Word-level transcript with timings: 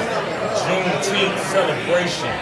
Juneteenth 0.56 1.36
celebration. 1.52 2.32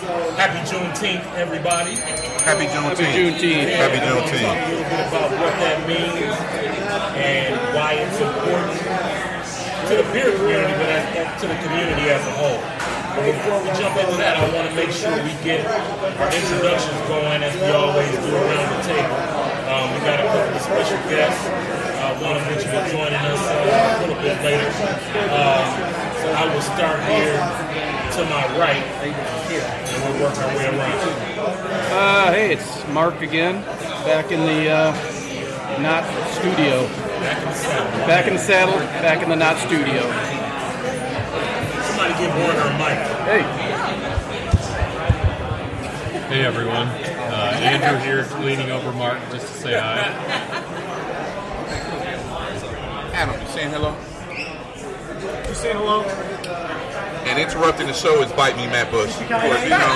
Happy 0.00 0.64
Juneteenth, 0.64 1.20
everybody. 1.36 2.00
Happy 2.40 2.64
Juneteenth. 2.72 3.12
Juneteenth. 3.12 3.68
Happy 3.68 4.00
We're 4.00 4.16
gonna 4.16 4.32
talk 4.32 4.56
a 4.56 4.68
little 4.72 4.88
bit 4.88 5.04
about 5.12 5.28
what 5.36 5.52
that 5.60 5.76
means 5.84 6.32
and 7.20 7.52
why 7.76 8.00
it's 8.00 8.16
important 8.16 8.80
to 8.80 9.92
the 10.00 10.06
beer 10.16 10.32
community, 10.40 10.72
but 10.80 10.88
as, 10.88 11.04
as- 11.20 11.36
to 11.44 11.52
the 11.52 11.58
community 11.68 12.08
as 12.08 12.24
a 12.24 12.32
whole. 12.40 12.56
But 13.12 13.28
before 13.28 13.60
we 13.60 13.68
jump 13.76 13.92
into 14.00 14.16
that, 14.16 14.40
I 14.40 14.48
want 14.56 14.72
to 14.72 14.74
make 14.74 14.88
sure 14.88 15.12
we 15.20 15.36
get 15.44 15.68
our 15.68 16.32
introductions 16.32 16.96
going 17.04 17.44
as 17.44 17.52
we 17.60 17.68
always 17.68 18.08
do 18.24 18.30
around 18.40 18.68
the 18.72 18.80
table. 18.88 19.20
Um, 19.68 19.84
we 19.92 20.00
got 20.08 20.16
a 20.16 20.26
couple 20.32 20.56
of 20.56 20.64
special 20.64 20.96
guests, 21.12 21.44
uh, 21.44 22.16
one 22.24 22.40
of 22.40 22.44
which 22.48 22.64
will 22.64 22.72
be 22.72 22.88
joining 22.88 23.20
us 23.20 23.36
uh, 23.36 23.52
a 23.52 24.08
little 24.08 24.16
bit 24.24 24.40
later. 24.48 24.64
Um, 25.28 25.60
so 26.08 26.09
I 26.32 26.54
will 26.54 26.62
start 26.62 27.00
here 27.10 27.34
to 28.12 28.24
my 28.30 28.46
right, 28.58 28.82
and 29.02 30.02
we'll 30.04 30.28
work 30.28 30.38
our 30.38 30.56
way 30.56 30.66
around. 30.66 30.98
Uh, 31.92 32.32
hey, 32.32 32.52
it's 32.52 32.86
Mark 32.88 33.20
again, 33.20 33.62
back 34.04 34.30
in 34.30 34.40
the 34.40 34.70
uh, 34.70 34.92
not 35.80 36.04
studio. 36.32 36.86
Back 37.20 37.38
in 37.38 37.44
the 37.44 37.54
saddle. 37.54 38.06
Back 38.06 38.26
in 38.28 38.34
the 38.34 38.40
saddle, 38.40 38.78
back 39.02 39.22
in 39.22 39.28
the 39.28 39.36
not 39.36 39.58
studio. 39.58 40.02
Somebody 41.86 42.14
give 42.22 42.34
Warner 42.36 42.60
a 42.60 42.78
mic. 42.78 42.98
Hey, 43.26 43.80
Hey 46.30 46.44
everyone, 46.44 46.86
uh, 46.86 47.58
Andrew 47.60 47.98
here, 48.04 48.24
leaning 48.44 48.70
over 48.70 48.92
Mark 48.92 49.18
just 49.32 49.48
to 49.48 49.52
say 49.52 49.72
hi. 49.72 49.98
Adam, 53.12 53.40
you 53.40 53.48
saying 53.48 53.70
hello? 53.72 53.96
You 55.50 55.56
saying 55.56 55.82
hello? 55.82 56.06
And 57.26 57.34
interrupting 57.34 57.88
the 57.88 57.92
show 57.92 58.22
is 58.22 58.30
Bite 58.38 58.54
Me 58.54 58.70
Matt 58.70 58.86
Bush. 58.94 59.10
Of 59.10 59.26
course, 59.26 59.58
you 59.66 59.74
know. 59.74 59.94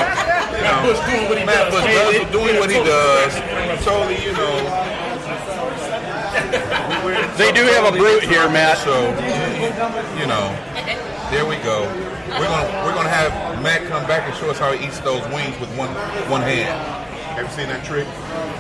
You 0.50 0.66
Matt 0.66 0.83
know 0.83 0.91
Bush 0.91 0.98
doing 1.06 1.30
what 1.30 1.38
he 1.38 1.47
Matt 1.47 1.70
does. 1.70 1.78
Bush 1.78 1.86
does 1.94 2.27
doing 2.34 2.58
what 2.58 2.70
he 2.74 2.83
does. 2.83 3.30
Totally, 3.86 4.19
you 4.19 4.34
know. 4.34 4.50
they 7.38 7.55
do 7.55 7.62
have 7.70 7.86
a 7.86 7.94
brute 7.94 8.27
here, 8.27 8.50
Matt. 8.50 8.82
So, 8.82 8.98
you 10.19 10.27
know, 10.27 10.50
there 11.30 11.47
we 11.47 11.55
go. 11.62 11.86
We're 12.34 12.50
gonna 12.50 12.66
we're 12.82 12.98
gonna 12.98 13.14
have 13.14 13.30
Matt 13.62 13.86
come 13.86 14.02
back 14.10 14.27
and 14.27 14.34
show 14.34 14.50
us 14.50 14.58
how 14.58 14.72
he 14.72 14.84
eats 14.84 14.98
those 15.06 15.22
wings 15.30 15.55
with 15.62 15.70
one 15.78 15.94
one 16.27 16.42
hand. 16.42 16.75
Have 17.38 17.47
you 17.47 17.55
seen 17.55 17.69
that 17.70 17.86
trick? 17.86 18.10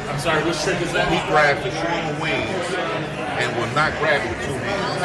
I'm 0.06 0.20
sorry, 0.20 0.44
which 0.46 0.62
trick 0.62 0.78
is 0.78 0.92
that? 0.92 1.10
He 1.10 1.18
grabs 1.26 1.58
the 1.66 1.74
string 1.74 2.06
of 2.06 2.22
wings 2.22 3.23
and 3.40 3.48
will 3.56 3.70
not 3.74 3.90
grab 3.98 4.22
it 4.24 4.30
with 4.30 4.40
two 4.46 4.54
hands. 4.62 5.00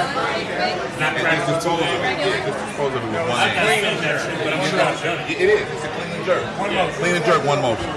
Not 0.99 1.13
And 1.15 1.23
practice 1.23 1.47
just 1.49 1.65
dispose 1.65 1.81
of 1.81 1.87
it. 1.87 2.19
Yeah, 2.19 2.45
just 2.45 2.59
dispose 2.65 2.93
of 2.95 3.01
it 3.03 3.09
with 3.09 3.29
one 3.29 3.49
hand. 3.49 3.81
seen 3.81 4.01
that 4.03 4.17
trick, 4.21 4.37
but 4.43 4.53
I'm 4.53 4.63
sure 4.69 4.81
I've 4.81 5.01
done 5.01 5.19
it. 5.25 5.37
It 5.39 5.49
is. 5.49 5.65
It's 5.69 5.83
a 5.85 5.89
clean 5.89 6.11
and 6.13 6.25
jerk. 6.25 6.43
One 6.59 6.71
motion. 6.75 6.99
Clean 7.01 7.15
and 7.15 7.25
jerk, 7.25 7.41
one 7.45 7.61
motion. 7.61 7.89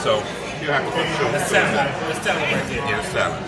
So 0.00 0.12
you 0.60 0.68
have 0.72 0.84
to 0.84 0.90
show 1.16 1.28
That's 1.32 1.48
talent. 1.50 1.90
That's 2.08 2.20
talent 2.24 2.44
right 2.52 2.66
there. 2.68 2.84
Yeah, 2.84 3.00
it's 3.00 3.08
salad. 3.08 3.40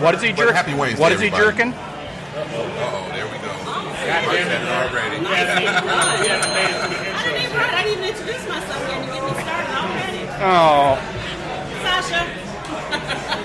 What 0.00 0.14
is 0.14 0.22
he 0.22 0.32
jerking? 0.32 0.54
happy 0.54 0.74
Wednesday, 0.74 1.00
What 1.02 1.12
is 1.12 1.20
he 1.20 1.28
everybody. 1.28 1.72
jerking? 1.72 1.72
Uh 1.72 2.48
oh, 2.56 3.08
there 3.12 3.26
we 3.28 3.36
go. 3.44 3.52
God 3.52 4.24
Mark 4.24 4.36
damn 4.36 4.48
it. 4.48 4.60
it 4.60 4.68
already. 4.72 5.16
We 5.20 5.26
haven't 5.32 5.62
even, 5.62 5.84
we 5.84 6.28
haven't 6.32 6.52
made 6.52 6.72
it 6.72 6.80
to 6.82 6.88
the 6.88 6.96
I 7.12 7.28
didn't, 7.32 7.52
yet. 7.52 7.72
I 7.72 7.82
didn't 7.84 8.04
introduce 8.08 8.44
myself 8.48 8.80
yet 8.88 9.00
to 9.00 9.08
get 9.12 9.22
me 9.22 9.32
started 9.40 9.72
already. 9.72 10.22
Oh, 10.42 10.96
Sasha. 11.84 12.22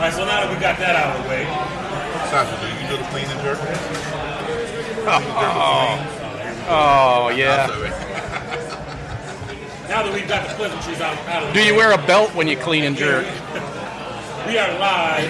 All 0.00 0.06
right, 0.06 0.14
so 0.14 0.24
now 0.24 0.40
that 0.40 0.48
we 0.48 0.56
got 0.56 0.78
that 0.80 0.96
out 0.96 1.12
of 1.12 1.20
the 1.20 1.28
way, 1.28 1.44
Sasha, 2.32 2.56
do 2.56 2.72
you 2.72 2.88
do 2.88 2.96
the 2.96 3.04
clean 3.12 3.28
and 3.28 3.36
jerk? 3.44 3.60
oh 5.04 6.00
oh 6.64 7.28
yeah. 7.36 7.68
Now 9.92 10.00
that 10.02 10.08
we've 10.08 10.26
got 10.26 10.48
the 10.48 10.54
pleasantries 10.54 11.02
out, 11.02 11.18
out 11.28 11.44
of 11.44 11.52
the 11.52 11.60
way. 11.60 11.60
Do 11.60 11.68
you 11.68 11.76
wear 11.76 11.92
a 11.92 12.00
belt 12.06 12.34
when 12.34 12.48
you 12.48 12.56
clean 12.56 12.84
and 12.84 12.96
jerk? 12.96 13.26
we 14.48 14.56
are 14.56 14.72
live 14.80 15.28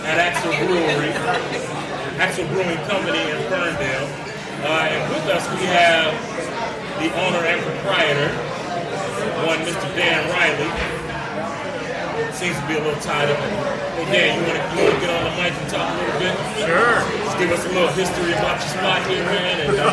at 0.00 0.16
Axle 0.16 0.56
Brewery, 0.64 1.12
Axle 2.16 2.48
Brewing 2.48 2.80
Company 2.88 3.20
in 3.20 3.36
Ferndale. 3.52 4.08
Uh, 4.64 4.96
and 4.96 5.12
with 5.12 5.28
us, 5.28 5.44
we 5.60 5.68
have 5.68 6.16
the 7.04 7.12
owner 7.20 7.44
and 7.44 7.60
proprietor, 7.60 8.32
one 9.44 9.60
Mr. 9.60 9.94
Dan 9.94 10.24
Riley. 10.32 10.97
Seems 12.38 12.54
to 12.60 12.66
be 12.68 12.74
a 12.74 12.78
little 12.78 12.94
tied 13.02 13.28
up. 13.28 13.36
Hey, 13.36 14.06
Dan, 14.30 14.38
you 14.38 14.46
want 14.46 14.62
to 14.70 14.78
you 14.94 15.00
get 15.02 15.10
on 15.10 15.24
the 15.26 15.30
mic 15.42 15.50
and 15.58 15.66
talk 15.68 15.90
a 15.90 15.94
little 15.98 16.20
bit? 16.22 16.38
Sure. 16.62 17.02
Just 17.26 17.34
give 17.38 17.50
us 17.50 17.64
a 17.66 17.68
little 17.74 17.88
history 17.88 18.30
about 18.30 18.60
your 18.62 18.68
spot 18.78 19.02
here, 19.10 19.24
man. 19.24 19.60
And, 19.66 19.76
uh, 19.76 19.82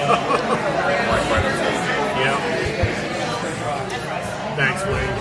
Yeah. 2.21 2.37
Thanks, 4.55 4.85
Wayne. 4.85 5.17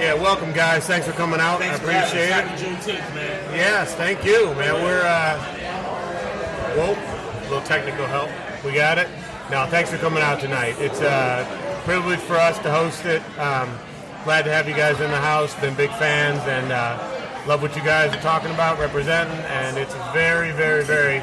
Yeah, 0.00 0.14
welcome, 0.14 0.52
guys. 0.52 0.86
Thanks 0.86 1.04
for 1.04 1.12
coming 1.14 1.40
out. 1.40 1.58
thanks 1.58 1.80
I 1.80 1.82
appreciate 1.82 2.30
it. 2.30 2.46
Juneteenth, 2.56 3.14
man. 3.16 3.54
Yes, 3.56 3.92
thank 3.96 4.24
you, 4.24 4.54
man. 4.54 4.74
We're 4.84 5.02
uh, 5.02 5.36
whoa, 6.76 6.94
a 6.94 7.42
little 7.50 7.60
technical 7.62 8.06
help. 8.06 8.30
We 8.64 8.72
got 8.72 8.98
it. 8.98 9.08
Now, 9.50 9.66
thanks 9.66 9.90
for 9.90 9.98
coming 9.98 10.22
out 10.22 10.38
tonight. 10.38 10.76
It's 10.78 11.00
a 11.00 11.44
privilege 11.84 12.20
for 12.20 12.36
us 12.36 12.56
to 12.60 12.70
host 12.70 13.04
it. 13.04 13.20
Um, 13.38 13.76
glad 14.24 14.46
to 14.46 14.50
have 14.50 14.66
you 14.66 14.74
guys 14.74 14.98
in 15.00 15.10
the 15.10 15.20
house. 15.20 15.54
Been 15.60 15.74
big 15.74 15.90
fans 15.90 16.40
and 16.48 16.72
uh, 16.72 17.44
love 17.46 17.60
what 17.60 17.76
you 17.76 17.82
guys 17.82 18.10
are 18.14 18.20
talking 18.22 18.50
about, 18.50 18.78
representing. 18.78 19.36
And 19.44 19.76
it's 19.76 19.94
a 19.94 20.10
very, 20.14 20.50
very, 20.50 20.82
very 20.82 21.22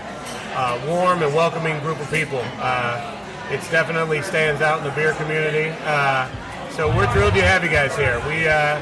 uh, 0.54 0.80
warm 0.88 1.24
and 1.24 1.34
welcoming 1.34 1.80
group 1.80 2.00
of 2.00 2.10
people. 2.12 2.42
Uh, 2.60 3.18
it 3.50 3.60
definitely 3.72 4.22
stands 4.22 4.62
out 4.62 4.78
in 4.78 4.84
the 4.84 4.92
beer 4.92 5.14
community. 5.14 5.76
Uh, 5.82 6.30
so 6.70 6.96
we're 6.96 7.12
thrilled 7.12 7.34
to 7.34 7.42
have 7.42 7.64
you 7.64 7.72
guys 7.72 7.96
here. 7.98 8.22
We 8.28 8.48
uh, 8.48 8.80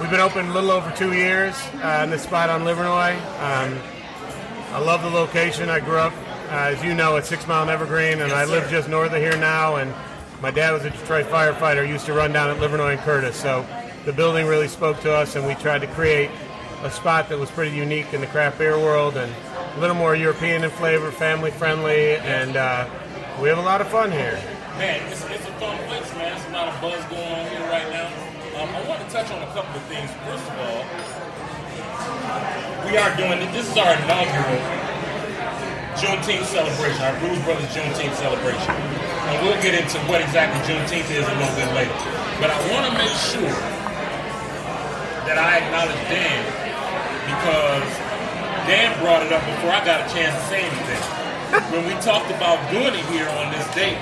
we've 0.00 0.10
been 0.10 0.20
open 0.20 0.48
a 0.48 0.52
little 0.52 0.72
over 0.72 0.90
two 0.96 1.12
years 1.12 1.54
uh, 1.76 2.00
in 2.02 2.10
this 2.10 2.24
spot 2.24 2.50
on 2.50 2.62
Livernois. 2.62 3.16
Um, 3.40 3.78
I 4.72 4.80
love 4.80 5.02
the 5.02 5.10
location. 5.10 5.68
I 5.68 5.78
grew 5.78 5.98
up, 5.98 6.12
uh, 6.50 6.72
as 6.74 6.82
you 6.82 6.94
know, 6.94 7.16
at 7.16 7.26
Six 7.26 7.46
Mile 7.46 7.62
and 7.62 7.70
Evergreen, 7.70 8.22
and 8.22 8.32
I 8.32 8.44
live 8.44 8.68
just 8.68 8.88
north 8.88 9.12
of 9.12 9.18
here 9.18 9.36
now. 9.36 9.76
And 9.76 9.94
my 10.42 10.50
dad 10.50 10.72
was 10.72 10.84
a 10.84 10.90
Detroit 10.90 11.26
firefighter. 11.26 11.88
Used 11.88 12.04
to 12.06 12.12
run 12.12 12.32
down 12.32 12.50
at 12.50 12.56
Livernois 12.56 12.94
and 12.94 13.00
Curtis. 13.00 13.36
So 13.36 13.64
the 14.04 14.12
building 14.12 14.46
really 14.46 14.66
spoke 14.66 15.00
to 15.02 15.12
us, 15.12 15.36
and 15.36 15.46
we 15.46 15.54
tried 15.54 15.82
to 15.82 15.86
create 15.86 16.30
a 16.82 16.90
spot 16.90 17.28
that 17.28 17.38
was 17.38 17.48
pretty 17.48 17.74
unique 17.76 18.12
in 18.12 18.20
the 18.20 18.26
craft 18.26 18.58
beer 18.58 18.76
world 18.76 19.16
and 19.16 19.32
a 19.76 19.80
little 19.80 19.94
more 19.94 20.16
European 20.16 20.64
in 20.64 20.70
flavor, 20.70 21.12
family 21.12 21.52
friendly, 21.52 22.16
and 22.16 22.56
uh, 22.56 22.90
we 23.40 23.48
have 23.48 23.58
a 23.58 23.62
lot 23.62 23.80
of 23.80 23.86
fun 23.86 24.10
here. 24.10 24.34
Man, 24.78 25.00
it's, 25.12 25.24
it's 25.30 25.46
a 25.46 25.52
fun 25.62 25.78
place, 25.86 26.12
man. 26.14 26.34
There's 26.34 26.44
a 26.48 26.52
lot 26.52 26.68
of 26.74 26.80
buzz 26.80 27.04
going 27.06 27.22
on 27.22 27.46
here 27.46 27.62
right 27.70 27.88
now. 27.92 28.10
Um, 28.60 28.68
I 28.74 28.82
want 28.88 29.00
to 29.00 29.08
touch 29.14 29.30
on 29.30 29.40
a 29.42 29.46
couple 29.54 29.76
of 29.76 29.82
things. 29.86 30.10
First 30.26 30.42
of 30.50 30.58
all, 30.58 30.82
we 32.90 32.98
are 32.98 33.16
doing 33.16 33.38
this 33.54 33.70
is 33.70 33.78
our 33.78 33.94
inaugural 33.94 34.58
Juneteenth 35.94 36.50
celebration, 36.50 37.00
our 37.00 37.14
Brewz 37.20 37.38
Brothaz 37.46 37.70
Juneteenth 37.70 38.16
celebration. 38.16 39.01
And 39.28 39.46
we'll 39.46 39.60
get 39.62 39.74
into 39.78 39.98
what 40.10 40.20
exactly 40.20 40.58
Juneteenth 40.66 41.10
is 41.10 41.22
a 41.22 41.36
little 41.38 41.56
bit 41.56 41.70
later. 41.78 41.94
But 42.42 42.50
I 42.50 42.58
want 42.74 42.90
to 42.90 42.94
make 42.98 43.14
sure 43.30 43.54
that 45.30 45.38
I 45.38 45.62
acknowledge 45.62 46.02
Dan 46.10 46.42
because 47.30 47.86
Dan 48.66 48.90
brought 48.98 49.22
it 49.22 49.32
up 49.32 49.42
before 49.46 49.70
I 49.70 49.84
got 49.84 50.02
a 50.02 50.08
chance 50.10 50.34
to 50.34 50.44
say 50.50 50.62
anything. 50.62 51.02
When 51.70 51.84
we 51.86 51.92
talked 52.00 52.30
about 52.32 52.58
doing 52.72 52.94
it 52.96 53.04
here 53.12 53.28
on 53.36 53.52
this 53.52 53.66
date, 53.74 54.00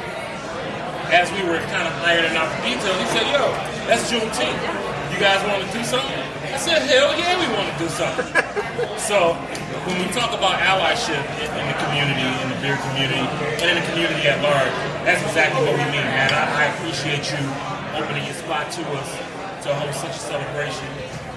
as 1.10 1.26
we 1.34 1.42
were 1.42 1.58
kind 1.66 1.82
of 1.82 1.94
ironing 2.06 2.38
out 2.38 2.46
the 2.46 2.62
details, 2.62 2.94
he 2.94 3.06
said, 3.10 3.26
yo, 3.34 3.50
that's 3.90 4.06
Juneteenth. 4.06 4.62
You 5.12 5.18
guys 5.18 5.42
want 5.50 5.66
to 5.66 5.70
do 5.76 5.82
something? 5.82 6.29
I 6.50 6.58
said, 6.58 6.82
hell 6.82 7.14
yeah, 7.14 7.38
we 7.38 7.46
want 7.54 7.70
to 7.70 7.76
do 7.78 7.88
something. 7.88 8.26
so 8.98 9.38
when 9.86 9.96
we 10.02 10.06
talk 10.10 10.34
about 10.34 10.58
allyship 10.58 11.22
in, 11.38 11.48
in 11.54 11.66
the 11.70 11.78
community, 11.78 12.26
in 12.42 12.46
the 12.50 12.58
beer 12.58 12.76
community, 12.90 13.22
and 13.62 13.66
in 13.70 13.76
the 13.78 13.86
community 13.94 14.26
at 14.26 14.42
large, 14.42 14.74
that's 15.06 15.22
exactly 15.22 15.62
what 15.62 15.78
we 15.78 15.86
mean, 15.94 16.04
man. 16.10 16.34
I, 16.34 16.66
I 16.66 16.74
appreciate 16.74 17.22
you 17.30 17.40
opening 17.94 18.26
your 18.26 18.34
spot 18.34 18.66
to 18.76 18.82
us 18.98 19.10
to 19.62 19.70
host 19.78 20.02
such 20.02 20.16
a 20.18 20.24
celebration 20.26 20.90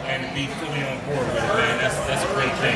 and 0.10 0.26
to 0.26 0.30
be 0.34 0.50
fully 0.60 0.82
on 0.82 0.98
board 1.06 1.24
with 1.30 1.46
it, 1.46 1.54
man. 1.62 1.78
That's 1.78 1.96
that's 2.10 2.26
a 2.26 2.32
great 2.36 2.54
thing. 2.60 2.76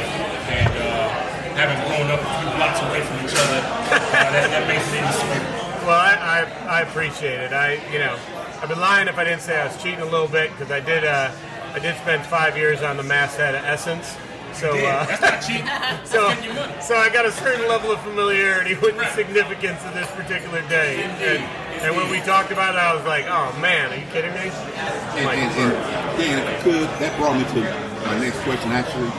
And 0.53 0.71
uh, 0.77 1.09
having 1.57 1.77
grown 1.89 2.07
up 2.13 2.21
a 2.21 2.31
few 2.37 2.49
blocks 2.53 2.79
away 2.85 3.01
from 3.01 3.17
each 3.25 3.35
other, 3.35 3.59
uh, 3.65 4.29
that, 4.29 4.47
that 4.53 4.63
makes 4.69 4.85
it 4.93 5.01
even 5.01 5.09
sweeter. 5.09 5.67
Well, 5.83 5.97
I, 5.97 6.13
I, 6.21 6.79
I 6.79 6.81
appreciate 6.81 7.39
it. 7.39 7.51
I, 7.51 7.79
you 7.91 7.99
know, 7.99 8.15
I'd 8.61 8.69
be 8.69 8.75
lying 8.75 9.07
if 9.07 9.17
I 9.17 9.23
didn't 9.23 9.41
say 9.41 9.59
I 9.59 9.67
was 9.67 9.81
cheating 9.81 10.01
a 10.01 10.09
little 10.09 10.27
bit 10.27 10.51
because 10.51 10.71
I 10.71 10.79
did. 10.79 11.03
Uh, 11.03 11.31
I 11.77 11.79
did 11.79 11.95
spend 11.97 12.25
five 12.25 12.57
years 12.57 12.81
on 12.81 12.97
the 12.97 13.03
masthead 13.03 13.53
of 13.53 13.61
Essence. 13.61 14.17
So, 14.49 14.73
uh, 14.73 15.05
That's 15.05 15.21
not 15.21 15.45
cheap. 15.45 15.61
so, 16.09 16.25
That's 16.25 16.41
getting 16.41 16.81
so 16.81 16.97
I 16.97 17.13
got 17.13 17.29
a 17.29 17.31
certain 17.31 17.69
level 17.69 17.93
of 17.93 18.01
familiarity 18.01 18.73
with 18.81 18.97
the 18.97 19.05
significance 19.13 19.77
of 19.85 19.93
this 19.93 20.09
particular 20.17 20.65
day. 20.73 21.05
Indeed. 21.05 21.37
And, 21.37 21.85
and 21.85 21.89
when 21.93 22.09
we 22.09 22.17
talked 22.25 22.49
about 22.49 22.73
it, 22.73 22.81
I 22.81 22.97
was 22.97 23.05
like, 23.05 23.29
"Oh 23.29 23.53
man, 23.61 23.93
are 23.93 24.01
you 24.01 24.09
kidding 24.09 24.33
me?" 24.33 24.49
And, 24.49 25.21
Like, 25.29 25.37
and, 25.37 25.53
and 25.53 26.17
Dan, 26.17 26.41
if 26.41 26.49
I 26.49 26.57
could, 26.65 26.89
that 26.97 27.13
brought 27.21 27.37
me 27.37 27.45
to 27.45 27.61
my 28.09 28.17
next 28.17 28.41
question 28.41 28.73
actually 28.73 29.13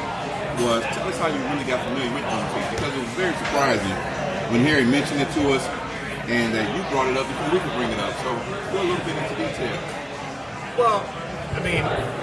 was 0.66 0.82
tell 0.90 1.06
us 1.06 1.14
how 1.22 1.30
you 1.30 1.38
really 1.54 1.62
got 1.62 1.78
familiar 1.86 2.10
with 2.10 2.26
Juneteenth 2.26 2.70
because 2.74 2.90
it 2.90 3.02
was 3.06 3.14
very 3.14 3.34
surprising 3.38 3.94
when 4.50 4.66
Harry 4.66 4.82
mentioned 4.82 5.22
it 5.22 5.30
to 5.38 5.54
us 5.54 5.62
and 6.26 6.50
that 6.50 6.66
you 6.74 6.82
brought 6.90 7.06
it 7.06 7.14
up 7.14 7.30
before 7.30 7.54
we 7.54 7.62
could 7.62 7.74
bring 7.78 7.94
it 7.94 8.02
up. 8.02 8.10
So 8.26 8.34
go 8.74 8.82
a 8.82 8.86
little 8.90 9.04
bit 9.06 9.14
into 9.14 9.38
detail. 9.46 9.78
Well, 10.74 11.06
I 11.52 11.60
mean, 11.60 11.82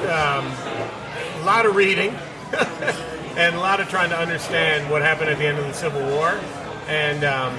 um, 0.09 1.41
a 1.41 1.45
lot 1.45 1.65
of 1.65 1.75
reading 1.75 2.11
and 3.37 3.55
a 3.55 3.59
lot 3.59 3.79
of 3.79 3.89
trying 3.89 4.09
to 4.09 4.17
understand 4.17 4.89
what 4.89 5.01
happened 5.01 5.29
at 5.29 5.37
the 5.37 5.45
end 5.45 5.57
of 5.57 5.65
the 5.65 5.73
Civil 5.73 6.01
War. 6.09 6.39
And 6.87 7.23
um, 7.23 7.53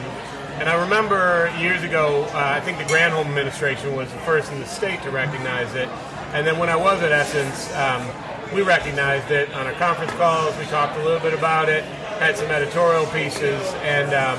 and 0.59 0.71
I 0.71 0.83
remember 0.83 1.53
years 1.59 1.83
ago, 1.83 2.25
uh, 2.33 2.57
I 2.57 2.61
think 2.61 2.79
the 2.79 2.85
Granholm 2.85 3.27
administration 3.27 3.95
was 3.95 4.11
the 4.11 4.19
first 4.21 4.51
in 4.51 4.59
the 4.59 4.67
state 4.67 5.03
to 5.03 5.11
recognize 5.11 5.75
it. 5.75 5.89
And 6.33 6.47
then 6.47 6.59
when 6.59 6.71
I 6.71 6.77
was 6.77 7.03
at 7.03 7.13
Essence, 7.13 7.71
um, 7.75 8.09
we 8.55 8.62
recognized 8.62 9.31
it 9.31 9.53
on 9.53 9.67
our 9.67 9.75
conference 9.75 10.12
calls. 10.12 10.57
We 10.57 10.65
talked 10.65 10.97
a 10.97 11.05
little 11.05 11.21
bit 11.21 11.35
about 11.35 11.69
it, 11.69 11.85
had 11.85 12.39
some 12.39 12.49
editorial 12.49 13.05
pieces, 13.07 13.61
and 13.83 14.15
um, 14.15 14.39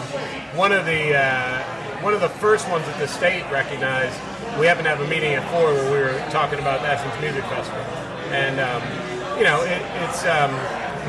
one 0.58 0.72
of 0.72 0.86
the 0.86 1.16
uh, 1.16 1.64
one 2.02 2.14
of 2.14 2.22
the 2.22 2.30
first 2.30 2.70
ones 2.70 2.86
that 2.86 3.00
the 3.00 3.08
state 3.08 3.44
recognized. 3.52 4.18
We 4.60 4.66
happened 4.66 4.86
to 4.86 4.96
have 4.96 5.02
a 5.02 5.08
meeting 5.08 5.34
at 5.34 5.44
four 5.52 5.74
where 5.74 5.92
we 5.92 6.00
were 6.00 6.18
talking 6.32 6.60
about 6.60 6.82
the 6.82 6.90
Essence 6.90 7.14
Music 7.22 7.44
Festival, 7.46 7.82
and 8.34 8.60
um, 8.60 8.82
you 9.38 9.44
know 9.44 9.62
it, 9.62 9.82
it's 10.06 10.26
um, 10.26 10.52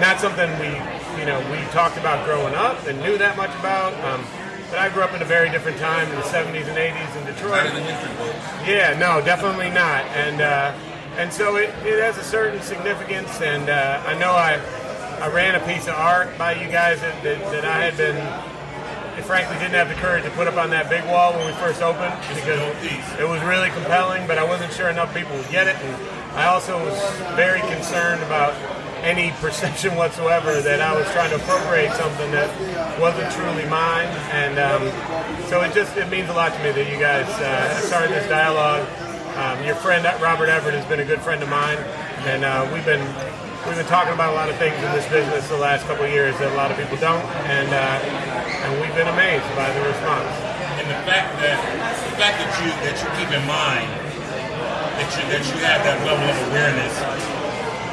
not 0.01 0.21
something 0.21 0.49
we 0.61 0.73
you 1.21 1.27
know 1.27 1.41
we 1.51 1.59
talked 1.73 1.97
about 1.97 2.25
growing 2.25 2.55
up 2.55 2.87
and 2.87 3.01
knew 3.01 3.17
that 3.19 3.37
much 3.37 3.51
about. 3.61 3.93
Um, 4.05 4.25
but 4.71 4.79
I 4.79 4.91
grew 4.91 5.03
up 5.03 5.15
in 5.15 5.23
a 5.23 5.25
very 5.25 5.49
different 5.49 5.79
time 5.79 6.09
in 6.11 6.17
the 6.17 6.29
70s 6.29 6.69
and 6.69 6.77
80s 6.77 7.17
in 7.17 7.25
Detroit. 7.25 7.65
Not 7.65 7.67
in 7.69 7.75
the 7.75 7.81
history 7.81 8.17
books. 8.19 8.69
Yeah, 8.69 8.99
no, 8.99 9.25
definitely 9.25 9.71
not. 9.71 10.05
And 10.13 10.43
uh, 10.43 10.77
and 11.17 11.33
so 11.33 11.57
it, 11.57 11.71
it 11.87 12.03
has 12.03 12.19
a 12.19 12.25
certain 12.25 12.61
significance. 12.61 13.41
And 13.41 13.71
uh, 13.71 14.03
I 14.07 14.19
know 14.19 14.33
I 14.33 14.61
I 15.21 15.29
ran 15.29 15.55
a 15.55 15.61
piece 15.67 15.89
of 15.89 15.95
art 15.95 16.37
by 16.39 16.53
you 16.53 16.71
guys 16.71 17.01
that, 17.01 17.23
that, 17.25 17.41
that 17.51 17.65
I 17.65 17.83
had 17.83 17.97
been 17.97 18.17
frankly 19.25 19.57
didn't 19.59 19.75
have 19.75 19.89
the 19.89 19.95
courage 19.95 20.25
to 20.25 20.31
put 20.31 20.47
up 20.47 20.57
on 20.57 20.71
that 20.71 20.89
big 20.89 21.05
wall 21.07 21.33
when 21.33 21.47
we 21.47 21.53
first 21.55 21.83
opened 21.83 22.15
because 22.35 22.61
it 23.19 23.29
was 23.29 23.43
really 23.43 23.71
compelling, 23.71 24.27
but 24.27 24.39
I 24.39 24.45
wasn't 24.45 24.73
sure 24.73 24.89
enough 24.89 25.15
people 25.15 25.37
would 25.37 25.49
get 25.51 25.67
it. 25.67 25.77
And 25.77 25.95
I 26.37 26.47
also 26.47 26.79
was 26.85 26.97
very 27.35 27.61
concerned 27.61 28.23
about 28.23 28.55
any 29.03 29.31
perception 29.41 29.97
whatsoever 29.97 30.61
that 30.61 30.81
I 30.81 30.95
was 30.97 31.07
trying 31.13 31.31
to 31.31 31.37
appropriate 31.37 31.93
something 31.95 32.31
that 32.33 32.51
wasn't 33.01 33.31
truly 33.33 33.67
mine. 33.67 34.09
And 34.31 34.59
um, 34.59 34.83
so 35.49 35.63
it 35.63 35.75
just 35.75 35.97
it 35.97 36.09
means 36.11 36.29
a 36.29 36.35
lot 36.35 36.53
to 36.55 36.63
me 36.63 36.73
that 36.73 36.91
you 36.91 36.99
guys 36.99 37.29
uh, 37.41 37.75
started 37.81 38.11
this 38.11 38.29
dialogue. 38.29 38.87
Um, 39.37 39.65
your 39.65 39.77
friend 39.77 40.05
Robert 40.21 40.49
Everett 40.49 40.75
has 40.75 40.85
been 40.87 41.01
a 41.01 41.05
good 41.05 41.21
friend 41.21 41.43
of 41.43 41.49
mine, 41.49 41.79
and 42.27 42.45
uh, 42.45 42.69
we've 42.73 42.85
been 42.85 43.07
we've 43.67 43.77
been 43.77 43.91
talking 43.91 44.13
about 44.13 44.31
a 44.33 44.37
lot 44.37 44.49
of 44.49 44.57
things 44.57 44.77
in 44.79 44.91
this 44.93 45.09
business 45.09 45.49
the 45.49 45.59
last 45.59 45.87
couple 45.87 46.05
of 46.05 46.13
years 46.13 46.37
that 46.39 46.53
a 46.53 46.57
lot 46.57 46.71
of 46.71 46.77
people 46.77 46.97
don't, 46.99 47.25
and 47.51 47.69
uh, 47.73 48.65
and 48.67 48.71
we've 48.81 48.95
been 48.95 49.09
amazed 49.09 49.47
by 49.59 49.67
the 49.73 49.83
response. 49.83 50.31
And 50.79 50.87
the 50.87 51.01
fact 51.09 51.35
that 51.43 51.59
the 52.07 52.15
fact 52.21 52.39
that 52.39 52.51
you 52.63 52.71
that 52.87 52.97
you 53.01 53.09
keep 53.19 53.31
in 53.35 53.43
mind 53.47 53.89
that 54.99 55.09
you 55.15 55.23
that 55.31 55.43
you 55.47 55.57
have 55.63 55.81
that 55.83 55.99
level 56.07 56.27
of 56.27 56.39
awareness 56.51 56.95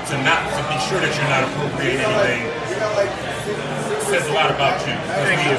to 0.09 0.15
not 0.21 0.41
to 0.53 0.61
be 0.69 0.77
sure 0.85 1.01
that 1.01 1.13
you're 1.13 1.33
not 1.33 1.45
appropriating 1.49 2.01
anything 2.01 2.65
says 4.05 4.27
a 4.29 4.33
lot 4.33 4.49
about 4.51 4.77
you. 4.85 4.93
Thank 5.25 5.41
you. 5.49 5.57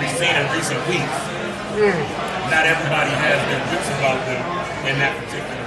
We've 0.00 0.12
seen 0.16 0.32
in 0.32 0.46
recent 0.52 0.80
weeks. 0.88 1.18
Not 2.52 2.64
everybody 2.64 3.12
has 3.16 3.38
their 3.48 3.60
wits 3.72 3.88
about 3.96 4.20
them 4.28 4.40
in 4.88 4.98
that 5.00 5.12
particular. 5.24 5.57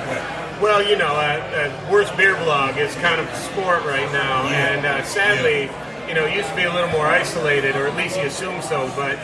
Well, 0.62 0.86
you 0.88 0.96
know, 0.96 1.10
uh, 1.18 1.42
uh, 1.74 1.92
worst 1.92 2.16
beer 2.16 2.36
blog 2.38 2.78
is 2.78 2.94
kind 3.02 3.20
of 3.20 3.26
sport 3.36 3.84
right 3.84 4.06
now, 4.14 4.46
Yeah. 4.46 4.78
and 4.78 4.86
uh, 4.86 5.04
sadly, 5.04 5.72
you 6.08 6.14
know, 6.14 6.26
it 6.26 6.36
used 6.36 6.50
to 6.50 6.56
be 6.56 6.64
a 6.64 6.74
little 6.74 6.90
more 6.92 7.08
isolated, 7.08 7.76
or 7.76 7.88
at 7.88 7.98
least 7.98 8.16
you 8.18 8.28
assume 8.28 8.62
so. 8.62 8.86
But 8.96 9.18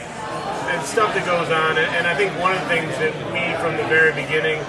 and 0.73 0.81
stuff 0.83 1.13
that 1.13 1.25
goes 1.29 1.47
on, 1.53 1.77
and, 1.77 2.07
I 2.07 2.15
think 2.15 2.33
one 2.41 2.51
of 2.57 2.59
the 2.61 2.67
things 2.67 2.89
that 2.97 3.13
we, 3.31 3.39
from 3.61 3.77
the 3.77 3.85
very 3.87 4.11
beginning, 4.17 4.59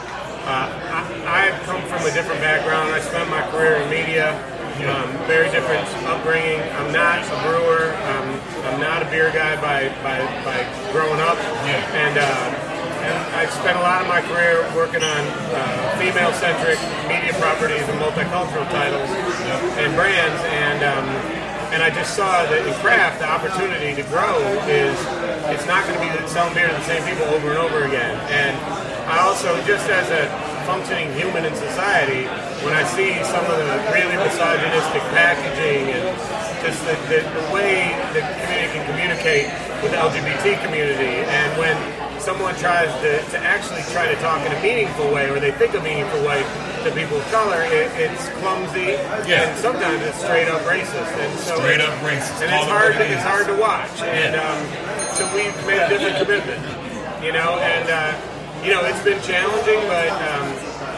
uh, 0.44 0.68
I, 0.92 1.48
I've 1.48 1.58
come 1.64 1.80
from 1.88 2.04
a 2.06 2.12
different 2.12 2.40
background. 2.44 2.92
I 2.94 3.00
spent 3.00 3.28
my 3.30 3.42
career 3.50 3.76
in 3.80 3.88
media, 3.88 4.36
um, 4.92 5.08
very 5.26 5.50
different 5.50 5.88
upbringing. 6.04 6.60
I'm 6.76 6.92
not 6.92 7.24
a 7.24 7.36
brewer. 7.48 7.96
Um, 8.12 8.28
I'm 8.68 8.78
not 8.80 9.02
a 9.02 9.06
beer 9.10 9.32
guy 9.32 9.56
by 9.56 9.88
by, 10.04 10.20
by 10.44 10.68
growing 10.92 11.18
up, 11.18 11.38
Yeah. 11.64 11.80
and. 11.96 12.67
And 13.04 13.14
I 13.34 13.46
spent 13.46 13.78
a 13.78 13.82
lot 13.82 14.02
of 14.02 14.08
my 14.08 14.20
career 14.22 14.66
working 14.74 15.02
on 15.02 15.22
uh, 15.54 15.98
female-centric 15.98 16.78
media 17.06 17.32
properties 17.38 17.82
and 17.86 17.98
multicultural 18.00 18.66
titles 18.70 19.08
and 19.78 19.94
brands, 19.94 20.40
and 20.50 20.80
um, 20.84 21.06
and 21.68 21.82
I 21.82 21.92
just 21.92 22.16
saw 22.16 22.48
that 22.48 22.64
in 22.64 22.72
craft 22.80 23.20
the 23.20 23.28
opportunity 23.28 23.92
to 23.92 24.04
grow 24.08 24.40
is 24.64 24.96
it's 25.52 25.68
not 25.68 25.84
going 25.84 26.00
to 26.00 26.02
be 26.02 26.10
selling 26.24 26.56
beer 26.56 26.64
to 26.64 26.72
the 26.72 26.88
same 26.88 27.04
people 27.04 27.28
over 27.28 27.52
and 27.52 27.60
over 27.60 27.84
again. 27.84 28.16
And 28.32 28.56
I 29.04 29.20
also, 29.20 29.52
just 29.68 29.84
as 29.92 30.08
a 30.08 30.32
functioning 30.64 31.12
human 31.12 31.44
in 31.44 31.52
society, 31.52 32.24
when 32.64 32.72
I 32.72 32.88
see 32.88 33.20
some 33.28 33.44
of 33.44 33.56
the 33.60 33.68
really 33.92 34.16
misogynistic 34.16 35.04
packaging 35.12 35.92
and 35.92 36.08
just 36.64 36.80
the, 36.88 36.96
the, 37.12 37.20
the 37.24 37.44
way 37.52 37.92
the 38.16 38.24
community 38.24 38.68
can 38.72 38.84
communicate 38.88 39.46
with 39.84 39.92
the 39.92 40.00
LGBT 40.00 40.64
community, 40.64 41.20
and 41.20 41.48
when 41.60 41.76
someone 42.28 42.54
tries 42.56 42.92
to, 43.00 43.24
to 43.32 43.38
actually 43.40 43.80
try 43.88 44.04
to 44.04 44.12
talk 44.20 44.44
in 44.44 44.52
a 44.52 44.60
meaningful 44.60 45.08
way, 45.10 45.30
or 45.30 45.40
they 45.40 45.50
think 45.52 45.72
a 45.72 45.80
meaningful 45.80 46.20
way 46.28 46.44
to 46.84 46.92
people 46.92 47.16
of 47.16 47.24
color, 47.32 47.56
it, 47.72 47.88
it's 47.96 48.28
clumsy 48.44 49.00
Yeah. 49.24 49.48
and 49.48 49.56
sometimes 49.56 50.02
it's 50.04 50.20
straight 50.20 50.46
up 50.46 50.60
racist. 50.68 51.08
And 51.16 51.32
so 51.40 51.56
Straight 51.56 51.80
up 51.80 51.96
racist. 52.04 52.44
and 52.44 52.52
it's 52.52 52.68
hard. 52.68 52.92
To, 53.00 53.04
it's 53.08 53.24
hard 53.24 53.46
to 53.48 53.56
watch. 53.56 53.96
And 54.04 54.36
Yeah. 54.36 54.44
um, 54.44 54.60
so 55.16 55.24
we've 55.32 55.56
made 55.66 55.80
a 55.80 55.88
different 55.88 56.20
commitment. 56.20 56.60
You 57.24 57.32
know, 57.32 57.56
and 57.64 57.88
uh, 57.88 58.12
you 58.62 58.70
know 58.76 58.84
it's 58.84 59.02
been 59.02 59.18
challenging, 59.24 59.80
but 59.88 60.12
um, 60.12 60.46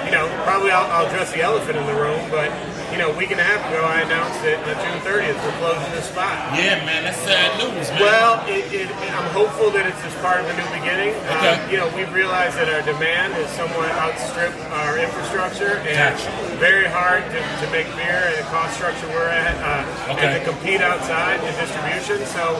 you 0.04 0.10
know 0.12 0.26
probably 0.44 0.70
I'll, 0.74 0.84
I'll 0.90 1.06
address 1.06 1.32
the 1.32 1.40
elephant 1.46 1.78
in 1.78 1.86
the 1.86 1.94
room. 1.94 2.18
But 2.28 2.50
you 2.92 2.98
know, 2.98 3.10
a 3.12 3.16
week 3.16 3.30
and 3.30 3.40
a 3.40 3.46
half 3.46 3.62
ago 3.70 3.80
I 3.86 4.02
announced 4.02 4.42
that 4.42 4.58
on 4.66 4.74
June 4.82 4.98
30th 5.06 5.38
we're 5.40 5.58
closing 5.62 5.92
the 5.94 6.02
spot. 6.02 6.34
Yeah, 6.58 6.82
man, 6.84 7.06
that's 7.06 7.18
sad 7.22 7.54
news, 7.58 7.86
man. 7.94 8.00
Well, 8.02 8.42
it, 8.50 8.66
it, 8.74 8.88
I'm 9.14 9.30
hopeful 9.30 9.70
that 9.70 9.86
it's 9.86 10.00
just 10.02 10.18
part 10.20 10.42
of 10.42 10.46
a 10.50 10.54
new 10.58 10.66
beginning. 10.74 11.14
Okay. 11.38 11.54
Uh, 11.54 11.70
you 11.70 11.76
know, 11.78 11.86
we've 11.94 12.10
realized 12.12 12.58
that 12.58 12.66
our 12.66 12.82
demand 12.82 13.34
has 13.38 13.46
somewhat 13.54 13.88
outstripped 13.94 14.58
our 14.74 14.98
infrastructure, 14.98 15.78
and 15.86 15.94
Gotcha. 15.94 16.30
very 16.58 16.86
hard 16.90 17.22
to, 17.30 17.38
to 17.38 17.66
make 17.70 17.86
beer 17.94 18.34
at 18.34 18.36
the 18.42 18.46
cost 18.50 18.74
structure 18.74 19.06
we're 19.14 19.30
at, 19.30 19.54
uh, 19.62 20.12
Okay. 20.14 20.26
and 20.26 20.32
to 20.34 20.40
compete 20.42 20.80
outside 20.82 21.38
in 21.46 21.52
distribution. 21.56 22.26
So 22.34 22.58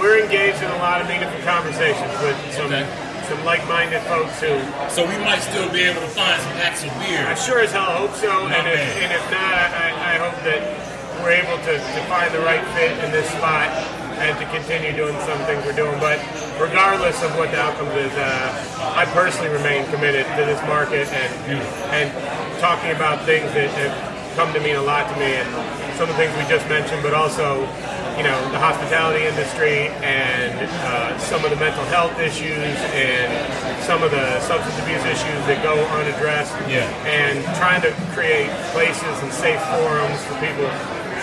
we're 0.00 0.22
engaged 0.24 0.58
in 0.62 0.70
a 0.70 0.80
lot 0.82 1.00
of 1.00 1.06
meaningful 1.06 1.38
conversations 1.46 2.10
with 2.24 2.36
some 2.54 2.66
Okay. 2.72 2.82
Some 3.32 3.44
like-minded 3.48 4.02
folks 4.12 4.36
who 4.44 4.52
so 4.92 5.00
we 5.08 5.16
might 5.24 5.40
still 5.40 5.64
be 5.72 5.80
able 5.88 6.04
to 6.04 6.12
find 6.12 6.36
some 6.42 6.52
actual 6.60 6.92
beer. 7.00 7.24
I 7.24 7.32
sure 7.32 7.60
as 7.64 7.72
hell 7.72 7.88
hope 8.04 8.12
so, 8.12 8.28
and 8.28 8.68
if, 8.68 8.80
and 9.00 9.08
if 9.08 9.24
not, 9.32 9.72
I, 9.72 9.88
I 9.88 10.14
hope 10.20 10.36
that 10.44 10.60
we're 11.24 11.40
able 11.40 11.56
to, 11.64 11.74
to 11.80 12.00
find 12.12 12.28
the 12.34 12.44
right 12.44 12.60
fit 12.76 12.92
in 13.00 13.08
this 13.08 13.24
spot 13.32 13.72
and 14.20 14.36
to 14.36 14.44
continue 14.52 14.92
doing 14.92 15.16
some 15.24 15.40
things 15.48 15.64
we're 15.64 15.72
doing. 15.72 15.96
But 15.96 16.20
regardless 16.60 17.22
of 17.24 17.32
what 17.40 17.50
the 17.50 17.60
outcome 17.60 17.88
is, 17.96 18.12
uh, 18.20 19.00
I 19.00 19.08
personally 19.16 19.48
remain 19.48 19.88
committed 19.88 20.28
to 20.36 20.44
this 20.44 20.60
market 20.68 21.08
and 21.08 21.32
and 21.88 22.12
talking 22.60 22.92
about 22.92 23.24
things 23.24 23.48
that 23.56 23.72
have 23.80 23.96
come 24.36 24.52
to 24.52 24.60
mean 24.60 24.76
a 24.76 24.84
lot 24.84 25.08
to 25.08 25.16
me, 25.16 25.40
and 25.40 25.48
some 25.96 26.04
of 26.04 26.12
the 26.12 26.20
things 26.20 26.36
we 26.36 26.44
just 26.52 26.68
mentioned, 26.68 27.00
but 27.02 27.14
also. 27.14 27.64
You 28.16 28.24
know, 28.28 28.36
the 28.52 28.60
hospitality 28.60 29.24
industry 29.24 29.88
and 30.04 30.52
uh, 30.84 31.16
some 31.18 31.42
of 31.44 31.50
the 31.50 31.56
mental 31.56 31.82
health 31.88 32.12
issues 32.20 32.76
and 32.92 33.28
some 33.82 34.02
of 34.04 34.10
the 34.12 34.38
substance 34.44 34.76
abuse 34.84 35.00
issues 35.08 35.40
that 35.48 35.58
go 35.64 35.74
unaddressed 35.96 36.52
Yeah. 36.68 36.84
and 37.08 37.40
trying 37.56 37.80
to 37.82 37.90
create 38.12 38.52
places 38.76 39.16
and 39.24 39.32
safe 39.32 39.58
forums 39.74 40.20
for 40.28 40.36
people 40.44 40.68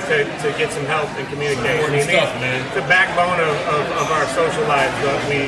to, 0.09 0.25
to 0.25 0.47
get 0.57 0.73
some 0.73 0.83
help 0.89 1.07
and 1.15 1.29
communicate. 1.29 1.77
Important 1.77 2.09
stuff, 2.09 2.33
man. 2.41 2.57
The 2.73 2.81
backbone 2.89 3.37
of, 3.37 3.53
of, 3.69 3.83
of 4.03 4.07
our 4.09 4.25
social 4.33 4.65
lives, 4.65 4.91
but 5.05 5.17
we 5.29 5.45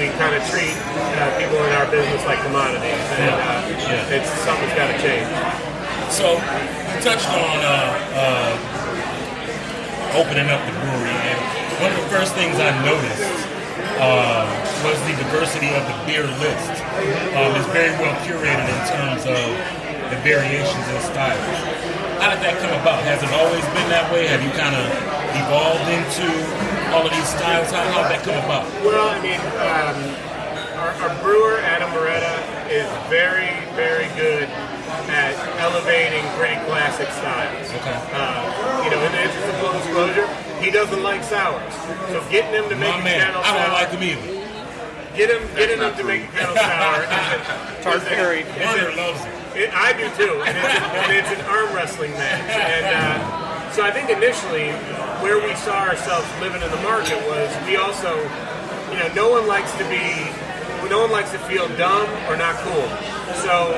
we 0.00 0.06
kind 0.14 0.30
of 0.34 0.40
treat 0.48 0.72
uh, 1.18 1.26
people 1.42 1.58
in 1.58 1.72
our 1.74 1.86
business 1.90 2.22
like 2.24 2.38
commodities, 2.46 3.02
and 3.18 3.34
uh, 3.34 3.66
Yeah. 3.92 4.14
it's 4.16 4.30
something's 4.46 4.72
got 4.78 4.88
to 4.94 4.98
change. 5.02 5.26
So 6.08 6.38
you 6.38 6.96
touched 7.04 7.26
on 7.28 7.58
uh, 7.60 7.68
uh, 8.14 8.52
opening 10.16 10.48
up 10.48 10.60
the 10.64 10.74
brewery, 10.78 11.16
and 11.28 11.38
one 11.82 11.92
of 11.92 11.98
the 12.00 12.08
first 12.08 12.32
things 12.34 12.56
I 12.56 12.72
noticed 12.84 13.48
uh, 14.00 14.46
was 14.86 14.98
the 15.10 15.14
diversity 15.18 15.74
of 15.74 15.82
the 15.84 15.96
beer 16.06 16.26
list. 16.38 16.74
Um, 17.34 17.50
it's 17.58 17.68
very 17.74 17.92
well 17.98 18.14
curated 18.22 18.66
in 18.66 18.80
terms 18.88 19.22
of 19.26 19.46
the 20.10 20.18
variations 20.24 20.86
and 20.88 21.02
styles. 21.02 21.44
How 22.18 22.34
did 22.34 22.42
that 22.42 22.58
come 22.58 22.74
about? 22.80 23.04
Has 23.06 23.22
it 23.22 23.30
always 23.30 23.62
been 23.76 23.88
that 23.94 24.10
way? 24.10 24.26
Have 24.26 24.42
you 24.42 24.50
kind 24.58 24.74
of 24.74 24.86
evolved 25.38 25.86
into 25.86 26.26
all 26.90 27.04
of 27.06 27.12
these 27.12 27.30
styles? 27.30 27.70
How 27.70 27.84
how 27.92 28.08
did 28.08 28.18
that 28.18 28.22
come 28.24 28.38
about? 28.42 28.66
Well, 28.82 29.06
I 29.12 29.18
mean, 29.22 29.38
um, 29.38 29.98
our, 30.78 30.90
our 31.04 31.12
brewer 31.22 31.58
Adam 31.62 31.90
Beretta 31.90 32.38
is 32.70 32.88
very, 33.10 33.50
very 33.74 34.08
good 34.18 34.48
at 35.08 35.34
elevating 35.60 36.24
great 36.36 36.58
classic 36.68 37.08
styles. 37.16 37.66
Okay. 37.70 37.98
Uh, 38.12 38.84
you 38.84 38.90
know, 38.90 39.00
in 39.04 39.12
of 39.14 39.32
full 39.32 39.47
disclosure, 40.06 40.26
he 40.62 40.70
doesn't 40.70 41.02
like 41.02 41.22
sours. 41.24 41.72
So 42.08 42.22
getting 42.30 42.52
him 42.54 42.68
to 42.70 42.76
make 42.76 42.90
My 42.94 43.00
a 43.00 43.04
man, 43.04 43.20
kettle 43.20 43.42
I 43.42 43.52
don't 43.52 43.62
sour, 43.66 43.72
like 43.74 43.90
them 43.90 44.02
either. 44.02 45.16
get 45.16 45.30
him, 45.30 45.42
getting 45.56 45.78
him 45.80 45.90
to 45.90 45.96
true. 45.98 46.06
make 46.06 46.22
a 46.24 46.32
kettle 46.32 46.56
sour. 46.56 47.02
is 47.02 47.10
a- 47.10 47.82
Tart 47.82 47.96
is 47.96 48.02
a- 48.04 48.06
Perry. 48.06 48.40
is 48.42 48.48
a- 48.48 48.64
Warner 48.64 48.96
loves 48.96 49.20
it. 49.54 49.62
it, 49.68 49.70
I 49.74 49.92
do 49.92 50.06
too, 50.14 50.34
and 50.42 50.54
it's, 50.56 50.78
and 50.78 51.12
it's 51.12 51.30
an 51.40 51.44
arm 51.46 51.74
wrestling 51.74 52.12
match. 52.12 52.46
And 52.50 52.86
uh, 52.86 53.70
so 53.72 53.82
I 53.84 53.90
think 53.90 54.10
initially, 54.10 54.70
where 55.22 55.38
we 55.44 55.54
saw 55.56 55.82
ourselves 55.82 56.26
living 56.40 56.62
in 56.62 56.70
the 56.70 56.82
market 56.82 57.18
was 57.26 57.50
we 57.66 57.76
also, 57.76 58.14
you 58.92 58.98
know, 58.98 59.10
no 59.14 59.30
one 59.30 59.46
likes 59.46 59.72
to 59.78 59.84
be, 59.90 60.02
no 60.88 61.00
one 61.02 61.10
likes 61.10 61.30
to 61.32 61.38
feel 61.50 61.68
dumb 61.76 62.08
or 62.30 62.36
not 62.36 62.54
cool. 62.64 62.88
So 63.36 63.72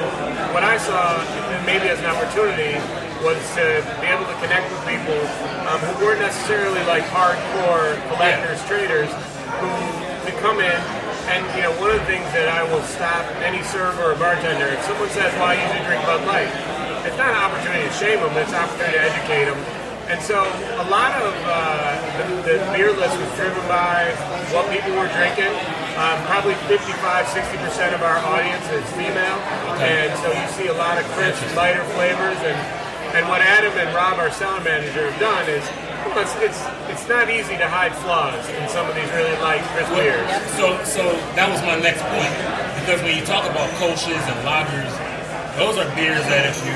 what 0.52 0.62
I 0.62 0.78
saw, 0.78 1.18
maybe 1.66 1.88
as 1.88 1.98
an 1.98 2.06
opportunity, 2.06 2.78
was 3.24 3.36
to 3.54 3.82
be 4.00 4.06
able 4.06 4.24
to 4.24 4.36
connect 4.40 4.70
with 4.70 4.80
people 4.86 5.20
um, 5.68 5.80
who 5.80 6.04
weren't 6.04 6.20
necessarily 6.20 6.80
like 6.84 7.04
hardcore 7.10 8.00
collectors, 8.14 8.64
traders, 8.66 9.10
who 9.60 9.68
could 10.24 10.38
come 10.40 10.60
in 10.60 10.80
and 11.30 11.46
you 11.54 11.62
know, 11.62 11.70
one 11.78 11.94
of 11.94 12.02
the 12.02 12.08
things 12.10 12.26
that 12.34 12.50
I 12.50 12.66
will 12.66 12.82
stop 12.90 13.22
any 13.38 13.62
server 13.62 14.10
or 14.10 14.18
bartender, 14.18 14.66
if 14.66 14.82
someone 14.82 15.08
says, 15.14 15.30
"Well, 15.38 15.54
I 15.54 15.62
usually 15.62 15.86
drink 15.86 16.02
Bud 16.02 16.26
Light," 16.26 16.50
it's 17.06 17.14
not 17.14 17.30
an 17.30 17.38
opportunity 17.38 17.86
to 17.86 17.94
shame 17.94 18.18
them; 18.18 18.34
it's 18.34 18.50
an 18.50 18.66
opportunity 18.66 18.98
to 18.98 19.04
educate 19.06 19.46
them. 19.46 19.60
And 20.10 20.18
so, 20.18 20.42
a 20.82 20.86
lot 20.90 21.14
of 21.22 21.30
uh, 21.46 22.02
the, 22.18 22.26
the 22.42 22.56
beer 22.74 22.90
list 22.90 23.14
was 23.14 23.30
driven 23.38 23.62
by 23.70 24.10
what 24.50 24.66
people 24.74 24.90
were 24.98 25.06
drinking. 25.14 25.54
Um, 26.00 26.16
probably 26.24 26.56
55, 26.64 27.28
60 27.28 27.58
percent 27.60 27.94
of 27.94 28.00
our 28.00 28.16
audience 28.24 28.64
is 28.72 28.80
female, 28.96 29.36
and 29.84 30.08
so 30.24 30.32
you 30.32 30.46
see 30.56 30.68
a 30.72 30.76
lot 30.80 30.96
of 30.96 31.04
crisp, 31.12 31.44
lighter 31.54 31.84
flavors. 31.92 32.40
And 32.40 32.56
and 33.12 33.28
what 33.28 33.42
Adam 33.42 33.76
and 33.76 33.92
Rob, 33.94 34.16
our 34.18 34.30
cellar 34.30 34.64
manager, 34.64 35.10
have 35.10 35.20
done 35.20 35.44
is 35.50 35.60
it's, 36.16 36.34
it's 36.40 36.60
it's 36.88 37.04
not 37.04 37.28
easy 37.28 37.60
to 37.60 37.68
hide 37.68 37.92
flaws 38.00 38.48
in 38.48 38.64
some 38.72 38.88
of 38.88 38.96
these 38.96 39.12
really 39.12 39.36
light, 39.44 39.60
crisp 39.76 39.92
beers. 39.92 40.24
So, 40.56 40.72
so 40.88 41.04
that 41.36 41.52
was 41.52 41.60
my 41.68 41.76
next 41.76 42.00
point 42.08 42.32
because 42.80 43.04
when 43.04 43.12
you 43.12 43.24
talk 43.28 43.44
about 43.44 43.68
kolsches 43.76 44.24
and 44.24 44.40
lagers, 44.40 44.88
those 45.60 45.76
are 45.76 45.84
beers 45.92 46.24
that 46.32 46.48
if 46.48 46.56
you 46.64 46.72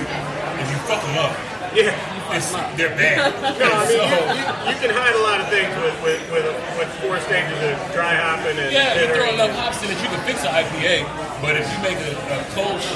if 0.61 0.69
you 0.69 0.77
fuck 0.85 1.01
them 1.01 1.17
up, 1.17 1.33
Yeah. 1.73 2.14
It's, 2.33 2.51
they're 2.79 2.95
bad. 2.97 3.35
No, 3.61 3.69
I 3.71 3.85
mean, 3.87 3.99
so, 3.99 4.05
you, 4.05 4.35
you, 4.35 4.45
you 4.73 4.77
can 4.81 4.91
hide 4.95 5.15
a 5.15 5.23
lot 5.23 5.41
of 5.41 5.49
things 5.49 5.71
with, 5.83 5.97
with, 6.03 6.21
with, 6.33 6.47
with 6.79 6.89
four 7.05 7.21
stages 7.21 7.57
of 7.61 7.77
dry 7.93 8.17
hopping 8.17 8.57
and 8.59 8.73
yeah, 8.73 8.99
you 8.99 9.13
throw 9.15 9.31
enough 9.33 9.55
hops 9.57 9.83
in 9.85 9.91
it, 9.91 9.99
you 10.03 10.09
can 10.09 10.21
fix 10.27 10.43
an 10.43 10.53
IPA. 10.53 11.05
But 11.41 11.57
if 11.61 11.69
you 11.69 11.79
make 11.85 11.99
a, 12.01 12.13
a 12.35 12.39
kolsch 12.57 12.89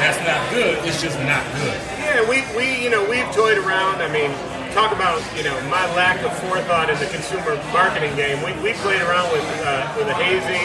that's 0.00 0.16
not 0.24 0.40
good, 0.48 0.80
it's 0.88 1.02
just 1.02 1.18
not 1.28 1.44
good. 1.60 1.76
Yeah, 2.00 2.24
we, 2.24 2.40
we, 2.56 2.82
you 2.82 2.88
know, 2.88 3.04
we've 3.04 3.28
toyed 3.36 3.58
around. 3.58 4.00
I 4.00 4.08
mean, 4.08 4.32
talk 4.72 4.92
about, 4.92 5.20
you 5.36 5.44
know, 5.44 5.52
my 5.68 5.84
lack 5.94 6.24
of 6.24 6.32
forethought 6.40 6.88
in 6.88 6.98
the 6.98 7.06
consumer 7.12 7.60
marketing 7.72 8.16
game. 8.16 8.40
We, 8.40 8.52
we 8.64 8.72
played 8.80 9.02
around 9.02 9.30
with, 9.32 9.44
uh, 9.60 9.84
with 9.98 10.08
a 10.08 10.14
hazy 10.14 10.64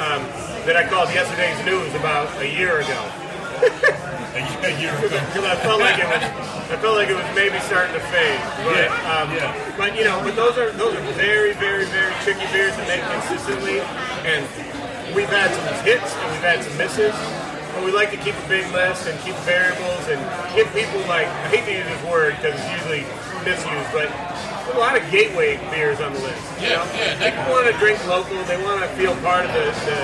um, 0.00 0.24
that 0.64 0.76
I 0.76 0.88
called 0.88 1.12
yesterday's 1.12 1.58
news 1.66 1.92
about 1.94 2.32
a 2.40 2.48
year 2.48 2.80
ago. 2.80 3.00
A 4.32 4.40
year, 4.80 4.96
ago. 4.96 5.08
because 5.28 5.44
I 5.44 5.56
felt 5.60 5.80
like 5.80 5.98
it 6.00 6.08
was, 6.08 6.24
I 6.72 6.76
felt 6.80 6.96
like 6.96 7.10
it 7.12 7.16
was 7.20 7.28
maybe 7.36 7.60
starting 7.68 7.92
to 7.92 8.00
fade. 8.08 8.40
But, 8.64 8.88
Yeah, 8.88 9.12
um, 9.12 9.28
yeah. 9.36 9.52
but 9.76 9.92
you 9.94 10.04
know, 10.04 10.24
but 10.24 10.34
those 10.36 10.56
are 10.56 10.72
those 10.72 10.94
are 10.96 11.04
very, 11.20 11.52
very, 11.52 11.84
very 11.92 12.12
tricky 12.24 12.48
beers 12.48 12.72
to 12.80 12.84
make 12.88 13.04
consistently, 13.12 13.80
and 14.24 14.40
we've 15.12 15.28
had 15.28 15.52
some 15.52 15.68
hits 15.84 16.16
and 16.16 16.26
we've 16.32 16.40
had 16.40 16.64
some 16.64 16.72
misses. 16.80 17.12
But 17.76 17.84
we 17.84 17.92
like 17.92 18.10
to 18.12 18.20
keep 18.24 18.32
a 18.36 18.48
big 18.48 18.64
list 18.72 19.04
and 19.08 19.20
keep 19.20 19.36
variables 19.44 20.08
and 20.08 20.20
give 20.56 20.64
people 20.72 21.00
like 21.12 21.28
I 21.28 21.48
hate 21.52 21.64
to 21.68 21.72
use 21.76 21.84
this 21.88 22.02
word 22.08 22.36
because 22.40 22.56
it's 22.56 22.72
usually 22.72 23.04
misused, 23.44 23.88
but 23.92 24.08
a 24.72 24.78
lot 24.80 24.96
of 24.96 25.04
gateway 25.12 25.60
beers 25.68 26.00
on 26.00 26.12
the 26.16 26.20
list. 26.24 26.40
You 26.56 26.68
Yeah, 26.72 26.80
know? 26.80 26.88
yeah, 26.96 27.20
People 27.36 27.52
want 27.52 27.68
to 27.68 27.76
drink 27.76 28.00
local. 28.08 28.40
They 28.48 28.56
want 28.64 28.80
to 28.80 28.88
feel 28.96 29.12
part 29.20 29.44
of 29.44 29.52
the, 29.52 29.68
the 29.88 29.98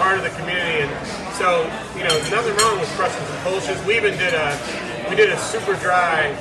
part 0.00 0.16
of 0.16 0.24
the 0.24 0.32
community, 0.40 0.88
and 0.88 0.92
so 1.38 1.64
you 1.96 2.04
know, 2.04 2.14
nothing 2.30 2.54
wrong 2.62 2.78
with 2.80 2.88
crushing 2.96 3.24
some 3.26 3.38
Kolsch's. 3.44 3.78
We 3.86 3.96
even 3.96 4.16
did 4.18 4.34
a 4.34 4.56
we 5.10 5.16
did 5.16 5.30
a 5.30 5.38
super 5.38 5.74
dry 5.76 6.32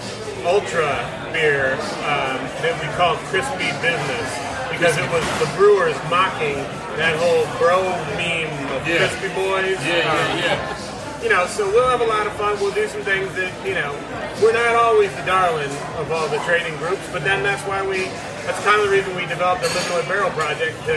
ultra 0.45 0.91
beer 1.31 1.73
um, 2.05 2.39
that 2.61 2.75
we 2.81 2.87
called 2.99 3.17
Crispy 3.31 3.71
Business 3.81 4.27
because 4.71 4.97
it 4.97 5.07
was 5.11 5.23
the 5.39 5.49
brewers 5.55 5.95
mocking 6.09 6.55
that 6.99 7.15
whole 7.17 7.45
bro 7.57 7.81
meme 8.19 8.51
of 8.75 8.85
Yeah. 8.87 9.07
Crispy 9.07 9.29
Boys. 9.33 9.79
Yeah, 9.81 10.03
Um, 10.11 10.37
yeah, 10.37 10.53
yeah. 10.59 11.23
you 11.23 11.29
know, 11.29 11.45
so 11.47 11.65
we'll 11.71 11.87
have 11.89 12.01
a 12.01 12.05
lot 12.05 12.27
of 12.27 12.33
fun. 12.33 12.59
We'll 12.59 12.73
do 12.75 12.87
some 12.87 13.01
things 13.01 13.33
that, 13.35 13.51
you 13.65 13.73
know, 13.73 13.95
we're 14.43 14.53
not 14.53 14.75
always 14.75 15.13
the 15.15 15.23
darling 15.25 15.71
of 15.97 16.11
all 16.11 16.27
the 16.27 16.39
trading 16.43 16.75
groups, 16.77 17.01
but 17.11 17.23
then 17.23 17.41
that's 17.43 17.61
why 17.63 17.81
we, 17.85 18.09
that's 18.45 18.59
kind 18.63 18.79
of 18.81 18.87
the 18.87 18.93
reason 18.95 19.15
we 19.15 19.25
developed 19.25 19.61
the 19.63 19.69
Livernois 19.69 20.07
Barrel 20.07 20.31
Project. 20.31 20.75
To, 20.85 20.93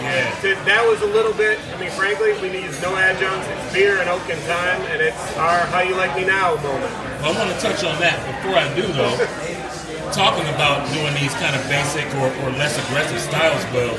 Yeah. 0.00 0.30
to, 0.40 0.54
that 0.64 0.84
was 0.88 1.02
a 1.02 1.06
little 1.06 1.32
bit, 1.34 1.58
I 1.74 1.80
mean, 1.80 1.90
frankly, 1.92 2.32
we 2.40 2.48
use 2.62 2.80
no 2.82 2.96
adjuncts. 2.96 3.48
It's 3.48 3.72
beer 3.72 4.00
and 4.00 4.08
oak 4.08 4.24
and 4.28 4.40
time, 4.48 4.80
and 4.92 5.00
it's 5.00 5.20
our 5.36 5.60
how 5.72 5.80
you 5.80 5.94
like 5.96 6.14
me 6.16 6.24
now 6.24 6.54
moment. 6.64 6.92
Well, 7.20 7.32
I 7.32 7.38
want 7.38 7.50
to 7.52 7.60
touch 7.60 7.84
on 7.84 7.98
that. 8.00 8.16
Before 8.40 8.56
I 8.56 8.64
do, 8.74 8.84
though, 8.96 9.16
talking 10.12 10.48
about 10.56 10.88
doing 10.92 11.12
these 11.20 11.34
kind 11.36 11.52
of 11.54 11.62
basic 11.68 12.08
or, 12.16 12.28
or 12.44 12.50
less 12.56 12.76
aggressive 12.88 13.20
styles, 13.20 13.60
well, 13.76 13.92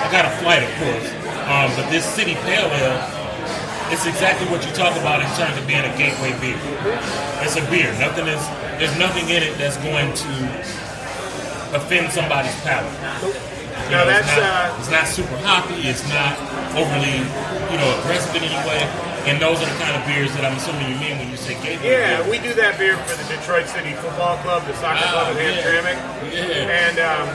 I 0.00 0.08
got 0.10 0.24
a 0.24 0.32
flight, 0.40 0.62
of 0.64 0.72
course. 0.80 1.08
Um, 1.44 1.68
but 1.76 1.88
this 1.92 2.04
City 2.08 2.34
Pale 2.48 2.72
Ale, 2.72 2.96
it's 3.92 4.06
exactly 4.08 4.48
what 4.48 4.64
you 4.64 4.72
talk 4.72 4.96
about 4.96 5.20
in 5.20 5.28
terms 5.36 5.56
of 5.60 5.66
being 5.68 5.84
a 5.84 5.92
gateway 6.00 6.32
beer. 6.40 6.56
It's 7.44 7.56
a 7.60 7.64
beer. 7.68 7.92
Nothing 8.00 8.26
is. 8.32 8.40
There's 8.80 8.96
nothing 8.98 9.28
in 9.28 9.42
it 9.44 9.56
that's 9.60 9.76
going 9.84 10.08
to 10.24 10.30
offend 11.74 12.10
somebody's 12.12 12.54
palate. 12.62 12.90
You 12.90 13.90
Now 13.90 14.04
know, 14.04 14.10
it's, 14.10 14.26
that's, 14.26 14.36
not, 14.38 14.70
uh, 14.70 14.78
it's 14.80 14.90
not 14.90 15.06
super 15.06 15.36
hoppy. 15.42 15.82
It's 15.90 16.06
not 16.08 16.38
overly, 16.78 17.20
you 17.70 17.76
know, 17.78 17.88
aggressive 18.00 18.34
in 18.38 18.46
any 18.46 18.60
way. 18.68 18.80
And 19.26 19.40
those 19.40 19.56
are 19.56 19.66
the 19.68 19.78
kind 19.80 19.96
of 19.96 20.04
beers 20.06 20.28
that 20.36 20.44
I'm 20.44 20.52
assuming 20.56 20.84
you 20.92 21.00
mean 21.00 21.16
when 21.18 21.30
you 21.32 21.36
say 21.40 21.56
gateway. 21.64 21.96
Yeah, 21.96 22.20
beer. 22.22 22.30
we 22.30 22.36
do 22.44 22.52
that 22.60 22.76
beer 22.78 22.96
for 23.08 23.16
the 23.16 23.24
Detroit 23.26 23.66
City 23.66 23.96
Football 23.96 24.36
Club, 24.44 24.68
the 24.68 24.76
soccer 24.76 25.00
club 25.08 25.32
in 25.32 25.40
Ah, 25.40 25.48
yeah. 25.48 25.64
Hamtramck. 25.64 25.98
Yeah. 26.28 26.84
And, 26.84 26.96
um, 27.00 27.26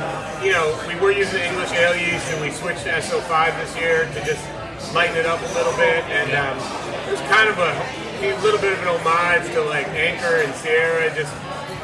you 0.46 0.53
know, 0.53 0.69
we 0.88 0.93
were 1.01 1.10
using 1.12 1.41
English 1.41 1.72
ale 1.74 1.98
yeast 1.98 2.29
and 2.31 2.39
we 2.46 2.51
switched 2.53 2.86
to 2.86 2.93
SO5 3.01 3.58
this 3.60 3.74
year 3.75 4.05
to 4.05 4.19
just 4.22 4.41
lighten 4.93 5.17
it 5.17 5.25
up 5.25 5.41
a 5.41 5.51
little 5.58 5.74
bit. 5.81 6.05
And 6.13 6.29
Yeah. 6.29 6.53
um, 6.53 6.58
it 7.10 7.17
was 7.17 7.22
kind 7.25 7.50
of 7.50 7.58
a, 7.58 7.74
a 8.22 8.38
little 8.46 8.62
bit 8.62 8.74
of 8.77 8.79
an 8.86 8.89
homage 8.93 9.50
to 9.58 9.62
like 9.65 9.89
Anchor 9.98 10.46
and 10.46 10.53
Sierra, 10.62 11.10
just 11.17 11.34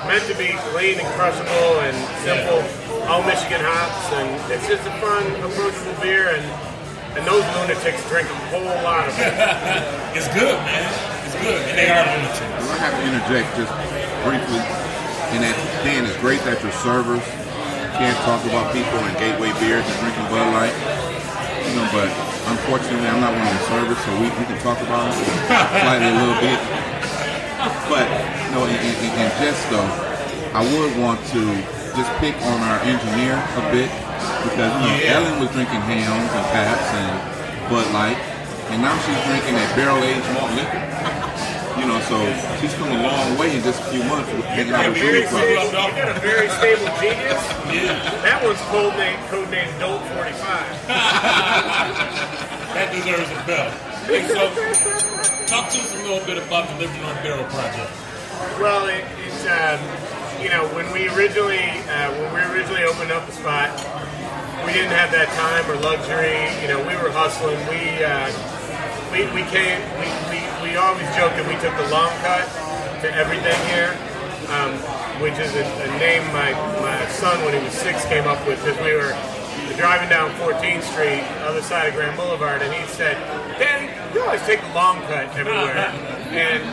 meant 0.08 0.26
to 0.32 0.36
be 0.38 0.54
clean 0.72 1.00
and 1.00 1.08
crushable 1.18 1.82
and 1.86 1.96
simple, 2.26 2.62
all 3.10 3.22
Michigan 3.24 3.62
hops. 3.62 4.10
And 4.14 4.30
it's 4.52 4.68
just 4.68 4.86
a 4.86 4.94
fun, 5.02 5.24
approachable 5.46 5.98
beer. 6.02 6.34
And, 6.34 6.46
and 7.18 7.24
those 7.28 7.46
lunatics 7.58 8.02
drink 8.10 8.28
a 8.30 8.40
whole 8.52 8.76
lot 8.84 9.08
of 9.08 9.14
it. 9.20 9.34
It's 10.16 10.32
good, 10.32 10.56
man. 10.64 10.88
It's 11.28 11.36
good. 11.44 11.60
And 11.68 11.76
they 11.76 11.92
are 11.92 12.06
lunatics. 12.08 12.72
I 12.72 12.78
have 12.80 12.96
to 12.96 13.04
interject 13.04 13.48
just 13.60 13.74
briefly 14.24 14.64
in 15.36 15.44
that, 15.44 15.58
Dan, 15.84 16.08
it's 16.08 16.16
great 16.24 16.40
that 16.48 16.64
your 16.64 16.72
servers 16.80 17.24
can't 18.00 18.16
talk 18.24 18.40
about 18.48 18.72
people 18.72 18.96
and 19.04 19.12
gateway 19.20 19.52
beers 19.60 19.84
and 19.84 19.98
drinking 20.00 20.28
Bud 20.32 20.48
Light. 20.56 20.76
You 21.68 21.82
know, 21.82 21.88
but 21.92 22.08
unfortunately, 22.56 23.04
I'm 23.10 23.20
not 23.20 23.36
one 23.36 23.44
of 23.44 23.52
the 23.52 23.66
servers, 23.68 24.00
so 24.06 24.10
we, 24.22 24.32
we 24.32 24.46
can 24.48 24.60
talk 24.64 24.80
about 24.86 25.12
it 25.12 25.18
slightly 25.84 26.08
a 26.08 26.16
little 26.16 26.40
bit. 26.40 26.60
But, 27.90 28.06
no, 28.52 28.66
in, 28.66 28.76
in, 28.76 28.96
in 29.18 29.30
jest 29.42 29.62
though, 29.70 29.90
I 30.56 30.62
would 30.64 30.94
want 31.02 31.20
to 31.36 31.42
just 31.96 32.12
pick 32.20 32.36
on 32.48 32.60
our 32.62 32.80
engineer 32.84 33.36
a 33.36 33.64
bit 33.72 33.90
because, 34.48 34.72
you 34.72 34.82
know, 34.88 34.96
Yeah. 35.00 35.18
Ellen 35.20 35.40
was 35.40 35.50
drinking 35.52 35.82
Hamm's 35.88 36.32
and 36.32 36.46
paps 36.54 36.90
and 36.96 37.16
Bud 37.70 37.88
Light, 37.94 38.18
and 38.72 38.82
now 38.82 38.96
she's 39.04 39.20
drinking 39.28 39.56
that 39.56 39.70
barrel-aged 39.76 40.30
malt 40.38 40.52
liquor. 40.56 40.84
You 41.76 41.86
know, 41.92 42.00
so 42.08 42.16
she's 42.62 42.74
come 42.76 42.88
a 42.90 43.02
long 43.04 43.38
way 43.38 43.52
in 43.58 43.62
just 43.62 43.82
a 43.82 43.86
few 43.92 44.04
months 44.06 44.32
with 44.32 44.46
hanging 44.46 44.72
out 44.74 44.88
with 44.88 44.98
very 44.98 45.28
stable, 45.28 45.70
Brothers. 45.70 45.92
you 45.92 46.00
got 46.00 46.08
a 46.16 46.20
very 46.24 46.48
stable 46.56 46.88
genius. 47.04 47.44
Yeah. 47.68 48.00
That 48.24 48.40
one's 48.44 48.62
code 48.72 48.96
name, 48.96 49.20
code 49.28 49.50
name 49.52 49.68
Dope 49.80 50.02
45. 50.16 50.88
That 52.76 52.92
deserves 52.92 53.32
a 53.32 53.40
bell. 53.48 53.72
Hey, 54.04 54.28
so, 54.28 54.52
talk 55.46 55.70
to 55.70 55.78
us 55.78 55.94
a 55.94 55.98
little 55.98 56.26
bit 56.26 56.38
about 56.38 56.68
the 56.70 56.86
Livernois 56.86 57.22
Barrel 57.22 57.46
project. 57.54 57.92
Well, 58.60 58.90
it, 58.90 59.06
it's 59.22 59.46
um, 59.46 59.78
you 60.42 60.50
know 60.50 60.66
when 60.74 60.90
we 60.92 61.08
originally 61.14 61.62
uh, 61.86 62.10
when 62.18 62.34
we 62.34 62.42
originally 62.50 62.84
opened 62.84 63.12
up 63.12 63.26
the 63.26 63.32
spot, 63.32 63.70
we 64.66 64.74
didn't 64.74 64.98
have 64.98 65.12
that 65.14 65.30
time 65.38 65.64
or 65.70 65.78
luxury. 65.82 66.50
You 66.62 66.68
know, 66.68 66.82
we 66.82 66.98
were 66.98 67.14
hustling. 67.14 67.62
We 67.70 68.02
uh, 68.02 68.34
we, 69.14 69.30
we 69.38 69.46
came. 69.54 69.78
We, 70.02 70.10
we, 70.34 70.40
we 70.66 70.70
always 70.76 71.06
joke 71.14 71.38
that 71.38 71.46
we 71.46 71.56
took 71.62 71.78
the 71.78 71.88
long 71.94 72.12
cut 72.26 72.50
to 73.06 73.08
everything 73.14 73.58
here, 73.70 73.94
um, 74.50 74.74
which 75.22 75.38
is 75.38 75.54
a, 75.54 75.64
a 75.64 75.90
name 76.02 76.26
my 76.34 76.58
my 76.82 77.06
son 77.14 77.38
when 77.46 77.54
he 77.54 77.62
was 77.62 77.74
six 77.74 78.04
came 78.06 78.26
up 78.26 78.42
with 78.50 78.58
because 78.66 78.78
we 78.82 78.98
were 78.98 79.14
driving 79.78 80.10
down 80.10 80.32
14th 80.40 80.84
Street, 80.84 81.24
other 81.44 81.62
side 81.62 81.88
of 81.88 81.94
Grand 81.94 82.16
Boulevard, 82.18 82.62
and 82.62 82.74
he 82.74 82.82
said, 82.88 83.16
"Daddy, 83.60 83.95
you 84.16 84.24
always 84.24 84.42
take 84.48 84.62
the 84.62 84.74
long 84.74 85.02
cut 85.12 85.28
everywhere." 85.36 85.92
and 86.32 86.64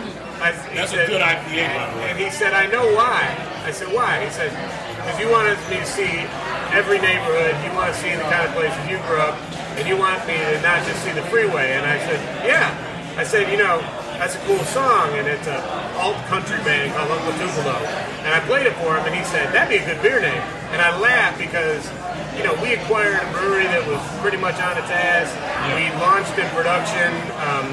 I, 0.42 0.50
That's 0.74 0.92
a 0.94 1.06
good 1.06 1.22
IPA, 1.22 1.74
by 1.74 1.90
the 1.90 1.98
way. 1.98 2.10
And 2.10 2.18
he 2.18 2.30
said, 2.30 2.54
"I 2.54 2.66
know 2.66 2.86
why." 2.94 3.36
I 3.66 3.70
said, 3.70 3.92
"Why?" 3.92 4.24
He 4.24 4.30
said, 4.30 4.50
"Because 4.96 5.18
you 5.20 5.28
wanted 5.30 5.58
me 5.70 5.76
to 5.78 5.86
see 5.86 6.26
every 6.72 6.98
neighborhood. 6.98 7.54
You 7.62 7.70
want 7.76 7.94
to 7.94 7.98
see 8.00 8.10
the 8.10 8.26
kind 8.30 8.46
of 8.46 8.54
places 8.54 8.80
you 8.90 8.98
grew 9.06 9.18
up, 9.18 9.36
and 9.76 9.86
you 9.86 9.96
want 9.96 10.26
me 10.26 10.34
to 10.34 10.60
not 10.62 10.86
just 10.86 11.02
see 11.04 11.12
the 11.12 11.22
freeway." 11.30 11.72
And 11.74 11.84
I 11.86 11.98
said, 11.98 12.20
"Yeah." 12.46 12.70
I 13.18 13.24
said, 13.24 13.50
"You 13.50 13.58
know." 13.58 13.82
That's 14.22 14.36
a 14.36 14.44
cool 14.46 14.62
song, 14.70 15.10
and 15.18 15.26
it's 15.26 15.48
a 15.48 15.58
alt 15.98 16.14
country 16.30 16.54
band 16.62 16.94
called 16.94 17.10
Uncle 17.10 17.32
Tupelo. 17.32 17.74
And 18.22 18.30
I 18.32 18.38
played 18.46 18.66
it 18.66 18.74
for 18.78 18.94
him, 18.94 19.02
and 19.04 19.12
he 19.12 19.24
said 19.24 19.52
that'd 19.52 19.68
be 19.68 19.82
a 19.82 19.84
good 19.84 20.00
beer 20.00 20.20
name. 20.20 20.42
And 20.70 20.80
I 20.80 20.96
laughed 21.00 21.38
because, 21.38 21.90
you 22.36 22.44
know, 22.44 22.54
we 22.62 22.74
acquired 22.74 23.20
a 23.20 23.26
brewery 23.32 23.68
that 23.68 23.84
was 23.86 24.00
pretty 24.20 24.38
much 24.38 24.56
on 24.60 24.78
its 24.78 24.88
ass. 24.88 25.28
We 25.76 25.88
launched 26.00 26.36
in 26.38 26.48
production. 26.56 27.12
Um, 27.44 27.68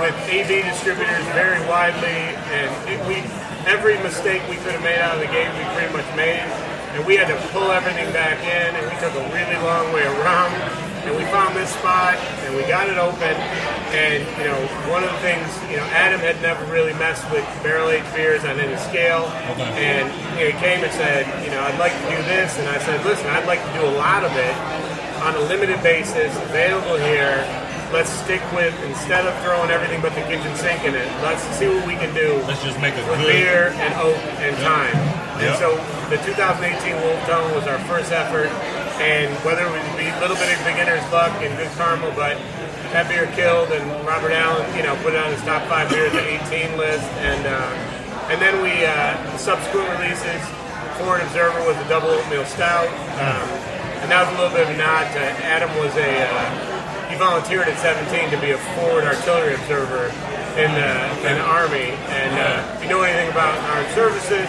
with 0.00 0.14
AV 0.26 0.66
distributors 0.66 1.22
very 1.38 1.60
widely, 1.68 2.34
and 2.50 2.70
it, 2.90 2.98
we 3.06 3.22
every 3.70 3.94
mistake 4.02 4.42
we 4.50 4.56
could 4.56 4.74
have 4.74 4.82
made 4.82 4.98
out 4.98 5.14
of 5.14 5.20
the 5.20 5.30
gate, 5.30 5.48
we 5.54 5.62
pretty 5.78 5.92
much 5.94 6.08
made, 6.16 6.42
and 6.94 7.06
we 7.06 7.14
had 7.16 7.28
to 7.28 7.38
pull 7.54 7.70
everything 7.70 8.10
back 8.12 8.42
in, 8.42 8.74
and 8.74 8.82
we 8.90 8.94
took 8.98 9.14
a 9.14 9.24
really 9.30 9.58
long 9.62 9.92
way 9.94 10.02
around, 10.02 10.50
and 11.04 11.16
we 11.16 11.24
found 11.30 11.54
this 11.56 11.70
spot, 11.76 12.16
and 12.44 12.54
we 12.56 12.62
got 12.64 12.88
it 12.88 12.96
open, 12.98 13.34
and 13.94 14.24
you 14.38 14.44
know, 14.44 14.58
one 14.90 15.04
of 15.04 15.10
the 15.12 15.18
things, 15.20 15.46
you 15.70 15.76
know, 15.76 15.86
Adam 15.92 16.20
had 16.20 16.40
never 16.42 16.64
really 16.72 16.92
messed 16.94 17.24
with 17.30 17.44
barrel 17.62 17.90
aged 17.90 18.08
beers 18.14 18.44
on 18.44 18.58
any 18.58 18.76
scale, 18.88 19.26
and 19.76 20.08
you 20.38 20.46
know, 20.46 20.50
he 20.52 20.56
came 20.58 20.82
and 20.82 20.92
said, 20.92 21.26
you 21.44 21.50
know, 21.50 21.60
I'd 21.60 21.78
like 21.78 21.92
to 21.92 22.06
do 22.10 22.20
this, 22.28 22.58
and 22.58 22.68
I 22.68 22.78
said, 22.78 23.04
listen, 23.04 23.26
I'd 23.28 23.46
like 23.46 23.62
to 23.64 23.72
do 23.78 23.84
a 23.86 23.94
lot 24.00 24.24
of 24.24 24.32
it 24.36 24.54
on 25.22 25.34
a 25.36 25.40
limited 25.48 25.82
basis, 25.82 26.34
available 26.50 26.96
here 26.98 27.44
let's 27.92 28.10
stick 28.10 28.42
with 28.52 28.74
instead 28.90 29.24
of 29.24 29.30
throwing 29.44 29.70
everything 29.70 30.02
but 30.02 30.12
the 30.16 30.22
kitchen 30.22 30.50
sink 30.56 30.82
in 30.82 30.94
it. 30.96 31.06
Let's 31.22 31.42
see 31.54 31.68
what 31.68 31.86
we 31.86 31.94
can 31.94 32.12
do 32.12 32.42
Let's 32.42 32.62
just 32.64 32.80
make 32.80 32.94
a 32.94 33.06
with 33.06 33.20
good. 33.20 33.30
beer 33.30 33.70
and 33.78 33.94
oak 34.02 34.18
and 34.42 34.56
time. 34.58 34.96
And 35.38 35.54
Yep. 35.54 35.58
so 35.62 35.76
the 36.10 36.18
2018 36.26 36.94
Wolf 37.06 37.20
Tone 37.26 37.54
was 37.54 37.68
our 37.70 37.78
first 37.86 38.10
effort, 38.10 38.50
and 39.00 39.32
whether 39.42 39.66
it 39.66 39.72
would 39.72 39.98
be 39.98 40.08
a 40.08 40.20
little 40.20 40.36
bit 40.36 40.52
of 40.52 40.58
beginner's 40.62 41.04
luck 41.10 41.32
and 41.42 41.50
good 41.56 41.70
karma, 41.78 42.10
but 42.14 42.38
that 42.94 43.10
beer 43.10 43.26
killed, 43.34 43.72
and 43.74 43.82
Robert 44.06 44.30
Allen, 44.30 44.62
you 44.76 44.82
know, 44.82 44.94
put 45.02 45.14
it 45.14 45.20
on 45.20 45.32
his 45.32 45.42
top 45.42 45.66
five 45.66 45.90
beers 45.90 46.14
at 46.14 46.22
18 46.46 46.78
list, 46.78 47.06
and 47.26 47.42
uh, 47.46 48.30
and 48.30 48.40
then 48.40 48.62
we 48.62 48.70
uh, 48.86 49.18
subsequent 49.36 49.90
releases. 49.98 50.40
Forward 50.94 51.26
Observer 51.26 51.58
was 51.66 51.74
a 51.74 51.88
double 51.90 52.14
oatmeal 52.14 52.46
stout, 52.46 52.86
um, 53.18 53.46
and 53.98 54.06
that 54.14 54.22
was 54.22 54.30
a 54.30 54.36
little 54.38 54.54
bit 54.54 54.70
of 54.70 54.74
a 54.74 54.78
nod 54.78 55.10
to 55.10 55.22
Adam 55.42 55.74
was 55.74 55.90
a 55.98 56.10
uh, 56.22 56.74
he 57.10 57.18
volunteered 57.18 57.68
at 57.68 57.78
17 57.78 58.30
to 58.30 58.38
be 58.40 58.50
a 58.50 58.58
forward 58.74 59.04
artillery 59.04 59.54
observer 59.54 60.10
in 60.58 60.70
the, 60.74 60.90
in 61.26 61.38
the 61.38 61.46
army. 61.46 61.94
And 62.10 62.34
uh, 62.38 62.74
if 62.74 62.82
you 62.82 62.88
know 62.88 63.02
anything 63.02 63.30
about 63.30 63.58
our 63.74 63.82
services, 63.94 64.46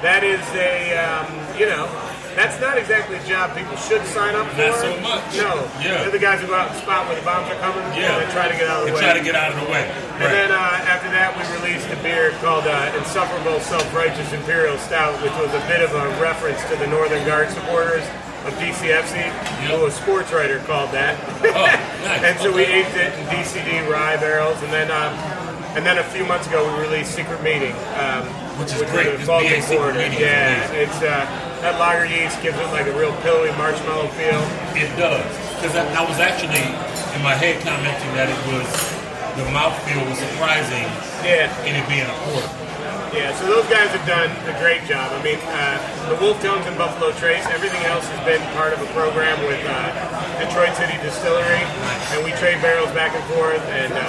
that 0.00 0.24
is 0.24 0.40
a 0.56 0.96
um, 0.96 1.28
you 1.58 1.66
know 1.66 1.84
that's 2.38 2.54
not 2.62 2.78
exactly 2.78 3.18
a 3.18 3.24
job 3.26 3.50
people 3.58 3.74
should 3.76 4.04
sign 4.06 4.38
up 4.38 4.46
for. 4.54 4.62
Not 4.62 4.78
so 4.78 4.94
much. 5.02 5.26
No. 5.34 5.66
Yeah. 5.82 6.06
They're 6.06 6.14
the 6.14 6.22
guys 6.22 6.38
who 6.40 6.46
go 6.46 6.54
out 6.54 6.70
and 6.70 6.78
spot 6.78 7.10
where 7.10 7.18
the 7.18 7.26
bombs 7.26 7.50
are 7.50 7.58
coming 7.58 7.82
Yeah. 7.98 8.14
and 8.22 8.30
try 8.30 8.46
to 8.46 8.54
get 8.54 8.70
out 8.70 8.86
of 8.86 8.86
the 8.86 8.94
And 8.94 8.94
way. 8.94 9.02
try 9.02 9.18
to 9.18 9.24
get 9.26 9.34
out 9.34 9.50
of 9.52 9.58
the 9.58 9.66
way. 9.66 9.82
And 10.22 10.30
then 10.30 10.50
uh, 10.54 10.86
after 10.86 11.10
that, 11.10 11.34
we 11.34 11.42
released 11.58 11.90
a 11.90 11.98
beer 12.02 12.30
called 12.38 12.66
uh, 12.70 12.94
Insufferable 12.94 13.58
Self-Righteous 13.66 14.32
Imperial 14.32 14.78
Stout, 14.78 15.18
which 15.22 15.34
was 15.42 15.50
a 15.50 15.62
bit 15.66 15.82
of 15.82 15.90
a 15.94 16.06
reference 16.22 16.62
to 16.70 16.76
the 16.78 16.86
Northern 16.86 17.24
Guard 17.26 17.50
supporters 17.50 18.06
of 18.46 18.54
DCFC, 18.62 19.18
who 19.66 19.86
a 19.86 19.90
sports 19.90 20.30
writer 20.32 20.60
called 20.60 20.90
that. 20.94 21.18
Oh, 21.42 21.50
nice. 22.06 22.22
and 22.22 22.38
so 22.38 22.54
we 22.54 22.62
aged 22.62 22.94
it 22.96 23.10
in 23.18 23.26
DCD 23.34 23.82
rye 23.90 24.16
barrels, 24.16 24.62
and 24.62 24.72
then 24.72 24.90
um, 24.94 25.12
and 25.76 25.84
then 25.84 25.98
a 25.98 26.04
few 26.14 26.24
months 26.24 26.46
ago 26.46 26.62
we 26.64 26.80
released 26.86 27.14
Secret 27.14 27.42
Meeting, 27.42 27.74
um, 27.98 28.24
Which 28.58 28.72
is 28.72 28.80
was 28.80 28.90
great. 28.90 29.06
a 29.08 29.18
This 29.18 29.26
Baltic 29.26 29.50
BA 29.58 29.62
Secret. 29.62 29.94
Meeting 29.96 30.20
Yeah, 30.20 30.70
it's 30.72 31.02
uh, 31.02 31.26
that 31.62 31.78
lager 31.78 32.06
yeast 32.06 32.40
gives 32.42 32.58
it 32.58 32.68
like 32.70 32.86
a 32.86 32.94
real 32.96 33.12
pillowy 33.22 33.50
marshmallow 33.58 34.08
feel. 34.14 34.40
It 34.78 34.90
does. 34.96 35.26
Because 35.58 35.74
I, 35.74 35.82
I 35.98 36.02
was 36.06 36.18
actually 36.22 36.62
in 37.16 37.20
my 37.22 37.34
head 37.34 37.58
commenting 37.66 38.12
that 38.14 38.30
it 38.30 38.40
was 38.46 38.66
the 39.38 39.46
mouthfeel 39.54 40.02
was 40.10 40.18
surprising 40.18 40.86
Yeah. 41.26 41.50
in 41.66 41.74
it 41.78 41.86
being 41.90 42.06
a 42.06 42.16
porter. 42.26 42.50
Yeah, 43.14 43.32
so 43.40 43.48
those 43.48 43.64
guys 43.72 43.88
have 43.96 44.04
done 44.04 44.28
a 44.44 44.54
great 44.60 44.84
job. 44.84 45.08
I 45.16 45.20
mean, 45.24 45.40
uh, 45.48 45.80
the 46.12 46.16
Wolf 46.20 46.36
Tones 46.44 46.66
and 46.68 46.76
Buffalo 46.76 47.08
Trace, 47.16 47.40
everything 47.48 47.80
else 47.88 48.04
has 48.04 48.20
been 48.28 48.42
part 48.52 48.76
of 48.76 48.82
a 48.84 48.88
program 48.92 49.40
with 49.48 49.56
uh, 49.64 49.88
Detroit 50.36 50.76
City 50.76 50.92
Distillery, 51.00 51.64
and 52.12 52.20
we 52.20 52.36
trade 52.36 52.60
barrels 52.60 52.92
back 52.92 53.16
and 53.16 53.24
forth, 53.32 53.64
and 53.72 53.90
uh, 53.96 54.04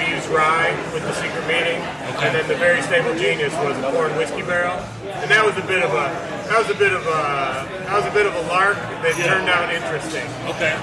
we 0.00 0.08
use 0.08 0.24
rye 0.32 0.72
with 0.96 1.04
the 1.04 1.12
secret 1.20 1.44
meeting, 1.44 1.76
and 2.24 2.32
then 2.32 2.48
the 2.48 2.56
very 2.56 2.80
stable 2.80 3.12
genius 3.14 3.52
was 3.60 3.76
a 3.76 3.92
corn 3.92 4.16
whiskey 4.16 4.40
barrel, 4.42 4.80
and 5.20 5.28
that 5.30 5.44
was 5.44 5.52
a 5.60 5.66
bit 5.68 5.84
of 5.84 5.92
a 5.92 6.08
that 6.48 6.58
was 6.60 6.70
a 6.70 6.78
bit 6.78 6.92
of 6.92 7.02
a 7.06 7.64
that 7.88 7.96
was 7.96 8.06
a 8.06 8.14
bit 8.14 8.26
of 8.26 8.34
a 8.34 8.44
lark 8.48 8.76
that 9.04 9.14
Yeah. 9.16 9.26
turned 9.32 9.48
out 9.48 9.72
interesting. 9.72 10.24
Okay. 10.56 10.74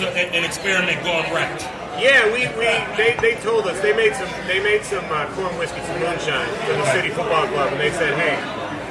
So 0.00 0.08
an, 0.16 0.32
an 0.34 0.44
experiment 0.44 1.02
gone 1.04 1.28
right. 1.32 1.60
Yeah, 2.00 2.24
we, 2.32 2.48
we 2.56 2.64
they, 2.96 3.12
they 3.20 3.34
told 3.44 3.66
us 3.68 3.76
they 3.84 3.92
made 3.92 4.14
some 4.16 4.30
they 4.48 4.62
made 4.62 4.82
some 4.84 5.04
uh, 5.12 5.28
corn 5.36 5.52
whiskey 5.60 5.80
some 5.84 6.00
moonshine 6.00 6.48
for 6.64 6.72
the 6.74 6.86
city 6.92 7.10
football 7.12 7.44
club, 7.52 7.72
and 7.72 7.80
they 7.80 7.90
said, 7.92 8.16
hey, 8.16 8.40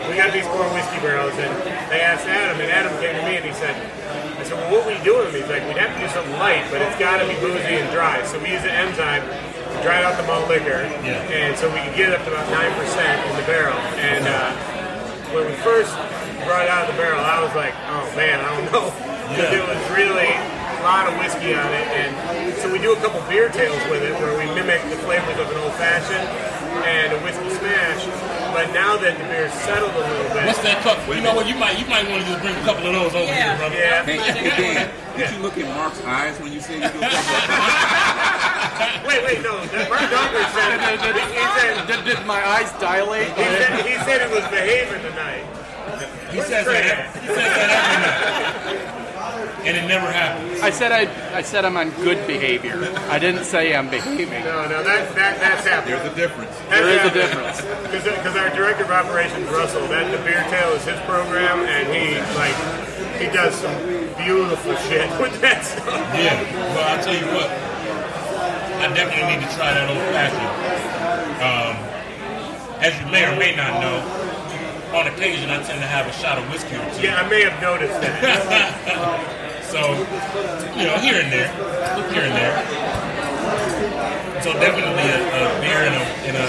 we 0.05 0.13
got 0.15 0.29
these 0.33 0.45
corn 0.53 0.69
whiskey 0.77 0.99
barrels, 1.01 1.33
and 1.33 1.49
they 1.89 2.01
asked 2.05 2.27
Adam, 2.29 2.61
and 2.61 2.69
Adam 2.69 2.93
came 3.01 3.15
to 3.17 3.23
me 3.25 3.37
and 3.41 3.45
he 3.45 3.53
said, 3.57 3.73
I 4.37 4.43
said, 4.45 4.53
well, 4.61 4.69
what 4.77 4.83
we 4.85 5.01
do 5.03 5.17
with 5.17 5.33
them? 5.33 5.41
He's 5.41 5.49
like, 5.49 5.65
we'd 5.65 5.81
have 5.81 5.89
to 5.97 6.01
do 6.05 6.09
something 6.13 6.37
light, 6.37 6.63
but 6.69 6.81
it's 6.85 6.97
got 7.01 7.17
to 7.17 7.25
be 7.25 7.33
boozy 7.41 7.81
and 7.81 7.89
dry. 7.91 8.21
So 8.29 8.37
we 8.39 8.53
use 8.53 8.61
an 8.63 8.71
enzyme, 8.77 9.25
dried 9.81 10.05
out 10.05 10.15
the 10.21 10.23
malt 10.29 10.45
liquor, 10.47 10.85
Yeah. 11.01 11.19
and 11.33 11.57
so 11.57 11.65
we 11.73 11.81
could 11.81 11.97
get 11.97 12.13
it 12.13 12.19
up 12.19 12.23
to 12.27 12.31
about 12.31 12.45
nine 12.53 12.69
percent 12.77 13.17
in 13.25 13.33
the 13.41 13.45
barrel. 13.49 13.75
And 13.97 14.23
uh, 14.29 14.53
when 15.33 15.45
we 15.45 15.53
first 15.61 15.93
brought 16.45 16.65
it 16.65 16.71
out 16.71 16.87
of 16.89 16.95
the 16.95 16.97
barrel, 16.99 17.21
I 17.21 17.41
was 17.43 17.53
like, 17.55 17.73
oh 17.93 18.05
man, 18.15 18.39
I 18.41 18.49
don't 18.57 18.65
know, 18.73 18.89
because 19.29 19.51
Yeah. 19.53 19.59
it 19.61 19.65
was 19.67 19.81
really 19.93 20.31
a 20.31 20.81
lot 20.83 21.07
of 21.07 21.13
whiskey 21.19 21.53
on 21.53 21.67
it, 21.73 21.87
and 21.93 22.55
so 22.57 22.71
we 22.71 22.79
do 22.79 22.93
a 22.93 22.99
couple 23.03 23.21
beer 23.29 23.49
tails 23.49 23.81
with 23.91 24.01
it 24.03 24.13
where 24.17 24.33
we 24.39 24.45
mimic 24.55 24.81
the 24.89 24.97
flavors 25.03 25.37
of 25.37 25.51
an 25.51 25.57
old 25.59 25.73
fashioned 25.75 26.27
and 26.87 27.11
a 27.13 27.19
whiskey 27.19 27.49
smash. 27.59 28.05
But 28.55 28.71
now 28.73 28.97
that 28.97 29.17
the 29.19 29.25
beer's 29.25 29.53
settled 29.67 29.91
a 29.93 29.99
little 29.99 30.33
bit, 30.33 30.45
What's 30.47 30.63
that 30.63 30.81
cup? 30.81 30.97
You 31.07 31.21
know 31.21 31.35
what? 31.35 31.45
You 31.47 31.55
might 31.55 31.77
you 31.77 31.85
might 31.85 32.07
want 32.09 32.23
to 32.23 32.29
just 32.31 32.41
bring 32.41 32.55
a 32.55 32.63
couple 32.65 32.87
of 32.87 32.93
those 32.93 33.13
over 33.13 33.27
Yeah. 33.29 33.53
here, 33.53 33.57
brother. 33.59 33.75
yeah, 33.77 34.03
Hey, 34.05 34.17
hey 34.17 34.49
Dan, 34.49 34.89
did 35.15 35.29
you 35.35 35.39
look 35.43 35.57
in 35.57 35.67
Mark's 35.75 36.01
eyes 36.05 36.39
when 36.39 36.51
you 36.51 36.59
said 36.59 36.81
you 36.81 36.89
do 36.89 36.97
a 36.97 37.09
couple 37.11 38.38
wait, 39.07 39.23
wait, 39.23 39.41
no, 39.43 39.59
that 39.65 39.89
Mark 39.89 40.07
Dunker 40.09 40.43
said 40.55 40.79
he 41.29 41.43
said 41.59 41.87
Did, 41.87 42.05
did 42.05 42.25
my 42.25 42.41
eyes 42.45 42.71
dilate? 42.79 43.27
he 43.35 43.43
said 43.43 43.85
he 43.85 43.95
said 44.05 44.21
it 44.21 44.31
was 44.31 44.45
behaving 44.49 45.01
tonight. 45.01 45.45
He 46.31 46.41
says 46.41 46.65
that. 46.65 47.15
He 47.15 47.27
says 47.27 47.35
that 47.35 47.69
every 48.65 48.77
night, 48.77 49.65
and 49.65 49.75
it 49.77 49.87
never 49.87 50.11
happens. 50.11 50.61
I 50.61 50.69
said 50.69 50.91
I, 50.91 51.09
I 51.35 51.41
said 51.41 51.65
I'm 51.65 51.75
on 51.77 51.89
good 52.01 52.25
behavior. 52.27 52.77
I 53.09 53.19
didn't 53.19 53.45
say 53.45 53.75
I'm 53.75 53.89
behaving. 53.89 54.43
No, 54.43 54.67
no, 54.69 54.83
that, 54.83 55.15
that 55.15 55.39
that's 55.39 55.65
happening. 55.65 55.97
There's 55.97 56.11
a 56.11 56.15
difference. 56.15 56.55
There 56.69 56.87
is 56.89 57.11
a 57.11 57.13
difference. 57.13 57.61
Because 57.91 58.35
our 58.35 58.49
director 58.55 58.83
of 58.85 58.91
operations, 58.91 59.47
Russell, 59.49 59.87
that 59.87 60.11
the 60.11 60.23
beer 60.23 60.43
tail 60.49 60.69
is 60.73 60.85
his 60.85 60.99
program, 61.01 61.59
and 61.65 61.87
he 61.91 62.15
like 62.37 62.55
he 63.19 63.25
does 63.35 63.55
some 63.55 63.75
beautiful 64.23 64.75
shit 64.87 65.09
with 65.19 65.39
that 65.41 65.65
stuff. 65.65 65.87
Yeah. 66.15 66.41
Well, 66.73 66.97
I'll 66.97 67.03
tell 67.03 67.15
you 67.15 67.25
what. 67.35 67.68
I 68.79 68.87
definitely 68.95 69.35
need 69.35 69.43
to 69.43 69.51
try 69.55 69.73
that 69.75 69.87
old 69.91 69.99
fashioned. 70.15 70.53
Um, 71.43 71.75
as 72.81 72.95
you 72.99 73.05
may 73.11 73.25
or 73.27 73.35
may 73.37 73.55
not 73.55 73.81
know, 73.83 73.99
on 74.97 75.07
occasion 75.07 75.49
I 75.51 75.61
tend 75.63 75.81
to 75.81 75.87
have 75.87 76.07
a 76.07 76.13
shot 76.13 76.37
of 76.39 76.49
whiskey 76.49 76.75
or 76.75 76.85
two. 76.95 77.03
Yeah, 77.03 77.21
I 77.21 77.27
may 77.29 77.43
have 77.43 77.61
noticed 77.61 77.99
that. 78.01 79.35
So, 79.69 79.77
you 80.73 80.89
know, 80.89 80.97
here 80.97 81.21
and 81.21 81.29
there, 81.31 81.45
here 82.09 82.25
and 82.25 82.33
there. 82.33 82.57
So 84.41 84.49
definitely 84.57 85.05
a, 85.13 85.21
a 85.21 85.61
beer 85.61 85.85
and 85.85 85.93
a, 85.93 86.03
and 86.25 86.35
a 86.41 86.47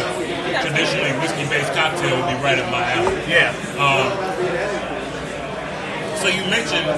traditionally 0.65 1.13
whiskey-based 1.21 1.69
cocktail 1.77 2.17
would 2.17 2.33
be 2.33 2.41
right 2.41 2.57
up 2.59 2.73
my 2.73 2.81
alley. 2.81 3.21
Yeah, 3.29 3.53
Um, 3.77 4.09
so 6.17 6.29
you 6.33 6.41
mentioned 6.49 6.89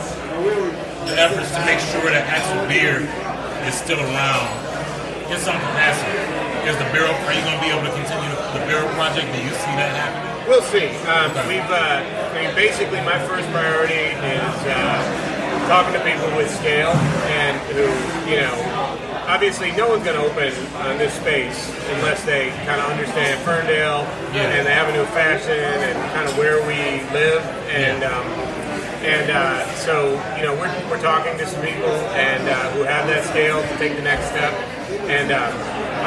the 1.11 1.15
efforts 1.19 1.51
to 1.59 1.61
make 1.67 1.83
sure 1.91 2.07
that 2.15 2.23
actual 2.31 2.71
beer 2.71 3.03
is 3.67 3.75
still 3.75 3.99
around 3.99 4.47
in 5.33 5.39
some 5.41 5.57
capacity. 5.57 6.19
Is 6.69 6.77
the 6.79 6.87
barrel? 6.95 7.11
Are 7.27 7.35
you 7.35 7.43
going 7.43 7.59
to 7.59 7.65
be 7.65 7.73
able 7.73 7.83
to 7.89 7.95
continue 7.97 8.31
the 8.55 8.63
Bureau 8.69 8.87
project? 8.95 9.27
Do 9.35 9.41
you 9.43 9.51
see 9.51 9.75
that 9.81 9.91
happening? 9.97 10.31
we'll 10.47 10.63
see. 10.75 10.91
Um, 11.07 11.31
we've 11.47 11.63
uh, 11.71 12.03
I 12.03 12.35
mean, 12.35 12.55
basically 12.55 13.01
my 13.07 13.19
first 13.31 13.49
priority 13.51 14.11
is 14.11 14.59
uh, 14.67 15.67
talking 15.71 15.95
to 15.95 16.03
people 16.03 16.27
with 16.37 16.51
scale 16.51 16.91
and 17.31 17.55
who, 17.71 17.87
you 18.29 18.43
know, 18.43 18.55
obviously 19.31 19.71
no 19.73 19.89
one's 19.89 20.05
going 20.05 20.19
to 20.19 20.27
open 20.27 20.51
on 20.83 20.99
this 20.99 21.15
space 21.15 21.71
unless 21.95 22.25
they 22.25 22.51
kind 22.67 22.81
of 22.83 22.91
understand 22.91 23.41
Ferndale 23.47 24.03
Yeah. 24.35 24.51
and 24.51 24.67
the 24.67 24.73
Avenue 24.73 25.03
of 25.03 25.11
Fashion 25.11 25.55
and 25.57 25.95
kind 26.13 26.29
of 26.29 26.37
where 26.37 26.59
we 26.67 27.01
live. 27.15 27.43
And 27.71 28.03
um, 28.05 28.27
and 29.03 29.31
uh, 29.31 29.67
so, 29.75 30.11
you 30.37 30.43
know, 30.43 30.55
we're, 30.55 30.71
we're 30.91 31.03
talking 31.03 31.37
to 31.39 31.47
some 31.47 31.63
people 31.63 31.91
and 32.15 32.49
uh, 32.49 32.71
who 32.73 32.83
have 32.83 33.07
that 33.09 33.25
scale 33.25 33.63
to 33.63 33.75
take 33.79 33.97
the 33.97 34.03
next 34.03 34.27
step. 34.31 34.55
And 35.13 35.29
uh, 35.29 35.53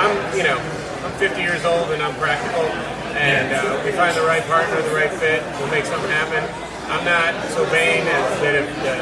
I'm, 0.01 0.17
you 0.33 0.41
know, 0.41 0.57
I'm 1.05 1.13
50 1.21 1.37
years 1.37 1.61
old 1.61 1.93
and 1.93 2.01
I'm 2.01 2.17
practical. 2.17 2.65
And 3.13 3.53
uh, 3.53 3.77
we 3.85 3.93
find 3.93 4.17
the 4.17 4.25
right 4.25 4.41
partner, 4.49 4.81
the 4.81 4.97
right 4.97 5.13
fit, 5.13 5.45
we'll 5.61 5.69
make 5.69 5.85
something 5.85 6.09
happen. 6.09 6.41
I'm 6.89 7.05
not 7.05 7.37
so 7.53 7.61
vain 7.69 8.01
as 8.01 8.25
that 8.41 8.57
if 8.57 8.65
the, 8.81 8.97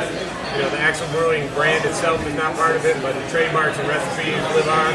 you 0.55 0.59
know, 0.59 0.69
the 0.75 0.81
Axle 0.83 1.07
Brewing 1.15 1.47
brand 1.55 1.87
itself 1.87 2.19
is 2.27 2.35
not 2.35 2.51
part 2.59 2.75
of 2.75 2.83
it, 2.83 2.99
but 2.99 3.15
the 3.15 3.23
trademarks 3.31 3.79
and 3.79 3.87
recipes 3.87 4.43
live 4.51 4.67
on. 4.67 4.91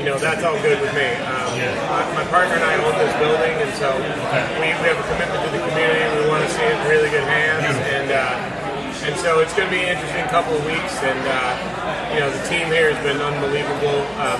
You 0.00 0.08
know, 0.08 0.16
that's 0.16 0.40
all 0.40 0.56
good 0.64 0.80
with 0.80 0.96
me. 0.96 1.12
Um, 1.28 1.52
my, 1.92 2.24
my 2.24 2.26
partner 2.32 2.56
and 2.56 2.64
I 2.64 2.80
own 2.80 2.96
this 2.96 3.12
building, 3.20 3.52
and 3.60 3.72
so 3.76 3.92
we, 4.56 4.72
we 4.80 4.88
have 4.88 4.96
a 4.96 5.04
commitment 5.12 5.44
to 5.44 5.50
the 5.52 5.60
community. 5.68 6.00
We 6.16 6.24
want 6.32 6.48
to 6.48 6.50
see 6.56 6.64
it 6.64 6.72
in 6.72 6.80
really 6.88 7.12
good 7.12 7.28
hands, 7.28 7.76
and 7.92 8.08
uh, 8.08 8.59
and 9.10 9.18
so 9.18 9.42
it's 9.42 9.50
going 9.58 9.66
to 9.66 9.74
be 9.74 9.82
an 9.82 9.98
interesting 9.98 10.22
couple 10.30 10.54
of 10.54 10.62
weeks. 10.62 10.94
And 11.02 11.18
uh, 11.26 12.14
you 12.14 12.22
know, 12.22 12.30
the 12.30 12.42
team 12.46 12.70
here 12.70 12.94
has 12.94 13.00
been 13.02 13.18
unbelievable. 13.18 14.06
Um, 14.22 14.38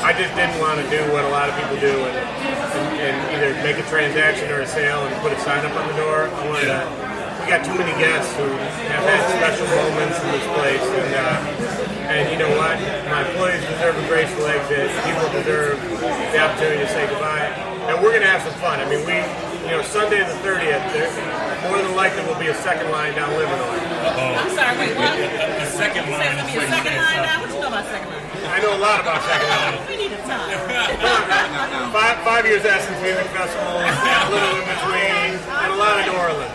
I 0.00 0.16
just 0.16 0.32
didn't 0.32 0.56
want 0.56 0.80
to 0.80 0.86
do 0.88 1.04
what 1.12 1.28
a 1.28 1.32
lot 1.32 1.52
of 1.52 1.54
people 1.60 1.76
do, 1.76 1.92
and, 1.92 2.16
and, 2.16 2.86
and 2.96 3.16
either 3.36 3.52
make 3.60 3.76
a 3.76 3.84
transaction 3.92 4.48
or 4.48 4.64
a 4.64 4.68
sale 4.68 5.04
and 5.04 5.12
put 5.20 5.36
a 5.36 5.40
sign 5.44 5.60
up 5.68 5.76
on 5.76 5.84
the 5.92 5.96
door. 6.00 6.32
I 6.32 6.42
wanted 6.48 6.72
to. 6.72 6.80
We 7.44 7.52
got 7.52 7.62
too 7.62 7.76
many 7.76 7.92
guests 8.00 8.32
who 8.40 8.48
have 8.90 9.04
had 9.04 9.20
special 9.36 9.68
moments 9.68 10.16
in 10.24 10.28
this 10.32 10.46
place, 10.56 10.86
and. 10.96 11.12
Uh, 11.12 11.76
and 12.06 12.30
you 12.30 12.38
know 12.38 12.48
what? 12.54 12.78
My 13.10 13.26
employees 13.26 13.58
deserve 13.66 13.98
a 13.98 14.06
graceful 14.06 14.46
exit. 14.46 14.94
People 15.02 15.26
deserve 15.34 15.74
the 15.98 16.38
opportunity 16.38 16.78
to 16.78 16.88
say 16.88 17.02
goodbye. 17.10 17.50
And 17.90 17.98
we're 17.98 18.14
going 18.14 18.22
to 18.22 18.30
have 18.30 18.46
some 18.46 18.54
fun. 18.62 18.78
I 18.78 18.86
mean, 18.86 19.02
we, 19.02 19.18
you 19.66 19.72
know, 19.74 19.82
Sunday 19.82 20.20
the 20.22 20.36
30th, 20.46 20.84
there, 20.94 21.10
more 21.68 21.78
than 21.82 21.94
likely 21.98 22.22
will 22.26 22.38
be 22.38 22.46
a 22.48 22.54
second 22.62 22.90
line 22.90 23.14
down 23.14 23.30
Livernois. 23.34 23.82
I'm 24.38 24.50
sorry, 24.54 24.78
wait, 24.78 24.94
what? 24.94 25.18
You 25.18 25.26
The 25.26 25.66
second 25.74 26.06
line 26.10 26.22
it's 26.22 26.38
gonna 26.38 26.46
be 26.46 26.54
a 26.54 26.62
what 26.62 26.70
second 26.70 26.94
line 26.94 27.18
son. 27.18 27.26
now? 27.26 27.40
What 27.42 27.50
you 27.50 27.60
know 27.60 27.68
about 27.74 27.86
second 27.90 28.08
line? 28.14 28.22
I 28.46 28.56
know 28.62 28.72
a 28.78 28.82
lot 28.82 28.98
about 29.02 29.20
second 29.26 29.50
line. 29.50 29.74
We 29.90 29.96
need 29.98 30.12
a 30.14 30.20
time. 30.22 30.50
Now, 30.70 31.66
now, 31.66 31.90
Five, 31.90 32.16
five 32.22 32.44
years 32.46 32.62
Essence 32.64 33.00
Music 33.02 33.26
Festival, 33.34 33.82
a 33.82 34.30
little 34.30 34.54
in 34.54 34.66
between, 34.70 35.34
and 35.34 35.70
a 35.74 35.76
lot 35.76 35.98
of 35.98 36.06
New 36.06 36.14
Orleans. 36.14 36.54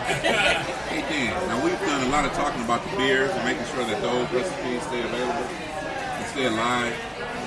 hey 0.88 1.02
Dan, 1.04 1.36
now 1.52 1.60
we've 1.60 1.78
done 1.84 2.00
a 2.08 2.10
lot 2.10 2.24
of 2.24 2.32
talking 2.32 2.62
about 2.64 2.80
the 2.88 2.96
beers 2.96 3.28
and 3.30 3.44
making 3.44 3.66
sure 3.76 3.84
that 3.84 4.00
those 4.00 4.24
recipes 4.32 4.80
stay 4.88 5.02
available 5.04 5.44
and 5.44 6.24
stay 6.32 6.46
alive. 6.48 6.96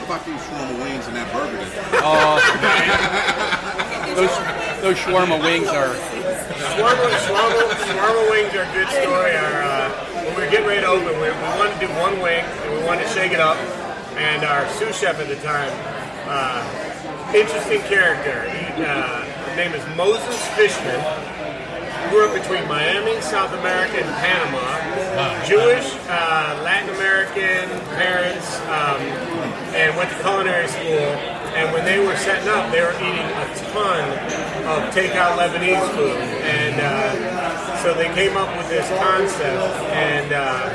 What 0.06 0.22
about 0.22 0.26
these 0.30 0.42
shawarma 0.46 0.78
wings 0.86 1.08
and 1.08 1.16
that 1.18 1.26
burger? 1.34 1.58
That, 1.58 2.06
Oh, 2.06 2.38
those 4.14 4.30
those 4.86 4.98
shawarma 5.02 5.42
wings 5.42 5.66
are. 5.66 5.98
Shawarma, 6.78 7.10
shawarma, 7.26 7.74
shawarma 7.90 8.24
wings 8.30 8.54
are 8.54 8.70
a 8.70 8.74
good 8.78 8.86
story. 9.02 9.34
Our, 9.34 9.56
uh, 9.66 9.90
when 10.30 10.38
we 10.38 10.46
were 10.46 10.52
getting 10.54 10.68
ready 10.70 10.82
to 10.86 10.94
open, 10.94 11.10
we, 11.18 11.34
we 11.34 11.50
wanted 11.58 11.74
to 11.82 11.82
do 11.82 11.90
one 11.98 12.22
wing 12.22 12.46
and 12.46 12.70
we 12.78 12.86
wanted 12.86 13.10
to 13.10 13.14
shake 13.18 13.34
it 13.34 13.40
up. 13.42 13.58
And 14.14 14.46
our 14.46 14.70
sous 14.78 14.94
chef 14.94 15.18
at 15.18 15.26
the 15.26 15.42
time, 15.42 15.74
uh, 16.30 16.62
interesting 17.34 17.82
character. 17.90 18.46
He, 18.46 18.86
uh, 18.86 19.26
his 19.26 19.58
name 19.58 19.74
is 19.74 19.82
Moses 19.98 20.38
Fishman. 20.54 21.02
Grew 22.16 22.32
up 22.32 22.34
between 22.34 22.66
Miami, 22.70 23.20
South 23.20 23.52
America, 23.52 24.00
and 24.00 24.08
Panama. 24.24 25.44
Jewish, 25.44 25.84
uh, 26.08 26.62
Latin 26.64 26.96
American 26.96 27.68
parents, 27.92 28.56
um, 28.72 29.04
and 29.76 29.92
went 29.98 30.10
to 30.10 30.16
culinary 30.24 30.70
school. 30.70 31.12
And 31.60 31.74
when 31.74 31.84
they 31.84 32.00
were 32.00 32.16
setting 32.16 32.48
up, 32.48 32.72
they 32.72 32.80
were 32.80 32.96
eating 33.04 33.20
a 33.20 33.48
ton 33.68 34.08
of 34.64 34.96
takeout 34.96 35.36
Lebanese 35.36 35.92
food. 35.92 36.16
And 36.48 36.80
uh, 36.80 37.84
so 37.84 37.94
they 37.94 38.08
came 38.16 38.38
up 38.38 38.48
with 38.56 38.70
this 38.70 38.88
concept, 38.96 39.76
and 39.92 40.32
uh, 40.32 40.72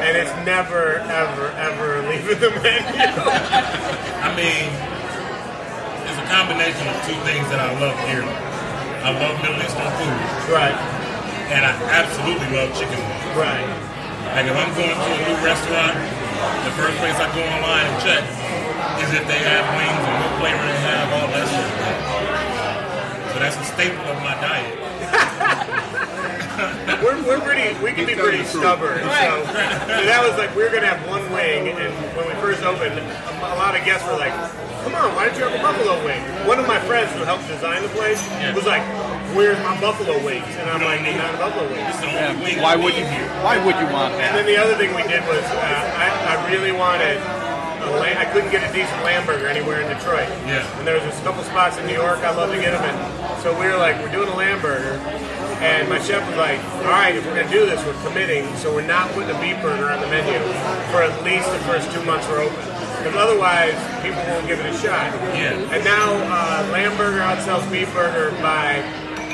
and 0.00 0.16
it's 0.16 0.32
never, 0.46 1.00
ever, 1.12 1.48
ever 1.60 2.00
leaving 2.08 2.40
the 2.40 2.48
menu. 2.64 2.96
I 4.24 4.32
mean, 4.32 4.72
it's 6.08 6.16
a 6.16 6.26
combination 6.32 6.88
of 6.88 6.96
two 7.04 7.20
things 7.28 7.44
that 7.52 7.60
I 7.60 7.78
love 7.78 7.94
dearly. 8.08 8.55
I 9.06 9.14
love 9.22 9.38
Middle 9.38 9.62
Eastern 9.62 9.86
food, 10.02 10.18
right, 10.50 10.74
and 11.54 11.62
I 11.62 11.70
absolutely 11.94 12.50
love 12.50 12.74
chicken 12.74 12.98
wings. 12.98 13.38
right. 13.38 13.62
Like 14.34 14.50
if 14.50 14.56
I'm 14.58 14.74
going 14.74 14.98
to 14.98 15.10
a 15.14 15.20
new 15.30 15.38
restaurant, 15.46 15.94
the 16.66 16.74
first 16.74 16.98
place 16.98 17.14
I 17.14 17.30
go 17.30 17.38
online 17.54 17.86
and 17.86 18.02
check 18.02 18.26
is 18.98 19.14
if 19.14 19.22
they 19.30 19.38
have 19.46 19.62
wings 19.78 20.02
and 20.10 20.16
what 20.26 20.32
flavor 20.42 20.58
they 20.58 20.80
have, 20.90 21.06
all 21.22 21.30
that 21.30 21.46
thing. 21.46 23.30
So 23.30 23.38
that's 23.38 23.54
a 23.54 23.66
staple 23.78 24.10
of 24.10 24.18
my 24.26 24.34
diet. 24.42 26.02
We're, 26.86 27.18
we're 27.26 27.40
pretty, 27.42 27.74
we 27.82 27.90
can 27.92 28.06
be 28.06 28.14
pretty 28.14 28.44
stubborn. 28.44 29.02
So, 29.02 29.30
so 29.42 30.02
that 30.06 30.22
was 30.22 30.38
like, 30.38 30.54
we 30.54 30.62
were 30.62 30.70
going 30.70 30.86
to 30.86 30.90
have 30.92 31.02
one 31.10 31.22
wing, 31.34 31.74
and 31.74 31.90
when 32.14 32.26
we 32.30 32.34
first 32.38 32.62
opened, 32.62 32.94
a, 32.98 33.02
a 33.02 33.58
lot 33.58 33.74
of 33.74 33.82
guests 33.84 34.06
were 34.06 34.14
like, 34.16 34.30
come 34.86 34.94
on, 34.94 35.10
why 35.18 35.26
don't 35.26 35.34
you 35.34 35.44
have 35.50 35.54
a 35.58 35.62
buffalo 35.62 35.98
wing? 36.06 36.22
One 36.46 36.62
of 36.62 36.66
my 36.70 36.78
friends 36.86 37.10
who 37.18 37.26
helped 37.26 37.46
design 37.50 37.82
the 37.82 37.90
place 37.90 38.22
was 38.54 38.66
like, 38.70 38.86
where's 39.34 39.58
my 39.66 39.74
buffalo 39.82 40.14
wings? 40.22 40.46
And 40.62 40.70
I'm 40.70 40.78
like, 40.82 41.02
not 41.18 41.34
a 41.34 41.38
buffalo 41.42 41.66
wings. 41.68 41.90
It's 41.90 42.00
the 42.00 42.06
Yeah, 42.06 42.38
wing 42.38 42.62
why 42.62 42.76
would 42.78 42.94
you? 42.94 43.02
eat 43.02 43.10
here. 43.10 43.26
Why 43.42 43.58
would 43.58 43.74
you 43.82 43.88
want 43.90 44.14
that? 44.14 44.30
And 44.30 44.38
then 44.38 44.46
the 44.46 44.56
other 44.56 44.78
thing 44.78 44.94
we 44.94 45.02
did 45.10 45.26
was, 45.26 45.42
uh, 45.42 45.58
I, 45.58 46.38
I 46.38 46.50
really 46.54 46.70
wanted 46.70 47.18
a 47.86 47.90
lamb, 48.02 48.18
I 48.18 48.24
couldn't 48.30 48.50
get 48.50 48.62
a 48.66 48.70
decent 48.74 48.98
lamb 49.06 49.26
burger 49.26 49.46
anywhere 49.46 49.78
in 49.82 49.86
Detroit. 49.90 50.26
Yeah. 50.46 50.62
And 50.78 50.86
there 50.86 50.98
was 50.98 51.06
a 51.06 51.22
couple 51.22 51.42
spots 51.44 51.78
in 51.78 51.86
New 51.86 51.94
York 51.94 52.18
I'd 52.22 52.34
love 52.34 52.50
to 52.50 52.58
get 52.58 52.74
them 52.74 52.82
in. 52.82 52.96
So 53.42 53.54
we 53.58 53.66
were 53.66 53.76
like, 53.78 53.94
we're 54.02 54.10
doing 54.10 54.26
a 54.30 54.34
lamb 54.34 54.58
burger. 54.62 54.98
And 55.62 55.88
my 55.88 55.98
chef 56.00 56.26
was 56.28 56.36
like, 56.36 56.60
all 56.84 56.92
right, 56.92 57.14
if 57.16 57.24
we're 57.24 57.34
going 57.34 57.46
to 57.48 57.52
do 57.52 57.64
this, 57.66 57.84
we're 57.86 57.96
committing. 58.06 58.44
So 58.56 58.74
we're 58.74 58.86
not 58.86 59.10
putting 59.12 59.34
a 59.34 59.40
beef 59.40 59.56
burger 59.62 59.88
on 59.90 60.00
the 60.00 60.06
menu 60.08 60.36
for 60.92 61.02
at 61.02 61.12
least 61.24 61.50
the 61.50 61.58
first 61.64 61.90
two 61.92 62.02
months 62.04 62.28
we're 62.28 62.42
open. 62.44 62.56
Because 63.00 63.16
otherwise, 63.16 63.74
people 64.02 64.20
won't 64.28 64.46
give 64.46 64.58
it 64.60 64.66
a 64.66 64.76
shot. 64.78 65.12
Yeah. 65.32 65.54
And 65.72 65.84
now, 65.84 66.12
uh, 66.28 66.68
lamb 66.72 66.96
burger 66.96 67.20
outsells 67.20 67.64
beef 67.70 67.92
burger 67.94 68.30
by 68.42 68.82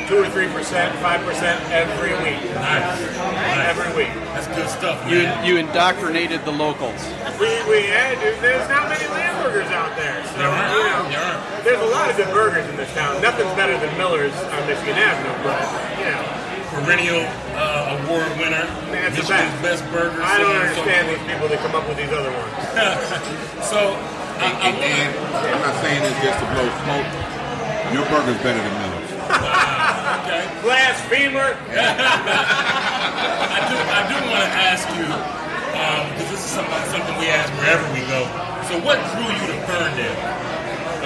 two 0.09 0.19
or 0.19 0.29
three 0.31 0.49
percent, 0.49 0.93
five 0.99 1.25
percent 1.25 1.57
every 1.71 2.11
week. 2.21 2.43
Nice. 2.55 3.01
nice. 3.17 3.69
Every 3.73 3.91
week. 3.97 4.13
That's 4.35 4.47
good 4.49 4.69
stuff, 4.69 4.99
You 5.11 5.23
man. 5.25 5.47
you 5.47 5.57
indoctrinated 5.57 6.45
the 6.45 6.51
locals. 6.53 7.01
We, 7.41 7.49
we 7.71 7.87
had, 7.89 8.19
there's 8.43 8.69
not 8.69 8.89
many 8.91 9.07
lamb 9.09 9.43
burgers 9.43 9.71
out 9.71 9.97
there. 9.97 10.21
So, 10.27 10.39
There 10.39 10.49
aren't. 10.49 10.73
you 10.75 10.79
know, 10.85 11.09
There 11.09 11.19
aren't. 11.19 11.22
There's 11.65 11.81
a 11.81 11.91
lot 11.95 12.11
of 12.11 12.17
good 12.17 12.29
burgers 12.35 12.69
in 12.69 12.77
this 12.77 12.93
town. 12.95 13.23
Nothing's 13.23 13.55
better 13.55 13.79
than 13.79 13.91
Miller's 13.97 14.35
on 14.35 14.67
Michigan 14.67 14.99
Avenue, 14.99 15.35
but, 15.47 15.63
you 15.99 16.07
know, 16.11 16.23
Perennial 16.73 17.23
uh, 17.53 18.01
award 18.01 18.27
winner. 18.41 18.65
that's 18.91 19.13
the 19.15 19.23
Michigan's 19.29 19.55
best. 19.61 19.85
best 19.85 19.93
burger. 19.93 20.17
I 20.25 20.41
don't 20.41 20.57
on 20.57 20.65
and 20.65 20.73
so 20.75 20.81
understand 20.83 21.05
these 21.13 21.25
people 21.29 21.47
that 21.53 21.61
come 21.61 21.77
up 21.77 21.85
with 21.85 22.01
these 22.01 22.11
other 22.11 22.33
ones. 22.33 22.53
forth. 22.57 23.61
So, 23.73 23.95
I, 24.43 24.49
I 24.59 24.69
and, 24.75 25.13
and 25.15 25.53
I'm 25.55 25.63
not 25.63 25.77
saying 25.85 26.03
this 26.03 26.17
just 26.25 26.35
to 26.43 26.47
blow 26.51 26.67
smoke. 26.83 27.07
Your 27.95 28.05
burger's 28.11 28.41
better 28.43 28.59
than 28.59 28.75
Miller's. 28.83 29.13
okay. 30.27 30.43
Blasphemer! 30.65 31.55
I 33.53 33.59
do, 33.69 33.77
I 33.79 34.01
do 34.09 34.17
want 34.33 34.43
to 34.43 34.53
ask 34.67 34.89
you, 34.97 35.07
because 35.07 36.29
this 36.33 36.43
is 36.43 36.51
something, 36.57 36.75
something 36.91 37.15
we 37.23 37.29
ask 37.31 37.53
wherever 37.61 37.85
we 37.95 38.03
go. 38.11 38.27
So, 38.67 38.81
what 38.83 38.99
drew 39.13 39.29
you 39.29 39.45
to 39.47 39.57
Ferndale? 39.69 40.19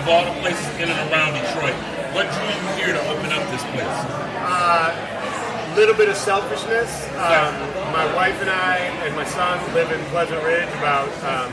Of 0.07 0.13
all 0.15 0.25
the 0.25 0.39
places 0.41 0.65
in 0.79 0.87
and 0.89 1.11
around 1.11 1.35
Detroit, 1.35 1.75
what 2.15 2.31
drew 2.31 2.47
you 2.47 2.71
here 2.79 2.95
to 2.95 3.03
open 3.11 3.27
up 3.35 3.43
this 3.51 3.59
place? 3.75 3.99
A 4.39 5.75
little 5.75 5.97
bit 5.97 6.09
of 6.09 6.15
selfishness. 6.15 7.09
Um, 7.19 7.51
my 7.91 8.07
wife 8.15 8.41
and 8.41 8.49
I 8.49 8.77
and 9.03 9.17
my 9.17 9.25
son 9.25 9.59
live 9.75 9.91
in 9.91 9.99
Pleasant 10.15 10.41
Ridge, 10.45 10.69
about 10.79 11.11
um, 11.27 11.53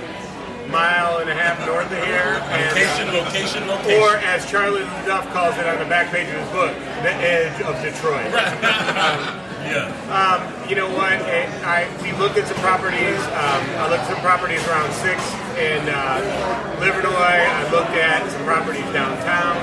a 0.65 0.67
mile 0.69 1.17
and 1.17 1.31
a 1.31 1.33
half 1.33 1.65
north 1.65 1.91
of 1.91 1.97
here. 2.05 2.37
And, 2.45 2.61
uh, 2.61 2.77
Location, 2.77 3.07
location, 3.17 3.67
location. 3.67 3.99
or 4.03 4.17
as 4.17 4.45
Charlie 4.45 4.85
Duff 5.09 5.25
calls 5.33 5.57
it 5.57 5.65
on 5.65 5.79
the 5.79 5.85
back 5.89 6.11
page 6.11 6.29
of 6.29 6.37
his 6.39 6.49
book, 6.49 6.77
the 7.01 7.09
edge 7.09 7.59
of 7.63 7.73
Detroit. 7.81 8.29
yeah. 9.73 10.13
Um, 10.13 10.69
you 10.69 10.75
know 10.75 10.89
what? 10.93 11.13
It, 11.25 11.49
I 11.65 11.89
we 12.01 12.13
looked 12.21 12.37
at 12.37 12.47
some 12.47 12.57
properties. 12.61 13.17
Um, 13.33 13.61
I 13.81 13.89
looked 13.89 14.05
at 14.05 14.13
some 14.13 14.21
properties 14.21 14.61
around 14.69 14.93
Six 15.01 15.17
in 15.57 15.81
uh, 15.89 16.21
Livernois. 16.77 17.41
I 17.49 17.65
looked 17.73 17.97
at 17.97 18.21
some 18.29 18.43
properties 18.45 18.85
downtown. 18.93 19.57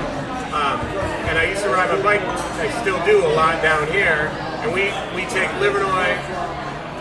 Um, 0.50 0.82
and 1.30 1.38
I 1.38 1.46
used 1.46 1.62
to 1.62 1.70
ride 1.70 1.94
my 1.94 2.02
bike. 2.02 2.22
I 2.58 2.66
still 2.82 2.98
do 3.06 3.22
a 3.24 3.30
lot 3.38 3.62
down 3.62 3.86
here. 3.94 4.34
And 4.66 4.74
we 4.74 4.90
we 5.14 5.28
take 5.30 5.48
Livernois. 5.62 6.18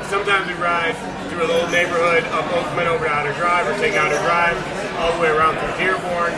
Sometimes 0.05 0.47
we 0.47 0.53
ride 0.61 0.93
through 1.29 1.45
a 1.45 1.49
little 1.49 1.69
neighborhood 1.69 2.23
up 2.33 2.45
Oakman 2.53 2.87
over 2.87 3.05
to 3.05 3.11
Outer 3.11 3.33
Drive, 3.33 3.67
or 3.67 3.77
take 3.77 3.93
Outer 3.93 4.17
Drive 4.25 4.57
all 4.97 5.13
the 5.13 5.21
way 5.21 5.29
around 5.29 5.57
through 5.57 5.85
Dearborn. 5.85 6.33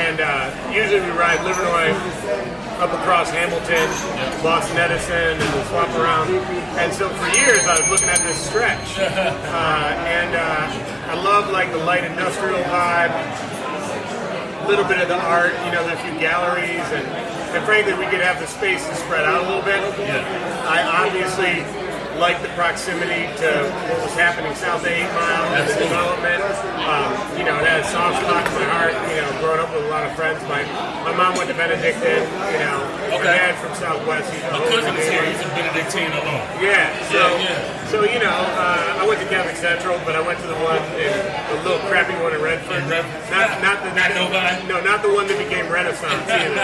and 0.00 0.20
uh, 0.20 0.48
usually 0.72 1.00
we 1.00 1.10
ride 1.16 1.40
Livernois 1.40 2.59
up 2.80 2.92
across 2.96 3.28
Hamilton, 3.28 3.88
Boston 4.42 4.78
Edison, 4.78 5.36
and 5.36 5.54
we'll 5.54 5.64
swap 5.68 5.88
around. 6.00 6.32
And 6.80 6.90
so 6.92 7.10
for 7.10 7.28
years 7.36 7.60
I 7.68 7.76
was 7.76 7.88
looking 7.90 8.08
at 8.08 8.18
this 8.24 8.40
stretch, 8.40 8.98
uh, 8.98 10.08
and 10.08 10.34
uh, 10.34 11.12
I 11.12 11.22
love 11.22 11.52
like 11.52 11.70
the 11.72 11.84
light 11.84 12.04
industrial 12.04 12.62
vibe, 12.72 13.12
a 14.64 14.68
little 14.68 14.86
bit 14.86 14.98
of 14.98 15.08
the 15.08 15.20
art. 15.20 15.52
You 15.66 15.72
know, 15.72 15.84
there's 15.84 16.00
a 16.00 16.02
few 16.08 16.18
galleries, 16.18 16.88
and, 16.96 17.04
and 17.52 17.64
frankly, 17.66 17.92
we 18.00 18.08
could 18.08 18.24
have 18.24 18.40
the 18.40 18.46
space 18.46 18.86
to 18.88 18.94
spread 18.94 19.26
out 19.26 19.44
a 19.44 19.46
little 19.46 19.62
bit. 19.62 19.76
I 20.64 21.04
obviously 21.04 21.60
like 22.18 22.42
the 22.42 22.48
proximity 22.58 23.28
to 23.38 23.50
what 23.90 23.98
was 24.02 24.14
happening 24.14 24.54
south 24.54 24.82
of 24.82 24.90
Eight 24.90 25.08
Mile, 25.14 25.46
and 25.54 25.68
the 25.68 25.76
development. 25.78 26.42
Um, 26.82 27.10
you 27.38 27.44
know, 27.44 27.56
it 27.60 27.66
had 27.66 27.80
a 27.80 27.88
soft 27.88 28.18
spot 28.22 28.42
in 28.46 28.52
my 28.58 28.66
heart. 28.66 28.94
You 29.10 29.22
know, 29.22 29.30
growing 29.40 29.60
up 29.60 29.70
with 29.70 29.84
a 29.84 29.90
lot 29.92 30.04
of 30.04 30.12
friends. 30.16 30.42
My 30.48 30.64
my 31.06 31.14
mom 31.14 31.36
went 31.36 31.48
to 31.48 31.56
Benedictine. 31.56 32.26
You 32.52 32.60
know, 32.64 32.78
my 33.14 33.22
dad 33.22 33.54
from 33.60 33.74
Southwest. 33.76 34.32
He's 34.32 34.42
a 34.42 34.50
My 34.50 34.60
cousin 34.68 34.96
is 34.96 35.08
here. 35.08 35.24
He's 35.24 35.40
a 35.40 35.48
Benedictine 35.54 36.12
alone. 36.12 36.46
Yeah, 36.58 36.90
so 37.12 37.20
Yeah, 37.38 37.46
yeah. 37.46 37.79
So 37.90 38.04
you 38.06 38.18
know, 38.22 38.30
uh, 38.54 39.02
I 39.02 39.06
went 39.06 39.18
to 39.20 39.26
Catholic 39.26 39.56
Central, 39.56 39.98
but 40.06 40.14
I 40.14 40.22
went 40.22 40.38
to 40.40 40.46
the 40.46 40.54
one 40.62 40.78
in 40.94 41.10
the 41.50 41.56
little 41.66 41.82
crappy 41.90 42.14
one 42.22 42.32
in 42.34 42.40
Redford. 42.40 42.82
In 42.82 42.88
Redford. 42.88 43.18
Not 43.34 43.60
not 43.62 43.76
the 43.82 43.90
Not 43.98 44.14
Novi? 44.14 44.68
No, 44.70 44.78
not 44.80 45.02
the 45.02 45.10
one 45.12 45.26
that 45.26 45.36
became 45.38 45.66
Renaissance 45.70 46.22
either. 46.30 46.54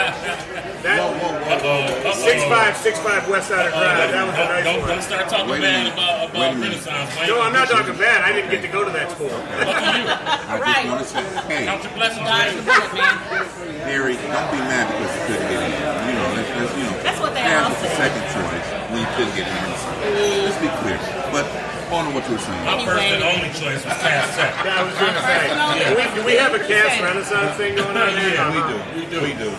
That 0.87 1.03
Uh-oh. 1.03 2.15
six 2.15 2.45
five 2.47 2.77
six 2.79 2.99
five 3.03 3.27
West 3.29 3.49
Side 3.51 3.75
Drive. 3.75 4.15
That 4.15 4.23
was 4.23 4.35
a 4.35 4.39
Don't, 4.39 4.49
nice 4.55 4.65
don't, 4.65 4.79
one. 4.81 4.89
don't 4.89 5.03
start 5.03 5.27
talking 5.29 5.51
Wait 5.51 5.63
bad 5.67 5.91
about, 5.91 6.31
Wait 6.31 6.47
a 6.47 6.47
about 6.47 6.55
minute. 6.63 6.79
Renaissance. 6.87 7.11
Wait. 7.19 7.27
No, 7.27 7.43
I'm 7.43 7.53
not 7.53 7.67
talking 7.69 7.97
bad. 7.99 8.23
I 8.23 8.31
didn't 8.31 8.51
get 8.55 8.63
to 8.63 8.71
go 8.71 8.85
to 8.87 8.93
that 8.95 9.11
school. 9.11 9.35
Lucky 9.67 9.83
you. 9.99 10.07
I 10.55 10.63
Right. 10.63 10.87
just 10.87 11.11
want 11.15 11.27
to 11.27 11.43
say, 11.43 11.51
hey, 11.51 11.65
Count 11.67 11.83
your 11.83 11.93
blessings, 11.99 12.23
Dodge 12.23 12.55
man. 12.55 12.63
the. 12.63 13.83
Harry, 13.91 14.15
don't 14.15 14.49
be 14.55 14.59
mad 14.63 14.87
because 14.95 15.11
you 15.11 15.23
couldn't 15.27 15.49
get 15.51 15.63
in. 15.63 15.75
You 15.75 16.15
know, 16.15 16.27
that's, 16.39 16.51
that's 16.55 16.73
you 16.79 16.85
know. 16.87 16.95
That's 17.03 17.21
what 17.21 17.33
they 17.35 17.45
all 17.51 17.71
was 17.71 17.79
say. 17.83 17.99
second 17.99 18.25
choice 18.31 18.67
when 18.95 18.99
you 19.03 19.11
couldn't 19.19 19.35
get 19.35 19.47
in. 19.51 19.86
Let's 20.17 20.59
be 20.61 20.69
clear. 20.81 20.99
But 21.33 21.45
on 21.93 22.09
to 22.09 22.15
what 22.15 22.27
you 22.27 22.35
were 22.35 22.43
saying. 22.43 22.65
My 22.65 22.83
first 22.85 23.03
and 23.05 23.23
only 23.23 23.51
choice 23.55 23.85
was 23.85 23.95
Cass 24.03 24.35
Tech. 24.35 24.53
Yeah, 24.65 24.81
I 24.81 24.83
was 24.83 24.97
going 24.99 25.15
to 25.15 25.23
say. 25.23 25.43
Do 25.87 25.95
we, 25.95 26.05
do 26.19 26.23
we 26.27 26.35
have 26.35 26.55
a 26.55 26.59
Cass 26.59 26.99
Renaissance 27.01 27.57
thing 27.57 27.77
going 27.77 27.97
on 27.97 28.11
here? 28.17 28.35
Yeah, 28.35 28.51
we 28.51 28.61
do. 28.67 28.77
We 28.99 29.05
do. 29.07 29.19
We 29.23 29.33
do. 29.39 29.51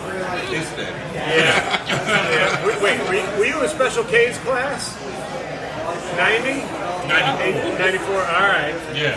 It's 0.52 0.68
that. 0.76 0.92
Yeah. 1.14 1.46
yeah. 2.30 2.66
Wait, 2.66 2.82
wait 2.82 2.98
were, 3.08 3.14
you, 3.16 3.26
were 3.38 3.46
you 3.46 3.60
a 3.64 3.68
special 3.68 4.04
K's 4.04 4.36
class? 4.38 4.92
90? 6.16 6.66
94. 7.08 7.78
94? 7.78 8.14
All 8.14 8.20
right. 8.50 8.74
Yeah, 8.94 9.16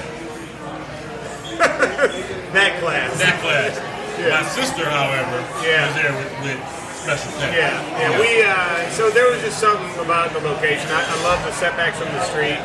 That 2.54 2.80
class. 2.80 3.20
that 3.20 3.40
class. 3.42 3.76
My 4.22 4.44
sister, 4.50 4.86
however, 4.86 5.38
Yeah. 5.66 5.88
was 5.88 5.96
there 5.98 6.14
with, 6.16 6.32
with 6.46 6.81
special 7.04 7.32
tech. 7.40 7.54
Yeah, 7.54 7.82
yeah. 8.00 8.20
We 8.20 8.44
uh, 8.46 8.90
so 8.92 9.10
there 9.10 9.30
was 9.32 9.42
just 9.42 9.60
something 9.60 9.90
about 10.04 10.34
the 10.34 10.40
location. 10.42 10.88
I, 10.92 11.02
I 11.06 11.16
love 11.24 11.42
the 11.46 11.52
setbacks 11.54 11.98
from 11.98 12.10
the 12.14 12.24
street, 12.30 12.60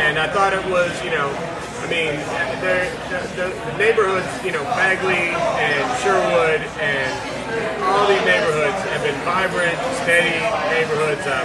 and 0.00 0.18
I 0.18 0.28
thought 0.32 0.52
it 0.52 0.64
was, 0.70 0.88
you 1.04 1.10
know, 1.10 1.28
I 1.82 1.86
mean, 1.90 2.14
there- 2.64 2.88
the, 3.12 3.20
the, 3.36 3.46
the 3.52 3.74
neighborhoods, 3.76 4.28
you 4.44 4.52
know, 4.52 4.62
Bagley 4.78 5.34
and 5.60 5.84
Sherwood 6.00 6.62
and 6.80 7.10
all 7.84 8.08
these 8.08 8.24
neighborhoods 8.24 8.78
have 8.88 9.02
been 9.04 9.18
vibrant, 9.28 9.76
steady 10.06 10.32
neighborhoods. 10.72 11.20
Um, 11.28 11.44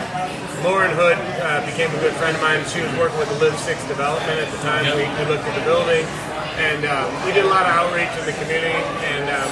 Lauren 0.64 0.90
Hood 0.96 1.20
uh, 1.44 1.62
became 1.68 1.92
a 1.92 2.00
good 2.00 2.14
friend 2.18 2.34
of 2.34 2.42
mine. 2.42 2.64
She 2.72 2.80
was 2.82 2.90
working 2.98 3.20
with 3.20 3.30
the 3.30 3.40
Live 3.44 3.58
Six 3.62 3.78
development 3.92 4.40
at 4.42 4.50
the 4.50 4.62
time. 4.64 4.88
We, 4.96 5.04
we 5.06 5.24
looked 5.30 5.46
at 5.46 5.54
the 5.54 5.66
building, 5.68 6.02
and 6.58 6.82
um, 6.88 7.06
we 7.28 7.34
did 7.36 7.46
a 7.46 7.52
lot 7.52 7.68
of 7.68 7.74
outreach 7.78 8.10
in 8.18 8.26
the 8.26 8.34
community, 8.42 8.74
and 9.14 9.28
um, 9.30 9.52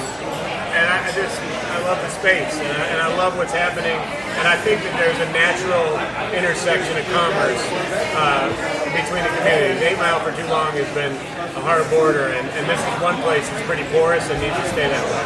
and 0.74 0.82
I, 0.88 0.96
I 1.06 1.10
just 1.14 1.36
I 1.72 1.82
love 1.82 1.98
the 2.02 2.12
space 2.14 2.54
and 2.58 2.70
I, 2.70 2.84
and 2.94 2.98
I 3.02 3.10
love 3.16 3.36
what's 3.36 3.52
happening 3.52 3.98
and 4.38 4.46
I 4.46 4.56
think 4.62 4.82
that 4.82 4.94
there's 5.00 5.18
a 5.18 5.30
natural 5.32 5.98
intersection 6.34 6.94
of 6.94 7.06
commerce 7.10 7.62
uh, 8.14 8.50
between 8.92 9.22
the 9.24 9.32
communities. 9.40 9.82
Eight 9.82 9.98
Mile 9.98 10.20
for 10.20 10.30
too 10.34 10.46
long 10.46 10.74
has 10.78 10.88
been 10.94 11.14
a 11.56 11.62
hard 11.62 11.88
border 11.90 12.30
and, 12.34 12.46
and 12.56 12.64
this 12.68 12.78
is 12.78 12.94
one 13.02 13.16
place 13.22 13.48
that's 13.48 13.66
pretty 13.66 13.84
porous 13.94 14.24
and 14.30 14.38
needs 14.38 14.56
to 14.56 14.68
stay 14.70 14.86
that 14.86 15.06
way. 15.08 15.24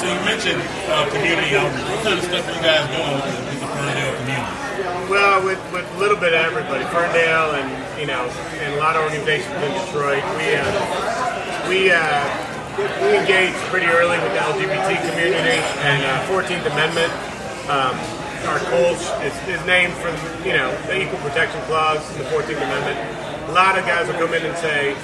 So 0.00 0.08
you 0.08 0.20
mentioned 0.24 0.62
uh, 0.88 1.04
community 1.12 1.52
outreach. 1.58 1.84
What 1.92 2.00
kind 2.02 2.18
of 2.18 2.24
stuff 2.24 2.46
are 2.48 2.54
you 2.56 2.64
guys 2.64 2.88
doing 2.88 3.12
with 3.12 3.26
the, 3.26 3.36
with 3.46 3.60
the 3.60 3.68
Ferndale 3.68 4.14
community? 4.24 4.70
Well, 5.10 5.44
with, 5.44 5.60
with 5.72 5.84
a 5.84 5.98
little 5.98 6.16
bit 6.16 6.32
of 6.32 6.40
everybody, 6.40 6.84
Ferndale 6.88 7.58
and 7.58 7.68
you 8.00 8.06
know, 8.06 8.24
and 8.64 8.74
a 8.74 8.78
lot 8.78 8.96
of 8.96 9.02
organizations 9.04 9.52
in 9.60 9.72
Detroit, 9.84 10.24
we 10.40 10.56
uh, 10.56 11.68
we 11.68 11.90
uh, 11.92 12.49
we 12.80 13.18
engaged 13.18 13.58
pretty 13.68 13.86
early 13.86 14.16
with 14.18 14.32
the 14.32 14.40
LGBT 14.40 14.88
community 15.10 15.60
and 15.84 16.02
uh, 16.04 16.24
14th 16.28 16.64
Amendment. 16.72 17.12
Um, 17.68 17.94
our 18.48 18.58
Kolsch 18.72 19.04
is, 19.24 19.36
is 19.48 19.64
named 19.66 19.92
from 19.94 20.16
you 20.46 20.54
know 20.54 20.70
the 20.86 21.00
Equal 21.02 21.18
Protection 21.20 21.60
Clause, 21.62 22.00
the 22.16 22.24
14th 22.24 22.56
Amendment. 22.56 22.98
A 23.50 23.52
lot 23.52 23.78
of 23.78 23.84
guys 23.84 24.06
will 24.06 24.14
come 24.14 24.32
in 24.32 24.46
and 24.46 24.56
say, 24.56 24.96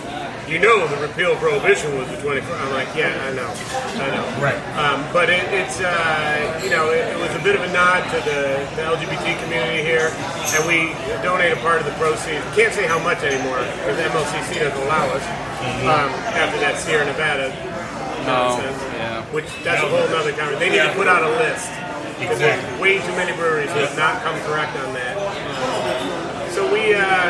you 0.47 0.59
know, 0.63 0.87
the 0.87 0.97
repeal 1.03 1.33
of 1.33 1.39
prohibition 1.39 1.91
was 1.99 2.07
the 2.09 2.17
24. 2.23 2.55
I'm 2.55 2.73
like, 2.73 2.87
yeah, 2.95 3.11
I 3.27 3.35
know, 3.35 3.51
I 3.99 4.07
know. 4.15 4.25
Right. 4.39 4.59
Um, 4.79 5.03
but 5.13 5.29
it, 5.29 5.43
it's, 5.51 5.81
uh, 5.83 6.61
you 6.63 6.71
know, 6.71 6.91
it, 6.95 7.03
it 7.03 7.19
was 7.19 7.35
a 7.35 7.43
bit 7.43 7.57
of 7.59 7.63
a 7.67 7.71
nod 7.75 8.07
to 8.15 8.19
the, 8.23 8.63
the 8.79 8.83
LGBT 8.87 9.27
community 9.43 9.83
here, 9.83 10.15
and 10.55 10.63
we 10.71 10.95
donate 11.27 11.51
a 11.53 11.61
part 11.67 11.81
of 11.83 11.87
the 11.87 11.97
proceeds. 11.99 12.47
Can't 12.55 12.73
say 12.73 12.87
how 12.87 13.03
much 13.03 13.27
anymore 13.27 13.59
because 13.83 13.99
MLCC 13.99 14.63
doesn't 14.63 14.83
allow 14.87 15.07
us 15.11 15.25
um, 15.83 16.11
after 16.39 16.59
that 16.63 16.79
Sierra 16.79 17.05
Nevada 17.07 17.51
nonsense. 18.23 18.79
yeah. 18.95 19.23
Which 19.35 19.51
that's 19.67 19.83
a 19.83 19.89
whole 19.91 20.07
nother 20.15 20.31
conversation. 20.31 20.59
They 20.63 20.71
need 20.71 20.83
to 20.87 20.95
put 20.95 21.09
out 21.09 21.23
a 21.27 21.31
list. 21.43 21.67
Because 22.23 22.39
there's 22.39 22.57
Exactly. 22.57 22.81
way 22.81 22.97
too 23.05 23.13
many 23.13 23.37
breweries 23.37 23.69
who 23.77 23.81
have 23.85 23.93
not 23.99 24.23
come 24.25 24.39
correct 24.49 24.73
on 24.79 24.95
that. 24.95 25.15
Um, 25.21 26.49
so 26.55 26.65
we, 26.73 26.95
uh, 26.95 27.29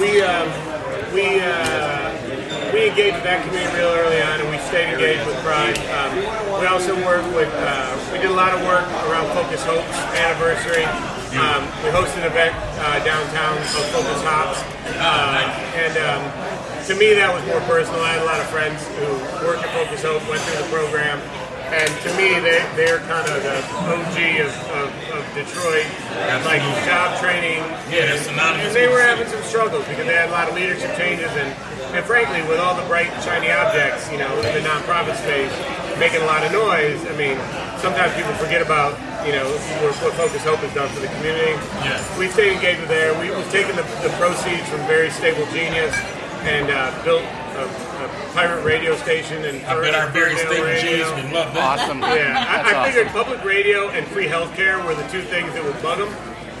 we 0.00 0.20
um, 0.20 0.48
we 1.16 1.40
uh, 1.40 2.12
we 2.72 2.92
engaged 2.92 3.24
that 3.24 3.40
community 3.44 3.72
real 3.72 3.88
early 3.96 4.20
on, 4.20 4.40
and 4.40 4.48
we 4.52 4.60
stayed 4.68 4.92
engaged 4.92 5.24
with 5.24 5.36
Pride. 5.40 5.80
Um, 5.88 6.60
we 6.60 6.66
also 6.68 6.92
worked 7.08 7.28
with 7.32 7.48
uh, 7.56 7.96
we 8.12 8.18
did 8.20 8.28
a 8.28 8.36
lot 8.36 8.52
of 8.52 8.60
work 8.68 8.84
around 9.08 9.32
Focus 9.32 9.64
Hope's 9.64 9.96
anniversary. 10.20 10.84
Um, 11.40 11.64
we 11.80 11.88
hosted 11.88 12.20
an 12.20 12.28
event 12.28 12.52
uh, 12.84 13.00
downtown 13.00 13.56
called 13.72 13.88
Focus 13.96 14.20
Hops, 14.28 14.60
uh, 15.00 15.40
and 15.72 15.94
um, 16.04 16.22
to 16.84 16.92
me 16.94 17.14
that 17.16 17.32
was 17.32 17.40
more 17.48 17.64
personal. 17.64 18.00
I 18.04 18.20
had 18.20 18.22
a 18.22 18.28
lot 18.28 18.40
of 18.44 18.48
friends 18.52 18.84
who 19.00 19.08
worked 19.46 19.64
at 19.64 19.72
Focus 19.72 20.04
Hope, 20.04 20.20
went 20.28 20.42
through 20.44 20.60
the 20.60 20.68
program. 20.68 21.16
And 21.70 21.90
to 22.02 22.10
me, 22.18 22.34
they, 22.42 22.58
they're 22.74 22.98
kind 23.06 23.22
of 23.30 23.38
the 23.46 23.62
OG 23.86 24.18
of, 24.42 24.52
of, 24.74 24.88
of 25.14 25.22
Detroit, 25.38 25.86
like 26.42 26.62
job 26.82 27.14
training, 27.22 27.62
Yeah, 27.86 28.10
that's 28.10 28.26
synonymous 28.26 28.66
and 28.66 28.74
they 28.74 28.88
were 28.88 28.98
having 28.98 29.28
some 29.30 29.42
struggles 29.42 29.86
because 29.86 30.06
they 30.06 30.18
had 30.18 30.28
a 30.28 30.34
lot 30.34 30.48
of 30.48 30.54
leadership 30.58 30.96
changes 30.98 31.30
and, 31.38 31.54
and 31.94 32.02
frankly, 32.04 32.42
with 32.50 32.58
all 32.58 32.74
the 32.74 32.86
bright, 32.90 33.10
shiny 33.22 33.54
objects, 33.54 34.10
you 34.10 34.18
know, 34.18 34.30
in 34.42 34.50
the 34.50 34.66
nonprofit 34.66 35.14
space, 35.22 35.54
making 35.98 36.22
a 36.22 36.26
lot 36.26 36.42
of 36.42 36.50
noise. 36.50 36.98
I 37.06 37.14
mean, 37.14 37.38
sometimes 37.78 38.14
people 38.18 38.34
forget 38.34 38.62
about, 38.62 38.98
you 39.22 39.30
know, 39.30 39.46
what, 39.82 39.94
what 40.02 40.14
Focus 40.18 40.42
Hope 40.42 40.58
has 40.66 40.74
done 40.74 40.90
for 40.90 40.98
the 40.98 41.10
community. 41.18 41.54
Yeah. 41.86 42.02
We've 42.18 42.32
stayed 42.32 42.58
engaged 42.58 42.80
with 42.80 42.90
there. 42.90 43.14
We, 43.22 43.30
we've 43.30 43.52
taken 43.54 43.76
the, 43.76 43.86
the 44.02 44.10
proceeds 44.18 44.66
from 44.66 44.82
Very 44.90 45.10
Stable 45.10 45.46
Genius 45.54 45.94
and 46.50 46.66
uh, 46.70 46.90
built 47.04 47.22
a 47.22 47.99
pirate 48.32 48.62
radio 48.64 48.96
station 48.96 49.44
and 49.44 49.64
I 49.66 49.80
bet 49.80 49.94
our 49.94 50.08
very 50.10 50.34
Ferndale 50.36 50.52
stable 50.52 50.66
Radio. 50.66 51.04
G's 51.04 51.24
would 51.24 51.32
love 51.32 51.54
that. 51.54 51.80
Awesome. 51.80 52.00
Yeah, 52.00 52.34
I, 52.38 52.62
That's 52.62 52.74
I 52.74 52.86
figured 52.86 53.06
awesome. 53.08 53.24
public 53.24 53.44
radio 53.44 53.88
and 53.90 54.06
free 54.08 54.26
healthcare 54.26 54.84
were 54.86 54.94
the 54.94 55.06
two 55.08 55.22
things 55.22 55.52
that 55.54 55.64
would 55.64 55.80
bug 55.82 55.98
them. 55.98 56.12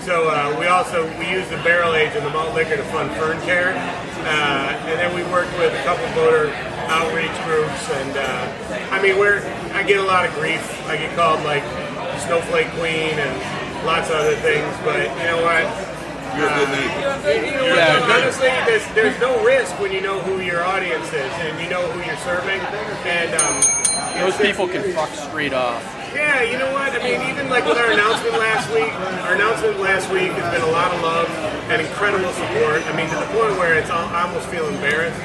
So 0.02 0.28
uh, 0.28 0.56
we 0.58 0.66
also 0.66 1.04
we 1.18 1.28
used 1.28 1.50
the 1.50 1.60
barrel 1.62 1.94
age 1.94 2.12
and 2.16 2.24
the 2.24 2.30
malt 2.30 2.54
liquor 2.54 2.76
to 2.76 2.84
fund 2.84 3.10
Fern 3.20 3.40
Care, 3.42 3.76
uh, 4.24 4.88
and 4.88 4.96
then 4.98 5.14
we 5.14 5.22
worked 5.30 5.52
with 5.58 5.74
a 5.76 5.82
couple 5.84 6.06
voter 6.16 6.48
outreach 6.88 7.36
groups. 7.44 7.84
And 8.00 8.16
uh, 8.16 8.88
I 8.90 9.02
mean, 9.02 9.18
we're 9.18 9.44
I 9.74 9.82
get 9.82 10.00
a 10.00 10.02
lot 10.02 10.24
of 10.26 10.32
grief. 10.34 10.64
I 10.88 10.96
get 10.96 11.14
called 11.14 11.44
like 11.44 11.62
snowflake 12.24 12.68
queen 12.80 13.12
and 13.20 13.86
lots 13.86 14.08
of 14.08 14.16
other 14.16 14.36
things. 14.36 14.72
But 14.84 15.04
you 15.20 15.24
know 15.28 15.42
what? 15.44 15.68
You're 16.36 16.46
a 16.48 16.54
good 16.54 16.70
neighbor. 16.70 17.60
You 17.60 17.74
Yeah. 17.74 18.06
honestly, 18.16 18.48
there's, 18.66 18.86
there's 18.94 19.18
no 19.20 19.42
risk 19.44 19.78
when 19.80 19.92
you 19.92 20.00
know 20.00 20.20
who 20.20 20.40
your 20.40 20.64
audience 20.64 21.06
is 21.12 21.32
and 21.44 21.58
you 21.60 21.68
know 21.68 21.82
who 21.90 21.98
you're 22.06 22.20
serving. 22.24 22.60
And 23.06 23.30
um, 23.40 23.56
Those 24.20 24.36
people 24.38 24.68
can 24.68 24.82
fuck 24.94 25.10
straight 25.14 25.52
off. 25.52 25.82
yeah, 26.14 26.42
you 26.42 26.58
know 26.58 26.70
what? 26.72 26.90
I 26.92 26.98
mean, 27.02 27.20
even 27.30 27.48
like 27.48 27.64
with 27.66 27.78
our 27.78 27.90
announcement 27.92 28.34
last 28.38 28.66
week, 28.74 28.90
our 29.26 29.34
announcement 29.34 29.78
last 29.80 30.10
week 30.10 30.30
has 30.32 30.48
been 30.54 30.62
a 30.66 30.72
lot 30.72 30.92
of 30.92 31.00
love 31.02 31.28
and 31.70 31.80
incredible 31.82 32.32
support. 32.32 32.82
I 32.86 32.92
mean, 32.96 33.08
to 33.10 33.16
the 33.16 33.30
point 33.34 33.54
where 33.58 33.74
it's 33.78 33.90
I 33.90 34.26
almost 34.26 34.46
feel 34.48 34.66
embarrassed 34.68 35.18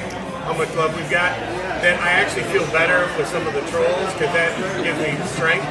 how 0.46 0.54
much 0.54 0.70
love 0.76 0.94
we've 0.94 1.10
got. 1.10 1.34
Then 1.82 1.98
I 1.98 2.10
actually 2.22 2.44
feel 2.54 2.64
better 2.70 3.02
with 3.18 3.26
some 3.28 3.46
of 3.46 3.52
the 3.54 3.62
trolls 3.66 4.10
because 4.14 4.30
that 4.32 4.54
gives 4.82 4.98
me 5.02 5.10
strength. 5.34 5.66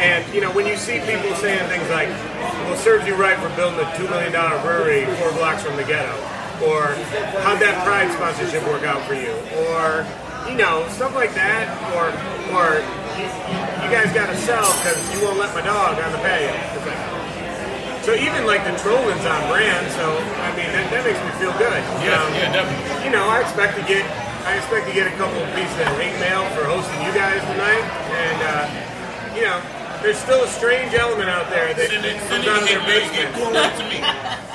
And 0.00 0.24
you 0.34 0.40
know, 0.40 0.50
when 0.50 0.66
you 0.66 0.76
see 0.76 0.98
people 1.04 1.30
saying 1.36 1.60
things 1.68 1.84
like, 1.92 2.08
"Well, 2.64 2.76
serves 2.76 3.06
you 3.06 3.14
right 3.14 3.38
for 3.38 3.48
building 3.56 3.80
a 3.80 3.88
two 3.96 4.08
million 4.08 4.32
dollar 4.32 4.60
brewery 4.62 5.04
four 5.20 5.32
blocks 5.32 5.62
from 5.62 5.76
the 5.76 5.84
ghetto," 5.84 6.14
Or 6.64 6.94
how'd 7.42 7.58
that 7.60 7.82
Pride 7.84 8.10
sponsorship 8.14 8.62
work 8.66 8.84
out 8.84 9.02
for 9.06 9.14
you? 9.14 9.32
Or 9.68 10.06
you 10.48 10.56
know 10.56 10.86
stuff 10.94 11.14
like 11.14 11.34
that. 11.34 11.66
Or 11.96 12.08
or 12.54 12.80
you, 13.18 13.26
you, 13.26 13.58
you 13.84 13.88
guys 13.90 14.12
got 14.14 14.30
to 14.30 14.36
sell 14.46 14.66
because 14.82 14.98
you 15.12 15.18
won't 15.24 15.38
let 15.38 15.50
my 15.54 15.62
dog 15.62 15.98
on 15.98 16.12
the 16.12 16.18
patio. 16.22 16.54
So 18.04 18.12
even 18.12 18.44
like 18.44 18.60
the 18.68 18.76
trolling's 18.84 19.24
on 19.24 19.40
brand. 19.48 19.88
So 19.96 20.04
I 20.44 20.52
mean 20.54 20.68
that, 20.76 20.84
that 20.92 21.02
makes 21.08 21.16
me 21.24 21.30
feel 21.40 21.52
good. 21.56 21.80
Yeah, 22.04 22.20
Um, 22.20 22.28
yeah, 22.36 22.52
definitely. 22.52 23.00
you 23.08 23.10
know, 23.10 23.24
I 23.32 23.40
expect 23.40 23.80
to 23.80 23.84
get 23.88 24.04
I 24.44 24.60
expect 24.60 24.84
to 24.86 24.92
get 24.92 25.08
a 25.08 25.14
couple 25.16 25.40
of 25.40 25.48
pieces 25.56 25.72
of 25.80 25.88
hate 25.96 26.12
mail 26.20 26.44
for 26.52 26.68
hosting 26.68 27.00
you 27.00 27.12
guys 27.16 27.40
tonight, 27.48 27.80
and 28.12 28.38
uh, 28.44 28.64
you 29.32 29.48
know, 29.48 29.56
there's 30.04 30.20
still 30.20 30.44
a 30.44 30.48
strange 30.52 30.92
element 30.92 31.28
out 31.32 31.48
there 31.48 31.72
that 31.72 31.88
Send 31.88 32.04
it, 32.04 32.20
comes 32.28 32.44
it, 32.44 32.52
out 32.52 32.60
of 32.60 32.68
their 32.68 32.80
hit 32.84 33.08
get 33.08 33.32
basement. 33.32 33.40
forward 33.40 33.72
to 33.80 33.84
me. 33.88 33.98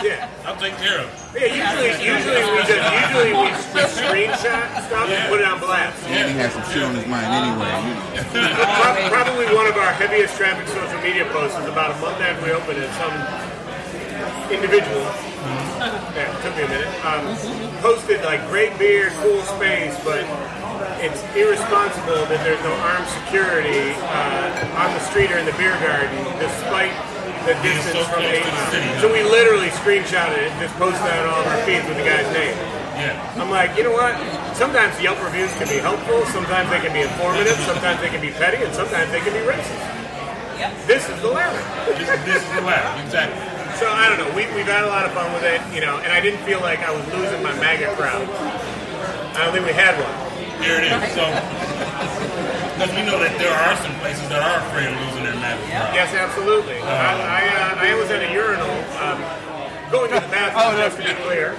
Yeah, 0.06 0.30
I'll 0.46 0.56
take 0.62 0.78
care 0.78 1.02
of 1.02 1.10
it. 1.36 1.50
yeah. 1.52 1.74
Usually, 1.74 1.92
usually 2.06 2.42
we 2.54 2.60
just 2.70 2.86
usually 2.94 3.32
we 3.34 3.48
just 3.52 3.98
screenshot 3.98 4.64
stuff 4.88 5.10
and 5.10 5.26
put 5.28 5.42
it 5.42 5.48
on 5.50 5.58
blast. 5.60 5.98
Andy 6.08 6.38
has 6.38 6.54
some 6.54 6.64
shit 6.70 6.86
on 6.86 6.94
his 6.96 7.04
mind 7.10 7.28
anyway, 7.34 7.74
you 7.82 7.94
know. 7.98 8.54
Pro- 8.54 9.10
Probably 9.10 9.50
one 9.52 9.66
of 9.68 9.76
our 9.76 9.92
heaviest 9.92 10.38
traffic 10.38 10.70
social 10.70 11.02
media 11.02 11.26
posts 11.34 11.58
is 11.58 11.66
about 11.66 11.92
a 11.92 11.98
month 12.00 12.22
after 12.22 12.46
we 12.46 12.54
opened 12.54 12.78
it. 12.80 12.88
Some 13.02 13.12
individual, 14.54 15.04
yeah, 16.16 16.30
it 16.30 16.42
took 16.46 16.54
me 16.58 16.64
a 16.64 16.70
minute, 16.70 16.94
um, 17.06 17.26
posted 17.82 18.22
like 18.24 18.42
great 18.50 18.78
beer, 18.80 19.12
cool 19.22 19.42
space, 19.44 19.98
but 20.06 20.24
it's 21.00 21.22
irresponsible 21.36 22.28
that 22.28 22.42
there's 22.44 22.62
no 22.64 22.74
armed 22.84 23.08
security 23.24 23.96
uh, 24.12 24.82
on 24.84 24.92
the 24.94 25.02
street 25.08 25.32
or 25.32 25.40
in 25.40 25.46
the 25.48 25.56
beer 25.56 25.76
garden, 25.80 26.20
despite 26.40 26.92
the 27.48 27.56
Being 27.64 27.80
distance 27.80 28.04
so 28.04 28.12
from 28.12 28.24
close 28.28 28.36
eight 28.36 28.44
the 28.44 28.52
miles. 28.52 28.72
city, 28.76 28.90
So 29.00 29.08
we 29.08 29.24
literally 29.24 29.72
screenshotted 29.80 30.38
it 30.44 30.52
and 30.52 30.60
just 30.60 30.76
posted 30.76 31.08
it 31.08 31.16
on 31.24 31.32
all 31.32 31.42
of 31.44 31.48
our 31.48 31.62
feeds 31.64 31.88
with 31.88 31.96
the 31.96 32.04
guy's 32.04 32.28
name. 32.36 32.52
Yeah. 33.00 33.16
I'm 33.40 33.48
like, 33.48 33.80
you 33.80 33.88
know 33.88 33.96
what? 33.96 34.12
Sometimes 34.60 35.00
Yelp 35.00 35.16
reviews 35.24 35.48
can 35.56 35.72
be 35.72 35.80
helpful, 35.80 36.20
sometimes 36.36 36.68
they 36.68 36.84
can 36.84 36.92
be 36.92 37.00
informative, 37.08 37.56
sometimes 37.64 38.04
they 38.04 38.12
can 38.12 38.20
be 38.20 38.32
petty, 38.36 38.60
and 38.60 38.76
sometimes 38.76 39.08
they 39.16 39.24
can 39.24 39.32
be 39.32 39.40
racist. 39.48 39.80
This 40.84 41.08
is 41.08 41.16
the 41.24 41.32
latter. 41.32 41.56
This, 41.96 42.12
this 42.28 42.44
is 42.44 42.52
the 42.60 42.66
ladder. 42.68 42.92
Exactly. 43.08 43.40
So 43.80 43.88
I 43.88 44.12
don't 44.12 44.20
know. 44.20 44.28
We, 44.36 44.44
we've 44.52 44.68
had 44.68 44.84
a 44.84 44.92
lot 44.92 45.06
of 45.08 45.16
fun 45.16 45.32
with 45.32 45.48
it, 45.48 45.64
you 45.72 45.80
know, 45.80 46.04
and 46.04 46.12
I 46.12 46.20
didn't 46.20 46.44
feel 46.44 46.60
like 46.60 46.80
I 46.84 46.92
was 46.92 47.06
losing 47.16 47.40
my 47.42 47.56
MAGA 47.56 47.96
crowd. 47.96 48.28
I 49.40 49.46
don't 49.48 49.54
think 49.56 49.64
we 49.66 49.72
had 49.72 49.96
one. 49.96 50.29
Here 50.62 50.78
it 50.80 50.86
is. 50.92 51.00
So, 51.16 51.24
because 52.76 52.92
we 52.96 53.04
know 53.04 53.20
that 53.20 53.36
there 53.40 53.52
are 53.52 53.76
some 53.84 53.96
places 54.00 54.28
that 54.32 54.40
are 54.40 54.60
afraid 54.72 54.88
of 54.88 54.96
losing 55.08 55.24
their 55.28 55.36
magic. 55.36 55.68
Yes, 55.68 56.14
absolutely. 56.16 56.80
I, 56.80 57.44
I, 57.44 57.44
uh, 57.76 57.88
I 57.92 57.96
was 58.00 58.08
at 58.12 58.24
a 58.24 58.32
urinal 58.32 58.72
um, 59.04 59.20
going 59.92 60.08
to 60.16 60.20
the 60.20 60.32
bathroom, 60.32 60.64
Oh, 60.64 60.72
no. 60.76 60.88
just 60.88 60.96
to 60.96 61.04
be 61.04 61.16
clear. 61.28 61.56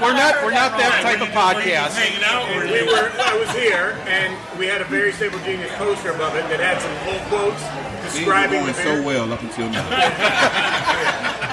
We're 0.00 0.12
not 0.16 0.44
we're 0.44 0.52
not 0.52 0.76
that 0.76 1.00
type 1.00 1.20
of 1.24 1.28
you 1.28 1.36
podcast. 1.36 1.96
hanging 1.96 2.24
out, 2.24 2.44
And 2.52 2.68
we 2.68 2.82
were, 2.84 3.08
I 3.16 3.32
was 3.38 3.48
here, 3.56 3.96
and 4.08 4.36
we 4.58 4.66
had 4.66 4.80
a 4.82 4.88
very 4.92 5.12
stable 5.12 5.38
genius 5.40 5.72
poster 5.80 6.10
above 6.12 6.36
it 6.36 6.44
that 6.52 6.60
had 6.60 6.80
some 6.84 6.92
full 7.08 7.20
quotes 7.32 7.62
Things 7.62 8.26
were 8.26 8.34
describing 8.34 8.60
going 8.60 8.72
the 8.76 8.82
so 8.82 9.02
well 9.02 9.32
up 9.32 9.40
until 9.42 9.70
now. 9.70 9.88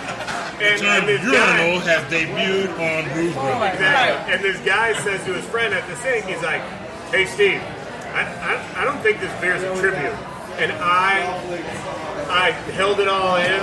And, 0.61 0.81
term 0.81 0.89
and 0.89 1.07
this 1.07 1.21
guy, 1.21 1.57
has 1.87 2.03
debuted 2.11 2.71
on 2.75 3.03
Brewz 3.11 3.31
Brothaz. 3.33 3.73
Exactly. 3.73 4.33
And 4.33 4.43
this 4.43 4.59
guy 4.65 4.93
says 5.03 5.23
to 5.25 5.33
his 5.33 5.45
friend 5.45 5.73
at 5.73 5.87
the 5.87 5.95
sink, 5.97 6.25
he's 6.25 6.41
like, 6.43 6.61
"Hey, 7.11 7.25
Steve, 7.25 7.61
I, 8.13 8.23
I, 8.23 8.81
I 8.81 8.85
don't 8.85 8.99
think 9.01 9.19
this 9.19 9.33
beer's 9.41 9.63
a 9.63 9.73
tribute." 9.79 10.15
And 10.59 10.71
I 10.73 11.23
I 12.29 12.51
held 12.75 12.99
it 12.99 13.07
all 13.07 13.37
in 13.37 13.59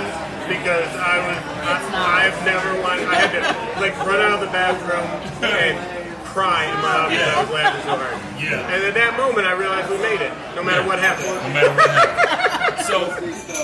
because 0.49 0.89
I 0.95 1.19
was 1.21 1.37
I, 1.61 2.27
I've 2.27 2.45
never 2.45 2.81
wanted 2.81 3.05
I 3.07 3.15
had 3.15 3.31
to 3.31 3.81
like 3.81 3.95
run 4.05 4.19
out 4.19 4.33
of 4.33 4.41
the 4.41 4.47
bathroom 4.47 5.05
and 5.43 5.96
cry 6.37 6.69
in 6.69 6.77
my 6.85 6.93
office. 7.01 7.17
I 7.17 7.41
was 7.41 7.49
laughing 7.49 7.81
so 7.81 7.97
hard. 7.97 8.13
Yeah. 8.37 8.69
And 8.69 8.83
at 8.85 8.93
that 8.93 9.17
moment, 9.17 9.47
I 9.49 9.53
realized 9.57 9.89
we 9.89 9.97
made 9.97 10.21
it, 10.21 10.29
no 10.53 10.61
matter 10.61 10.85
what 10.85 10.99
happened. 11.01 11.33
No 11.33 11.49
matter 11.49 11.73
what 11.73 11.89
happens. 11.89 12.85
So, 12.85 13.09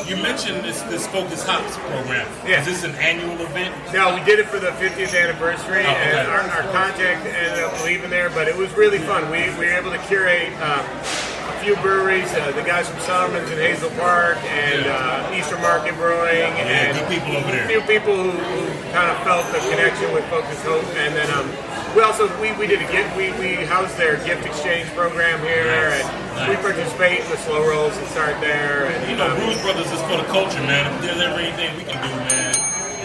you 0.10 0.18
mentioned 0.18 0.66
this 0.66 0.82
this 0.90 1.06
Focus 1.08 1.46
Hope 1.46 1.62
program. 1.94 2.26
Yeah. 2.50 2.60
Is 2.62 2.66
this 2.66 2.84
an 2.84 2.96
annual 2.98 3.38
event? 3.46 3.72
No, 3.94 4.16
we 4.18 4.26
did 4.26 4.40
it 4.42 4.48
for 4.50 4.58
the 4.58 4.74
50th 4.82 5.14
anniversary, 5.14 5.86
Oh, 5.86 5.94
okay. 5.94 6.18
and 6.18 6.28
our, 6.28 6.42
our 6.50 6.66
contact 6.74 7.22
ended 7.30 7.62
up 7.64 7.78
leaving 7.86 8.10
there, 8.10 8.30
but 8.32 8.48
it 8.50 8.58
was 8.58 8.74
really 8.74 8.98
fun. 8.98 9.30
We, 9.30 9.48
we 9.62 9.70
were 9.70 9.78
able 9.78 9.92
to 9.94 10.02
curate 10.10 10.50
um, 10.60 10.82
a 10.82 11.56
few 11.64 11.78
breweries, 11.86 12.28
uh, 12.34 12.52
the 12.58 12.64
guys 12.66 12.90
from 12.90 13.00
Cellarmen's 13.06 13.48
in 13.54 13.60
Hazel 13.62 13.92
Park, 14.02 14.42
and 14.50 14.82
uh, 14.90 15.38
Eastern 15.38 15.62
Market 15.62 15.94
Brewing, 15.96 16.42
Yeah, 16.58 16.92
and 16.98 16.98
people 17.08 17.38
over 17.38 17.48
a 17.48 17.52
there. 17.54 17.68
few 17.70 17.82
people 17.88 18.18
who, 18.18 18.32
who 18.34 18.60
kind 18.92 19.08
of 19.14 19.18
felt 19.24 19.46
the 19.54 19.62
connection 19.72 20.12
with 20.12 20.26
Focus 20.28 20.60
Hope, 20.66 20.84
and 21.00 21.16
then 21.16 21.30
um, 21.38 21.48
we 21.96 22.02
also 22.02 22.26
we, 22.42 22.52
we 22.58 22.68
did 22.68 22.82
a 22.82 22.90
gift 22.92 23.16
we, 23.16 23.32
we 23.38 23.56
housed 23.66 23.98
their 23.98 24.18
gift 24.26 24.46
exchange 24.46 24.90
program 24.98 25.40
here, 25.42 25.66
Nice, 25.66 26.06
and 26.06 26.50
we 26.50 26.56
participate 26.58 27.22
in 27.22 27.30
the 27.30 27.38
slow 27.38 27.62
rolls 27.66 27.96
and 27.98 28.08
start 28.08 28.40
there, 28.42 28.86
and 28.90 29.10
You 29.10 29.18
know, 29.18 29.30
um, 29.30 29.38
Brewz 29.38 29.62
Brothaz 29.62 29.94
is 29.94 30.02
for 30.10 30.18
the 30.18 30.28
culture, 30.34 30.62
man. 30.66 30.90
If 30.96 31.02
there's 31.02 31.22
ever 31.22 31.40
anything 31.40 31.76
we 31.78 31.86
can 31.86 32.02
do, 32.02 32.14
man, 32.26 32.54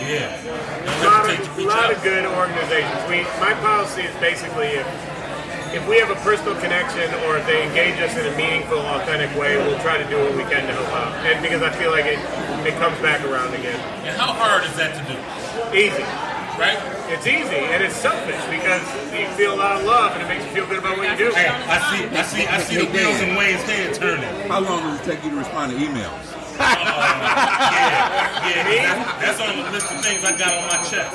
yeah. 0.08 0.32
a 0.40 1.04
lot 1.04 1.28
of, 1.28 1.56
reach 1.56 1.66
lot 1.66 1.92
of 1.92 2.02
good 2.02 2.24
organizations. 2.24 3.00
We, 3.08 3.28
my 3.44 3.52
policy 3.60 4.02
is 4.02 4.14
basically 4.16 4.80
if, 4.80 4.88
if 5.76 5.86
we 5.86 5.98
have 6.00 6.08
a 6.08 6.16
personal 6.24 6.56
connection 6.56 7.12
or 7.28 7.36
if 7.36 7.44
they 7.46 7.66
engage 7.68 8.00
us 8.00 8.16
in 8.16 8.24
a 8.24 8.34
meaningful, 8.36 8.80
authentic 8.80 9.28
way, 9.36 9.56
we'll 9.58 9.78
try 9.80 10.00
to 10.00 10.08
do 10.08 10.16
what 10.16 10.32
we 10.32 10.44
can 10.48 10.64
to 10.64 10.72
help 10.72 10.88
out. 10.96 11.12
And 11.28 11.42
because 11.42 11.60
I 11.60 11.70
feel 11.76 11.90
like 11.90 12.06
it, 12.06 12.18
it 12.64 12.74
comes 12.80 12.96
back 13.04 13.20
around 13.24 13.52
again. 13.52 13.78
And 14.08 14.16
how 14.16 14.32
hard 14.32 14.64
is 14.64 14.74
that 14.80 14.96
to 14.96 15.02
do? 15.04 15.16
Easy. 15.76 16.37
Right? 16.58 16.78
It's 17.08 17.26
easy 17.26 17.56
and 17.70 17.82
it's 17.84 17.94
selfish 17.94 18.42
because 18.50 18.82
you 19.14 19.26
feel 19.38 19.54
a 19.54 19.56
lot 19.56 19.76
of 19.78 19.84
love 19.86 20.12
and 20.12 20.22
it 20.22 20.28
makes 20.28 20.44
you 20.44 20.50
feel 20.50 20.66
good 20.66 20.78
about 20.78 20.98
what 20.98 21.08
you 21.08 21.16
do. 21.28 21.32
Hey, 21.32 21.46
I 21.48 21.78
see, 21.94 22.04
I 22.10 22.22
see, 22.22 22.46
I 22.46 22.58
see 22.60 22.76
the 22.84 22.90
wheels 22.92 23.20
in 23.22 23.36
Wayne's 23.36 23.62
head 23.62 23.94
turning. 23.94 24.48
How 24.50 24.60
long 24.60 24.82
does 24.82 25.00
it 25.00 25.04
take 25.04 25.22
you 25.24 25.30
to 25.30 25.36
respond 25.36 25.72
to 25.72 25.78
emails? 25.78 26.34
Uh, 26.58 28.50
yeah, 28.50 28.68
yeah. 28.74 29.04
That's, 29.22 29.38
that's 29.38 29.40
on 29.40 29.56
the 29.64 29.70
list 29.70 29.90
of 29.92 30.02
things 30.02 30.24
I 30.24 30.36
got 30.36 30.52
on 30.52 30.66
my 30.66 30.82
chest. 30.90 31.14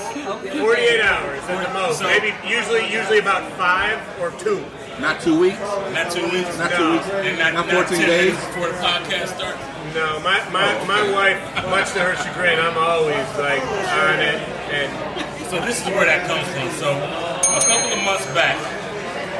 48 0.55 1.01
hours 1.01 1.39
at 1.43 1.67
the 1.67 1.73
most. 1.73 1.99
So- 1.99 2.07
Maybe 2.07 2.33
usually 2.47 2.87
usually 2.91 3.19
about 3.19 3.43
five 3.59 3.99
or 4.21 4.31
two. 4.39 4.63
Not 5.01 5.19
two 5.21 5.37
weeks? 5.37 5.59
Not 5.59 6.11
two 6.11 6.23
weeks. 6.31 6.57
Not 6.57 6.71
No. 6.71 6.77
two 6.77 6.91
weeks? 6.93 7.09
And 7.27 7.37
not, 7.39 7.53
Not 7.53 7.67
not 7.67 7.87
14 7.91 7.97
10 7.99 8.07
days? 8.07 8.35
before 8.35 8.67
the 8.69 8.79
podcast 8.79 9.35
starts. 9.35 9.59
No, 9.93 10.19
my, 10.23 10.39
my, 10.49 10.71
my 10.87 11.11
wife, 11.11 11.37
much 11.69 11.91
to 11.93 11.99
her 11.99 12.15
chagrin, 12.23 12.57
I'm 12.59 12.77
always 12.77 13.27
like 13.37 13.61
on 13.61 14.19
it 14.23 14.39
So 14.73 15.61
this 15.61 15.85
is 15.85 15.87
where 15.93 16.09
that 16.09 16.25
comes 16.25 16.49
from. 16.49 16.65
So 16.81 16.97
a 16.97 17.61
couple 17.61 17.93
of 17.93 18.01
months 18.01 18.25
back, 18.33 18.57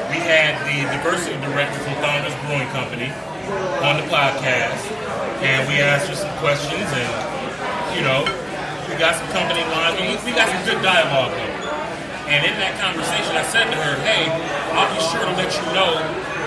we 0.06 0.22
had 0.22 0.54
the 0.62 0.86
diversity 0.94 1.34
director 1.42 1.74
from 1.82 1.98
Founders 2.06 2.30
Brewing 2.46 2.70
Company 2.70 3.10
on 3.82 3.98
the 3.98 4.06
podcast, 4.06 4.78
and 5.42 5.66
we 5.66 5.82
asked 5.82 6.06
her 6.06 6.14
some 6.14 6.30
questions, 6.38 6.86
and 6.86 7.10
you 7.98 8.06
know, 8.06 8.22
we 8.86 8.94
got 8.94 9.18
some 9.18 9.26
company 9.34 9.66
lines, 9.74 9.98
and 9.98 10.06
we, 10.06 10.14
we 10.22 10.30
got 10.38 10.46
some 10.54 10.62
good 10.70 10.78
dialogue 10.86 11.34
going. 11.34 12.30
And 12.30 12.46
in 12.46 12.54
that 12.62 12.78
conversation, 12.78 13.34
I 13.34 13.42
said 13.50 13.66
to 13.74 13.78
her, 13.82 13.98
"Hey, 14.06 14.30
I'll 14.70 14.86
be 14.94 15.02
sure 15.02 15.26
to 15.26 15.34
let 15.34 15.50
you 15.50 15.66
know 15.74 15.98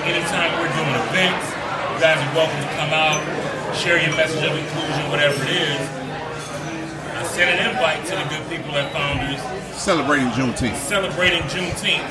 anytime 0.08 0.48
we're 0.64 0.72
doing 0.72 0.96
events. 1.12 1.44
You 1.92 2.00
guys 2.00 2.24
are 2.24 2.32
welcome 2.32 2.64
to 2.64 2.72
come 2.80 2.96
out, 2.96 3.20
share 3.76 4.00
your 4.00 4.16
message 4.16 4.48
of 4.48 4.56
inclusion, 4.56 5.12
whatever 5.12 5.36
it 5.44 5.76
is." 5.76 6.07
I 7.38 7.42
sent 7.42 7.60
an 7.62 7.70
invite 7.70 8.02
to 8.10 8.16
the 8.18 8.26
good 8.34 8.50
people 8.50 8.74
at 8.82 8.92
Founders 8.94 9.38
Celebrating 9.78 10.26
Juneteenth. 10.34 10.74
celebrating 10.74 11.44
Juneteenth. 11.54 12.10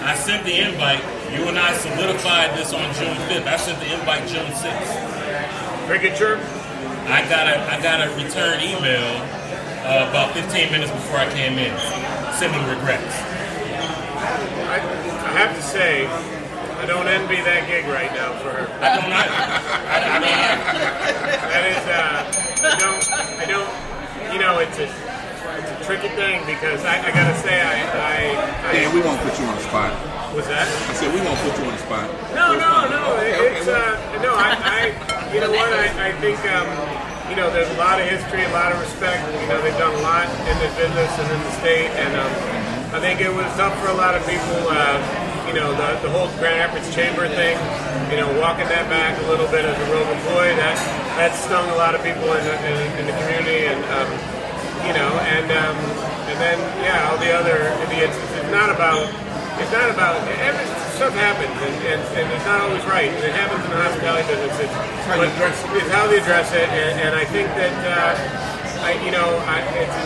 I 0.00 0.14
sent 0.14 0.40
the 0.46 0.56
invite. 0.56 1.04
You 1.36 1.44
and 1.52 1.58
I 1.58 1.76
solidified 1.76 2.56
this 2.56 2.72
on 2.72 2.88
June 2.94 3.12
5th. 3.28 3.44
I 3.44 3.56
sent 3.58 3.78
the 3.78 3.92
invite 3.92 4.26
June 4.26 4.48
6th. 4.56 5.86
cricket 5.86 6.16
chirp. 6.16 6.40
I 7.12 7.28
got 7.28 7.44
a 7.44 7.60
I 7.68 7.76
got 7.82 8.08
a 8.08 8.08
return 8.16 8.64
email 8.64 9.04
uh, 9.84 10.08
about 10.08 10.32
15 10.32 10.72
minutes 10.72 10.90
before 10.92 11.18
I 11.18 11.28
came 11.28 11.60
in, 11.60 11.76
sending 12.32 12.64
regrets. 12.64 13.20
I, 14.64 14.80
I 14.80 15.30
have 15.44 15.54
to 15.54 15.60
say, 15.60 16.06
I 16.08 16.86
don't 16.86 17.06
envy 17.06 17.36
that 17.44 17.68
gig 17.68 17.84
right 17.84 18.10
now 18.16 18.32
for 18.40 18.48
her. 18.48 18.64
I 18.80 18.96
don't 18.96 19.12
either. 19.12 19.28
I, 19.28 19.92
I 19.92 20.08
don't 20.08 20.24
either. 20.24 21.04
That 21.52 21.64
is, 21.68 21.84
uh, 21.84 22.64
I 22.64 22.78
don't, 22.80 23.12
I 23.12 23.44
don't, 23.44 23.93
you 24.34 24.40
know, 24.42 24.58
it's 24.58 24.76
a, 24.82 24.90
it's 24.90 25.70
a 25.70 25.78
tricky 25.86 26.10
thing 26.18 26.42
because 26.44 26.82
I, 26.84 26.98
I 26.98 27.10
gotta 27.14 27.36
say, 27.38 27.62
I, 27.62 27.78
I, 27.86 28.18
I 28.66 28.72
Dan, 28.74 28.90
we 28.94 29.00
won't 29.00 29.20
put 29.22 29.38
you 29.38 29.46
on 29.46 29.54
the 29.54 29.62
spot. 29.62 29.94
was 30.34 30.46
that? 30.50 30.66
I 30.66 30.92
said 30.98 31.14
we 31.14 31.22
won't 31.22 31.38
put 31.46 31.54
you 31.62 31.70
on 31.70 31.74
the 31.78 31.82
spot. 31.86 32.06
No, 32.34 32.58
no, 32.58 32.72
no. 32.90 33.02
It- 33.22 33.54
It's 33.62 33.68
uh, 33.70 33.94
no. 34.20 34.34
I, 34.34 34.50
I, 34.58 34.78
you 35.32 35.38
know 35.40 35.50
what? 35.54 35.70
I, 35.70 36.10
I 36.10 36.12
think 36.18 36.38
um, 36.50 36.66
you 37.30 37.36
know, 37.38 37.48
there's 37.54 37.70
a 37.70 37.78
lot 37.80 38.02
of 38.02 38.06
history, 38.10 38.42
a 38.44 38.50
lot 38.52 38.74
of 38.74 38.78
respect. 38.82 39.22
You 39.40 39.46
know, 39.48 39.62
they've 39.62 39.78
done 39.78 39.94
a 39.94 40.02
lot 40.04 40.26
in 40.50 40.56
this 40.60 40.74
business 40.76 41.10
and 41.22 41.28
in 41.30 41.40
the 41.40 41.52
state, 41.62 41.90
and 41.96 42.12
um, 42.18 42.32
I 42.94 42.98
think 43.00 43.22
it 43.22 43.30
was 43.32 43.46
tough 43.56 43.72
for 43.80 43.88
a 43.88 43.96
lot 43.96 44.14
of 44.18 44.22
people. 44.26 44.58
Uh, 44.68 44.98
you 45.48 45.54
know, 45.54 45.70
the, 45.76 45.88
the 46.02 46.10
whole 46.10 46.26
Grand 46.42 46.58
Rapids 46.58 46.90
Chamber 46.94 47.28
thing. 47.30 47.54
You 48.10 48.18
know, 48.20 48.28
walking 48.42 48.66
that 48.68 48.90
back 48.90 49.14
a 49.22 49.26
little 49.30 49.46
bit 49.48 49.64
as 49.64 49.74
a 49.78 49.86
rogue 49.92 50.10
employee 50.10 50.54
that 50.58 50.76
that 51.16 51.34
stung 51.34 51.68
a 51.70 51.78
lot 51.78 51.94
of 51.94 52.02
people 52.02 52.26
in 52.34 52.42
the, 52.42 52.54
in, 52.66 52.76
in 52.98 53.04
the 53.06 53.16
community, 53.22 53.70
and 53.70 53.80
um, 53.94 54.10
you 54.82 54.92
know, 54.92 55.10
and 55.30 55.46
um, 55.54 55.76
and 56.26 56.36
then 56.42 56.58
yeah, 56.82 57.08
all 57.10 57.18
the 57.18 57.30
other 57.30 57.70
idiots. 57.86 58.18
It's 58.38 58.50
not 58.50 58.70
about. 58.70 59.06
It's 59.62 59.70
not 59.70 59.90
about. 59.90 60.18
Every, 60.42 60.66
stuff 60.94 61.14
happens, 61.18 61.50
and, 61.58 61.74
and, 61.90 62.02
and 62.14 62.26
it's 62.30 62.46
not 62.46 62.62
always 62.62 62.84
right. 62.86 63.10
And 63.10 63.22
it 63.26 63.34
happens 63.34 63.66
in 63.66 63.70
the 63.70 63.82
hospitality 63.82 64.26
business. 64.30 64.54
It's, 64.62 64.74
how 65.10 65.18
you 65.18 65.26
address 65.26 65.58
it. 65.58 65.70
It's 65.74 65.90
how 65.90 66.06
they 66.06 66.18
address 66.22 66.48
it, 66.54 66.68
and, 66.70 66.94
and 67.02 67.12
I 67.18 67.26
think 67.26 67.50
that 67.58 67.74
uh, 67.82 68.86
I, 68.86 68.94
you 69.02 69.10
know, 69.10 69.26
I, 69.46 69.58
it's, 69.74 69.98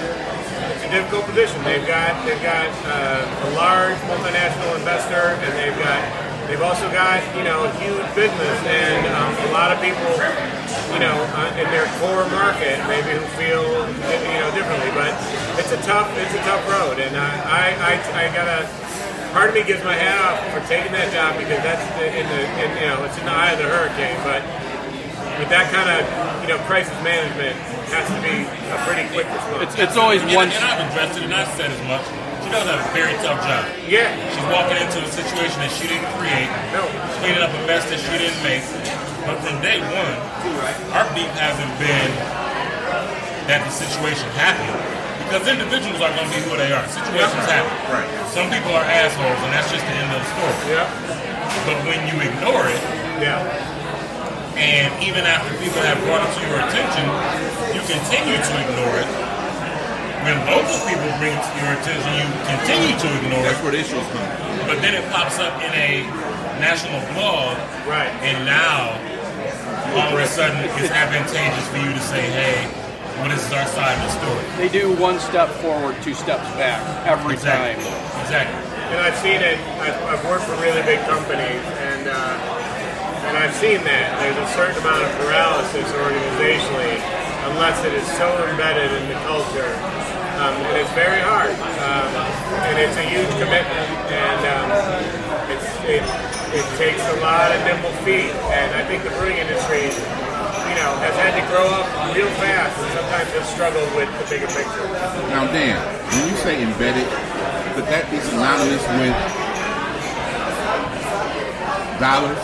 it's 0.80 0.84
a 0.88 0.90
difficult 0.92 1.28
position. 1.28 1.60
They've 1.64 1.84
got 1.84 2.16
they've 2.24 2.40
got 2.40 2.72
uh, 2.88 3.48
a 3.48 3.50
large 3.52 4.00
multinational 4.08 4.80
investor, 4.80 5.36
and 5.44 5.52
they've 5.60 5.76
got 5.76 6.27
they've 6.48 6.64
also 6.64 6.88
got 6.90 7.20
you 7.36 7.44
know 7.44 7.64
a 7.68 7.72
huge 7.78 8.08
business, 8.16 8.58
and 8.66 9.04
um, 9.14 9.30
a 9.48 9.52
lot 9.52 9.70
of 9.70 9.78
people, 9.84 10.08
you 10.96 11.00
know, 11.00 11.14
uh, 11.36 11.60
in 11.60 11.68
their 11.70 11.86
core 12.00 12.24
market 12.34 12.80
maybe 12.88 13.12
who 13.14 13.22
feel 13.38 13.62
you 14.08 14.38
know 14.40 14.50
differently. 14.56 14.90
But 14.96 15.12
it's 15.60 15.70
a 15.72 15.80
tough 15.86 16.08
it's 16.18 16.34
a 16.34 16.42
tough 16.48 16.64
road, 16.72 16.98
and 16.98 17.14
I 17.16 17.30
I, 17.44 17.64
I, 17.76 17.92
I 18.26 18.34
gotta. 18.34 18.66
Part 19.36 19.50
of 19.52 19.54
me 19.54 19.62
gives 19.62 19.84
my 19.84 19.92
hat 19.92 20.16
off 20.24 20.40
for 20.56 20.60
taking 20.72 20.90
that 20.96 21.12
job 21.12 21.36
because 21.36 21.60
that's 21.60 21.84
the, 22.00 22.08
in 22.08 22.24
the 22.32 22.40
in, 22.64 22.68
you 22.80 22.88
know 22.88 23.04
it's 23.04 23.12
in 23.20 23.28
the 23.28 23.30
eye 23.30 23.52
of 23.52 23.60
the 23.60 23.68
hurricane, 23.68 24.16
but 24.24 24.40
with 25.36 25.52
that 25.52 25.68
kind 25.68 25.84
of 25.84 26.00
you 26.40 26.48
know 26.48 26.56
crisis 26.64 26.96
management 27.04 27.52
has 27.92 28.08
to 28.08 28.18
be 28.24 28.48
a 28.48 28.78
pretty 28.88 29.04
quick 29.12 29.28
response. 29.28 29.68
It's, 29.68 29.76
it's 29.92 29.96
always 30.00 30.24
And, 30.24 30.32
one. 30.32 30.48
and 30.48 30.64
I've 30.64 30.80
addressed 30.80 31.20
it, 31.20 31.24
and 31.28 31.34
I've 31.36 31.52
said 31.60 31.68
as 31.70 31.82
much. 31.84 32.08
She 32.48 32.56
does 32.56 32.64
have 32.64 32.80
a 32.80 32.90
very 32.96 33.12
tough 33.20 33.44
job. 33.44 33.68
yeah, 33.84 34.08
She's 34.32 34.48
walking 34.48 34.80
into 34.80 35.04
a 35.04 35.10
situation 35.12 35.60
that 35.60 35.68
she 35.68 35.84
didn't 35.84 36.08
create. 36.16 36.48
no, 36.72 36.80
She 37.20 37.28
ended 37.28 37.44
up 37.44 37.52
a 37.52 37.60
mess 37.68 37.84
that 37.92 38.00
she 38.00 38.08
didn't 38.16 38.40
make. 38.40 38.64
But 39.28 39.36
from 39.44 39.60
day 39.60 39.84
one, 39.84 40.16
our 40.96 41.04
beef 41.12 41.28
hasn't 41.36 41.68
been 41.76 42.08
that 43.52 43.60
the 43.68 43.68
situation 43.68 44.24
happened. 44.40 44.72
Because 45.28 45.44
individuals 45.44 46.00
are 46.00 46.08
going 46.16 46.24
to 46.24 46.32
be 46.32 46.40
who 46.48 46.56
they 46.56 46.72
are. 46.72 46.88
Situations 46.88 47.44
happen. 47.44 47.68
Right. 47.92 48.08
Some 48.32 48.48
people 48.48 48.72
are 48.72 48.86
assholes, 48.96 49.36
and 49.44 49.52
that's 49.52 49.68
just 49.68 49.84
the 49.84 49.92
end 50.00 50.08
of 50.08 50.24
the 50.24 50.28
story. 50.32 50.56
yeah, 50.72 50.88
But 51.68 51.84
when 51.84 52.00
you 52.08 52.16
ignore 52.16 52.64
it, 52.64 52.80
yeah, 53.20 53.44
and 54.56 54.88
even 55.04 55.28
after 55.28 55.52
people 55.60 55.84
have 55.84 56.00
brought 56.08 56.24
it 56.24 56.32
to 56.32 56.40
your 56.48 56.64
attention, 56.64 57.04
you 57.76 57.84
continue 57.84 58.40
to 58.40 58.54
ignore 58.56 58.96
it. 59.04 59.27
When 60.28 60.44
local 60.44 60.76
people 60.84 61.08
bring 61.16 61.32
it 61.32 61.40
to 61.40 61.52
your 61.56 61.72
attention, 61.72 62.12
you 62.20 62.28
continue 62.44 62.92
to 63.00 63.08
ignore 63.16 63.40
it. 63.40 63.48
That's 63.48 63.62
where 63.64 63.72
the 63.72 63.80
issues 63.80 64.04
come. 64.12 64.28
But 64.68 64.84
then 64.84 64.92
it 64.92 65.00
pops 65.08 65.40
up 65.40 65.56
in 65.64 65.72
a 65.72 66.04
national 66.60 67.00
blog, 67.16 67.56
right. 67.88 68.12
and 68.20 68.44
now 68.44 68.92
all 69.96 70.12
of 70.12 70.20
a 70.20 70.28
sudden 70.28 70.60
it's 70.76 70.92
advantageous 70.92 71.64
for 71.72 71.80
you 71.80 71.88
to 71.96 72.04
say, 72.04 72.20
"Hey, 72.28 72.68
well, 73.16 73.32
this 73.32 73.40
is 73.40 73.52
our 73.56 73.64
side 73.72 73.96
of 73.96 74.04
the 74.04 74.14
story." 74.20 74.44
They 74.60 74.68
do 74.68 74.92
one 75.00 75.16
step 75.18 75.48
forward, 75.64 75.96
two 76.04 76.12
steps 76.12 76.44
back 76.60 76.76
every 77.08 77.32
Exactly. 77.32 77.80
time. 77.80 78.20
Exactly. 78.20 78.60
And 78.92 79.00
I've 79.00 79.16
seen 79.24 79.40
it. 79.40 79.56
I've, 79.80 79.96
I've 80.12 80.24
worked 80.28 80.44
for 80.44 80.60
really 80.60 80.84
big 80.84 81.00
companies, 81.08 81.64
and 81.88 82.04
uh, 82.04 82.36
and 83.32 83.34
I've 83.40 83.56
seen 83.56 83.80
that 83.88 84.20
there's 84.20 84.36
a 84.36 84.48
certain 84.52 84.76
amount 84.84 85.08
of 85.08 85.10
paralysis 85.24 85.88
organizationally, 85.88 87.00
unless 87.48 87.80
it 87.88 87.96
is 87.96 88.04
so 88.20 88.28
embedded 88.52 88.92
in 88.92 89.08
the 89.08 89.16
culture. 89.24 89.72
Um, 90.38 90.54
and 90.70 90.76
it's 90.78 90.94
very 90.94 91.18
hard, 91.18 91.50
um, 91.82 92.10
and 92.70 92.78
it's 92.78 92.94
a 92.94 93.02
huge 93.02 93.26
commitment, 93.42 93.90
and 94.06 94.40
um, 94.46 94.70
it's, 95.50 95.66
it, 95.82 96.04
it 96.54 96.66
takes 96.78 97.02
a 97.10 97.18
lot 97.18 97.50
of 97.50 97.58
nimble 97.66 97.90
feet. 98.06 98.30
And 98.54 98.70
I 98.78 98.86
think 98.86 99.02
the 99.02 99.10
brewing 99.18 99.34
industry, 99.34 99.90
you 99.90 100.76
know, 100.78 100.94
has 101.02 101.10
had 101.18 101.34
to 101.34 101.42
grow 101.50 101.66
up 101.66 101.90
real 102.14 102.30
fast, 102.38 102.70
and 102.78 102.86
sometimes 102.94 103.26
has 103.34 103.50
struggled 103.50 103.90
with 103.98 104.06
the 104.14 104.26
bigger 104.30 104.46
picture. 104.46 104.86
Now, 105.34 105.50
Dan, 105.50 105.74
when 106.06 106.30
you 106.30 106.36
say 106.38 106.62
embedded, 106.62 107.10
could 107.74 107.90
that 107.90 108.06
be 108.06 108.22
synonymous 108.22 108.86
with 108.94 109.18
dollars? 111.98 112.42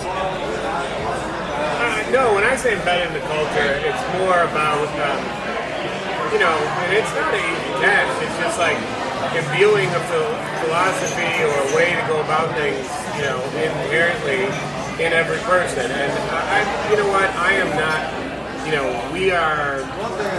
Uh, 1.78 2.10
no, 2.10 2.34
when 2.34 2.42
I 2.42 2.58
say 2.58 2.74
embedded 2.74 3.14
in 3.14 3.22
the 3.22 3.26
culture, 3.30 3.70
it's 3.86 4.02
more 4.18 4.42
about, 4.50 4.90
um, 4.98 5.22
you 6.34 6.42
know, 6.42 6.58
and 6.82 6.90
it's 6.90 7.14
not 7.14 7.30
a 7.30 7.46
task. 7.78 8.10
It's 8.26 8.38
just 8.42 8.58
like 8.58 8.74
imbuing 9.38 9.86
a 9.86 10.02
phil- 10.10 10.34
philosophy 10.66 11.30
or 11.46 11.54
a 11.54 11.68
way 11.78 11.94
to 11.94 12.02
go 12.10 12.18
about 12.26 12.50
things, 12.58 12.82
you 13.14 13.22
know, 13.22 13.38
inherently 13.54 14.50
in 14.98 15.14
every 15.14 15.38
person. 15.46 15.86
And 15.94 16.10
I, 16.34 16.58
I 16.58 16.90
you 16.90 16.98
know 16.98 17.06
what, 17.06 17.30
I 17.38 17.54
am 17.54 17.70
not, 17.78 18.02
you 18.66 18.74
know, 18.74 18.90
we 19.14 19.30
are, 19.30 19.86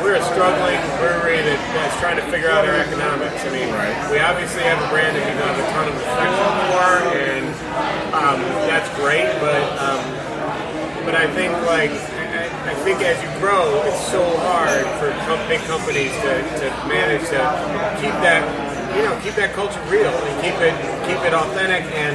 we're 0.03 0.19
a 0.19 0.25
struggling 0.35 0.83
brewery 0.99 1.39
that, 1.39 1.59
that's 1.71 1.95
trying 2.03 2.19
to 2.19 2.27
figure 2.27 2.51
out 2.51 2.67
our 2.67 2.75
economics. 2.75 3.39
I 3.47 3.55
mean, 3.55 3.71
right. 3.71 3.95
we 4.11 4.19
obviously 4.19 4.67
have 4.67 4.83
a 4.83 4.89
brand 4.91 5.15
that 5.15 5.23
we 5.23 5.31
have 5.31 5.55
a 5.55 5.67
ton 5.79 5.87
of 5.87 5.95
affection 5.95 6.51
for, 6.75 6.91
and 7.23 7.47
um, 8.11 8.39
that's 8.67 8.91
great, 8.99 9.31
but 9.39 9.63
um, 9.79 10.03
but 11.07 11.15
I 11.15 11.31
think 11.31 11.55
like 11.63 11.95
think 12.85 13.01
as 13.01 13.17
you 13.17 13.29
grow, 13.41 13.81
it's 13.89 13.99
so 14.13 14.21
hard 14.45 14.85
for 15.01 15.09
com- 15.25 15.41
big 15.49 15.59
companies 15.65 16.13
to, 16.21 16.31
to 16.61 16.65
manage 16.85 17.25
to 17.33 17.41
keep 17.99 18.13
that 18.21 18.45
you 18.95 19.03
know 19.03 19.17
keep 19.25 19.33
that 19.35 19.51
culture 19.57 19.81
real 19.89 20.13
and 20.13 20.33
keep 20.45 20.55
it 20.61 20.71
keep 21.09 21.17
it 21.25 21.33
authentic. 21.33 21.83
And 21.97 22.13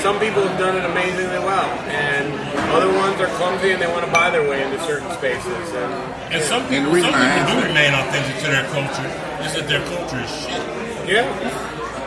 some 0.00 0.18
people 0.22 0.42
have 0.46 0.58
done 0.58 0.78
it 0.78 0.84
amazingly 0.86 1.38
well, 1.42 1.66
and 1.90 2.30
other 2.70 2.88
ones 3.02 3.20
are 3.20 3.26
clumsy 3.36 3.70
and 3.72 3.82
they 3.82 3.86
want 3.90 4.06
to 4.06 4.12
buy 4.12 4.30
their 4.30 4.48
way 4.48 4.62
into 4.62 4.78
certain 4.86 5.10
spaces. 5.18 5.66
And 5.74 5.90
And 6.32 6.42
some 6.42 6.62
And 6.70 6.70
the 6.70 6.78
people, 6.78 6.92
reason 6.94 7.10
some 7.12 7.22
people 7.42 7.60
do 7.60 7.66
remain 7.68 7.92
authentic 7.94 8.36
to 8.42 8.48
their 8.50 8.66
culture. 8.70 9.10
Just 9.42 9.54
that 9.58 9.66
their 9.68 9.84
culture 9.90 10.22
is 10.22 10.30
shit. 10.30 10.62
yeah, 11.10 11.26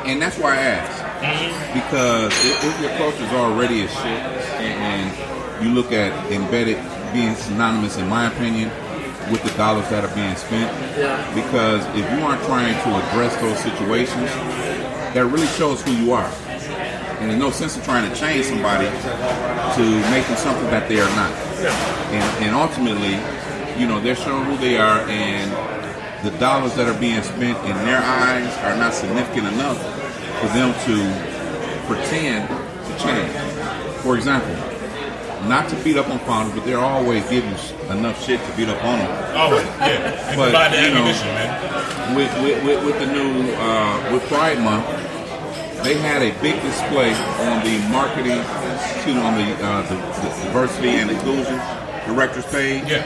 And 0.07 0.21
that's 0.21 0.37
why 0.39 0.55
I 0.55 0.79
asked. 0.79 1.03
Mm-hmm. 1.19 1.51
Because 1.79 2.31
if, 2.47 2.63
if 2.63 2.75
your 2.81 2.91
culture 2.97 3.23
is 3.23 3.31
already 3.33 3.83
a 3.83 3.87
shit, 3.87 4.21
and, 4.63 4.75
and 4.87 5.63
you 5.63 5.71
look 5.75 5.91
at 5.91 6.11
embedded 6.31 6.77
being 7.15 7.35
synonymous, 7.35 7.95
in 7.97 8.07
my 8.09 8.27
opinion, 8.27 8.69
with 9.31 9.41
the 9.41 9.55
dollars 9.57 9.87
that 9.89 10.03
are 10.03 10.13
being 10.13 10.35
spent. 10.35 10.67
Yeah. 10.99 11.15
Because 11.33 11.81
if 11.95 12.03
you 12.11 12.19
aren't 12.25 12.43
trying 12.43 12.75
to 12.75 12.89
address 13.07 13.33
those 13.39 13.57
situations, 13.59 14.29
that 15.15 15.25
really 15.31 15.47
shows 15.55 15.81
who 15.81 15.91
you 15.93 16.11
are. 16.11 16.29
And 17.23 17.31
there's 17.31 17.39
no 17.39 17.51
sense 17.51 17.77
in 17.77 17.83
trying 17.83 18.03
to 18.11 18.15
change 18.19 18.45
somebody 18.45 18.87
to 18.87 19.83
make 20.11 20.27
them 20.27 20.35
something 20.35 20.69
that 20.75 20.89
they 20.89 20.99
are 20.99 21.15
not. 21.15 21.31
And, 22.11 22.43
and 22.43 22.55
ultimately, 22.55 23.15
you 23.79 23.87
know, 23.87 24.01
they're 24.01 24.15
showing 24.15 24.43
who 24.43 24.57
they 24.57 24.77
are, 24.77 24.99
and 25.07 25.49
the 26.27 26.37
dollars 26.37 26.75
that 26.75 26.87
are 26.87 26.99
being 26.99 27.23
spent 27.23 27.57
in 27.63 27.75
their 27.87 28.01
eyes 28.03 28.51
are 28.67 28.75
not 28.75 28.93
significant 28.93 29.47
enough 29.47 29.79
for 30.39 30.47
them 30.51 30.75
to 30.83 30.95
pretend 31.87 32.49
to 32.49 33.03
change. 33.03 33.31
For 34.03 34.17
example, 34.17 34.74
not 35.47 35.69
to 35.69 35.75
beat 35.83 35.97
up 35.97 36.09
on 36.09 36.19
founders, 36.19 36.55
but 36.55 36.65
they're 36.65 36.79
always 36.79 37.23
giving 37.29 37.51
you 37.51 37.91
enough 37.91 38.23
shit 38.25 38.39
to 38.43 38.57
beat 38.57 38.69
up 38.69 38.83
on 38.83 38.99
them. 38.99 39.11
Oh, 39.35 39.55
yeah. 39.79 40.35
But, 40.35 40.71
you 40.73 40.93
know, 40.93 41.03
man. 41.05 42.15
With, 42.15 42.31
with, 42.41 42.63
with, 42.63 42.85
with 42.85 42.99
the 42.99 43.07
new, 43.07 43.51
uh, 43.55 44.09
with 44.13 44.23
Pride 44.27 44.59
Month, 44.61 44.85
they 45.83 45.95
had 45.97 46.21
a 46.21 46.31
big 46.41 46.61
display 46.61 47.13
on 47.13 47.63
the 47.63 47.77
marketing, 47.91 48.39
excuse 48.39 49.15
me, 49.15 49.21
on 49.21 49.35
the, 49.35 49.53
uh, 49.63 49.81
the, 49.83 49.95
the 49.95 50.43
diversity 50.45 50.89
and 50.89 51.11
inclusion 51.11 51.59
director's 52.07 52.45
page, 52.45 52.83
Yeah. 52.87 53.01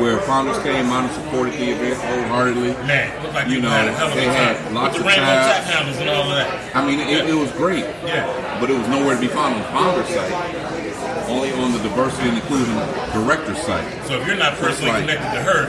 where 0.00 0.18
founders 0.20 0.58
came 0.64 0.86
out 0.86 1.04
and 1.04 1.12
supported 1.14 1.54
the 1.54 1.70
event 1.70 1.94
wholeheartedly. 2.02 2.72
Man, 2.86 3.32
like 3.32 3.46
You 3.48 3.60
know, 3.60 3.70
had 3.70 3.86
a 3.86 3.92
hell 3.92 4.08
they 4.10 4.24
time. 4.26 4.34
had 4.34 4.72
lots 4.72 4.98
of 4.98 5.04
tap 5.04 5.62
handles 5.64 5.98
and 5.98 6.10
all 6.10 6.22
of 6.22 6.30
that. 6.34 6.74
I 6.76 6.84
mean, 6.84 6.98
it, 6.98 7.28
it 7.30 7.34
was 7.34 7.50
great, 7.52 7.84
Yeah. 8.04 8.58
but 8.60 8.70
it 8.70 8.76
was 8.78 8.88
nowhere 8.88 9.14
to 9.14 9.20
be 9.20 9.28
found 9.28 9.54
on 9.54 9.60
the 9.60 9.68
founder's 9.68 10.08
site. 10.08 10.73
Only 11.34 11.50
on 11.52 11.72
the 11.72 11.78
diversity 11.82 12.28
and 12.28 12.38
inclusion 12.38 12.74
director 13.12 13.54
site. 13.56 13.84
So 14.06 14.20
if 14.20 14.26
you're 14.26 14.36
not 14.36 14.54
personally 14.54 14.92
Right. 14.92 15.00
connected 15.02 15.32
to 15.34 15.42
her 15.42 15.66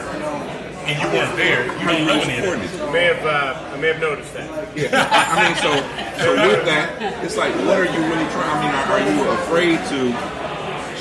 and 0.86 0.93
you 1.01 1.07
weren't 1.09 1.36
there, 1.36 1.66
you 1.66 1.72
How 1.82 1.91
don't 1.91 2.05
know 2.05 2.16
know 2.16 2.22
any 2.22 2.38
of 2.38 2.43
supporting 2.45 2.70
it? 2.70 2.82
I 2.86 2.91
may 2.93 3.03
have 3.09 3.26
uh, 3.26 3.74
I 3.74 3.78
may 3.82 3.88
have 3.88 3.99
noticed 3.99 4.32
that. 4.36 4.45
Yeah, 4.78 5.09
I 5.09 5.41
mean, 5.41 5.55
so 5.57 5.74
so 6.22 6.38
with 6.38 6.66
that, 6.70 7.01
it's 7.26 7.34
like, 7.36 7.49
what 7.66 7.80
are 7.82 7.89
you 7.89 7.97
really 8.05 8.30
trying? 8.30 8.53
I 8.53 8.61
mean, 8.61 8.74
are, 8.78 8.86
are 8.93 9.01
you 9.09 9.18
afraid 9.41 9.82
to 9.89 10.13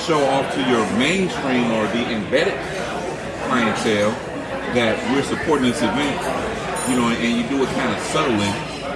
show 0.09 0.25
off 0.33 0.49
to 0.55 0.61
your 0.65 0.81
mainstream 0.97 1.69
or 1.77 1.85
the 1.93 2.09
embedded 2.09 2.57
clientele 3.47 4.17
that 4.73 4.97
we're 5.12 5.29
supporting 5.29 5.69
this 5.69 5.83
event? 5.85 6.17
You 6.89 6.97
know, 6.97 7.12
and 7.12 7.21
you 7.37 7.45
do 7.53 7.61
it 7.62 7.69
kind 7.77 7.93
of 7.93 8.01
subtly 8.17 8.49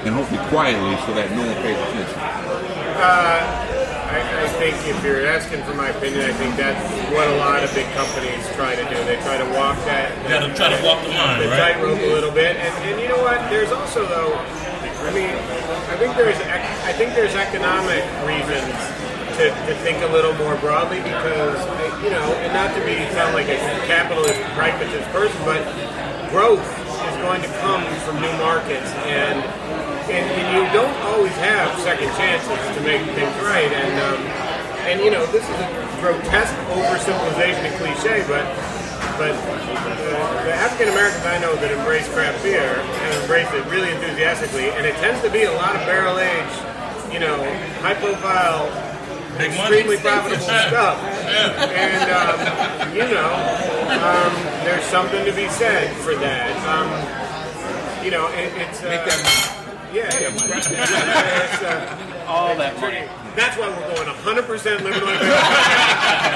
and 0.08 0.14
hopefully 0.16 0.40
quietly 0.48 0.96
so 1.04 1.12
that 1.12 1.28
no 1.36 1.44
one 1.44 1.60
pays 1.60 1.76
attention. 1.76 2.16
I, 4.08 4.44
I 4.44 4.48
think 4.56 4.74
if 4.88 4.96
you're 5.04 5.26
asking 5.26 5.62
for 5.64 5.74
my 5.74 5.88
opinion, 5.92 6.24
I 6.24 6.32
think 6.32 6.56
that's 6.56 6.80
what 7.12 7.28
a 7.28 7.36
lot 7.36 7.62
of 7.62 7.68
big 7.74 7.86
companies 7.92 8.40
try 8.56 8.74
to 8.74 8.84
do. 8.88 8.96
They 9.04 9.20
try 9.20 9.36
to 9.36 9.44
walk 9.52 9.76
that 9.84 10.08
You 10.24 10.28
gotta 10.32 10.54
try 10.56 10.72
to 10.72 10.80
walk 10.84 11.04
the 11.04 11.12
line, 11.12 11.40
the 11.44 11.48
right? 11.48 11.76
tightrope 11.76 12.00
a 12.00 12.12
little 12.12 12.32
bit. 12.32 12.56
And, 12.56 12.72
and 12.88 12.96
you 13.00 13.08
know 13.08 13.20
what? 13.20 13.36
There's 13.52 13.70
also 13.70 14.08
though, 14.08 14.32
I 15.04 15.12
mean, 15.12 15.28
I 15.92 15.96
think 16.00 16.16
there's 16.16 16.40
I 16.40 16.92
think 16.96 17.12
there's 17.12 17.36
economic 17.36 18.00
reasons 18.24 18.72
to, 19.36 19.52
to 19.68 19.72
think 19.84 20.00
a 20.02 20.10
little 20.10 20.32
more 20.40 20.56
broadly 20.56 20.98
because 21.04 21.60
you 22.02 22.08
know, 22.10 22.32
and 22.42 22.52
not 22.56 22.72
to 22.74 22.80
be 22.88 22.96
sound 23.12 23.34
like 23.36 23.48
a 23.52 23.60
capitalist 23.86 24.40
pragmatist 24.56 25.04
person, 25.12 25.36
but 25.44 25.60
growth 26.32 26.64
is 26.64 27.16
going 27.20 27.42
to 27.44 27.50
come 27.60 27.84
from 28.08 28.20
new 28.24 28.32
markets, 28.40 28.88
and 29.04 29.44
and, 30.08 30.24
and 30.24 30.46
you 30.56 30.64
don't 30.72 30.96
always 31.12 31.34
have 31.44 31.68
second 31.80 32.08
chances 32.16 32.48
to 32.76 32.80
make 32.82 33.02
things 33.14 33.34
right. 33.44 33.70
And 33.70 33.94
um, 34.00 34.20
and 34.88 35.00
you 35.04 35.10
know, 35.10 35.24
this 35.32 35.44
is 35.44 35.56
a 35.60 35.68
grotesque 36.00 36.56
oversimplification 36.72 37.62
and 37.68 37.74
cliche, 37.76 38.24
but 38.26 38.44
but 39.20 39.34
uh, 39.34 40.44
the 40.44 40.54
African 40.54 40.88
Americans 40.92 41.24
I 41.26 41.38
know 41.40 41.54
that 41.56 41.70
embrace 41.70 42.08
craft 42.14 42.42
beer 42.42 42.78
and 42.80 43.22
embrace 43.22 43.50
it 43.52 43.64
really 43.66 43.90
enthusiastically, 43.90 44.70
and 44.70 44.86
it 44.86 44.94
tends 44.96 45.20
to 45.22 45.30
be 45.30 45.44
a 45.44 45.52
lot 45.52 45.76
of 45.76 45.82
barrel 45.84 46.18
age, 46.18 46.54
you 47.12 47.20
know, 47.20 47.36
high 47.84 47.94
profile, 47.94 48.66
Big 49.36 49.52
money. 49.58 49.84
extremely 49.84 49.98
profitable 49.98 50.42
stuff. 50.72 50.98
And 51.28 52.08
um, 52.10 52.96
you 52.96 53.06
know, 53.12 53.30
um, 53.92 54.32
there's 54.64 54.84
something 54.84 55.24
to 55.26 55.32
be 55.32 55.48
said 55.48 55.94
for 56.00 56.14
that. 56.16 56.54
Um, 56.64 56.88
you 58.04 58.10
know, 58.10 58.26
it, 58.28 58.52
it's 58.56 58.82
uh, 58.82 59.57
Make 59.92 60.10
that 60.12 60.32
money. 60.36 60.52
yeah, 60.68 61.58
yeah, 61.62 62.26
uh, 62.26 62.28
All 62.28 62.52
that 62.56 62.76
money. 62.80 63.08
that's 63.34 63.56
why 63.56 63.68
we're 63.72 63.88
going 63.96 64.08
100% 64.08 64.84
live 64.84 65.00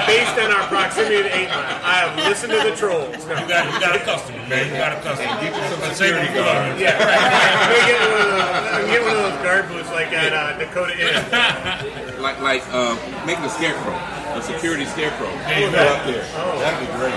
based 0.09 0.37
on 0.41 0.49
our 0.49 0.65
proximity 0.67 1.21
to 1.21 1.29
8 1.29 1.47
Mile. 1.53 1.79
I 1.85 1.93
have 2.07 2.13
listened 2.25 2.51
to 2.53 2.61
the 2.65 2.73
trolls. 2.75 3.13
No. 3.29 3.37
You 3.37 3.45
got, 3.47 3.69
you 3.69 3.77
got 3.79 3.93
a 3.95 3.99
customer, 4.01 4.41
man. 4.49 4.73
You 4.73 4.77
got 4.81 4.97
a 4.97 5.01
customer. 5.05 5.37
Get 5.37 5.53
you 5.53 5.63
some 5.69 5.81
security 5.93 6.27
it 6.27 6.33
for 6.33 6.41
guard. 6.43 6.73
later. 6.73 6.81
Yeah, 6.81 6.97
I'm 6.97 7.69
gonna 7.69 7.85
get 7.85 7.99
one 8.01 8.21
of 8.25 8.29
those. 8.33 8.89
Get 8.89 9.01
one 9.05 9.15
of 9.15 9.21
those 9.29 9.39
guard 9.45 9.63
boots 9.69 9.89
like 9.93 10.09
at 10.13 10.33
uh, 10.33 10.57
Dakota 10.57 10.93
Inn. 10.97 12.21
Like 12.21 12.39
like 12.41 12.63
uh, 12.71 12.95
making 13.27 13.43
a 13.45 13.49
scarecrow, 13.53 13.93
a 14.33 14.41
security 14.41 14.85
scarecrow. 14.85 15.29
you 15.53 15.69
Put 15.69 15.77
go. 15.77 15.93
up 15.93 16.05
there. 16.09 16.25
Oh. 16.39 16.57
That'd 16.59 16.79
be 16.81 16.89
great. 16.97 17.13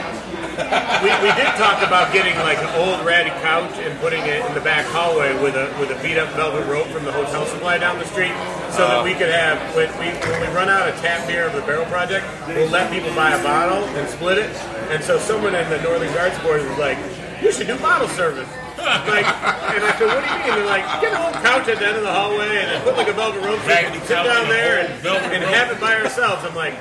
We, 0.56 1.12
we 1.20 1.28
did 1.36 1.52
talk 1.60 1.84
about 1.84 2.12
getting 2.16 2.34
like 2.40 2.56
an 2.56 2.72
old 2.80 3.04
ratty 3.04 3.28
couch 3.44 3.76
and 3.76 3.92
putting 4.00 4.24
it 4.24 4.40
in 4.40 4.54
the 4.54 4.64
back 4.64 4.86
hallway 4.86 5.36
with 5.42 5.54
a 5.54 5.68
with 5.78 5.92
a 5.92 6.02
beat 6.02 6.16
up 6.16 6.32
velvet 6.32 6.64
rope 6.66 6.86
from 6.88 7.04
the 7.04 7.12
hotel 7.12 7.44
supply 7.44 7.76
down 7.76 7.98
the 7.98 8.06
street, 8.06 8.32
so 8.72 8.88
that 8.88 9.04
we 9.04 9.12
could 9.12 9.28
have 9.28 9.60
when 9.76 9.92
we 10.00 10.08
when 10.24 10.40
we 10.40 10.48
run 10.56 10.70
out 10.70 10.88
of 10.88 10.96
tap 11.04 11.28
beer 11.28 11.46
of 11.46 11.52
the 11.52 11.60
Barrel 11.62 11.84
Project, 11.92 12.24
we'll 12.48 12.70
let 12.70 12.90
people 12.90 13.12
buy 13.14 13.36
a 13.36 13.42
bottle 13.44 13.84
and 14.00 14.08
split 14.08 14.38
it. 14.38 14.50
And 14.88 15.04
so 15.04 15.18
someone 15.18 15.54
in 15.54 15.68
the 15.68 15.80
Northern 15.82 16.12
Guards 16.14 16.38
Board 16.40 16.64
was 16.64 16.78
like, 16.78 16.96
"You 17.42 17.52
should 17.52 17.66
do 17.66 17.76
bottle 17.78 18.08
service." 18.08 18.48
like, 18.80 19.28
and 19.28 19.84
I 19.84 19.92
said, 19.98 20.08
"What 20.08 20.24
do 20.24 20.30
you 20.32 20.40
mean?" 20.40 20.54
They're 20.56 20.72
like, 20.72 20.86
"Get 21.04 21.12
an 21.12 21.20
old 21.20 21.36
couch 21.44 21.68
at 21.68 21.78
the 21.78 21.86
end 21.86 21.96
of 22.00 22.02
the 22.02 22.12
hallway 22.12 22.64
and 22.64 22.72
then 22.72 22.82
put 22.82 22.96
like 22.96 23.08
a 23.08 23.12
velvet 23.12 23.44
rope 23.44 23.60
we 23.60 24.00
sit 24.08 24.24
down 24.24 24.48
there 24.48 24.88
and, 24.88 24.88
and 25.04 25.44
have 25.44 25.70
it 25.70 25.80
by 25.80 26.00
ourselves." 26.00 26.44
I'm 26.48 26.56
like, 26.56 26.74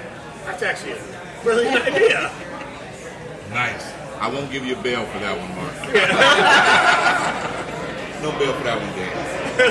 "That's 0.45 0.63
actually 0.63 0.93
a 0.93 1.01
brilliant 1.43 1.83
idea." 1.83 2.31
Nice. 3.55 3.87
I 4.19 4.27
won't 4.27 4.51
give 4.51 4.65
you 4.65 4.75
a 4.75 4.81
bail 4.83 5.05
for 5.07 5.19
that 5.23 5.31
one, 5.31 5.47
Mark. 5.55 5.71
no 8.19 8.35
bail 8.35 8.51
for 8.51 8.67
that 8.67 8.75
one, 8.75 8.91
Dan. 8.99 9.15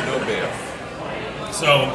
No 0.09 0.17
bail. 0.25 0.49
So, 1.53 1.93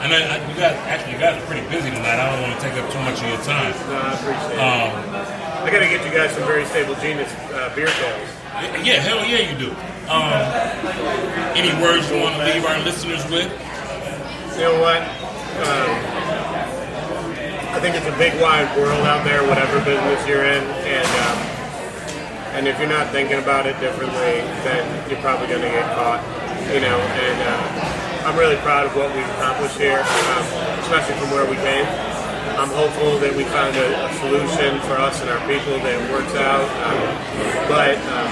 I 0.00 0.08
know 0.08 0.16
I- 0.16 0.40
you 0.48 0.56
guys 0.56 0.72
actually 0.88 1.12
you 1.12 1.20
guys 1.20 1.36
are 1.36 1.44
pretty 1.44 1.68
busy 1.68 1.92
tonight. 1.92 2.16
I 2.16 2.32
don't 2.32 2.48
want 2.48 2.56
to 2.56 2.60
take 2.64 2.80
up 2.80 2.88
too 2.88 3.02
much 3.04 3.20
of 3.20 3.28
your 3.28 3.44
time. 3.44 3.76
No, 3.92 3.92
I 3.92 4.16
appreciate 4.16 4.56
it. 4.56 4.64
Um, 4.64 4.88
I 5.64 5.68
got 5.68 5.84
to 5.84 5.88
get 5.92 6.00
you 6.00 6.12
guys 6.16 6.32
some 6.32 6.48
very 6.48 6.64
stable 6.64 6.96
genius 6.96 7.28
uh, 7.52 7.68
beer 7.76 7.92
tails. 7.92 8.28
yeah, 8.80 9.04
hell 9.04 9.20
yeah, 9.28 9.44
you 9.44 9.52
do. 9.60 9.68
Um, 10.08 10.32
any 11.56 11.72
words 11.80 12.08
you 12.08 12.20
want 12.24 12.40
to 12.40 12.44
leave 12.48 12.64
our 12.64 12.80
listeners 12.88 13.20
with? 13.28 13.52
You 14.56 14.64
know 14.72 14.80
what? 14.80 15.04
Um, 15.60 15.92
I 17.74 17.80
think 17.82 17.98
it's 17.98 18.06
a 18.06 18.16
big 18.16 18.30
wide 18.40 18.70
world 18.78 19.02
out 19.02 19.26
there, 19.26 19.42
whatever 19.42 19.82
business 19.82 20.22
you're 20.30 20.46
in, 20.46 20.62
and 20.86 21.10
um, 21.26 21.38
and 22.54 22.70
if 22.70 22.78
you're 22.78 22.88
not 22.88 23.10
thinking 23.10 23.42
about 23.42 23.66
it 23.66 23.74
differently, 23.82 24.46
then 24.62 24.86
you're 25.10 25.18
probably 25.18 25.50
going 25.50 25.66
to 25.66 25.74
get 25.74 25.82
caught. 25.98 26.22
You 26.70 26.78
know, 26.78 26.96
and 26.96 27.38
uh, 27.42 28.30
I'm 28.30 28.38
really 28.38 28.56
proud 28.62 28.86
of 28.86 28.94
what 28.94 29.10
we've 29.10 29.26
accomplished 29.36 29.76
here, 29.76 29.98
um, 29.98 30.44
especially 30.86 31.18
from 31.18 31.34
where 31.34 31.44
we 31.50 31.58
came. 31.66 31.82
I'm 32.54 32.70
hopeful 32.70 33.18
that 33.18 33.34
we 33.34 33.42
found 33.50 33.74
a, 33.74 34.06
a 34.06 34.10
solution 34.22 34.78
for 34.86 34.94
us 34.94 35.18
and 35.20 35.28
our 35.28 35.42
people 35.50 35.74
that 35.82 35.98
works 36.14 36.32
out. 36.38 36.62
Um, 36.86 37.10
but 37.66 37.98
um, 38.14 38.30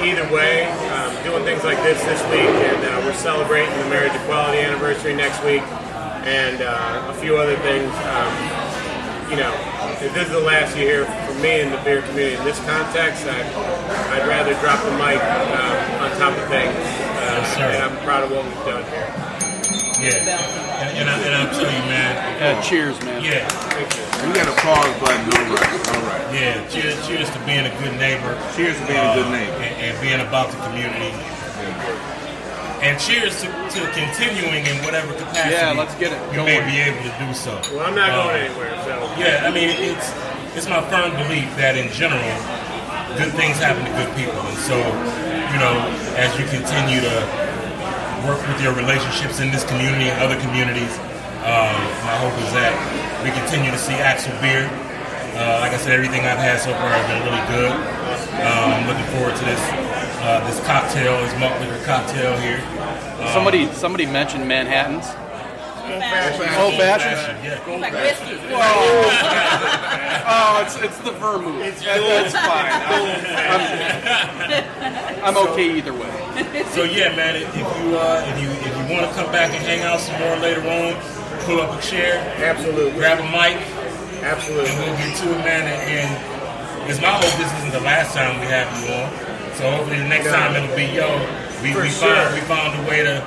either 0.00 0.24
way, 0.32 0.64
um, 0.96 1.12
doing 1.28 1.44
things 1.44 1.62
like 1.62 1.76
this 1.84 2.00
this 2.08 2.24
week, 2.32 2.48
and 2.48 2.80
uh, 2.88 3.04
we're 3.04 3.20
celebrating 3.20 3.70
the 3.84 3.88
marriage 3.92 4.16
equality 4.16 4.64
anniversary 4.64 5.14
next 5.14 5.44
week, 5.44 5.62
and 6.24 6.62
uh, 6.62 7.10
a 7.10 7.14
few 7.20 7.36
other 7.36 7.56
things. 7.58 7.90
Um, 8.08 8.32
you 9.30 9.36
know, 9.40 9.52
if 10.04 10.12
this 10.14 10.26
is 10.26 10.32
the 10.32 10.40
last 10.40 10.76
you 10.76 10.84
hear 10.84 11.04
from 11.06 11.40
me 11.40 11.60
in 11.60 11.70
the 11.70 11.80
beer 11.84 12.02
community 12.02 12.36
in 12.36 12.44
this 12.44 12.58
context, 12.68 13.24
I'd, 13.26 13.46
I'd 14.12 14.28
rather 14.28 14.52
drop 14.60 14.82
the 14.84 14.92
mic 15.00 15.20
um, 15.20 16.02
on 16.04 16.10
top 16.20 16.36
of 16.36 16.46
things. 16.48 16.74
Uh, 16.76 17.12
Yes, 17.34 17.56
sir. 17.56 17.64
and 17.66 17.82
I'm 17.82 17.96
proud 18.04 18.22
of 18.24 18.30
what 18.30 18.44
we've 18.44 18.64
done 18.68 18.84
here. 18.92 19.08
Yeah, 20.04 20.20
and, 20.84 20.98
and, 20.98 21.06
I, 21.08 21.14
and 21.24 21.34
I'll 21.34 21.50
tell 21.54 21.64
you, 21.70 21.84
man. 21.88 22.12
Uh, 22.42 22.60
cheers, 22.62 22.98
man. 23.02 23.24
Yeah, 23.24 23.48
We 24.26 24.34
got 24.36 24.46
a 24.46 24.56
pause 24.60 24.92
button. 25.00 25.24
All 25.32 25.56
right. 25.56 25.96
All 25.96 26.02
right. 26.04 26.34
yeah. 26.34 26.60
Cheers, 26.68 27.00
cheers 27.06 27.30
to 27.30 27.38
being 27.48 27.64
a 27.64 27.72
good 27.80 27.96
neighbor. 27.96 28.36
Cheers 28.54 28.76
to 28.78 28.84
being 28.86 29.00
a 29.00 29.14
good 29.16 29.26
uh, 29.26 29.32
neighbor. 29.32 29.56
and, 29.64 29.74
and 29.80 29.94
being 30.04 30.20
about 30.20 30.50
the 30.52 30.58
community. 30.68 31.10
And 32.84 33.00
cheers 33.00 33.40
to, 33.40 33.48
to 33.48 33.80
continuing 33.96 34.60
in 34.68 34.76
whatever 34.84 35.16
capacity. 35.16 35.56
Yeah, 35.56 35.72
let's 35.72 35.94
get 35.96 36.12
it 36.12 36.20
You 36.36 36.44
may 36.44 36.60
going. 36.60 36.68
be 36.68 36.76
able 36.84 37.00
to 37.08 37.12
do 37.16 37.32
so. 37.32 37.56
Well, 37.72 37.80
I'm 37.88 37.96
not 37.96 38.10
Uh, 38.12 38.28
going 38.28 38.36
anywhere, 38.44 38.76
so. 38.84 38.94
Yeah, 39.16 39.48
I 39.48 39.50
mean, 39.50 39.72
it's 39.72 40.12
it's 40.52 40.68
my 40.68 40.84
firm 40.92 41.16
belief 41.16 41.48
that 41.56 41.74
in 41.80 41.88
general, 41.96 42.20
good 43.16 43.32
things 43.40 43.56
happen 43.56 43.82
to 43.88 43.92
good 43.96 44.12
people, 44.14 44.36
and 44.36 44.58
so 44.68 44.76
you 44.76 45.58
know, 45.64 45.74
as 46.20 46.28
you 46.36 46.44
continue 46.46 47.00
to 47.00 47.16
work 48.28 48.38
with 48.52 48.60
your 48.60 48.76
relationships 48.76 49.40
in 49.40 49.48
this 49.50 49.64
community 49.64 50.12
and 50.12 50.20
other 50.20 50.36
communities, 50.44 50.92
um, 51.48 51.74
my 52.04 52.16
hope 52.20 52.36
is 52.44 52.52
that 52.52 52.72
we 53.24 53.32
continue 53.32 53.72
to 53.72 53.80
see 53.80 53.96
Axle 53.96 54.36
Beer. 54.44 54.68
Uh, 55.40 55.58
like 55.64 55.72
I 55.72 55.78
said, 55.80 55.96
everything 55.96 56.22
I've 56.28 56.38
had 56.38 56.60
so 56.60 56.70
far 56.78 56.92
has 56.94 57.06
been 57.10 57.22
really 57.26 57.44
good. 57.50 57.72
Um, 58.44 58.68
I'm 58.76 58.86
looking 58.86 59.08
forward 59.16 59.34
to 59.40 59.44
this 59.48 59.62
uh, 60.24 60.40
this 60.48 60.58
cocktail, 60.66 61.20
this 61.20 61.38
malt 61.38 61.60
liquor 61.60 61.84
cocktail 61.84 62.36
here. 62.38 62.60
Um, 63.20 63.28
Somebody 63.32 63.70
somebody 63.72 64.06
mentioned 64.06 64.48
Manhattan's. 64.48 65.06
Old 65.84 66.74
fashioned. 66.80 67.44
Yeah. 67.44 67.60
Like 67.78 67.92
whiskey. 67.92 68.38
Oh, 70.26 70.62
it's 70.64 70.76
it's 70.80 70.96
the 71.04 71.12
vermouth. 71.12 71.60
That- 71.84 72.00
that's 72.00 72.32
fine. 72.32 72.72
I'm, 75.20 75.36
I'm 75.36 75.48
okay 75.52 75.76
either 75.76 75.92
way. 75.92 76.08
So 76.72 76.84
yeah, 76.84 77.14
man, 77.14 77.36
if 77.36 77.48
if 77.48 77.56
you 77.56 77.96
uh, 77.98 78.24
if 78.32 78.40
you 78.42 78.48
if 78.50 78.72
you 78.72 78.94
want 78.96 79.06
to 79.06 79.12
come 79.14 79.30
back 79.30 79.52
and 79.52 79.62
hang 79.62 79.82
out 79.82 80.00
some 80.00 80.18
more 80.20 80.36
later 80.38 80.62
on, 80.62 80.94
pull 81.44 81.60
up 81.60 81.78
a 81.78 81.82
chair, 81.82 82.16
Absolutely. 82.38 82.92
grab 82.92 83.18
a 83.20 83.24
mic, 83.24 83.60
Absolutely. 84.24 84.70
and 84.70 84.78
we'll 84.80 84.96
get 84.96 85.14
to 85.18 85.28
it, 85.28 85.38
man. 85.44 85.68
And, 85.68 86.08
and 86.08 86.90
it's 86.90 87.00
my 87.02 87.08
hope 87.12 87.36
this 87.36 87.52
isn't 87.60 87.72
the 87.72 87.80
last 87.84 88.14
time 88.14 88.40
we 88.40 88.46
have 88.46 88.66
you 88.80 88.94
on. 88.94 89.33
So 89.56 89.70
hopefully 89.70 89.98
the 89.98 90.08
next 90.08 90.26
time 90.30 90.54
it'll 90.56 90.74
be 90.76 90.86
yo. 90.86 91.08
We, 91.62 91.70
we 91.74 91.88
sure. 91.88 92.10
found 92.10 92.34
we 92.34 92.40
found 92.42 92.74
a 92.84 92.90
way 92.90 93.02
to 93.04 93.22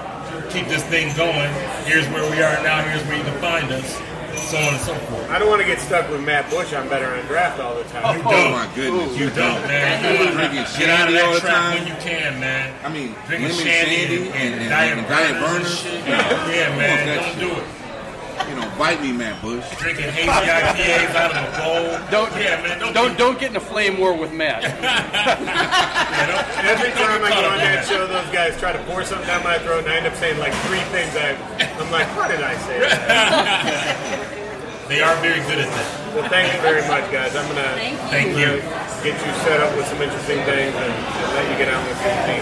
keep 0.52 0.68
this 0.68 0.84
thing 0.86 1.16
going. 1.16 1.50
Here's 1.86 2.08
where 2.10 2.30
we 2.30 2.42
are 2.44 2.62
now. 2.64 2.82
Here's 2.84 3.04
where 3.08 3.18
you 3.18 3.24
can 3.24 3.40
find 3.40 3.72
us. 3.72 3.98
So 4.38 4.56
on 4.58 4.76
and 4.76 4.84
so 4.84 4.94
forth. 5.10 5.30
I 5.32 5.40
don't 5.40 5.50
want 5.50 5.62
to 5.62 5.68
get 5.68 5.80
stuck 5.80 6.10
with 6.12 6.24
Matt 6.24 6.50
Bush 6.52 6.72
on 6.74 6.88
Better 6.88 7.08
on 7.08 7.26
Draft 7.26 7.60
all 7.60 7.76
the 7.76 7.84
time. 7.86 8.22
Oh, 8.24 8.32
oh 8.32 8.52
my 8.52 8.70
goodness. 8.76 9.18
You 9.18 9.30
don't, 9.32 9.60
man. 9.68 10.04
You 10.06 10.26
You 10.28 10.32
drinking 10.32 10.66
get 10.78 10.90
out 10.94 11.10
of 11.10 11.16
Shandy 11.16 11.20
all 11.20 11.34
that 11.34 11.34
the 11.34 11.40
trap 11.42 11.56
time? 11.56 11.78
when 11.80 11.88
you 11.88 11.96
can, 12.00 12.40
man. 12.40 12.74
I 12.86 12.90
mean, 12.94 13.16
Drinking 13.26 13.50
lemon 13.50 13.66
shandy 13.66 13.96
shandy 13.98 14.28
and, 14.30 14.36
and, 14.38 14.62
and, 14.62 14.70
diet 14.70 14.98
and 15.00 15.08
diet 15.08 15.36
Vernors 15.42 15.42
and 15.42 15.66
Vernors. 15.66 15.84
shit. 15.84 16.06
No, 16.06 16.54
Yeah, 16.54 16.68
come 16.70 16.78
man. 16.78 17.00
on, 17.00 17.06
that 17.08 17.16
Don't 17.18 17.34
shit. 17.34 17.40
do 17.40 17.52
it. 17.60 17.68
You 18.48 18.56
know, 18.56 18.70
bite 18.78 19.02
me, 19.02 19.12
Matt 19.12 19.42
Bush. 19.42 19.66
drinking 19.78 20.10
hazy 20.12 20.30
IPAs 20.30 21.16
out 21.16 21.32
of 21.32 21.42
a 21.42 21.52
bowl. 21.58 22.00
Don't 22.12 22.32
yeah, 22.42 22.62
man. 22.62 22.80
Don't 22.80 22.94
don't 22.94 23.12
be- 23.14 23.18
don't 23.18 23.40
get 23.40 23.50
in 23.52 23.56
a 23.58 23.60
flame 23.60 23.98
war 23.98 24.14
with 24.16 24.32
Matt. 24.32 24.62
yeah, 24.82 26.28
don't- 26.28 26.66
Every 26.66 26.90
don't 26.90 26.98
time 27.08 27.24
I 27.24 27.30
go 27.30 27.50
on 27.50 27.58
that 27.58 27.86
show, 27.88 28.06
those 28.08 28.28
guys 28.34 28.58
try 28.60 28.72
to 28.74 28.80
pour 28.86 29.04
something 29.04 29.28
down 29.28 29.44
my 29.44 29.58
throat, 29.60 29.84
and 29.84 29.90
I 29.92 29.98
end 29.98 30.08
up 30.08 30.16
saying 30.16 30.38
like 30.40 30.54
three 30.68 30.84
things. 30.94 31.16
I, 31.16 31.36
I'm 31.80 31.92
like, 31.92 32.08
what 32.16 32.30
did 32.30 32.42
I 32.42 32.56
say? 32.68 34.24
They 34.88 35.02
are 35.02 35.16
very 35.18 35.42
good 35.42 35.60
at 35.60 35.68
that. 35.68 36.16
well, 36.16 36.30
thank 36.30 36.48
you 36.56 36.62
very 36.62 36.80
much, 36.88 37.12
guys. 37.12 37.36
I'm 37.36 37.46
gonna 37.50 37.76
Thank 38.08 38.38
you, 38.40 38.56
gonna 38.64 39.04
get 39.04 39.20
you 39.20 39.34
set 39.44 39.60
up 39.60 39.76
with 39.76 39.86
some 39.88 40.02
interesting 40.02 40.40
things 40.48 40.72
and, 40.74 40.94
and 40.96 41.34
let 41.36 41.44
you 41.52 41.58
get 41.60 41.68
on 41.74 41.84
with 41.84 42.00
your 42.00 42.16
team. 42.24 42.40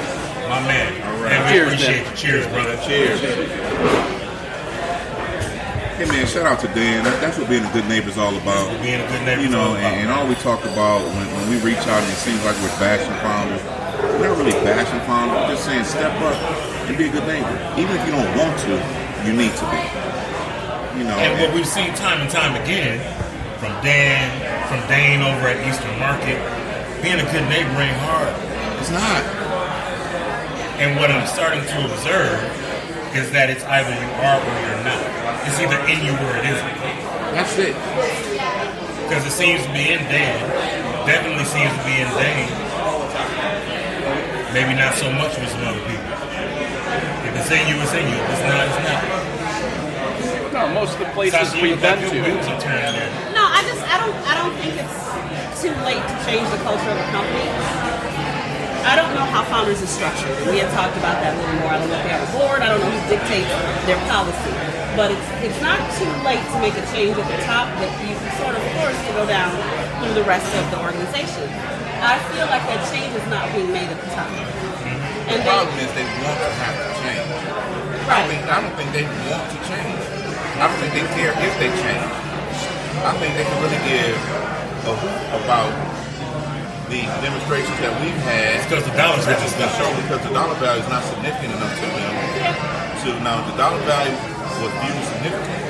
my 0.47 0.61
man. 0.69 0.93
All 1.09 1.23
right. 1.23 1.31
And 1.33 1.41
we 1.41 1.49
Cheers, 1.57 1.73
appreciate 1.73 2.03
man. 2.03 2.11
you. 2.11 2.17
Cheers, 2.21 2.45
brother. 2.53 2.77
Cheers. 2.85 4.11
Hey 5.95 6.03
man, 6.11 6.27
shout 6.27 6.43
out 6.43 6.59
to 6.59 6.67
Dan. 6.75 7.07
That, 7.07 7.23
that's 7.23 7.39
what 7.39 7.47
being 7.47 7.63
a 7.63 7.71
good 7.71 7.87
neighbor 7.87 8.11
is 8.11 8.19
all 8.19 8.35
about. 8.35 8.67
Being 8.83 8.99
a 8.99 9.07
good 9.07 9.23
neighbor. 9.23 9.39
You 9.39 9.47
know, 9.47 9.79
and, 9.79 10.03
and 10.03 10.11
all 10.11 10.27
we 10.27 10.35
talk 10.43 10.59
about 10.67 10.99
when, 11.15 11.23
when 11.31 11.47
we 11.47 11.55
reach 11.63 11.79
out 11.87 12.03
and 12.03 12.11
it 12.11 12.19
seems 12.19 12.43
like 12.43 12.59
we're 12.59 12.75
bashing 12.83 13.15
founders, 13.23 13.63
we're 14.03 14.27
not 14.27 14.35
really 14.35 14.51
bashing 14.59 14.99
founders. 15.07 15.39
We're 15.39 15.55
just 15.55 15.63
saying 15.63 15.87
step 15.87 16.11
up 16.19 16.35
and 16.91 16.99
be 16.99 17.07
a 17.07 17.11
good 17.15 17.23
neighbor. 17.23 17.47
Even 17.79 17.95
if 17.95 18.03
you 18.03 18.11
don't 18.11 18.27
want 18.35 18.59
to, 18.67 18.75
you 19.23 19.31
need 19.39 19.55
to 19.55 19.65
be. 19.71 19.79
You 20.99 21.07
know, 21.07 21.15
And 21.15 21.39
what 21.39 21.55
we've 21.55 21.63
seen 21.63 21.95
time 21.95 22.19
and 22.19 22.27
time 22.27 22.59
again 22.59 22.99
from 23.63 23.71
Dan, 23.79 24.27
from 24.67 24.83
Dane 24.91 25.23
over 25.23 25.47
at 25.47 25.63
Eastern 25.63 25.95
Market, 25.95 26.35
being 26.99 27.23
a 27.23 27.27
good 27.31 27.47
neighbor 27.47 27.71
ain't 27.79 27.95
hard. 28.03 28.35
It's 28.83 28.91
not. 28.91 29.23
And 30.75 30.99
what 30.99 31.07
I'm 31.07 31.23
starting 31.23 31.63
to 31.63 31.77
observe 31.87 32.35
is 33.15 33.31
that 33.31 33.47
it's 33.47 33.63
either 33.63 33.95
you 33.95 34.11
are 34.19 34.43
or 34.43 34.55
you're 34.59 34.83
not. 34.83 35.04
It's 35.45 35.59
either 35.61 35.79
in 35.87 35.99
you 36.05 36.13
or 36.13 36.31
it 36.37 36.45
isn't. 36.45 36.75
That's 37.37 37.55
it. 37.57 37.75
Because 39.05 39.25
it 39.25 39.31
seems 39.31 39.61
to 39.65 39.71
be 39.73 39.93
in 39.93 40.01
Dan. 40.09 40.39
Definitely 41.05 41.45
seems 41.45 41.69
to 41.71 41.83
be 41.85 42.01
in 42.01 42.09
Dan. 42.17 42.49
Maybe 44.53 44.73
not 44.73 44.95
so 44.95 45.11
much 45.11 45.37
with 45.37 45.49
some 45.51 45.61
other 45.67 45.83
people. 45.85 46.09
If 47.27 47.33
it's 47.37 47.51
in 47.51 47.63
you, 47.69 47.75
it's 47.83 47.93
in 47.93 48.07
you. 48.07 48.17
If 48.17 48.29
it's 48.33 48.45
not, 48.47 48.61
it's 48.65 48.81
not. 48.87 49.01
No, 50.55 50.61
most 50.73 50.93
of 50.95 50.99
the 51.03 51.11
places 51.11 51.35
Sasha, 51.35 51.57
you 51.59 51.75
we've 51.75 51.81
been 51.81 51.99
to. 51.99 52.07
wheels 52.09 52.47
are 52.47 52.59
turning 52.63 52.95
there. 52.95 53.11
No, 53.35 53.43
I 53.43 53.59
just 53.67 53.83
I 53.83 53.99
don't 53.99 54.15
I 54.23 54.33
don't 54.39 54.55
think 54.63 54.79
it's 54.79 55.59
too 55.59 55.75
late 55.83 55.99
to 55.99 56.15
change 56.23 56.47
the 56.47 56.57
culture 56.63 56.87
of 56.87 56.95
a 56.95 57.07
company. 57.11 57.43
I 58.87 58.95
don't 58.95 59.11
know 59.17 59.27
how 59.27 59.43
founders 59.51 59.83
are 59.83 59.91
structured. 59.91 60.31
We 60.47 60.63
had 60.63 60.71
talked 60.71 60.95
about 60.95 61.19
that 61.19 61.35
a 61.35 61.37
little 61.43 61.59
more. 61.59 61.75
I 61.75 61.77
don't 61.83 61.89
know 61.91 61.99
if 61.99 62.03
they 62.07 62.13
have 62.15 62.23
a 62.23 62.31
board. 62.31 62.61
I 62.63 62.69
don't 62.71 62.79
know 62.79 62.87
who 62.87 63.03
dictates 63.11 63.51
their 63.83 63.99
policy. 64.07 64.64
But 64.95 65.11
it's 65.11 65.27
it's 65.43 65.59
not 65.59 65.75
too 65.99 66.07
late 66.23 66.39
to 66.55 66.57
make 66.63 66.71
a 66.79 66.85
change 66.95 67.19
at 67.19 67.27
the 67.27 67.39
top 67.43 67.67
that 67.83 67.91
you 67.99 68.15
can 68.15 68.31
sort 68.39 68.55
of 68.55 68.63
force 68.79 68.95
to 68.95 69.11
go 69.19 69.27
down 69.27 69.51
through 69.99 70.15
the 70.15 70.23
rest 70.23 70.47
of 70.55 70.63
the 70.71 70.79
organization. 70.79 71.51
I 71.99 72.15
feel 72.31 72.47
like 72.47 72.63
that 72.71 72.79
change 72.87 73.11
is 73.11 73.27
not 73.27 73.43
being 73.51 73.71
made 73.75 73.91
at 73.91 73.99
the 73.99 74.09
top. 74.15 74.29
Mm-hmm. 74.31 75.31
And 75.35 75.35
The 75.35 75.43
they, 75.43 75.51
problem 75.51 75.75
is 75.83 75.89
they 75.99 76.07
want 76.23 76.37
to 76.39 76.49
have 76.63 76.75
to 76.79 76.87
change. 77.03 77.27
I 77.27 77.43
don't 77.43 78.07
Right. 78.07 78.27
think 78.29 78.41
I 78.47 78.57
don't 78.63 78.75
think 78.79 78.89
they 78.95 79.05
want 79.27 79.43
to 79.51 79.57
change. 79.67 79.99
I 80.55 80.63
don't 80.69 80.79
think 80.79 80.91
they 80.95 81.05
care 81.19 81.33
if 81.43 81.53
they 81.59 81.69
change. 81.83 82.07
I 83.03 83.11
think 83.19 83.31
they 83.35 83.43
can 83.43 83.57
really 83.59 83.81
give 83.83 84.15
a 84.87 84.93
hoot 84.95 85.21
about 85.43 85.71
the 86.87 87.01
demonstrations 87.19 87.75
that 87.83 87.91
we've 87.99 88.15
had. 88.23 88.63
It's 88.63 88.67
'cause 88.71 88.85
the 88.87 88.95
dollar's 88.95 89.25
that 89.27 89.43
just 89.43 89.57
just 89.59 89.75
not- 89.75 89.75
show 89.75 89.89
because 90.07 90.21
the 90.23 90.31
dollar 90.31 90.55
value 90.55 90.79
is 90.85 90.87
not 90.87 91.03
significant 91.03 91.51
enough 91.57 91.73
to 91.83 91.87
them. 91.89 92.13
To 93.03 93.09
now, 93.25 93.41
the 93.49 93.57
dollar 93.59 93.81
value 93.89 94.15
was 94.61 94.71
viewed 94.81 95.03
significant, 95.11 95.61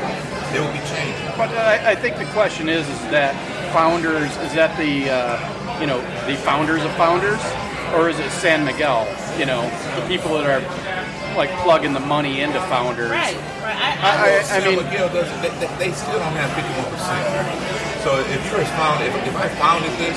there 0.51 0.61
will 0.61 0.73
be 0.73 0.83
change. 0.91 1.15
But 1.37 1.49
I, 1.51 1.91
I 1.91 1.95
think 1.95 2.17
the 2.17 2.29
question 2.31 2.69
is, 2.69 2.87
is 2.87 3.01
that 3.11 3.35
founders, 3.73 4.31
is 4.45 4.53
that 4.55 4.77
the, 4.77 5.09
uh, 5.11 5.79
you 5.79 5.87
know, 5.87 5.99
the 6.25 6.35
founders 6.47 6.83
of 6.83 6.91
founders, 6.95 7.41
or 7.93 8.09
is 8.09 8.19
it 8.19 8.31
San 8.31 8.63
Miguel? 8.63 9.07
You 9.37 9.45
know, 9.45 9.67
the 9.99 10.05
people 10.07 10.31
that 10.39 10.47
are 10.47 10.63
like 11.35 11.51
plugging 11.67 11.91
the 11.91 11.99
money 11.99 12.39
into 12.39 12.59
founders. 12.71 13.11
right, 13.11 13.35
right. 13.59 13.75
I, 13.75 13.99
I, 13.99 14.11
I, 14.15 14.15
I, 14.15 14.39
I 14.39 14.43
San 14.43 14.63
mean, 14.63 14.79
Miguel 14.79 15.11
doesn't. 15.11 15.35
They, 15.43 15.51
they, 15.59 15.67
they 15.75 15.91
still 15.91 16.15
don't 16.15 16.37
have 16.39 16.47
fifty-one 16.55 16.87
percent. 16.87 17.19
So 18.07 18.15
if 18.23 18.39
you're 18.47 18.63
a 18.63 18.69
founder, 18.79 19.03
if, 19.03 19.15
if 19.27 19.35
I 19.35 19.51
founded 19.59 19.91
this, 19.99 20.15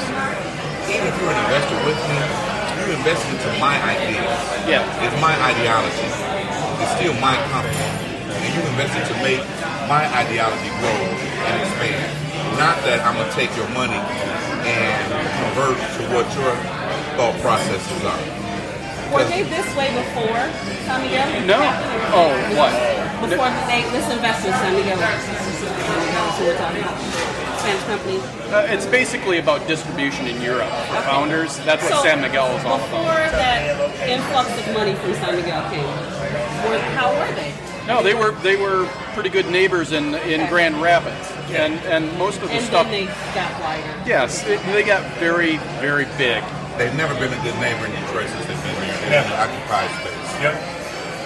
even 0.86 1.10
if 1.10 1.14
you're 1.18 1.34
an 1.34 1.40
investor 1.50 1.78
with 1.82 1.98
me, 2.06 2.18
you 2.78 2.94
invested 2.94 3.34
into 3.34 3.50
my 3.58 3.74
ideas. 3.82 4.38
Yeah. 4.70 4.86
It's 5.02 5.18
my 5.18 5.34
ideology. 5.34 6.06
It's 6.78 6.94
still 6.94 7.14
my 7.18 7.34
company, 7.50 7.74
and 8.42 8.50
you 8.54 8.62
invested 8.70 9.04
to 9.10 9.16
make 9.22 9.42
my 9.88 10.04
ideology 10.14 10.70
grow 10.78 11.00
and 11.48 11.54
expand. 11.62 12.08
Not 12.58 12.76
that 12.84 13.02
I'm 13.06 13.14
gonna 13.14 13.32
take 13.32 13.54
your 13.56 13.68
money 13.70 13.98
and 14.66 15.02
convert 15.42 15.78
to 15.78 16.02
what 16.12 16.26
your 16.36 16.52
thought 17.16 17.36
processes 17.40 18.02
are. 18.04 18.22
were 19.10 19.24
they 19.24 19.42
this 19.42 19.68
way 19.74 19.88
before 19.94 20.42
San 20.84 21.02
Miguel? 21.02 21.26
no. 21.46 21.60
Oh, 22.14 22.30
what? 22.54 22.72
Before 23.24 23.50
they, 23.66 23.82
this 23.90 24.06
investor, 24.12 24.52
San 24.52 24.74
Miguel, 24.76 24.98
San 24.98 25.98
Miguel, 26.06 26.26
we're 26.38 26.56
talking 26.56 26.82
about, 26.82 27.28
company. 27.86 28.18
Uh, 28.52 28.66
it's 28.70 28.86
basically 28.86 29.38
about 29.38 29.66
distribution 29.66 30.26
in 30.26 30.40
Europe 30.40 30.70
for 30.88 31.02
founders. 31.02 31.58
That's 31.64 31.82
what 31.82 31.92
So, 31.92 32.02
San 32.02 32.20
Miguel 32.20 32.48
is 32.56 32.64
all 32.64 32.76
about. 32.76 32.88
Before 32.88 33.38
that 33.38 34.08
influx 34.08 34.48
of 34.58 34.72
money 34.72 34.94
from 34.94 35.14
San 35.14 35.36
Miguel 35.36 35.68
came, 35.70 35.84
how 36.96 37.12
were 37.12 37.34
they? 37.34 37.67
No, 37.88 38.02
they 38.04 38.12
were 38.12 38.32
they 38.44 38.60
were 38.60 38.84
pretty 39.16 39.30
good 39.32 39.48
neighbors 39.48 39.92
in 39.96 40.14
in 40.28 40.44
Grand 40.52 40.76
Rapids, 40.84 41.32
and 41.56 41.80
and 41.88 42.04
most 42.20 42.36
of 42.44 42.52
the 42.52 42.60
And 42.60 42.64
stuff. 42.68 42.84
then 42.86 43.08
they 43.08 43.12
got 43.32 43.48
wider. 43.64 43.88
Yes, 44.04 44.44
it, 44.44 44.60
they 44.76 44.84
got 44.84 45.00
very 45.16 45.56
very 45.80 46.04
big. 46.20 46.44
They've 46.76 46.92
never 46.94 47.16
been 47.16 47.32
a 47.32 47.40
good 47.42 47.56
neighbor 47.58 47.88
in 47.88 47.92
Detroit 48.04 48.28
since 48.28 48.44
they've 48.44 48.60
been 48.62 48.76
here. 48.84 48.92
They've 49.08 49.24
been 49.24 49.40
occupied 49.40 49.88
space. 50.04 50.30
Yep. 50.44 50.54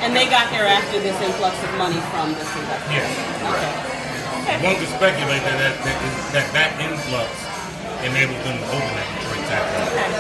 And 0.07 0.15
they 0.17 0.31
got 0.31 0.49
there 0.55 0.65
after 0.71 1.03
this 1.03 1.19
influx 1.21 1.59
of 1.67 1.71
money 1.77 1.99
from 2.15 2.31
this 2.39 2.49
investor. 2.57 2.95
Yes. 2.95 3.11
Okay. 3.43 3.75
Okay. 4.43 4.57
One 4.65 4.75
could 4.79 4.91
speculate 4.95 5.43
that 5.45 5.59
that, 5.61 5.75
that, 5.83 5.99
that, 6.35 6.47
that 6.55 6.71
influx 6.83 7.31
enabled 8.07 8.39
them 8.47 8.57
to 8.59 8.67
open 8.71 8.93
that 8.99 9.09
Detroit 9.19 9.45
tap 9.51 9.63
room. 9.67 9.87
okay. 9.93 10.11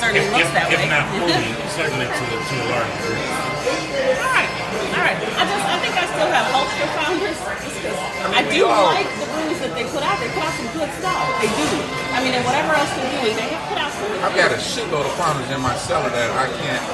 Certainly 0.00 0.24
If, 0.24 0.32
looks 0.32 0.48
if, 0.48 0.52
that 0.56 0.68
if 0.72 0.80
way. 0.80 0.88
not 0.88 1.04
fully, 1.16 1.48
certainly 1.80 2.06
to, 2.08 2.24
a- 2.28 2.44
to 2.44 2.54
a 2.60 2.66
large 2.72 2.92
degree. 3.02 3.24
All 3.24 4.32
right, 4.32 4.48
all 4.94 5.02
right. 5.04 5.18
I 5.18 5.42
just, 5.46 5.64
I 5.66 5.76
think 5.82 5.94
I 5.94 6.04
still 6.10 6.30
have 6.30 6.46
hope 6.54 6.70
for 6.74 6.88
founders. 6.98 7.38
Just 7.64 7.76
'cause 7.84 7.98
I, 8.34 8.42
mean, 8.42 8.48
we 8.50 8.56
do 8.58 8.66
all- 8.66 8.90
like 8.94 9.08
the 9.20 9.28
brews 9.30 9.58
that 9.60 9.72
they 9.76 9.84
put 9.88 10.02
out. 10.02 10.16
They 10.20 10.28
put 10.32 10.42
out 10.44 10.54
some 10.56 10.70
good 10.74 10.90
stuff. 10.98 11.20
They 11.40 11.50
do. 11.52 11.66
I 12.14 12.18
mean, 12.24 12.32
and 12.34 12.44
whatever 12.44 12.72
else 12.74 12.90
they're 12.96 13.10
doing, 13.20 13.36
they 13.36 13.48
have 13.54 13.64
put 13.68 13.78
out 13.78 13.92
some. 13.92 14.08
I've 14.24 14.36
got 14.36 14.50
a 14.52 14.60
shitload 14.60 15.04
of 15.06 15.12
founders 15.20 15.50
in 15.50 15.60
my 15.60 15.74
cellar 15.76 16.08
that 16.10 16.30
I 16.32 16.46
can't 16.58 16.84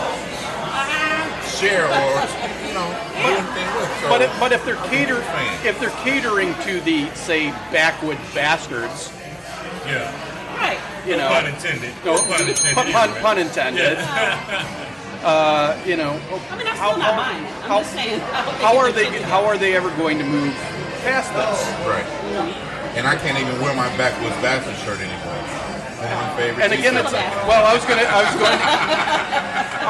share 1.47 1.85
or 1.87 2.20
you 2.66 2.74
know 2.74 2.89
do 3.20 3.31
anything 3.31 3.68
with. 3.76 3.91
So 4.01 4.09
But 4.09 4.22
if, 4.22 4.31
but 4.41 4.53
if 4.53 4.64
they're 4.64 4.81
cater 4.89 5.20
Fan. 5.22 5.66
if 5.66 5.78
they're 5.81 5.95
catering 6.05 6.55
to 6.66 6.81
the 6.81 7.09
say 7.14 7.51
backwood 7.72 8.18
bastards, 8.35 9.12
Yeah. 9.87 10.09
Right. 10.57 10.78
you 11.07 11.16
know, 11.16 11.28
Pun 11.28 11.47
intended. 11.47 11.93
no, 12.05 12.16
pun 12.22 12.41
intended. 12.49 12.74
pun, 12.74 12.93
pun, 12.93 13.09
either 13.11 13.20
pun 13.20 13.39
intended. 13.39 13.99
Yeah. 13.99 14.87
Uh, 15.23 15.77
you 15.85 15.97
know, 15.97 16.18
I 16.51 16.57
mean, 16.57 16.66
how, 16.66 16.97
not 16.97 17.01
how- 17.03 17.16
buying. 17.16 17.45
I'm 17.45 17.53
how- 17.68 17.79
just 17.81 17.93
saying. 17.93 18.21
How 18.64 18.77
are 18.79 18.91
they 18.93 19.07
how 19.23 19.45
are 19.45 19.57
they 19.59 19.75
ever 19.77 19.91
going 19.97 20.18
to 20.18 20.25
move 20.25 20.53
past 21.03 21.33
this? 21.33 21.61
right, 21.89 22.05
and 22.97 23.07
I 23.07 23.16
can't 23.16 23.39
even 23.39 23.61
wear 23.61 23.75
my 23.75 23.89
backwoods 23.97 24.35
bastard 24.43 24.77
shirt 24.85 25.01
anymore. 25.01 25.37
My 26.01 26.37
favorite. 26.37 26.62
And 26.64 26.73
again, 26.73 26.97
it's 26.97 27.11
t-shirts. 27.11 27.47
well, 27.49 27.64
I 27.66 27.75
was 27.75 27.85
gonna, 27.85 28.03
I 28.09 28.25
was 28.25 28.35
going, 28.41 28.59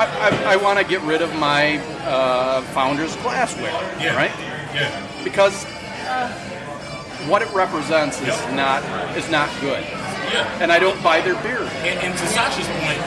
I, 0.03 0.05
I, 0.47 0.53
I 0.55 0.57
want 0.57 0.79
to 0.79 0.85
get 0.85 1.01
rid 1.03 1.23
of 1.23 1.33
my 1.37 1.79
uh, 2.07 2.63
founders 2.75 3.15
glassware, 3.17 3.71
Yeah. 4.01 4.17
right? 4.17 4.33
Yeah. 4.75 4.91
Because 5.23 5.65
what 7.29 7.43
it 7.43 7.51
represents 7.55 8.21
is 8.21 8.27
Yep. 8.29 8.55
not 8.55 8.83
is 9.17 9.31
not 9.31 9.49
good, 9.61 9.83
Yeah. 10.33 10.59
and 10.63 10.73
I 10.73 10.79
don't 10.79 11.01
buy 11.03 11.21
their 11.21 11.41
beer. 11.43 11.63
And, 11.87 11.99
and 12.01 12.19
to 12.19 12.27
Sasha's 12.27 12.67
point, 12.83 12.99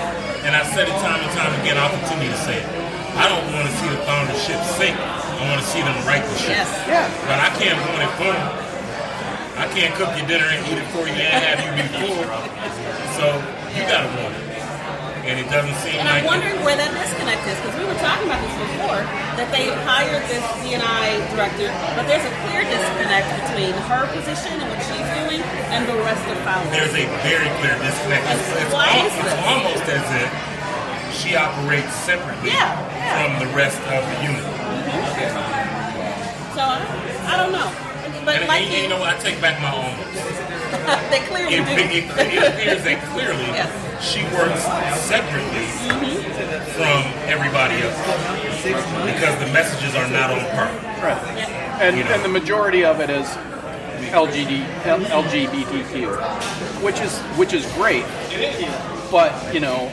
and 0.44 0.52
I've 0.56 0.68
said 0.76 0.92
it 0.92 0.96
time 1.00 1.24
and 1.24 1.32
time 1.32 1.56
again, 1.64 1.80
I'll 1.80 1.92
continue 2.04 2.28
to 2.28 2.42
say 2.44 2.60
it. 2.60 2.68
I 3.16 3.32
don't 3.32 3.48
want 3.56 3.70
to 3.70 3.74
see 3.80 3.88
the 3.88 4.02
founder 4.04 4.36
ship 4.36 4.60
sink. 4.76 4.96
I 5.00 5.44
want 5.48 5.60
to 5.64 5.68
see 5.68 5.80
them 5.80 5.96
right 6.04 6.24
the 6.24 6.36
ship. 6.36 6.60
Yes. 6.60 6.70
Yeah. 6.88 7.08
But 7.28 7.40
I 7.40 7.50
can't 7.56 7.80
want 7.80 8.04
it 8.04 8.12
for 8.20 8.32
you. 8.32 8.48
I 9.56 9.66
can't 9.72 9.94
cook 9.96 10.12
your 10.20 10.28
dinner 10.28 10.50
and 10.50 10.60
eat 10.68 10.82
it 10.82 10.90
for 10.92 11.08
you 11.08 11.16
and 11.16 11.40
have 11.40 11.62
you 11.64 11.72
be 11.78 11.86
full. 11.96 12.26
So 13.16 13.26
you 13.72 13.88
gotta 13.88 14.10
want 14.20 14.36
it. 14.36 14.44
And 15.24 15.40
it 15.40 15.48
doesn't 15.48 15.72
seem 15.80 16.04
And 16.04 16.10
I'm 16.12 16.28
like 16.28 16.28
wondering 16.28 16.60
where 16.68 16.76
that 16.76 16.92
disconnect 16.92 17.48
is 17.48 17.56
because 17.64 17.80
we 17.80 17.88
were 17.88 17.96
talking 18.04 18.28
about 18.28 18.44
this 18.44 18.52
before 18.60 19.00
that 19.40 19.48
they 19.56 19.72
hired 19.88 20.28
this 20.28 20.44
CNI 20.60 21.24
director, 21.32 21.72
but 21.96 22.04
there's 22.12 22.28
a 22.28 22.34
clear 22.44 22.68
disconnect 22.68 23.32
between 23.40 23.72
her 23.88 24.04
position 24.12 24.52
and 24.60 24.68
what 24.68 24.84
she's 24.84 25.08
doing 25.24 25.33
and 25.74 25.84
the 25.90 25.98
rest 26.06 26.26
of 26.30 26.38
founders. 26.46 26.72
there's 26.72 26.94
a 26.94 27.06
very 27.26 27.50
clear 27.60 27.76
disconnect. 27.82 28.24
It's, 28.30 28.62
it's, 28.62 28.74
Why 28.74 28.88
al- 28.94 29.06
is 29.10 29.14
it's 29.14 29.26
this? 29.26 29.50
almost 29.50 29.86
as 29.90 30.06
if 30.22 30.30
she 31.18 31.36
operates 31.36 31.94
separately 32.06 32.50
Yeah, 32.54 32.74
yeah. 32.74 33.14
from 33.26 33.32
the 33.48 33.50
rest 33.56 33.82
of 33.90 34.02
the 34.06 34.18
unit. 34.22 34.46
So 36.54 36.62
I, 36.62 36.82
I 37.26 37.34
don't 37.38 37.52
know. 37.52 37.70
But 38.26 38.36
And, 38.40 38.48
like 38.48 38.70
and 38.70 38.84
you 38.84 38.90
know 38.90 39.00
what? 39.00 39.16
I 39.16 39.20
take 39.20 39.42
back 39.42 39.60
my 39.62 39.74
own. 39.74 39.94
they 41.12 41.20
clearly 41.28 41.56
It, 41.60 41.66
do. 41.66 41.74
it, 41.74 42.34
it 42.34 42.44
appears 42.54 42.84
that 42.86 43.02
clearly 43.12 43.46
Yes. 43.52 43.70
she 44.02 44.22
works 44.38 44.64
separately 45.06 45.68
mm-hmm. 45.90 46.22
from 46.78 47.02
everybody 47.28 47.82
else 47.82 47.98
because 49.06 49.36
the 49.44 49.50
messages 49.52 49.96
are 49.96 50.08
not 50.10 50.30
on 50.32 50.40
par. 50.56 50.70
Right. 51.04 51.20
And, 51.82 51.98
You 51.98 52.04
know. 52.06 52.12
and 52.14 52.24
the 52.24 52.30
majority 52.30 52.86
of 52.86 53.00
it 53.02 53.10
is 53.10 53.28
LGD, 54.12 54.66
LGBTQ, 54.84 56.84
which 56.84 57.00
is 57.00 57.18
which 57.38 57.54
is 57.54 57.66
great. 57.74 58.06
But 59.12 59.54
you 59.54 59.60
know, 59.60 59.92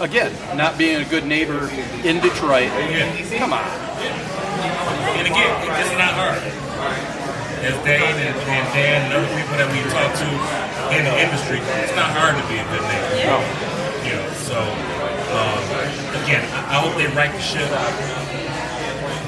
again, 0.00 0.32
not 0.56 0.78
being 0.78 1.02
a 1.02 1.08
good 1.08 1.26
neighbor 1.26 1.68
in 2.04 2.20
Detroit. 2.20 2.70
Come 3.38 3.52
on. 3.52 3.64
And 5.18 5.26
again, 5.26 5.50
it's 5.80 5.92
not 5.98 6.12
hard. 6.14 6.42
As 7.66 7.74
Dane 7.82 8.02
and, 8.02 8.36
and 8.36 8.66
Dan 8.70 9.02
and 9.08 9.12
other 9.16 9.26
people 9.34 9.56
that 9.58 9.66
we 9.72 9.80
talk 9.90 10.12
to 10.14 10.28
in 10.94 11.02
the 11.02 11.14
industry, 11.18 11.58
it's 11.82 11.96
not 11.96 12.12
hard 12.14 12.36
to 12.38 12.44
be 12.46 12.60
a 12.60 12.66
good 12.70 12.84
neighbor. 12.86 13.26
No. 13.26 13.42
You 14.06 14.14
know, 14.14 14.26
so 14.46 14.58
um, 15.34 15.58
again, 16.22 16.44
I, 16.54 16.76
I 16.76 16.78
hope 16.78 16.94
they 16.94 17.08
write 17.16 17.32
the 17.32 17.40
ship. 17.42 17.66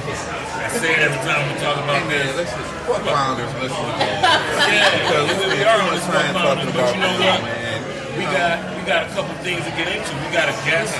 I 0.09 0.68
say 0.72 0.96
it 0.96 1.04
every 1.04 1.20
time 1.20 1.44
we 1.52 1.54
talk 1.61 1.76
about 1.84 2.00
And 2.00 2.09
this. 2.09 2.32
let's 2.32 2.48
just 2.56 2.72
fuck 2.88 3.04
founders. 3.04 3.52
Let's 3.61 3.76
Yeah, 3.76 4.88
because 5.04 5.28
we, 5.36 5.52
we 5.52 5.61
we 5.61 5.61
spend 5.61 5.68
are 5.68 5.76
too 5.76 5.84
on 5.84 5.92
much 5.92 6.00
the 6.00 6.12
time 6.16 6.32
talking 6.32 6.68
but 6.72 6.80
about 6.80 6.94
you 6.96 7.00
know 7.04 7.14
what? 7.20 7.40
man. 7.44 7.78
we 8.16 8.24
got 8.32 8.56
we 8.72 8.80
got 8.88 9.00
a 9.04 9.11
couple 9.12 9.36
things 9.44 9.61
to 9.68 9.72
get 9.76 9.88
into. 9.92 10.09
We 10.24 10.28
got 10.32 10.48
a 10.48 10.56
guest. 10.64 10.96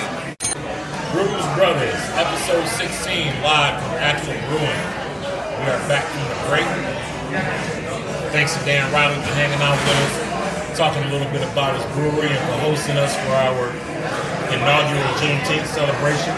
Brewz 1.09 1.41
Brothaz, 1.57 2.01
episode 2.21 2.65
16, 2.77 3.41
live 3.41 3.81
from 3.81 3.97
Axle 3.97 4.37
Brewing. 4.45 4.81
We 5.57 5.65
are 5.73 5.81
back 5.89 6.05
from 6.05 6.21
the 6.29 6.37
break. 6.45 6.69
Thanks 8.29 8.53
to 8.53 8.61
Dan 8.61 8.85
Riley 8.93 9.17
for 9.25 9.33
hanging 9.33 9.57
out 9.57 9.73
with 9.73 10.05
us, 10.05 10.77
talking 10.77 11.01
a 11.01 11.09
little 11.09 11.25
bit 11.33 11.41
about 11.49 11.73
his 11.73 11.85
brewery 11.97 12.29
and 12.29 12.41
for 12.45 12.57
hosting 12.61 12.93
us 13.01 13.17
for 13.25 13.33
our 13.33 13.73
inaugural 14.53 15.01
Juneteenth 15.17 15.65
celebration. 15.73 16.37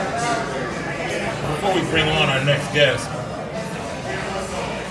Before 1.61 1.77
we 1.77 1.85
bring 1.93 2.09
on 2.09 2.25
our 2.25 2.41
next 2.41 2.73
guest, 2.73 3.05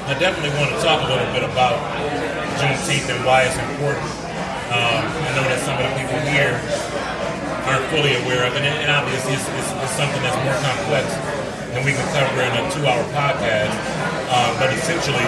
I 0.07 0.14
definitely 0.23 0.55
want 0.55 0.71
to 0.71 0.79
talk 0.79 1.03
a 1.03 1.11
little 1.11 1.27
bit 1.35 1.43
about 1.43 1.75
Juneteenth 2.62 3.11
and 3.11 3.27
why 3.27 3.43
it's 3.43 3.59
important. 3.59 4.07
Um, 4.71 5.03
I 5.03 5.35
know 5.35 5.43
that 5.51 5.59
some 5.66 5.75
of 5.75 5.83
the 5.83 5.91
people 5.99 6.14
here 6.31 6.55
aren't 7.66 7.83
fully 7.91 8.14
aware 8.23 8.47
of 8.47 8.55
it, 8.55 8.62
and, 8.62 8.87
and 8.87 8.91
obviously 8.95 9.35
it's, 9.35 9.51
it's, 9.51 9.66
it's 9.83 9.99
something 9.99 10.23
that's 10.23 10.39
more 10.47 10.55
complex 10.62 11.11
than 11.75 11.83
we 11.83 11.91
can 11.91 12.07
cover 12.14 12.39
in 12.39 12.55
a 12.55 12.62
two-hour 12.71 13.03
podcast. 13.18 13.75
Uh, 14.31 14.55
but 14.62 14.71
essentially, 14.71 15.27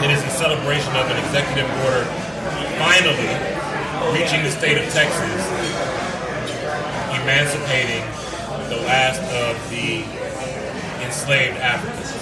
it 0.00 0.08
is 0.08 0.24
a 0.24 0.32
celebration 0.32 0.88
of 0.96 1.04
an 1.04 1.20
executive 1.20 1.68
order 1.84 2.08
finally 2.80 3.28
reaching 4.16 4.40
the 4.40 4.48
state 4.48 4.80
of 4.80 4.88
Texas, 4.88 5.44
emancipating 7.12 8.00
the 8.72 8.80
last 8.88 9.20
of 9.36 9.52
the 9.68 10.13
enslaved 11.24 11.56
Africans. 11.56 12.12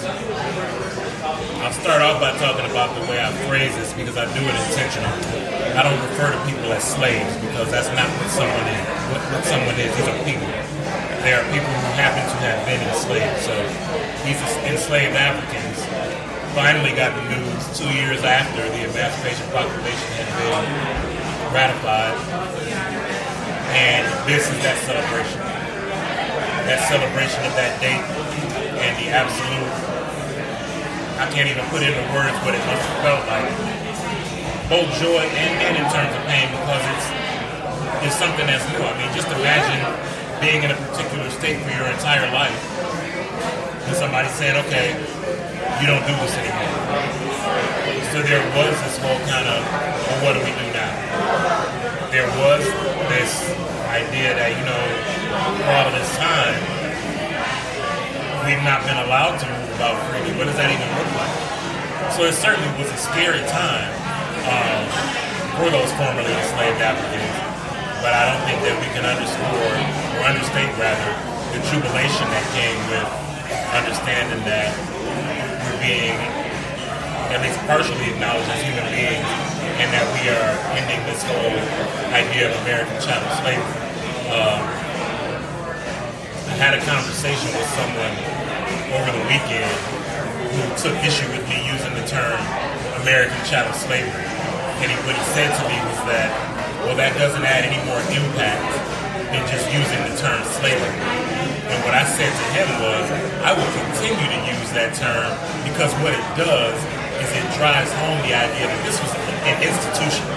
I'll 1.59 1.75
start 1.75 1.99
off 1.99 2.23
by 2.23 2.31
talking 2.39 2.63
about 2.71 2.95
the 2.95 3.03
way 3.11 3.19
I 3.19 3.35
phrase 3.51 3.75
this 3.75 3.91
because 3.91 4.15
I 4.15 4.23
do 4.31 4.39
it 4.39 4.55
intentionally. 4.71 5.11
I 5.75 5.83
don't 5.83 5.99
refer 6.07 6.31
to 6.31 6.39
people 6.47 6.71
as 6.71 6.87
slaves 6.87 7.35
because 7.43 7.67
that's 7.67 7.91
not 7.99 8.07
what 8.15 8.31
someone 8.31 8.63
is. 8.63 8.83
What, 9.11 9.19
what 9.35 9.43
someone 9.43 9.75
is, 9.75 9.91
these 9.91 10.07
are 10.07 10.15
people. 10.23 10.47
They 11.19 11.35
are 11.35 11.43
people 11.51 11.67
who 11.67 11.89
happen 11.99 12.23
to 12.23 12.37
have 12.47 12.63
been 12.63 12.79
enslaved. 12.79 13.43
So 13.43 13.51
these 14.23 14.39
enslaved 14.71 15.19
Africans 15.19 15.83
finally 16.55 16.95
got 16.95 17.11
the 17.11 17.27
news 17.27 17.59
two 17.75 17.91
years 17.91 18.23
after 18.23 18.63
the 18.71 18.87
Emancipation 18.87 19.43
Proclamation 19.51 20.09
had 20.15 20.31
been 20.39 20.63
ratified. 21.51 22.15
And 23.75 24.07
this 24.31 24.47
is 24.47 24.55
that 24.63 24.79
celebration. 24.87 25.43
That 26.71 26.87
celebration 26.87 27.43
of 27.43 27.51
that 27.59 27.75
date 27.83 28.23
and 28.83 28.93
the 28.99 29.07
absolute, 29.09 29.73
I 31.17 31.25
can't 31.31 31.47
even 31.47 31.63
put 31.71 31.81
into 31.81 32.03
words 32.11 32.35
what 32.43 32.51
it 32.51 32.63
must 32.67 32.83
have 32.83 32.99
felt 32.99 33.23
like. 33.31 33.47
Both 34.67 34.91
joy 34.99 35.23
and, 35.23 35.51
and 35.63 35.73
in 35.79 35.87
terms 35.87 36.11
of 36.11 36.21
pain 36.27 36.51
because 36.51 36.83
it's 36.91 37.07
it's 38.03 38.19
something 38.19 38.43
that's 38.45 38.67
new. 38.67 38.83
I 38.83 38.91
mean, 38.99 39.07
just 39.15 39.31
imagine 39.31 39.79
being 40.43 40.63
in 40.63 40.71
a 40.71 40.79
particular 40.91 41.29
state 41.31 41.63
for 41.63 41.71
your 41.71 41.87
entire 41.87 42.27
life 42.35 42.51
and 43.87 43.95
somebody 43.95 44.27
saying, 44.27 44.59
okay, 44.67 44.91
you 45.79 45.87
don't 45.87 46.03
do 46.03 46.15
this 46.19 46.35
anymore. 46.35 46.67
So 48.11 48.19
there 48.27 48.43
was 48.51 48.75
this 48.83 48.99
whole 48.99 49.19
kind 49.31 49.47
of, 49.47 49.63
well, 49.63 50.19
what 50.27 50.33
do 50.35 50.43
we 50.43 50.51
do 50.51 50.67
now? 50.75 50.91
There 52.11 52.27
was 52.43 52.63
this 53.07 53.31
idea 53.87 54.35
that, 54.35 54.51
you 54.51 54.65
know, 54.67 54.83
for 55.63 55.71
all 55.71 55.87
of 55.87 55.95
this 55.95 56.11
time, 56.19 56.72
we've 58.43 58.63
not 58.63 58.83
been 58.83 58.99
allowed 58.99 59.39
to 59.39 59.47
move 59.47 59.71
about 59.79 59.95
freely. 60.11 60.35
What 60.35 60.51
does 60.51 60.59
that 60.59 60.67
even 60.67 60.89
look 60.99 61.11
like? 61.15 61.35
So 62.11 62.27
it 62.27 62.35
certainly 62.35 62.67
was 62.75 62.91
a 62.91 62.99
scary 62.99 63.39
time 63.47 63.87
um, 64.51 64.83
for 65.55 65.71
those 65.71 65.87
formerly 65.95 66.31
enslaved 66.31 66.83
Africans. 66.83 67.35
But 68.03 68.11
I 68.11 68.27
don't 68.27 68.43
think 68.43 68.59
that 68.67 68.75
we 68.83 68.87
can 68.91 69.07
underscore, 69.07 69.75
or 70.19 70.21
understate 70.27 70.67
rather, 70.75 71.11
the 71.55 71.59
jubilation 71.71 72.27
that 72.35 72.43
came 72.51 72.75
with 72.91 73.07
understanding 73.79 74.43
that 74.43 74.75
we're 75.63 75.79
being 75.79 76.19
at 77.31 77.39
least 77.39 77.57
partially 77.63 78.11
acknowledged 78.11 78.51
as 78.51 78.61
human 78.61 78.85
beings 78.91 79.25
and 79.79 79.87
that 79.95 80.05
we 80.19 80.27
are 80.27 80.51
ending 80.75 80.99
this 81.07 81.23
whole 81.23 81.57
idea 82.11 82.51
of 82.51 82.53
American 82.67 82.93
chattel 82.99 83.31
slavery. 83.39 83.79
Um, 84.35 84.61
I 86.51 86.55
had 86.59 86.77
a 86.77 86.81
conversation 86.85 87.49
with 87.55 87.65
someone 87.73 88.32
over 88.93 89.09
the 89.09 89.25
weekend 89.25 89.73
who 90.53 90.61
took 90.77 90.93
issue 91.01 91.25
with 91.33 91.41
me 91.49 91.57
using 91.65 91.93
the 91.97 92.05
term 92.05 92.37
American 93.01 93.37
chattel 93.49 93.73
slavery. 93.73 94.21
And 94.85 94.87
he, 94.87 94.95
what 95.09 95.17
he 95.17 95.25
said 95.33 95.49
to 95.49 95.63
me 95.65 95.77
was 95.89 95.99
that, 96.13 96.29
well, 96.85 96.93
that 97.01 97.17
doesn't 97.17 97.41
add 97.41 97.65
any 97.65 97.81
more 97.89 97.97
impact 98.13 98.61
than 99.33 99.41
just 99.49 99.65
using 99.73 99.97
the 100.05 100.13
term 100.21 100.37
slavery. 100.61 100.93
And 101.73 101.79
what 101.81 101.97
I 101.97 102.05
said 102.05 102.29
to 102.29 102.45
him 102.53 102.69
was, 102.85 103.05
I 103.41 103.57
will 103.57 103.71
continue 103.73 104.29
to 104.29 104.39
use 104.45 104.69
that 104.77 104.93
term 104.93 105.33
because 105.65 105.89
what 106.05 106.13
it 106.13 106.25
does 106.37 106.77
is 107.17 107.29
it 107.33 107.45
drives 107.57 107.89
home 107.97 108.21
the 108.29 108.37
idea 108.37 108.69
that 108.69 108.81
this 108.85 109.01
was 109.01 109.09
an 109.49 109.57
institution, 109.57 110.27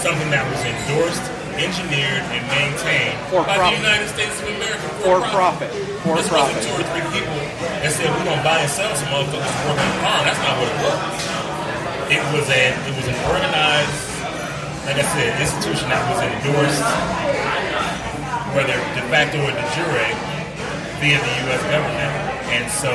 something 0.00 0.32
that 0.32 0.40
was 0.48 0.60
endorsed, 0.64 1.26
engineered, 1.60 2.24
and 2.32 2.42
maintained 2.48 3.16
For 3.28 3.44
by 3.44 3.56
profit. 3.60 3.76
the 3.76 3.84
United 3.84 4.08
States 4.10 4.36
of 4.40 4.48
America 4.48 4.86
For 5.04 5.18
profit. 5.28 5.70
For 6.04 6.16
this 6.16 6.28
profit. 6.28 6.56
wasn't 6.56 6.64
two 6.64 6.74
or 6.80 6.84
three 6.90 7.06
people 7.12 7.36
that 7.84 7.92
said 7.92 8.08
we're 8.10 8.24
gonna 8.26 8.42
buy 8.44 8.64
and 8.64 8.70
sell 8.72 8.92
some 8.96 9.08
motherfuckers 9.12 9.44
to 9.44 9.62
work 9.68 9.78
on 9.80 9.88
the 9.92 9.98
farm. 10.00 10.22
That's 10.24 10.42
not 10.42 10.54
what 10.56 10.68
it 10.72 10.78
was. 10.80 10.98
It 12.10 12.22
was 12.34 12.46
a 12.50 12.62
it 12.74 12.94
was 12.98 13.06
an 13.06 13.18
organized, 13.30 14.00
like 14.88 14.98
I 14.98 15.06
said, 15.14 15.30
institution 15.38 15.86
that 15.92 16.02
was 16.10 16.18
endorsed, 16.26 16.82
whether 18.56 18.74
de 18.98 19.02
facto 19.12 19.38
or 19.38 19.52
de 19.54 19.64
jure, 19.78 20.08
via 20.98 21.18
the 21.22 21.32
U.S. 21.46 21.62
government, 21.70 22.12
and 22.50 22.66
so 22.66 22.90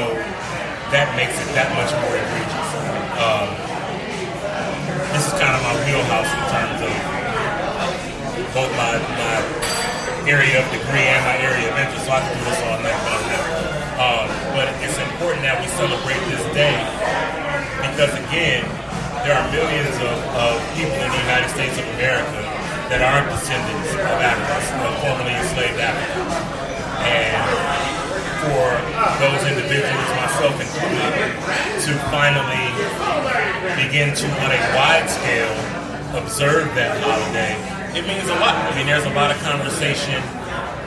that 0.92 1.08
makes 1.16 1.34
it 1.40 1.48
that 1.56 1.72
much 1.80 1.92
more 2.04 2.14
egregious. 2.20 2.70
Um, 3.24 3.48
this 5.16 5.32
is 5.32 5.34
kind 5.40 5.56
of 5.56 5.64
my 5.64 5.74
wheelhouse 5.88 6.28
in 6.28 6.44
terms 6.52 6.80
of 6.84 6.92
both 8.56 8.72
my, 8.80 8.96
my 9.20 9.36
area 10.24 10.64
of 10.64 10.66
degree 10.72 11.04
and 11.12 11.22
my 11.28 11.38
area 11.44 11.68
of 11.68 11.76
interest, 11.76 12.08
so 12.08 12.16
I 12.16 12.24
can 12.24 12.32
do 12.40 12.44
this 12.48 12.62
all 12.64 12.80
night, 12.80 13.02
but. 13.04 13.76
Um, 13.96 14.28
but 14.52 14.68
it's 14.84 15.00
important 15.00 15.40
that 15.48 15.56
we 15.64 15.72
celebrate 15.72 16.20
this 16.28 16.44
day 16.52 16.76
because, 17.80 18.12
again, 18.28 18.68
there 19.24 19.32
are 19.32 19.48
millions 19.56 19.96
of, 20.04 20.16
of 20.36 20.60
people 20.76 21.00
in 21.00 21.08
the 21.08 21.22
United 21.24 21.48
States 21.48 21.80
of 21.80 21.88
America 21.96 22.44
that 22.92 23.00
aren't 23.00 23.32
descendants 23.32 23.96
of 23.96 24.20
Africans, 24.20 24.68
of 24.84 24.92
formerly 25.00 25.32
enslaved 25.32 25.80
Africans. 25.80 26.36
And 27.08 27.40
for 28.44 28.68
those 29.24 29.42
individuals, 29.48 30.10
myself 30.20 30.56
included, 30.60 31.40
to 31.88 31.92
finally 32.12 32.68
begin 33.80 34.12
to, 34.12 34.28
on 34.44 34.52
a 34.52 34.60
wide 34.76 35.08
scale, 35.08 35.56
observe 36.20 36.68
that 36.76 37.00
holiday, 37.00 37.56
it 37.96 38.04
means 38.04 38.28
a 38.28 38.36
lot. 38.44 38.60
I 38.60 38.76
mean, 38.76 38.86
there's 38.86 39.08
a 39.08 39.16
lot 39.16 39.32
of 39.32 39.40
conversation 39.40 40.20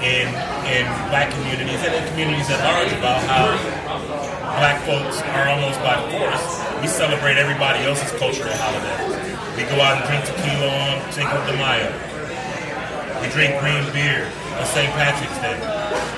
in 0.05 0.29
in 0.69 0.85
black 1.09 1.33
communities 1.33 1.81
and 1.81 1.97
in 1.97 2.05
communities 2.13 2.53
at 2.53 2.61
large 2.61 2.93
about 2.93 3.25
how 3.25 3.49
black 4.61 4.77
folks 4.85 5.25
are 5.33 5.49
almost 5.49 5.81
by 5.81 5.97
force. 6.13 6.45
We 6.85 6.87
celebrate 6.87 7.41
everybody 7.41 7.81
else's 7.89 8.13
cultural 8.21 8.53
holidays. 8.61 9.17
We 9.57 9.65
go 9.73 9.81
out 9.81 9.99
and 9.99 10.05
drink 10.05 10.23
tequila 10.29 10.69
on 10.69 10.95
Cinco 11.11 11.41
de 11.49 11.57
Mayo. 11.57 11.89
We 13.25 13.33
drink 13.33 13.57
green 13.65 13.83
beer 13.97 14.29
on 14.61 14.67
St. 14.69 14.93
Patrick's 14.93 15.41
Day. 15.41 15.57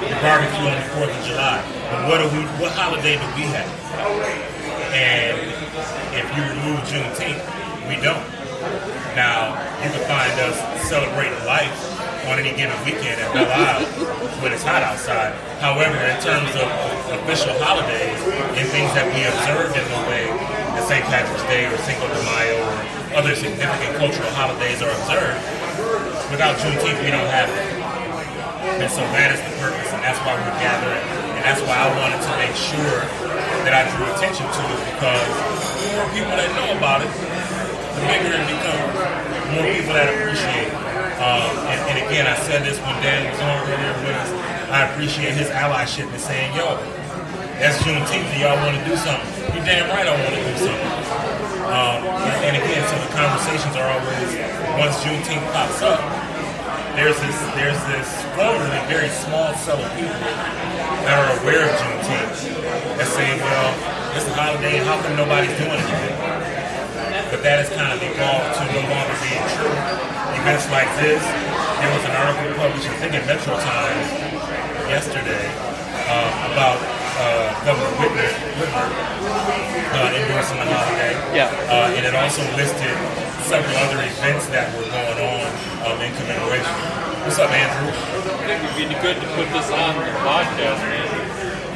We 0.03 0.11
barbecue 0.19 0.67
on 0.67 0.75
the 0.75 0.87
Fourth 0.99 1.15
of 1.15 1.23
July. 1.25 1.63
But 1.87 2.01
what 2.11 2.19
do 2.19 2.27
we? 2.35 2.43
What 2.59 2.75
holiday 2.75 3.15
do 3.15 3.27
we 3.39 3.47
have? 3.55 3.71
And 4.91 5.39
if 6.19 6.27
you 6.35 6.43
remove 6.51 6.83
Juneteenth, 6.91 7.47
we 7.87 8.03
don't. 8.03 8.40
Now 9.17 9.57
you 9.81 9.89
can 9.89 10.05
find 10.05 10.33
us 10.45 10.57
celebrating 10.85 11.37
life 11.49 11.73
on 12.29 12.37
any 12.39 12.53
given 12.53 12.77
weekend 12.85 13.17
at 13.17 13.33
Belle 13.33 13.49
Isle 13.49 13.85
when 14.45 14.53
it's 14.53 14.63
hot 14.63 14.85
outside. 14.85 15.33
However, 15.65 15.97
in 15.97 16.19
terms 16.21 16.53
of 16.61 16.69
official 17.25 17.57
holidays 17.65 18.21
and 18.61 18.65
things 18.69 18.93
that 18.93 19.09
we 19.17 19.25
observe 19.25 19.73
in 19.73 19.87
the 19.89 20.01
way 20.13 20.29
that 20.77 20.85
St. 20.85 21.05
Patrick's 21.09 21.43
Day 21.49 21.65
or 21.65 21.77
Cinco 21.89 22.05
de 22.05 22.21
Mayo 22.29 22.61
or 22.61 22.77
other 23.17 23.33
significant 23.35 23.97
cultural 23.97 24.29
holidays 24.37 24.85
are 24.85 24.93
observed, 24.93 25.41
without 26.29 26.55
Juneteenth 26.61 27.01
we 27.01 27.11
don't 27.11 27.31
have 27.33 27.49
it. 27.49 27.65
And 28.85 28.91
so 28.93 29.01
that 29.17 29.33
is 29.33 29.41
the 29.41 29.57
purpose, 29.57 29.89
and 29.89 30.05
that's 30.05 30.21
why 30.23 30.37
we're 30.37 30.61
gathering, 30.61 31.01
and 31.37 31.43
that's 31.43 31.65
why 31.65 31.81
I 31.81 31.89
wanted 31.97 32.21
to 32.21 32.33
make 32.37 32.53
sure 32.53 33.01
that 33.65 33.73
I 33.73 33.89
drew 33.97 34.05
attention 34.13 34.45
to 34.45 34.63
it 34.69 34.81
because 34.93 35.29
more 35.97 36.09
people 36.13 36.33
that 36.37 36.49
know 36.53 36.77
about 36.77 37.01
it, 37.01 37.11
bigger 38.07 38.33
it 38.37 38.47
becomes. 38.49 38.93
More 39.53 39.67
people 39.67 39.93
that 39.97 40.09
appreciate 40.09 40.71
it. 40.71 40.75
Um, 41.21 41.53
and, 41.69 41.79
and 41.93 41.97
again, 42.07 42.25
I 42.25 42.37
said 42.49 42.65
this 42.65 42.81
when 42.81 42.97
Dan 43.05 43.29
was 43.29 43.41
on 43.45 43.61
earlier 43.69 43.93
with 44.07 44.17
us. 44.17 44.31
I 44.71 44.89
appreciate 44.89 45.35
his 45.35 45.51
allyship 45.51 46.09
in 46.09 46.21
saying, 46.21 46.57
yo, 46.57 46.79
that's 47.61 47.77
Juneteenth, 47.85 48.25
and 48.33 48.41
y'all 48.41 48.57
want 48.63 48.79
to 48.79 48.85
do 48.89 48.97
something. 48.97 49.29
You 49.53 49.61
damn 49.67 49.91
right 49.93 50.07
I 50.09 50.15
want 50.17 50.33
to 50.33 50.45
do 50.47 50.57
something. 50.57 50.93
Um, 51.69 52.01
and, 52.25 52.37
and 52.51 52.55
again, 52.57 52.83
so 52.89 52.97
the 52.97 53.13
conversations 53.13 53.77
are 53.77 53.85
always, 53.85 54.31
once 54.81 54.97
Juneteenth 55.05 55.45
pops 55.53 55.83
up, 55.85 56.01
there's 56.97 57.21
this 57.21 57.39
there's 57.55 57.79
this 57.87 58.09
relatively 58.35 58.83
very 58.91 59.09
small 59.09 59.55
cell 59.55 59.79
of 59.79 59.91
people 59.95 60.11
that 60.11 61.15
are 61.15 61.31
aware 61.43 61.69
of 61.69 61.73
Juneteenth 61.79 62.99
that 62.99 63.07
say, 63.07 63.39
well, 63.39 63.71
it's 64.17 64.27
a 64.27 64.35
holiday 64.35 64.79
and 64.79 64.87
how 64.87 65.01
come 65.01 65.15
nobody's 65.17 65.55
doing 65.57 65.79
anything? 65.79 66.40
But 67.31 67.47
that 67.47 67.63
has 67.63 67.71
kind 67.71 67.95
of 67.95 68.03
evolved 68.03 68.59
to 68.59 68.63
no 68.75 68.83
longer 68.91 69.15
being 69.23 69.47
true. 69.55 69.71
Events 70.35 70.67
like 70.75 70.91
this, 70.99 71.23
there 71.79 71.91
was 71.95 72.03
an 72.03 72.15
article 72.19 72.51
published, 72.59 72.91
I 72.91 72.97
think 72.99 73.15
in 73.15 73.23
Metro 73.23 73.55
Times 73.55 74.07
yesterday, 74.91 75.47
uh, 76.11 76.51
about 76.51 76.83
uh, 77.23 77.55
Governor 77.63 77.95
Whitmer, 78.03 78.35
Whitmer 78.59 78.83
uh, 78.83 80.19
endorsing 80.19 80.59
the 80.59 80.67
holiday. 80.75 81.15
Yeah. 81.31 81.55
Uh, 81.71 81.95
and 81.95 82.03
it 82.03 82.19
also 82.19 82.43
listed 82.59 82.99
several 83.47 83.79
other 83.79 84.03
events 84.03 84.51
that 84.51 84.67
were 84.75 84.91
going 84.91 85.19
on 85.23 85.47
um, 85.87 86.03
in 86.03 86.11
commemoration. 86.19 86.75
What's 87.23 87.39
up, 87.39 87.55
Andrew? 87.55 87.95
I 87.95 88.59
think 88.59 88.75
it'd 88.75 88.91
be 88.91 88.99
good 89.07 89.23
to 89.23 89.29
put 89.39 89.47
this 89.55 89.71
on 89.71 89.95
the 90.03 90.11
podcast, 90.27 90.83
man. 90.83 91.00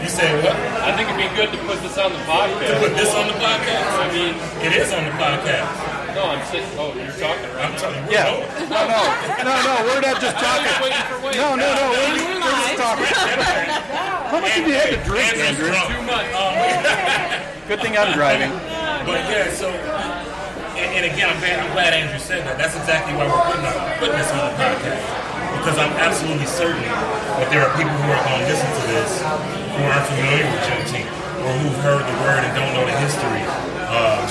You 0.05 0.11
say 0.13 0.29
what? 0.45 0.53
I 0.85 0.93
think 0.93 1.09
it'd 1.09 1.17
be 1.17 1.33
good 1.33 1.49
to 1.49 1.59
put 1.65 1.81
this 1.81 1.97
on 1.97 2.13
the 2.13 2.21
podcast. 2.29 2.61
To 2.61 2.77
put 2.77 2.93
this 2.93 3.09
on 3.17 3.25
the 3.25 3.39
podcast? 3.41 3.89
I 4.05 4.07
mean, 4.13 4.37
It 4.61 4.77
is 4.77 4.93
on 4.93 5.01
the 5.09 5.17
podcast. 5.17 5.65
no, 6.13 6.29
I'm 6.29 6.45
saying. 6.53 6.69
Oh, 6.77 6.93
you're 6.93 7.09
talking 7.17 7.49
right 7.57 7.65
I'm 7.65 7.73
now. 7.73 7.81
telling. 7.81 8.05
Yeah. 8.13 8.37
we're 8.37 8.45
going. 8.45 8.69
No, 8.69 8.85
no, 8.85 9.01
no, 9.49 9.55
no. 9.65 9.75
We're 9.89 10.05
not 10.05 10.21
just 10.21 10.37
I 10.37 10.45
was 10.45 10.61
talking. 10.61 10.77
waiting 10.85 11.05
for 11.09 11.19
Wade. 11.25 11.41
No, 11.41 11.57
no, 11.57 11.65
no. 11.65 11.85
We're, 11.97 12.21
we're 12.37 12.61
just 12.69 12.77
talking. 12.77 13.09
How 13.09 14.39
much 14.45 14.53
have 14.61 14.69
you 14.69 14.77
had 14.77 14.93
to 14.93 15.01
drink, 15.09 15.25
Andrew's 15.41 15.49
Andrew? 15.57 15.69
drunk. 15.73 15.89
Too 15.89 16.05
much. 16.05 16.29
Um, 16.37 16.53
good 17.73 17.81
thing 17.81 17.97
I'm 17.97 18.13
driving. 18.13 18.53
But 19.09 19.25
yeah, 19.33 19.49
so 19.57 19.73
and, 19.73 21.01
and 21.01 21.05
again, 21.09 21.33
I'm 21.33 21.41
glad, 21.41 21.65
I'm 21.65 21.73
glad 21.73 21.97
Andrew 21.97 22.21
said 22.21 22.45
that. 22.45 22.61
That's 22.61 22.77
exactly 22.77 23.17
why 23.17 23.25
we're 23.25 23.41
putting, 23.49 23.65
up, 23.65 23.77
putting 24.05 24.19
this 24.21 24.29
on 24.37 24.53
the 24.53 24.55
podcast 24.61 25.01
because 25.65 25.81
I'm 25.81 25.97
absolutely 25.97 26.45
certain 26.45 26.85
that 26.85 27.49
there 27.49 27.65
are 27.65 27.73
people 27.73 27.97
who 27.97 28.09
are 28.13 28.21
going 28.21 28.45
to 28.45 28.49
listen 28.53 28.69
to 28.69 28.85
this 28.85 29.25
who 29.25 29.81
aren't 29.89 30.05
familiar 30.13 30.45
with 30.45 30.61
Juneteenth 30.69 31.09
or 31.41 31.57
who've 31.57 31.81
heard 31.81 32.05
the 32.05 32.17
word 32.21 32.45
and 32.45 32.53
don't 32.53 32.77
know 32.77 32.85
the 32.85 32.93
history. 33.01 33.41
Um, 33.89 34.29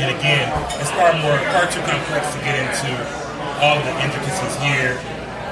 and 0.00 0.08
again, 0.08 0.48
it's 0.80 0.88
far 0.96 1.12
more 1.20 1.36
far 1.52 1.68
too 1.68 1.84
complex 1.84 2.32
to 2.32 2.40
get 2.40 2.56
into 2.56 2.96
all 3.60 3.76
of 3.76 3.84
the 3.84 3.92
intricacies 4.00 4.56
here 4.64 4.96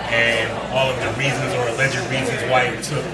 and 0.09 0.49
all 0.73 0.89
of 0.89 0.97
the 0.97 1.13
reasons 1.21 1.53
or 1.61 1.69
alleged 1.77 2.01
reasons 2.09 2.41
why 2.49 2.73
it 2.73 2.81
took 2.81 3.05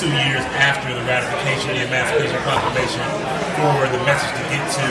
two 0.00 0.08
years 0.08 0.40
after 0.56 0.88
the 0.96 1.04
ratification 1.04 1.76
of 1.76 1.76
the 1.76 1.84
Emancipation 1.92 2.40
Proclamation 2.40 3.04
for 3.60 3.84
the 3.92 4.00
message 4.08 4.32
to 4.32 4.44
get 4.48 4.64
to 4.80 4.86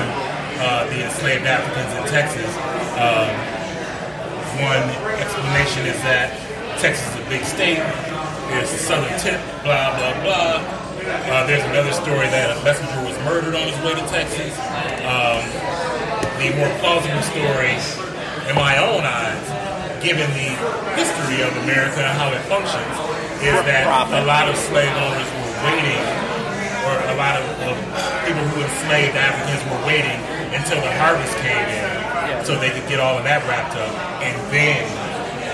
uh, 0.61 0.85
the 0.93 1.01
enslaved 1.01 1.49
Africans 1.49 1.97
in 1.97 2.05
Texas. 2.13 2.53
Um, 2.93 3.56
one 4.61 4.89
explanation 5.21 5.85
is 5.85 5.99
that 6.01 6.33
Texas 6.81 7.05
is 7.13 7.21
a 7.21 7.29
big 7.29 7.45
state. 7.45 7.81
There's 8.49 8.71
the 8.73 8.81
southern 8.81 9.13
tip, 9.21 9.37
blah, 9.61 9.93
blah, 9.93 10.13
blah. 10.25 10.57
Uh, 11.29 11.45
there's 11.45 11.63
another 11.69 11.93
story 11.93 12.25
that 12.33 12.57
a 12.57 12.57
messenger 12.65 12.97
was 13.05 13.13
murdered 13.21 13.53
on 13.53 13.69
his 13.69 13.77
way 13.85 13.93
to 13.93 14.05
Texas. 14.09 14.53
Um, 15.05 15.41
the 16.41 16.49
more 16.57 16.71
plausible 16.81 17.21
story, 17.21 17.77
in 18.49 18.55
my 18.57 18.81
own 18.81 19.05
eyes, 19.05 19.45
given 20.01 20.25
the 20.33 20.49
history 20.97 21.45
of 21.45 21.53
America 21.65 22.01
and 22.01 22.13
how 22.17 22.33
it 22.33 22.41
functions, 22.49 22.93
is 23.41 23.57
that 23.61 23.85
a 23.85 24.25
lot 24.25 24.49
of 24.49 24.57
slave 24.57 24.93
owners 25.05 25.29
were 25.37 25.53
waiting, 25.69 26.01
or 26.87 26.93
a 27.13 27.15
lot 27.17 27.37
of, 27.37 27.45
of 27.69 27.75
people 28.25 28.41
who 28.53 28.65
enslaved 28.65 29.13
Africans 29.13 29.61
were 29.69 29.81
waiting 29.85 30.17
until 30.53 30.81
the 30.81 30.93
harvest 30.97 31.35
came 31.45 31.67
in 31.77 31.96
so 32.45 32.59
they 32.59 32.69
could 32.69 32.87
get 32.89 32.99
all 32.99 33.17
of 33.17 33.23
that 33.23 33.45
wrapped 33.47 33.75
up, 33.75 33.91
and 34.21 34.35
then 34.53 34.83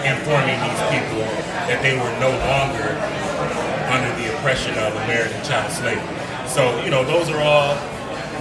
informing 0.04 0.60
these 0.60 0.84
people 0.92 1.24
that 1.72 1.80
they 1.80 1.96
were 1.96 2.12
no 2.20 2.32
longer 2.52 2.92
under 3.88 4.12
the 4.20 4.36
oppression 4.36 4.76
of 4.80 4.92
American 5.08 5.40
chattel 5.48 5.72
slavery. 5.72 6.04
So, 6.48 6.76
you 6.84 6.92
know, 6.92 7.04
those 7.06 7.30
are 7.30 7.40
all 7.40 7.76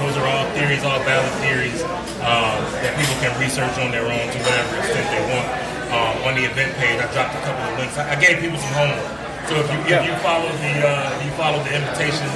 those 0.00 0.16
are 0.16 0.26
all 0.26 0.44
theories, 0.56 0.82
all 0.82 0.98
valid 1.04 1.30
theories 1.44 1.84
um, 2.24 2.58
that 2.80 2.96
people 2.96 3.14
can 3.20 3.30
research 3.36 3.76
on 3.78 3.92
their 3.92 4.08
own 4.08 4.26
to 4.32 4.38
whatever 4.40 4.80
extent 4.80 5.04
they 5.12 5.22
want. 5.28 5.46
Um, 5.92 6.14
on 6.24 6.32
the 6.32 6.48
event 6.48 6.72
page, 6.80 6.96
I 6.96 7.06
dropped 7.12 7.36
a 7.36 7.42
couple 7.44 7.60
of 7.68 7.76
links. 7.76 8.00
I, 8.00 8.16
I 8.16 8.16
gave 8.16 8.40
people 8.40 8.56
some 8.56 8.72
homework. 8.72 9.04
So 9.52 9.60
if 9.60 9.68
you, 9.68 9.78
if 9.92 10.02
you 10.08 10.14
follow 10.24 10.48
the 10.48 10.72
uh, 10.80 11.12
if 11.14 11.20
you 11.28 11.32
follow 11.36 11.60
the 11.60 11.76
invitation, 11.76 12.26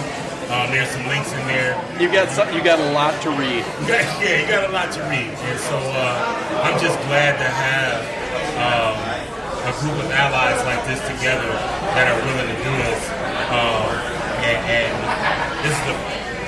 um, 0.50 0.70
there's 0.70 0.88
some 0.90 1.06
links 1.06 1.32
in 1.32 1.42
there. 1.48 1.74
You 2.00 2.10
got 2.10 2.28
some, 2.30 2.46
you 2.54 2.62
got 2.62 2.78
a 2.78 2.90
lot 2.92 3.20
to 3.22 3.30
read. 3.30 3.64
Yeah, 3.86 4.06
yeah, 4.22 4.40
you 4.42 4.46
got 4.46 4.68
a 4.68 4.72
lot 4.72 4.92
to 4.94 5.00
read, 5.10 5.30
and 5.34 5.58
so 5.60 5.76
uh, 5.76 6.62
I'm 6.62 6.78
just 6.80 6.98
glad 7.10 7.34
to 7.38 7.48
have 7.48 7.98
um, 8.62 8.94
a 9.66 9.72
group 9.82 9.98
of 10.04 10.10
allies 10.14 10.62
like 10.64 10.82
this 10.86 11.00
together 11.10 11.50
that 11.98 12.06
are 12.06 12.18
willing 12.22 12.46
to 12.46 12.58
do 12.62 12.72
this. 12.86 13.02
Um, 13.50 13.90
and, 14.46 14.58
and 14.70 14.92
this 15.66 15.74
is 15.74 15.82
the, 15.90 15.96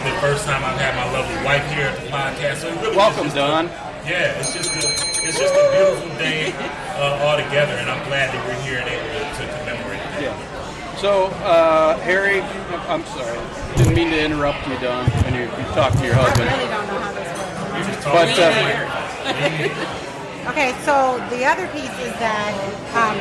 the 0.06 0.14
first 0.22 0.46
time 0.46 0.62
I've 0.62 0.78
had 0.78 0.94
my 0.94 1.10
lovely 1.10 1.34
wife 1.44 1.66
here 1.74 1.90
at 1.90 1.98
the 1.98 2.06
podcast. 2.08 2.62
So 2.62 2.70
really 2.80 2.96
Welcome, 2.96 3.28
Don. 3.34 3.66
yeah, 4.06 4.38
it's 4.38 4.54
just 4.54 4.70
a, 4.70 4.82
it's 5.26 5.38
just 5.38 5.54
a 5.54 5.64
beautiful 5.74 6.08
day 6.22 6.54
uh, 6.94 7.26
all 7.26 7.36
together, 7.36 7.74
and 7.74 7.90
I'm 7.90 8.02
glad 8.06 8.30
that 8.30 8.40
we're 8.46 8.62
here 8.62 8.78
and 8.78 8.86
able 8.86 9.10
to, 9.10 9.22
to 9.26 9.44
commemorate. 9.58 9.98
it. 10.22 10.30
Yeah. 10.30 10.57
So, 10.98 11.30
uh, 11.46 11.96
Harry, 12.02 12.42
I'm 12.90 13.06
sorry. 13.14 13.38
Didn't 13.78 13.94
mean 13.94 14.10
to 14.10 14.18
interrupt 14.18 14.66
you, 14.66 14.74
Don, 14.82 15.06
when 15.22 15.34
you, 15.34 15.46
you 15.46 15.64
talked 15.70 15.94
to 15.98 16.04
your 16.04 16.18
husband. 16.18 16.50
I 16.50 16.58
really 16.58 16.66
don't 16.74 16.90
know 16.90 16.98
how 16.98 17.14
this 17.14 17.30
works. 17.38 18.02
But 18.02 18.34
uh, 18.34 19.94
Okay, 20.50 20.74
so 20.82 21.22
the 21.30 21.46
other 21.46 21.70
piece 21.70 21.94
is 22.02 22.10
that 22.18 22.50
um, 22.98 23.14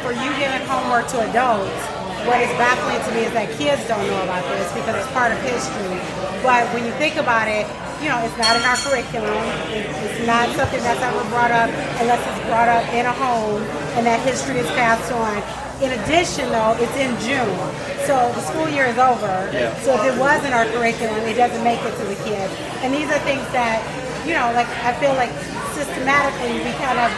for 0.00 0.16
you 0.16 0.32
giving 0.40 0.64
homework 0.64 1.04
to 1.12 1.20
adults, 1.28 1.76
what 2.24 2.40
is 2.40 2.48
baffling 2.56 2.96
to 2.96 3.10
me 3.12 3.28
is 3.28 3.32
that 3.36 3.52
kids 3.60 3.84
don't 3.84 4.08
know 4.08 4.24
about 4.24 4.48
this 4.56 4.72
because 4.72 4.96
it's 4.96 5.12
part 5.12 5.28
of 5.28 5.36
history. 5.44 6.00
But 6.40 6.64
when 6.72 6.88
you 6.88 6.96
think 6.96 7.20
about 7.20 7.44
it, 7.44 7.68
you 8.00 8.08
know, 8.08 8.24
it's 8.24 8.40
not 8.40 8.56
in 8.56 8.64
our 8.64 8.80
curriculum. 8.80 9.36
It's 10.00 10.24
not 10.24 10.48
something 10.56 10.80
that's 10.80 11.04
ever 11.04 11.20
brought 11.28 11.52
up 11.52 11.68
unless 12.00 12.24
it's 12.24 12.42
brought 12.48 12.72
up 12.72 12.88
in 12.96 13.04
a 13.04 13.12
home 13.12 13.60
and 14.00 14.08
that 14.08 14.24
history 14.24 14.64
is 14.64 14.70
passed 14.72 15.12
on. 15.12 15.67
In 15.78 15.94
addition, 15.94 16.50
though, 16.50 16.74
it's 16.74 16.98
in 16.98 17.14
June, 17.22 17.54
so 18.02 18.34
the 18.34 18.42
school 18.50 18.68
year 18.68 18.86
is 18.90 18.98
over. 18.98 19.46
Yeah. 19.54 19.70
So 19.86 19.94
if 19.94 20.10
it 20.10 20.18
was 20.18 20.42
in 20.42 20.52
our 20.52 20.66
curriculum, 20.74 21.22
it 21.22 21.38
doesn't 21.38 21.62
make 21.62 21.78
it 21.86 21.94
to 22.02 22.04
the 22.04 22.18
kids. 22.26 22.50
And 22.82 22.90
these 22.90 23.06
are 23.06 23.22
things 23.22 23.46
that, 23.54 23.78
you 24.26 24.34
know, 24.34 24.50
like 24.58 24.66
I 24.82 24.90
feel 24.98 25.14
like 25.14 25.30
systematically 25.78 26.58
we 26.66 26.74
kind 26.82 26.98
of 26.98 27.14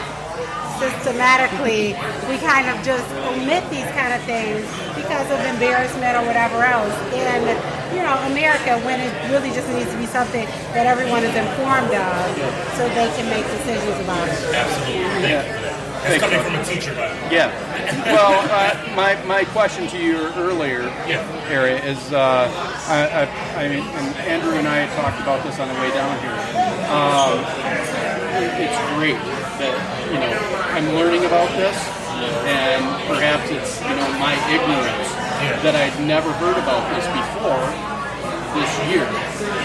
systematically 0.77 1.97
we 2.29 2.37
kind 2.45 2.69
of 2.69 2.77
just 2.85 3.05
omit 3.33 3.65
these 3.73 3.89
kind 3.97 4.13
of 4.13 4.21
things 4.29 4.61
because 4.93 5.29
of 5.33 5.41
embarrassment 5.41 6.17
or 6.21 6.25
whatever 6.29 6.61
else. 6.61 6.93
And 7.17 7.49
you 7.97 8.05
know, 8.05 8.17
America 8.29 8.77
when 8.85 9.01
it 9.01 9.13
really 9.33 9.57
just 9.57 9.73
needs 9.73 9.89
to 9.89 9.97
be 9.97 10.05
something 10.07 10.45
that 10.77 10.85
everyone 10.85 11.25
is 11.25 11.33
informed 11.33 11.97
of 11.97 12.29
so 12.77 12.85
they 12.93 13.09
can 13.17 13.25
make 13.33 13.45
decisions 13.57 13.97
about 14.05 14.29
it. 14.29 14.37
Absolutely. 14.53 15.33
Thank 15.33 15.70
Thank 16.03 16.23
coming 16.23 16.39
you. 16.39 16.45
from 16.45 16.55
a 16.57 16.65
teacher, 16.65 16.95
by 16.95 17.09
the 17.09 17.15
way. 17.15 17.29
Yeah. 17.33 17.53
Well, 18.07 18.41
uh, 18.49 18.97
my, 18.97 19.15
my 19.27 19.45
question 19.45 19.87
to 19.89 19.99
you 19.99 20.17
earlier, 20.35 20.83
Yeah. 21.07 21.23
Harry, 21.49 21.73
is 21.77 22.13
uh, 22.13 22.49
I, 22.89 23.27
I, 23.29 23.65
I 23.65 23.69
mean, 23.69 23.85
and 23.85 24.17
Andrew 24.25 24.55
and 24.55 24.67
I 24.69 24.87
talked 24.97 25.21
about 25.21 25.45
this 25.45 25.59
on 25.61 25.69
the 25.69 25.75
way 25.75 25.91
down 25.93 26.17
here. 26.25 26.37
Um, 26.89 27.39
it's 28.61 28.79
great 28.97 29.21
that 29.61 29.75
you 30.09 30.19
know 30.19 30.33
I'm 30.73 30.89
learning 30.97 31.25
about 31.27 31.51
this, 31.57 31.77
and 32.49 32.83
perhaps 33.07 33.51
it's 33.51 33.81
you 33.83 33.95
know 33.95 34.09
my 34.19 34.35
ignorance 34.49 35.11
Yeah. 35.45 35.61
that 35.63 35.75
I'd 35.77 35.97
never 36.07 36.33
heard 36.41 36.57
about 36.57 36.83
this 36.97 37.05
before 37.13 37.61
this 38.55 38.71
year, 38.91 39.05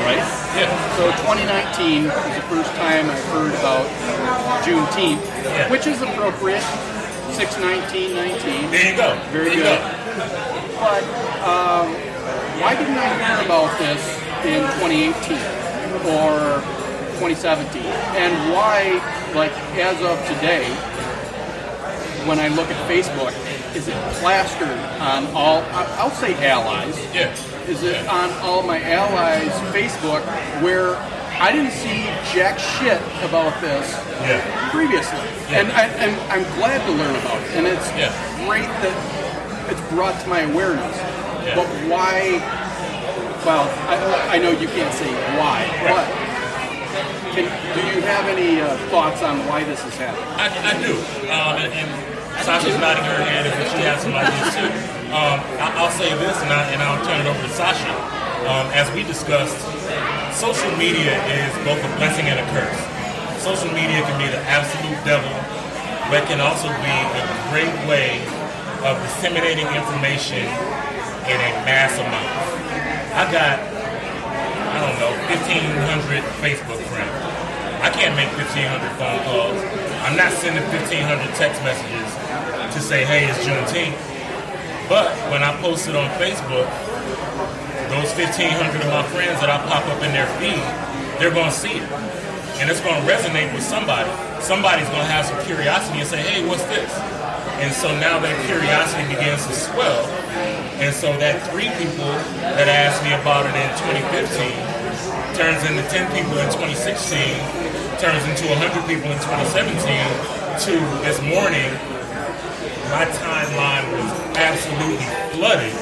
right? 0.06 0.24
Yeah. 0.56 0.70
So 0.98 1.12
2019 1.26 2.06
was 2.06 2.36
the 2.36 2.46
first 2.48 2.72
time 2.76 3.10
I've 3.10 3.26
heard 3.34 3.54
about 3.60 3.86
Juneteenth, 4.64 5.22
Yeah. 5.44 5.70
which 5.72 5.88
is 5.88 6.02
appropriate. 6.02 6.64
61919. 7.36 8.72
There 8.72 8.92
you 8.92 8.96
go. 8.98 9.20
Very 9.32 9.56
there 9.58 9.76
good. 9.76 9.82
Go. 9.82 10.80
But 10.80 11.04
um, 11.44 11.92
why 12.62 12.76
didn't 12.76 12.96
I 12.98 13.12
hear 13.28 13.46
about 13.46 13.78
this 13.78 14.00
in 14.46 14.64
2018 14.80 15.36
or 16.16 16.62
2017? 17.20 17.82
And 18.16 18.54
why, 18.54 19.02
like, 19.36 19.52
as 19.76 20.00
of 20.02 20.16
today, 20.28 20.64
when 22.26 22.40
I 22.40 22.48
look 22.50 22.70
at 22.70 22.90
Facebook, 22.90 23.34
is 23.76 23.88
it 23.90 23.96
plastered 24.22 24.80
on 25.02 25.28
all, 25.36 25.60
I- 25.74 25.96
I'll 26.00 26.12
say 26.12 26.34
allies, 26.48 26.98
Yeah. 27.14 27.36
Is 27.68 27.84
it 27.84 28.08
on 28.08 28.32
all 28.44 28.62
my 28.64 28.82
allies' 28.82 29.52
Facebook 29.74 30.22
where 30.62 30.96
I 31.40 31.52
didn't 31.52 31.72
see 31.72 32.04
jack 32.34 32.60
shit 32.60 33.02
about 33.28 33.60
this 33.62 33.92
Yeah. 34.22 34.70
previously, 34.72 35.20
Yeah. 35.50 35.60
and, 35.60 35.72
I, 35.72 35.84
and 36.00 36.16
I'm 36.32 36.44
glad 36.58 36.80
to 36.86 36.92
learn 36.92 37.16
about 37.16 37.42
it, 37.44 37.56
and 37.58 37.68
it's 37.68 37.90
Yeah. 37.98 38.12
great 38.46 38.68
that 38.82 38.96
it's 39.72 39.82
brought 39.92 40.20
to 40.22 40.28
my 40.30 40.42
awareness. 40.42 40.96
But 41.56 41.68
why? 41.92 42.42
Well, 43.46 43.70
I, 43.90 44.36
I 44.36 44.38
know 44.40 44.50
you 44.52 44.68
can't 44.68 44.94
say 44.94 45.12
why, 45.38 45.66
but 45.86 46.06
can, 47.36 47.46
do 47.76 47.82
you 47.94 48.02
have 48.02 48.26
any 48.28 48.62
uh, 48.62 48.76
thoughts 48.90 49.22
on 49.22 49.46
why 49.48 49.64
this 49.64 49.84
is 49.86 49.94
happening? 49.98 50.26
I, 50.38 50.48
I 50.48 50.74
do. 50.82 50.94
Um, 51.30 51.62
and, 51.62 51.74
and 51.74 52.44
Sasha's 52.44 52.78
nodding 52.80 53.04
her 53.04 53.24
head 53.24 53.46
if 53.46 53.72
she 53.72 53.78
has 53.86 54.02
some 54.02 54.14
ideas 54.16 54.56
too. 54.56 54.95
Um, 55.16 55.40
I, 55.64 55.72
I'll 55.80 55.96
say 55.96 56.12
this, 56.12 56.36
and, 56.44 56.52
I, 56.52 56.76
and 56.76 56.84
I'll 56.84 57.00
turn 57.08 57.24
it 57.24 57.28
over 57.32 57.40
to 57.40 57.48
Sasha. 57.56 57.88
Um, 58.52 58.68
as 58.76 58.92
we 58.92 59.00
discussed, 59.08 59.56
social 60.36 60.68
media 60.76 61.16
is 61.32 61.56
both 61.64 61.80
a 61.80 61.92
blessing 61.96 62.28
and 62.28 62.36
a 62.36 62.44
curse. 62.52 62.76
Social 63.40 63.72
media 63.72 64.04
can 64.04 64.20
be 64.20 64.28
the 64.28 64.44
absolute 64.44 65.00
devil, 65.08 65.32
but 66.12 66.28
can 66.28 66.44
also 66.44 66.68
be 66.84 66.96
a 67.16 67.24
great 67.48 67.72
way 67.88 68.20
of 68.84 69.00
disseminating 69.08 69.64
information 69.72 70.44
in 71.32 71.38
a 71.40 71.52
mass 71.64 71.96
amount. 71.96 72.36
I 73.16 73.24
got, 73.32 73.56
I 73.64 74.78
don't 74.84 75.00
know, 75.00 75.16
1,500 75.32 76.28
Facebook 76.44 76.84
friends. 76.92 77.16
I 77.80 77.88
can't 77.88 78.20
make 78.20 78.28
1,500 78.36 78.84
phone 79.00 79.24
calls. 79.24 79.64
I'm 80.04 80.20
not 80.20 80.36
sending 80.36 80.68
1,500 80.76 81.08
text 81.40 81.64
messages 81.64 82.12
to 82.76 82.84
say, 82.84 83.08
hey, 83.08 83.32
it's 83.32 83.40
Juneteenth. 83.48 84.15
But 84.88 85.10
when 85.34 85.42
I 85.42 85.56
post 85.62 85.88
it 85.88 85.96
on 85.96 86.10
Facebook, 86.22 86.70
those 87.90 88.14
1,500 88.14 88.82
of 88.82 88.90
my 88.94 89.04
friends 89.10 89.42
that 89.42 89.50
I 89.50 89.58
pop 89.66 89.86
up 89.90 90.02
in 90.06 90.14
their 90.14 90.30
feed, 90.38 90.62
they're 91.18 91.34
going 91.34 91.50
to 91.50 91.58
see 91.58 91.82
it. 91.82 91.90
And 92.62 92.70
it's 92.70 92.82
going 92.82 92.96
to 92.96 93.06
resonate 93.10 93.54
with 93.54 93.64
somebody. 93.64 94.08
Somebody's 94.40 94.88
going 94.94 95.02
to 95.02 95.12
have 95.12 95.26
some 95.26 95.42
curiosity 95.44 96.00
and 96.00 96.08
say, 96.08 96.22
hey, 96.22 96.46
what's 96.46 96.64
this? 96.70 96.92
And 97.64 97.74
so 97.74 97.88
now 97.98 98.20
that 98.20 98.36
curiosity 98.46 99.08
begins 99.10 99.48
to 99.48 99.54
swell. 99.56 100.06
And 100.84 100.94
so 100.94 101.16
that 101.18 101.40
three 101.50 101.72
people 101.80 102.12
that 102.44 102.68
asked 102.68 103.00
me 103.02 103.16
about 103.16 103.48
it 103.48 103.56
in 103.56 103.70
2015 104.14 104.76
turns 105.40 105.64
into 105.64 105.84
10 105.88 106.12
people 106.12 106.36
in 106.38 106.48
2016, 106.52 107.16
turns 107.98 108.24
into 108.28 108.46
100 108.54 108.86
people 108.86 109.08
in 109.08 109.20
2017, 109.24 110.36
to 110.68 110.76
this 111.04 111.20
morning, 111.24 111.68
my 112.96 113.04
timeline 113.12 113.84
was 113.92 114.08
absolutely 114.40 115.04
flooded 115.36 115.76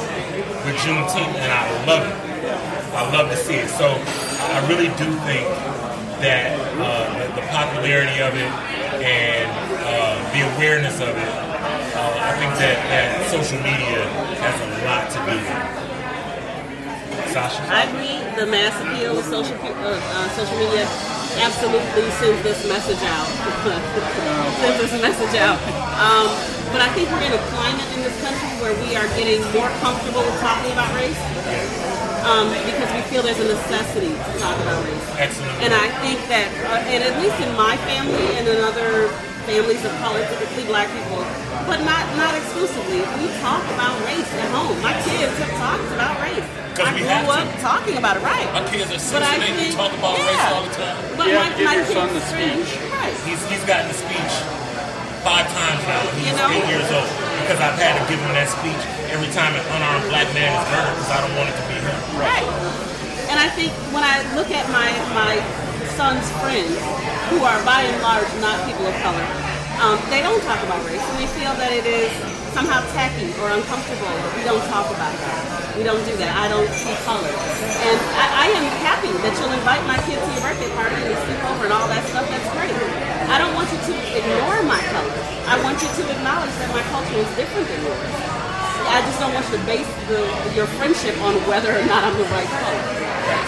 with 0.66 0.74
Juneteenth, 0.82 1.38
and 1.38 1.52
I 1.54 1.70
love 1.86 2.10
it. 2.10 2.18
I 2.90 3.06
love 3.14 3.30
to 3.30 3.38
see 3.38 3.54
it. 3.54 3.70
So 3.70 3.86
I 3.86 4.66
really 4.66 4.90
do 4.98 5.06
think 5.22 5.46
that 6.26 6.58
uh, 6.82 7.38
the, 7.38 7.46
popularity 7.54 8.18
of 8.18 8.34
it 8.34 8.50
and 9.06 9.46
uh, 9.46 10.18
the 10.34 10.42
awareness 10.58 10.98
of 11.06 11.14
it, 11.14 11.34
uh, 11.94 12.18
I 12.18 12.34
think 12.42 12.58
that, 12.58 12.82
that 12.90 13.30
social 13.30 13.62
media 13.62 14.10
has 14.42 14.58
a 14.58 14.70
lot 14.82 15.06
to 15.14 15.22
do 15.22 15.38
with 15.38 15.54
it. 15.54 17.30
Sasha? 17.30 17.62
I 17.70 17.86
agree. 17.94 18.18
The 18.42 18.50
mass 18.50 18.74
appeal 18.82 19.20
of 19.22 19.26
social 19.26 19.54
uh, 19.62 20.30
social 20.34 20.58
media 20.58 20.90
absolutely 21.46 22.10
sends 22.18 22.42
this 22.42 22.66
message 22.66 23.06
out. 23.06 23.30
sends 24.66 24.82
this 24.82 24.98
message 24.98 25.38
out. 25.38 25.62
Um, 26.02 26.63
but 26.74 26.82
I 26.82 26.90
think 26.98 27.06
we're 27.14 27.22
in 27.22 27.34
a 27.38 27.44
climate 27.54 27.86
in 27.94 28.02
this 28.02 28.18
country 28.26 28.50
where 28.60 28.74
we 28.82 28.98
are 28.98 29.06
getting 29.16 29.40
more 29.54 29.70
comfortable 29.86 30.26
with 30.26 30.38
talking 30.42 30.74
about 30.74 30.90
race 30.98 31.20
um, 32.26 32.50
because 32.66 32.90
we 32.98 33.02
feel 33.14 33.22
there's 33.22 33.40
a 33.40 33.48
necessity 33.48 34.10
to 34.10 34.32
talk 34.42 34.58
about 34.66 34.82
race. 34.84 35.06
Excellent. 35.22 35.54
And 35.62 35.72
I 35.76 35.88
think 36.02 36.18
that, 36.34 36.50
uh, 36.72 36.92
and 36.92 37.04
at 37.06 37.14
least 37.22 37.38
in 37.44 37.52
my 37.54 37.78
family 37.86 38.26
and 38.40 38.48
in 38.48 38.58
other 38.66 39.08
families 39.46 39.84
of 39.86 39.92
color, 40.02 40.24
typically 40.34 40.64
black 40.66 40.88
people, 40.96 41.20
but 41.68 41.84
not 41.84 42.04
not 42.16 42.32
exclusively, 42.34 43.04
we 43.22 43.28
talk 43.44 43.62
about 43.76 43.94
race 44.08 44.32
at 44.40 44.50
home. 44.56 44.74
My 44.82 44.96
kids 45.04 45.36
have 45.44 45.54
talked 45.60 45.88
about 45.94 46.16
race. 46.24 46.48
'Cause 46.74 46.88
I 46.90 46.94
we 46.96 47.06
grew 47.06 47.10
have 47.14 47.28
to. 47.30 47.38
up 47.38 47.50
talking 47.62 47.98
about 48.02 48.18
it, 48.18 48.24
right? 48.26 48.50
My 48.50 48.66
kids 48.66 48.90
are 48.90 48.98
six 48.98 49.12
But 49.14 49.22
I 49.22 49.36
and 49.36 49.44
eight. 49.62 49.70
We 49.70 49.76
talk 49.78 49.94
about 49.94 50.18
race 50.18 50.48
all 50.50 50.64
the 50.66 50.74
time. 50.74 50.98
But 51.20 51.28
Yeah, 51.28 51.46
my, 51.54 51.64
my 51.70 51.76
your 51.76 51.86
son 51.86 52.10
kids' 52.10 52.14
the 52.18 52.22
friends- 52.34 52.66
speech. 52.66 52.90
Right. 52.90 53.14
He's, 53.30 53.42
he's 53.52 53.64
gotten 53.70 53.88
the 53.94 54.00
speech 54.00 54.34
five 55.24 55.48
times 55.56 55.82
now. 55.88 56.04
He's 56.20 56.28
You 56.28 56.36
know? 56.36 56.52
eight 56.52 56.68
years 56.68 56.88
old 56.92 57.08
because 57.42 57.60
I've 57.64 57.80
had 57.80 57.96
to 57.96 58.04
give 58.12 58.20
him 58.20 58.36
that 58.36 58.52
speech 58.52 58.84
every 59.08 59.32
time 59.32 59.56
an 59.56 59.64
unarmed 59.72 60.08
black 60.12 60.28
man 60.36 60.52
is 60.52 60.64
murdered 60.68 60.96
because 61.00 61.12
I 61.16 61.20
don't 61.24 61.36
want 61.40 61.48
it 61.48 61.56
to 61.58 61.66
be 61.72 61.76
him. 61.80 61.98
Right. 62.20 62.50
And 63.32 63.40
I 63.40 63.48
think 63.56 63.72
when 63.96 64.04
I 64.04 64.20
look 64.36 64.52
at 64.52 64.68
my 64.70 64.92
my 65.16 65.40
son's 65.96 66.28
friends, 66.44 66.76
who 67.32 67.40
are 67.48 67.58
by 67.64 67.88
and 67.88 67.98
large 68.04 68.28
not 68.44 68.60
people 68.68 68.84
of 68.86 68.96
color, 69.00 69.26
um, 69.80 69.98
they 70.12 70.22
don't 70.22 70.44
talk 70.44 70.60
about 70.68 70.84
race, 70.86 71.02
and 71.02 71.18
they 71.18 71.30
feel 71.40 71.56
that 71.56 71.72
it 71.72 71.88
is 71.88 72.12
somehow 72.54 72.84
tacky 72.94 73.32
or 73.42 73.50
uncomfortable. 73.50 74.12
We 74.38 74.44
don't 74.46 74.62
talk 74.70 74.86
about 74.92 75.16
that. 75.18 75.40
We 75.80 75.82
don't 75.88 76.04
do 76.06 76.14
that. 76.22 76.36
I 76.38 76.46
don't 76.52 76.70
see 76.70 76.94
color, 77.08 77.32
and 77.32 77.98
I, 78.20 78.46
I 78.46 78.48
am 78.54 78.68
happy 78.86 79.10
that 79.24 79.34
you'll 79.40 79.56
invite 79.56 79.82
my 79.90 79.98
kids 80.06 80.22
to 80.22 80.30
your 80.36 80.44
birthday 80.46 80.70
party 80.78 81.00
and 81.02 81.18
sleep 81.26 81.42
over 81.50 81.66
and 81.66 81.74
all 81.74 81.88
that 81.90 82.04
stuff. 82.12 82.28
That's 82.30 82.50
great. 82.54 83.13
I 83.34 83.42
don't 83.42 83.58
want 83.58 83.66
you 83.74 83.82
to 83.82 83.94
ignore 84.14 84.62
my 84.62 84.78
color. 84.94 85.18
I 85.50 85.58
want 85.66 85.82
you 85.82 85.90
to 85.90 86.04
acknowledge 86.06 86.54
that 86.62 86.70
my 86.70 86.86
culture 86.94 87.18
is 87.18 87.26
different 87.34 87.66
than 87.66 87.82
yours. 87.82 88.14
I 88.94 89.02
just 89.10 89.18
don't 89.18 89.34
want 89.34 89.42
you 89.50 89.58
to 89.58 89.64
base 89.66 89.90
the, 90.06 90.22
your 90.54 90.70
friendship 90.78 91.18
on 91.18 91.34
whether 91.50 91.74
or 91.74 91.82
not 91.90 92.06
I'm 92.06 92.14
the 92.14 92.30
right 92.30 92.46
color. 92.46 92.84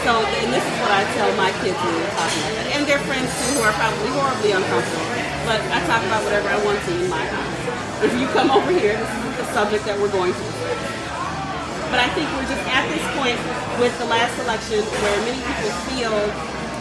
So, 0.02 0.26
and 0.42 0.50
this 0.50 0.66
is 0.66 0.76
what 0.82 0.90
I 0.90 1.06
tell 1.14 1.30
my 1.38 1.54
kids 1.62 1.78
when 1.78 1.94
we're 2.02 2.18
talking 2.18 2.42
about 2.42 2.66
that. 2.66 2.68
And 2.74 2.82
their 2.90 2.98
friends 3.06 3.30
too, 3.30 3.62
who 3.62 3.62
are 3.62 3.78
probably 3.78 4.10
horribly 4.10 4.58
uncomfortable. 4.58 5.06
But 5.46 5.62
I 5.70 5.78
talk 5.86 6.02
about 6.02 6.26
whatever 6.26 6.50
I 6.50 6.58
want 6.66 6.82
to 6.82 6.92
in 6.98 7.06
my 7.06 7.22
house. 7.22 8.10
If 8.10 8.18
you 8.18 8.26
come 8.34 8.50
over 8.50 8.74
here, 8.74 8.98
this 8.98 9.06
is 9.06 9.34
the 9.38 9.48
subject 9.54 9.86
that 9.86 10.02
we're 10.02 10.10
going 10.10 10.34
to. 10.34 10.46
But 11.94 12.02
I 12.02 12.10
think 12.18 12.26
we're 12.34 12.50
just 12.50 12.66
at 12.74 12.90
this 12.90 13.06
point 13.14 13.38
with 13.78 13.94
the 14.02 14.10
last 14.10 14.34
election 14.42 14.82
where 14.82 15.18
many 15.30 15.38
people 15.46 15.70
feel 15.94 16.18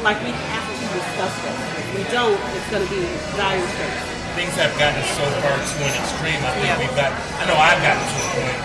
like 0.00 0.16
we 0.24 0.32
have 0.32 0.63
discuss 0.94 1.34
this. 1.42 1.58
If 1.82 1.86
we 1.98 2.02
don't, 2.14 2.38
it's 2.56 2.68
going 2.70 2.84
to 2.86 2.90
be 2.90 3.02
dire 3.36 3.60
straits. 3.74 4.02
Things 4.38 4.54
have 4.58 4.74
gotten 4.78 5.02
so 5.14 5.22
far 5.42 5.54
to 5.54 5.76
an 5.86 5.94
extreme. 5.94 6.40
I 6.42 6.50
think 6.58 6.66
Yeah. 6.66 6.78
we've 6.82 6.96
got. 6.98 7.10
I 7.38 7.44
know 7.46 7.54
I've 7.58 7.78
gotten 7.82 8.02
to 8.02 8.18
a 8.18 8.28
point 8.34 8.58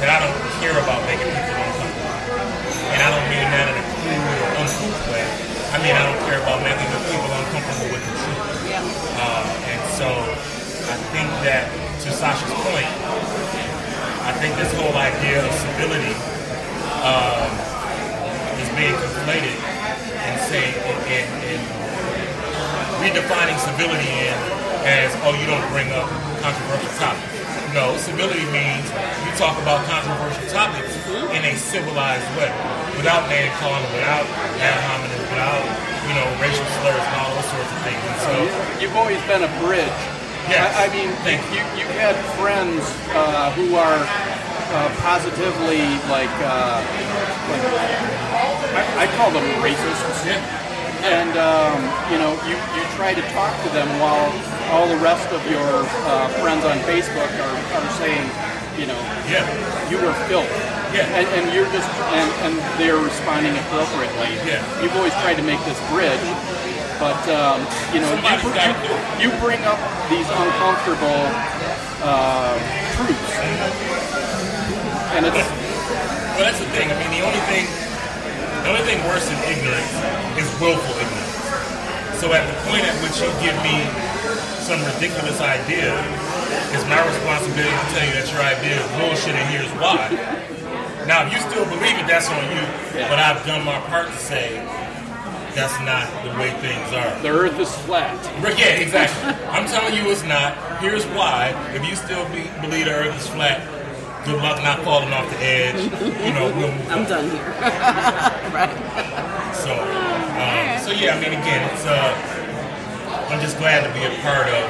that 0.00 0.08
I 0.08 0.18
don't 0.24 0.36
care 0.64 0.76
about 0.80 1.00
making 1.04 1.28
people 1.28 1.60
uncomfortable, 1.60 2.16
and 2.88 3.00
I 3.04 3.08
don't 3.12 3.28
mean 3.28 3.48
that 3.52 3.66
in 3.68 3.76
a 3.76 3.84
crude 4.00 4.24
or 4.24 4.48
uncouth 4.64 5.00
way. 5.12 5.24
I 5.74 5.76
mean 5.84 5.92
I 5.92 6.02
don't 6.08 6.20
care 6.24 6.40
about 6.40 6.62
making 6.64 6.88
the 6.88 7.00
people 7.10 7.28
uncomfortable 7.36 7.88
with 7.92 8.04
the 8.06 8.14
truth. 8.16 8.40
Yeah. 8.70 8.80
Uh, 9.20 9.44
and 9.68 9.80
so 9.92 10.08
I 10.88 10.96
think 11.12 11.28
that 11.44 11.68
to 12.04 12.08
Sasha's 12.14 12.54
point, 12.64 12.88
I 14.24 14.32
think 14.40 14.56
this 14.56 14.72
whole 14.80 14.94
idea 14.96 15.44
of 15.44 15.52
civility 15.52 16.14
um, 17.04 17.50
is 18.56 18.68
being 18.78 18.96
conflated 18.96 19.56
and 20.24 20.36
saying 20.48 20.74
and, 20.88 20.98
and, 21.08 21.28
and 21.52 21.62
redefining 23.04 23.58
civility 23.60 24.08
in 24.08 24.36
as 24.84 25.12
oh 25.24 25.32
you 25.36 25.46
don't 25.48 25.64
bring 25.72 25.88
up 25.92 26.08
controversial 26.44 26.92
topics. 27.00 27.32
No, 27.72 27.96
civility 27.98 28.44
means 28.54 28.86
you 29.24 29.30
talk 29.34 29.58
about 29.58 29.82
controversial 29.90 30.46
topics 30.52 30.94
in 31.34 31.42
a 31.42 31.56
civilized 31.58 32.28
way, 32.38 32.52
without 32.94 33.26
name 33.28 33.50
calling, 33.58 33.82
without 33.96 34.22
ad 34.62 34.78
hominem, 34.86 35.18
without 35.32 35.64
you 36.06 36.14
know 36.14 36.26
racial 36.38 36.68
slurs 36.78 37.02
and 37.02 37.16
all 37.18 37.32
those 37.34 37.50
sorts 37.50 37.70
of 37.74 37.80
things. 37.82 37.98
And 37.98 38.18
so 38.22 38.34
You've 38.78 38.94
always 38.94 39.18
been 39.26 39.42
a 39.42 39.52
bridge. 39.64 39.98
Yes. 40.46 40.70
I, 40.76 40.86
I 40.86 40.92
mean, 40.92 41.10
Thank 41.24 41.40
you, 41.50 41.64
you've 41.74 41.96
had 41.98 42.14
friends 42.38 42.84
uh, 43.16 43.50
who 43.56 43.74
are 43.74 44.00
uh, 44.04 44.88
positively 45.00 45.82
like, 46.12 46.30
uh, 46.44 46.78
like 47.48 47.64
I, 48.74 49.04
I 49.04 49.06
call 49.16 49.30
them 49.30 49.44
racists. 49.62 50.26
yeah. 50.26 50.42
And 51.04 51.36
um, 51.36 51.78
you 52.08 52.16
know, 52.18 52.32
you, 52.48 52.56
you 52.56 52.82
try 52.96 53.12
to 53.12 53.20
talk 53.36 53.52
to 53.64 53.68
them 53.76 53.88
while 54.00 54.32
all 54.72 54.88
the 54.88 54.96
rest 55.04 55.28
of 55.36 55.40
your 55.50 55.84
uh, 56.08 56.28
friends 56.40 56.64
on 56.64 56.78
Facebook 56.88 57.28
are, 57.44 57.56
are 57.76 57.88
saying, 58.00 58.24
you 58.80 58.86
know, 58.88 58.96
Yeah. 59.28 59.44
you 59.92 60.00
were 60.00 60.14
filth. 60.26 60.48
Yeah. 60.96 61.04
And, 61.12 61.26
and 61.36 61.44
you're 61.52 61.68
just 61.76 61.90
and, 62.16 62.28
and 62.48 62.52
they're 62.80 62.96
responding 63.02 63.52
appropriately. 63.68 64.32
Yeah. 64.48 64.64
You've 64.80 64.96
always 64.96 65.12
tried 65.20 65.36
to 65.36 65.44
make 65.44 65.60
this 65.68 65.76
bridge, 65.92 66.24
but 66.96 67.20
um, 67.28 67.60
you 67.92 68.00
know, 68.00 68.08
you, 68.08 68.24
Somebody's 68.24 68.46
br- 68.48 68.56
gotta 68.56 68.74
do 68.80 68.94
it. 68.94 69.02
you, 69.20 69.28
you 69.28 69.40
bring 69.44 69.60
up 69.68 69.76
these 70.08 70.24
uncomfortable 70.30 71.20
uh, 72.00 72.56
truths, 72.96 73.34
and 75.18 75.26
it's 75.26 75.36
Well, 75.36 76.46
that's 76.48 76.58
the 76.62 76.70
thing. 76.72 76.88
I 76.90 76.96
mean, 76.98 77.10
the 77.12 77.22
only 77.26 77.42
thing, 77.50 77.66
the 78.64 78.72
only 78.72 78.84
thing 78.88 78.96
worse 79.04 79.28
than 79.28 79.36
ignorance 79.44 79.92
is 80.40 80.48
willful 80.56 80.96
ignorance. 80.96 81.36
So 82.16 82.32
at 82.32 82.48
the 82.48 82.56
point 82.64 82.88
at 82.88 82.96
which 83.04 83.20
you 83.20 83.28
give 83.44 83.52
me 83.60 83.84
some 84.64 84.80
ridiculous 84.96 85.36
idea, 85.44 85.92
it's 86.72 86.86
my 86.88 86.96
responsibility 87.04 87.68
to 87.68 87.86
tell 87.92 88.04
you 88.08 88.14
that 88.16 88.26
your 88.32 88.40
idea 88.40 88.80
is 88.80 88.88
bullshit 88.96 89.36
and 89.36 89.46
here's 89.52 89.68
why. 89.76 90.08
Now, 91.04 91.26
if 91.28 91.36
you 91.36 91.40
still 91.44 91.68
believe 91.68 92.00
it, 92.00 92.08
that's 92.08 92.32
on 92.32 92.40
you. 92.48 92.64
But 93.12 93.20
I've 93.20 93.44
done 93.44 93.64
my 93.68 93.76
part 93.92 94.08
to 94.08 94.16
say 94.16 94.56
that's 95.52 95.76
not 95.84 96.08
the 96.24 96.32
way 96.40 96.50
things 96.64 96.88
are. 96.96 97.12
the 97.20 97.28
Earth 97.28 97.60
is 97.60 97.70
flat. 97.84 98.16
Yeah, 98.58 98.80
exactly. 98.80 99.28
I'm 99.52 99.66
telling 99.68 99.94
you 99.94 100.10
it's 100.10 100.24
not. 100.24 100.56
Here's 100.80 101.04
why. 101.12 101.52
If 101.76 101.84
you 101.86 101.94
still 101.94 102.24
be, 102.32 102.48
believe 102.64 102.86
the 102.86 102.96
earth 102.96 103.16
is 103.20 103.28
flat, 103.28 103.60
good 104.24 104.40
luck 104.42 104.62
not 104.62 104.80
falling 104.84 105.12
off 105.12 105.28
the 105.30 105.38
edge. 105.44 105.76
You 106.24 106.32
know, 106.32 106.48
we'll 106.56 106.72
move 106.72 106.88
I'm 106.90 107.04
on. 107.04 107.08
done 107.08 107.30
here. 107.30 107.44
right. 108.56 108.72
So, 109.54 109.72
um, 109.72 110.80
so 110.80 110.90
yeah, 110.92 111.14
I 111.16 111.20
mean, 111.20 111.32
again, 111.38 111.62
it's 111.72 111.84
uh, 111.86 113.28
I'm 113.30 113.40
just 113.40 113.58
glad 113.58 113.84
to 113.86 113.90
be 113.92 114.04
a 114.04 114.12
part 114.20 114.48
of 114.48 114.64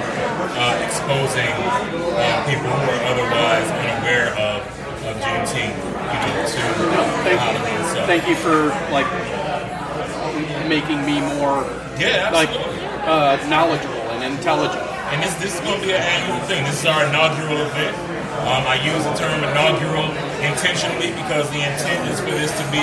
uh, 0.59 0.85
exposing 0.87 1.51
uh, 1.51 2.45
people 2.47 2.71
who 2.71 2.87
are 2.91 3.03
otherwise 3.11 3.67
unaware 3.83 4.31
of, 4.39 4.63
of 5.07 5.15
Juneteenth, 5.23 5.75
you 5.75 6.19
know, 6.23 6.47
to 6.47 6.63
Thank 7.23 7.39
the 7.39 7.39
holiday 7.39 7.75
you. 7.75 7.81
itself. 7.83 8.07
Thank 8.07 8.29
you 8.29 8.37
for 8.37 8.71
like 8.95 9.09
making 10.69 11.05
me 11.05 11.21
more 11.39 11.63
Yeah, 11.99 12.31
like 12.33 12.51
uh, 13.07 13.37
knowledgeable 13.49 13.95
and 14.15 14.23
intelligent. 14.35 14.83
And 15.13 15.23
this 15.23 15.35
this 15.35 15.55
is 15.55 15.61
going 15.61 15.79
to 15.81 15.87
be 15.87 15.93
an 15.93 16.01
annual 16.03 16.41
thing. 16.47 16.65
This 16.65 16.81
is 16.81 16.87
our 16.87 17.07
inaugural 17.07 17.59
event. 17.67 17.95
Um, 18.43 18.67
I 18.67 18.77
use 18.83 19.03
the 19.07 19.15
term 19.15 19.39
inaugural 19.47 20.11
intentionally 20.43 21.15
because 21.15 21.49
the 21.55 21.63
intent 21.63 22.11
is 22.11 22.21
for 22.21 22.35
this 22.35 22.53
to 22.59 22.65
be, 22.75 22.83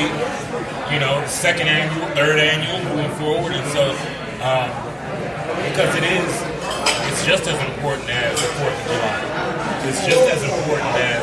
you 0.94 1.00
know, 1.00 1.22
second 1.28 1.68
annual, 1.68 2.08
third 2.16 2.40
annual, 2.40 2.80
moving 2.88 3.12
forward. 3.20 3.54
And 3.54 3.68
so, 3.70 3.92
um, 4.42 4.68
because 5.70 5.92
it 5.96 6.08
is, 6.08 6.32
it's 7.12 7.26
just 7.28 7.46
as 7.46 7.60
important 7.70 8.10
as 8.10 8.34
the 8.40 8.48
Fourth 8.58 8.74
of 8.74 8.86
July. 8.90 9.22
It's 9.86 10.02
just 10.06 10.26
as 10.34 10.42
important 10.42 10.90
as 10.98 11.22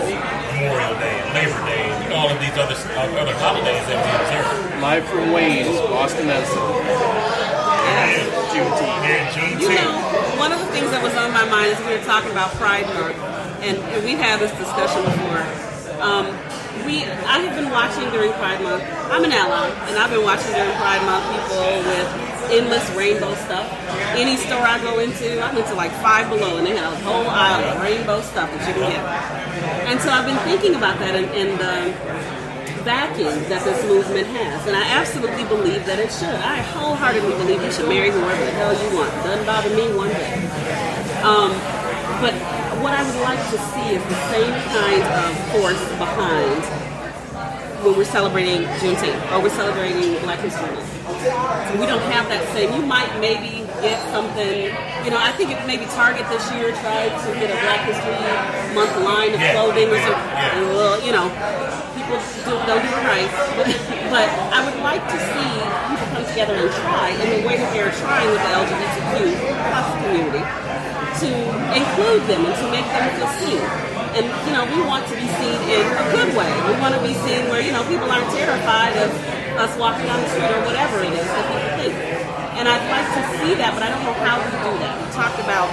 Memorial 0.54 0.94
Day 1.00 1.16
and 1.18 1.28
Labor 1.34 1.60
Day, 1.66 1.82
and 1.90 2.04
you 2.04 2.10
know, 2.10 2.16
all 2.16 2.30
of 2.30 2.38
these 2.38 2.54
other 2.54 2.74
uh, 2.74 3.22
other 3.22 3.34
holidays 3.42 3.82
that 3.90 3.98
we 3.98 4.10
observe. 4.22 4.82
Live 4.82 5.04
from 5.08 5.32
Wayne's, 5.32 5.80
Boston 5.90 6.26
Medicine. 6.26 7.18
Juneteenth. 8.58 9.04
Yeah, 9.04 9.58
You 9.60 9.68
know, 9.68 10.38
one 10.38 10.52
of 10.52 10.58
the 10.58 10.66
things 10.66 10.90
that 10.90 11.02
was 11.02 11.14
on 11.14 11.32
my 11.32 11.44
mind 11.46 11.70
is 11.72 11.78
we 11.86 11.94
were 11.94 12.04
talking 12.04 12.30
about 12.30 12.50
Pride 12.58 12.86
Month, 12.86 13.16
and, 13.62 13.76
and 13.78 14.04
we've 14.04 14.18
had 14.18 14.40
this 14.40 14.52
discussion 14.58 15.02
before. 15.04 15.42
Um, 16.00 16.26
we, 16.86 17.02
I 17.26 17.42
have 17.42 17.54
been 17.58 17.70
watching 17.70 18.08
during 18.10 18.32
Pride 18.38 18.62
Month. 18.62 18.84
I'm 19.10 19.24
an 19.24 19.32
ally, 19.32 19.68
and 19.90 19.98
I've 19.98 20.10
been 20.10 20.22
watching 20.24 20.52
during 20.54 20.72
Pride 20.78 21.02
Month 21.04 21.26
people 21.34 21.60
with 21.84 22.08
endless 22.54 22.88
rainbow 22.96 23.34
stuff. 23.44 23.66
Any 24.16 24.36
store 24.36 24.62
I 24.62 24.80
go 24.80 24.98
into, 25.00 25.40
I 25.40 25.52
went 25.52 25.66
to 25.68 25.74
like 25.74 25.92
Five 26.00 26.30
Below, 26.30 26.56
and 26.56 26.66
they 26.66 26.76
had 26.76 26.92
a 26.92 26.96
whole 27.04 27.26
aisle 27.28 27.76
of 27.76 27.82
rainbow 27.82 28.22
stuff 28.22 28.48
that 28.50 28.62
you 28.68 28.74
can 28.74 28.88
get. 28.88 29.02
And 29.90 30.00
so 30.00 30.10
I've 30.10 30.24
been 30.24 30.38
thinking 30.48 30.74
about 30.76 30.98
that, 31.00 31.14
and, 31.14 31.26
and 31.34 31.60
um, 31.60 31.92
backing 32.84 33.26
that 33.52 33.64
this 33.64 33.84
movement 33.84 34.26
has. 34.28 34.66
And 34.66 34.76
I 34.76 34.86
absolutely 34.96 35.44
believe 35.44 35.84
that 35.84 35.98
it 35.98 36.10
should. 36.12 36.40
I 36.40 36.62
wholeheartedly 36.72 37.36
believe 37.36 37.62
you 37.62 37.72
should 37.72 37.88
marry 37.88 38.10
whoever 38.10 38.44
the 38.44 38.52
hell 38.52 38.72
you 38.72 38.96
want. 38.96 39.12
Doesn't 39.24 39.44
bother 39.44 39.68
me 39.76 39.92
one 39.92 40.08
bit. 40.08 40.32
Um, 41.20 41.52
but 42.24 42.32
what 42.82 42.94
I 42.94 43.02
would 43.02 43.20
like 43.26 43.42
to 43.50 43.58
see 43.74 43.98
is 43.98 44.02
the 44.06 44.20
same 44.30 44.54
kind 44.70 45.02
of 45.02 45.30
force 45.50 45.82
behind 45.98 46.62
when 47.82 47.96
we're 47.96 48.04
celebrating 48.04 48.62
Juneteenth 48.78 49.18
or 49.32 49.42
we're 49.42 49.54
celebrating 49.54 50.18
Black 50.22 50.38
History 50.38 50.70
Month. 50.70 50.86
We 51.78 51.86
don't 51.86 52.02
have 52.14 52.30
that 52.30 52.46
same. 52.54 52.70
You 52.74 52.86
might 52.86 53.10
maybe 53.18 53.66
get 53.82 53.98
something. 54.14 54.70
You 55.02 55.10
know, 55.10 55.18
I 55.18 55.34
think 55.34 55.50
it 55.50 55.58
maybe 55.66 55.86
Target 55.94 56.26
this 56.30 56.46
year 56.54 56.70
tried 56.78 57.10
to 57.10 57.28
get 57.42 57.50
a 57.50 57.58
Black 57.66 57.82
History 57.86 58.14
Month 58.74 58.94
line 59.02 59.34
of 59.34 59.42
clothing 59.54 59.90
or 59.90 59.98
something. 59.98 60.30
Well, 60.78 61.02
you 61.02 61.10
know, 61.10 61.26
people 61.98 62.18
do, 62.46 62.54
don't 62.62 62.82
do 62.82 62.90
it 62.94 63.04
right. 63.10 63.30
But, 63.58 63.66
but 64.14 64.28
I 64.54 64.62
would 64.62 64.78
like 64.86 65.02
to 65.02 65.18
see 65.18 65.50
people 65.90 66.06
come 66.14 66.26
together 66.30 66.54
and 66.54 66.70
try 66.70 67.10
in 67.10 67.42
the 67.42 67.42
way 67.42 67.58
that 67.58 67.70
they're 67.74 67.90
trying 67.90 68.30
with 68.30 68.42
the 68.42 68.52
LGBTQ 68.54 69.34
plus 69.66 69.86
community 70.06 70.67
to 71.24 71.30
include 71.74 72.22
them 72.30 72.46
and 72.46 72.54
to 72.62 72.66
make 72.70 72.86
them 72.86 73.06
feel 73.18 73.30
seen. 73.42 73.62
And 74.18 74.24
you 74.46 74.52
know, 74.56 74.64
we 74.70 74.80
want 74.86 75.04
to 75.08 75.14
be 75.14 75.26
seen 75.38 75.58
in 75.68 75.84
a 75.84 76.04
good 76.14 76.30
way. 76.34 76.48
We 76.70 76.74
want 76.80 76.94
to 76.96 77.02
be 77.04 77.14
seen 77.26 77.46
where 77.52 77.60
you 77.60 77.72
know 77.72 77.82
people 77.86 78.08
aren't 78.10 78.30
terrified 78.34 78.96
of 78.98 79.10
us 79.58 79.72
walking 79.78 80.06
down 80.06 80.20
the 80.22 80.28
street 80.30 80.48
or 80.54 80.62
whatever 80.64 81.02
it 81.02 81.12
is 81.12 81.26
that 81.26 81.44
people 81.50 81.70
think. 81.82 81.94
And 82.58 82.66
I'd 82.66 82.82
like 82.90 83.06
to 83.14 83.22
see 83.38 83.54
that, 83.54 83.70
but 83.74 83.82
I 83.86 83.88
don't 83.90 84.02
know 84.02 84.16
how 84.18 84.38
we 84.42 84.50
do 84.50 84.72
that. 84.82 84.94
We 84.98 85.06
talked 85.14 85.38
about 85.38 85.70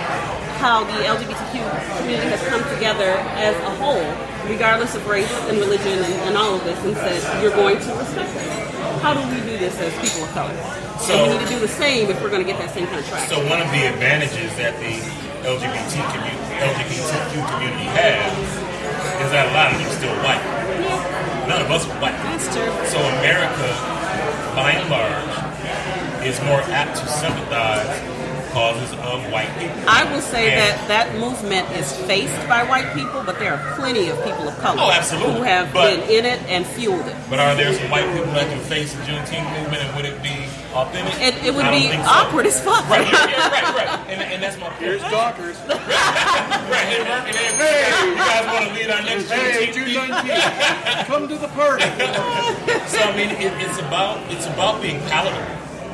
how 0.61 0.83
the 0.85 1.01
LGBTQ 1.05 1.57
community 1.97 2.29
has 2.29 2.41
come 2.49 2.61
together 2.77 3.17
as 3.41 3.55
a 3.65 3.71
whole, 3.81 4.05
regardless 4.49 4.93
of 4.95 5.05
race 5.07 5.31
and 5.49 5.57
religion 5.57 5.97
and, 5.97 6.13
and 6.29 6.37
all 6.37 6.55
of 6.55 6.63
this, 6.63 6.77
and 6.85 6.95
said 6.97 7.17
you're 7.41 7.55
going 7.57 7.77
to 7.81 7.91
respect 7.97 8.29
us. 8.37 9.01
How 9.01 9.13
do 9.13 9.21
we 9.33 9.41
do 9.49 9.57
this 9.57 9.73
as 9.81 9.93
people 9.97 10.25
of 10.25 10.31
color? 10.37 10.53
So, 11.01 11.13
So- 11.17 11.23
we 11.25 11.37
need 11.37 11.47
to 11.47 11.53
do 11.53 11.59
the 11.59 11.67
same 11.73 12.09
if 12.09 12.21
we're 12.21 12.29
going 12.29 12.45
to 12.45 12.47
get 12.51 12.59
that 12.61 12.73
same 12.73 12.85
kind 12.85 12.99
of 12.99 13.07
traction. 13.07 13.29
So 13.33 13.41
one 13.49 13.61
of 13.61 13.69
the 13.73 13.85
advantages 13.89 14.53
that 14.57 14.77
the 14.79 15.01
LGBT 15.45 15.93
community, 16.09 16.45
LGBTQ 16.57 17.33
community 17.53 17.85
has 17.93 18.33
is 19.21 19.29
that 19.31 19.45
a 19.45 19.53
lot 19.53 19.71
of 19.71 19.77
them 19.77 19.87
are 19.87 19.93
still 19.93 20.15
white. 20.25 20.41
None 21.47 21.61
of 21.61 21.69
us 21.69 21.85
are 21.85 22.01
white. 22.01 22.17
That's 22.25 22.49
true. 22.49 22.73
So 22.89 22.97
America, 23.21 23.69
by 24.57 24.71
and 24.73 24.89
large, 24.89 26.25
is 26.25 26.41
more 26.49 26.61
apt 26.73 26.97
to 26.97 27.05
sympathize 27.07 27.85
causes 28.51 28.89
of 29.05 29.21
white 29.31 29.51
people. 29.59 29.77
I 29.87 30.05
will 30.11 30.21
say 30.21 30.49
And- 30.49 30.59
that 30.61 30.87
that 30.87 31.15
movement 31.19 31.69
is 31.77 31.91
faced 32.09 32.47
by 32.49 32.63
white 32.63 32.93
people, 32.95 33.21
but 33.25 33.37
there 33.37 33.53
are 33.53 33.75
plenty 33.75 34.09
of 34.09 34.17
people 34.23 34.47
of 34.47 34.57
color 34.59 34.81
Oh, 34.81 34.91
absolutely. 34.91 35.35
who 35.35 35.43
have 35.43 35.71
But- 35.73 36.07
been 36.07 36.09
in 36.09 36.25
it 36.25 36.39
and 36.47 36.65
fueled 36.65 37.05
it. 37.05 37.15
But 37.29 37.39
are 37.39 37.53
there 37.53 37.71
some 37.73 37.89
white 37.91 38.07
people 38.13 38.31
that 38.33 38.49
can 38.49 38.59
face 38.61 38.93
the 38.93 39.03
Juneteenth 39.03 39.45
movement 39.59 39.83
and 39.83 39.95
would 39.95 40.05
it 40.05 40.23
be 40.23 40.47
authentic? 40.75 41.15
It, 41.21 41.33
it 41.45 41.53
would 41.55 41.69
be 41.71 41.87
think 41.87 42.03
so. 42.03 42.11
awkward 42.11 42.45
as 42.45 42.59
fuck. 42.59 42.83
Right, 42.89 43.07
yeah, 43.07 43.27
yeah, 43.31 43.49
right, 43.49 43.75
right. 43.75 43.99
And, 44.11 44.21
and 44.21 44.43
that's 44.43 44.59
my 44.59 44.67
point. 44.69 44.81
Here's 44.81 45.01
Dockers. 45.03 45.57
Right, 46.65 46.89
hey, 46.89 47.03
Mark, 47.07 47.27
and 47.29 47.35
then, 47.37 48.09
you 48.09 48.15
guys 48.17 48.45
want 48.49 48.65
to 48.67 48.73
lead 48.73 48.89
our 48.89 49.01
next 49.03 49.29
Hey, 49.29 49.71
June 49.71 49.89
19th. 49.93 51.05
Come 51.05 51.27
to 51.27 51.37
the 51.37 51.47
party. 51.49 51.85
So 52.89 52.97
I 53.01 53.15
mean, 53.15 53.29
it, 53.37 53.53
it's 53.61 53.77
about 53.79 54.19
it's 54.31 54.45
about 54.47 54.81
being 54.81 54.99
palatable, 55.09 55.41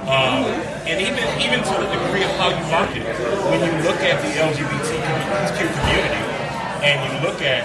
um, 0.08 0.44
and 0.88 1.00
even 1.02 1.24
even 1.40 1.60
to 1.64 1.74
the 1.76 1.88
degree 1.92 2.24
of 2.24 2.32
how 2.40 2.50
you 2.50 2.64
market 2.72 3.04
it. 3.04 3.16
When 3.48 3.60
you 3.60 3.72
look 3.84 4.00
at 4.00 4.22
the 4.22 4.32
LGBTQ 4.38 5.58
community 5.60 6.24
and 6.84 6.98
you 7.04 7.28
look 7.28 7.42
at 7.42 7.64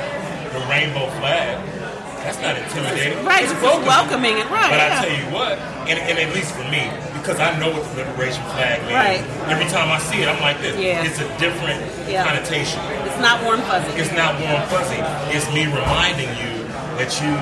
the 0.52 0.60
rainbow 0.70 1.10
flag, 1.18 1.58
that's 2.26 2.40
not 2.42 2.56
intimidating. 2.56 3.24
Right, 3.24 3.44
it's 3.44 3.52
it's 3.52 3.62
just 3.62 3.86
welcoming 3.86 4.38
it, 4.38 4.50
right, 4.50 4.70
But 4.70 4.80
I 4.80 4.88
yeah. 4.88 5.00
tell 5.04 5.14
you 5.14 5.26
what, 5.34 5.58
and, 5.86 5.98
and 5.98 6.18
at 6.18 6.34
least 6.34 6.52
for 6.52 6.64
me, 6.70 6.90
because 7.26 7.40
I 7.42 7.58
know 7.58 7.74
what 7.74 7.82
the 7.90 8.06
liberation 8.06 8.42
flag 8.54 8.78
means. 8.86 8.94
Right. 8.94 9.22
Every 9.50 9.66
time 9.66 9.90
I 9.90 9.98
see 9.98 10.22
it, 10.22 10.28
I'm 10.30 10.38
like 10.40 10.62
this. 10.62 10.78
Yeah. 10.78 11.02
It's 11.02 11.18
a 11.18 11.26
different 11.42 11.82
Yeah. 12.06 12.22
connotation. 12.22 12.78
It's 13.02 13.18
not 13.18 13.42
warm 13.42 13.60
fuzzy. 13.66 13.90
It's 13.98 14.14
not 14.14 14.38
warm 14.38 14.62
fuzzy. 14.70 15.02
It's 15.34 15.50
me 15.50 15.66
reminding 15.66 16.30
you 16.38 16.70
that 17.02 17.10
you 17.18 17.34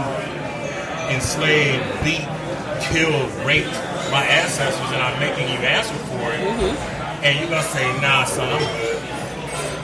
enslaved, 1.12 1.84
beat, 2.02 2.24
killed, 2.80 3.28
raped 3.44 3.76
my 4.10 4.24
ancestors, 4.24 4.88
and 4.88 5.02
I'm 5.04 5.18
making 5.20 5.52
you 5.52 5.60
answer 5.60 5.92
for 6.08 6.32
it. 6.32 6.40
Mm-hmm. 6.40 7.24
And 7.24 7.38
you're 7.40 7.48
gonna 7.52 7.62
say, 7.68 7.84
"Nah, 8.00 8.24
son, 8.24 8.48
I'm 8.48 8.58
good. 8.80 8.96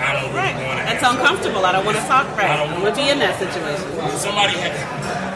I 0.01 0.12
don't 0.16 0.32
really 0.32 0.48
Right. 0.48 0.66
want 0.66 0.78
to." 0.80 0.84
That's 0.88 1.05
uncomfortable. 1.05 1.64
I 1.66 1.72
don't 1.72 1.84
want 1.84 1.98
to 1.98 2.05
talk 2.09 2.24
right. 2.36 2.48
I 2.51 2.57
don't 2.57 2.70
don't 2.72 2.82
want 2.82 2.94
to 2.96 3.01
be 3.03 3.09
in 3.11 3.18
that 3.20 3.38
situation. 3.38 3.84
Somebody 4.16 4.57
had 4.57 4.72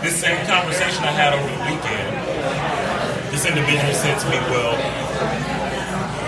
this 0.02 0.16
same 0.16 0.40
conversation 0.46 1.04
I 1.04 1.12
had 1.12 1.32
over 1.34 1.48
the 1.48 1.64
weekend. 1.68 2.13
This 3.44 3.52
individual 3.52 3.92
said 3.92 4.18
to 4.20 4.26
me, 4.32 4.40
"Well, 4.48 4.72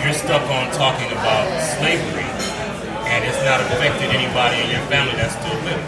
you're 0.05 0.13
stuck 0.13 0.45
on 0.53 0.69
talking 0.77 1.11
about 1.17 1.49
slavery, 1.65 2.29
and 3.09 3.25
it's 3.25 3.41
not 3.41 3.59
affected 3.73 4.13
anybody 4.13 4.61
in 4.61 4.69
your 4.69 4.85
family 4.93 5.17
that's 5.17 5.33
still 5.33 5.57
living." 5.65 5.81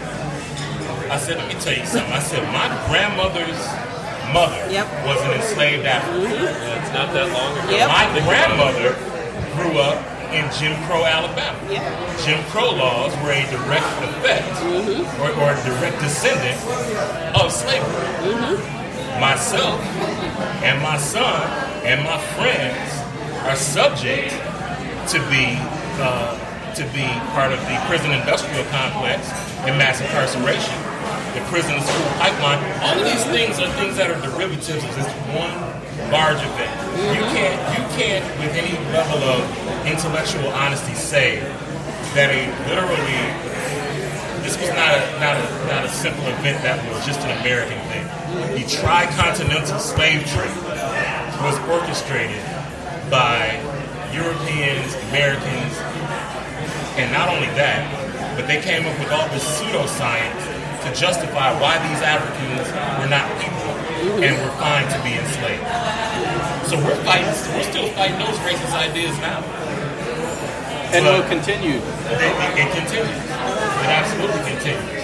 I 1.05 1.19
said, 1.19 1.37
"Let 1.37 1.47
me 1.47 1.53
tell 1.61 1.77
you 1.77 1.85
something." 1.85 2.11
I 2.11 2.17
said, 2.17 2.41
"My 2.49 2.65
grandmother's 2.89 3.61
mother 4.33 4.57
Yep. 4.73 4.87
was 5.05 5.21
an 5.21 5.37
enslaved 5.37 5.85
African. 5.85 6.33
Mm-hmm. 6.33 6.81
It's 6.81 6.93
not 6.97 7.13
that 7.13 7.29
long 7.29 7.53
ago. 7.61 7.77
Yep. 7.77 7.87
My 7.93 8.05
grandmother 8.25 8.97
grew 9.53 9.77
up 9.77 10.01
in 10.33 10.49
Jim 10.57 10.73
Crow, 10.87 11.05
Alabama. 11.05 11.59
Yep. 11.69 12.25
Jim 12.25 12.41
Crow 12.49 12.71
laws 12.73 13.13
were 13.21 13.37
a 13.37 13.45
direct 13.53 13.93
effect 14.01 14.49
mm-hmm. 14.65 15.21
or, 15.21 15.29
or 15.37 15.53
a 15.53 15.61
direct 15.61 16.01
descendant 16.01 16.57
of 17.37 17.53
slavery. 17.53 18.09
Mm-hmm. 18.33 19.21
Myself 19.21 19.77
and 20.63 20.81
my 20.81 20.97
son 20.97 21.41
and 21.85 22.03
my 22.03 22.19
friends 22.35 22.89
are 23.47 23.55
subject 23.55 24.31
to 25.09 25.19
be 25.29 25.57
uh, 25.99 26.37
to 26.75 26.83
be 26.93 27.07
part 27.33 27.51
of 27.51 27.59
the 27.67 27.75
prison 27.89 28.11
industrial 28.11 28.63
complex 28.71 29.27
and 29.67 29.75
mass 29.77 29.99
incarceration, 29.99 30.77
the 31.35 31.43
prison 31.51 31.75
school 31.81 32.09
pipeline. 32.21 32.61
All 32.85 32.95
of 32.95 33.03
these 33.03 33.25
things 33.25 33.59
are 33.59 33.67
things 33.75 33.97
that 33.97 34.07
are 34.07 34.19
derivatives 34.21 34.83
of 34.83 34.93
this 34.95 35.09
one 35.35 35.51
large 36.11 36.39
event. 36.39 36.71
You 37.15 37.23
can't 37.35 37.59
you 37.75 37.83
can't 37.99 38.23
with 38.39 38.55
any 38.55 38.77
level 38.93 39.19
of 39.27 39.41
intellectual 39.85 40.47
honesty 40.55 40.93
say 40.93 41.39
that 42.15 42.31
a 42.31 42.47
literally 42.69 43.48
this 44.49 44.57
was 44.65 44.73
not 44.73 44.97
a 44.97 45.01
not 45.21 45.37
a 45.37 45.45
not 45.69 45.85
a 45.85 45.89
simple 45.93 46.25
event 46.25 46.57
that 46.65 46.81
was 46.89 47.05
just 47.05 47.21
an 47.21 47.37
American 47.45 47.77
thing. 47.93 48.01
The 48.57 48.65
tricontinental 48.65 49.77
slave 49.77 50.25
trade 50.25 50.57
was 51.45 51.53
orchestrated 51.69 52.41
by 53.13 53.61
Europeans, 54.09 54.97
Americans, 55.13 55.73
and 56.97 57.13
not 57.13 57.29
only 57.29 57.45
that, 57.53 57.85
but 58.33 58.49
they 58.49 58.57
came 58.57 58.89
up 58.89 58.97
with 58.97 59.13
all 59.13 59.29
this 59.29 59.45
pseudoscience 59.61 60.41
to 60.81 60.89
justify 60.97 61.53
why 61.61 61.77
these 61.85 62.01
Africans 62.01 62.65
were 62.97 63.11
not 63.11 63.29
people 63.37 63.69
and 64.17 64.33
were 64.33 64.55
fine 64.57 64.89
to 64.89 64.97
be 65.05 65.13
enslaved. 65.13 65.61
So 66.65 66.81
we're 66.81 66.97
fighting, 67.05 67.29
we're 67.53 67.69
still 67.69 67.89
fighting 67.93 68.17
those 68.17 68.37
racist 68.41 68.73
ideas 68.73 69.13
now. 69.21 69.45
And 70.89 71.05
But- 71.05 71.21
will 71.21 71.29
continue. 71.29 71.77
It, 71.77 72.17
it, 72.17 72.65
it 72.65 72.69
continues. 72.73 73.29
It 73.89 74.05
absolutely 74.05 74.45
continues. 74.45 75.01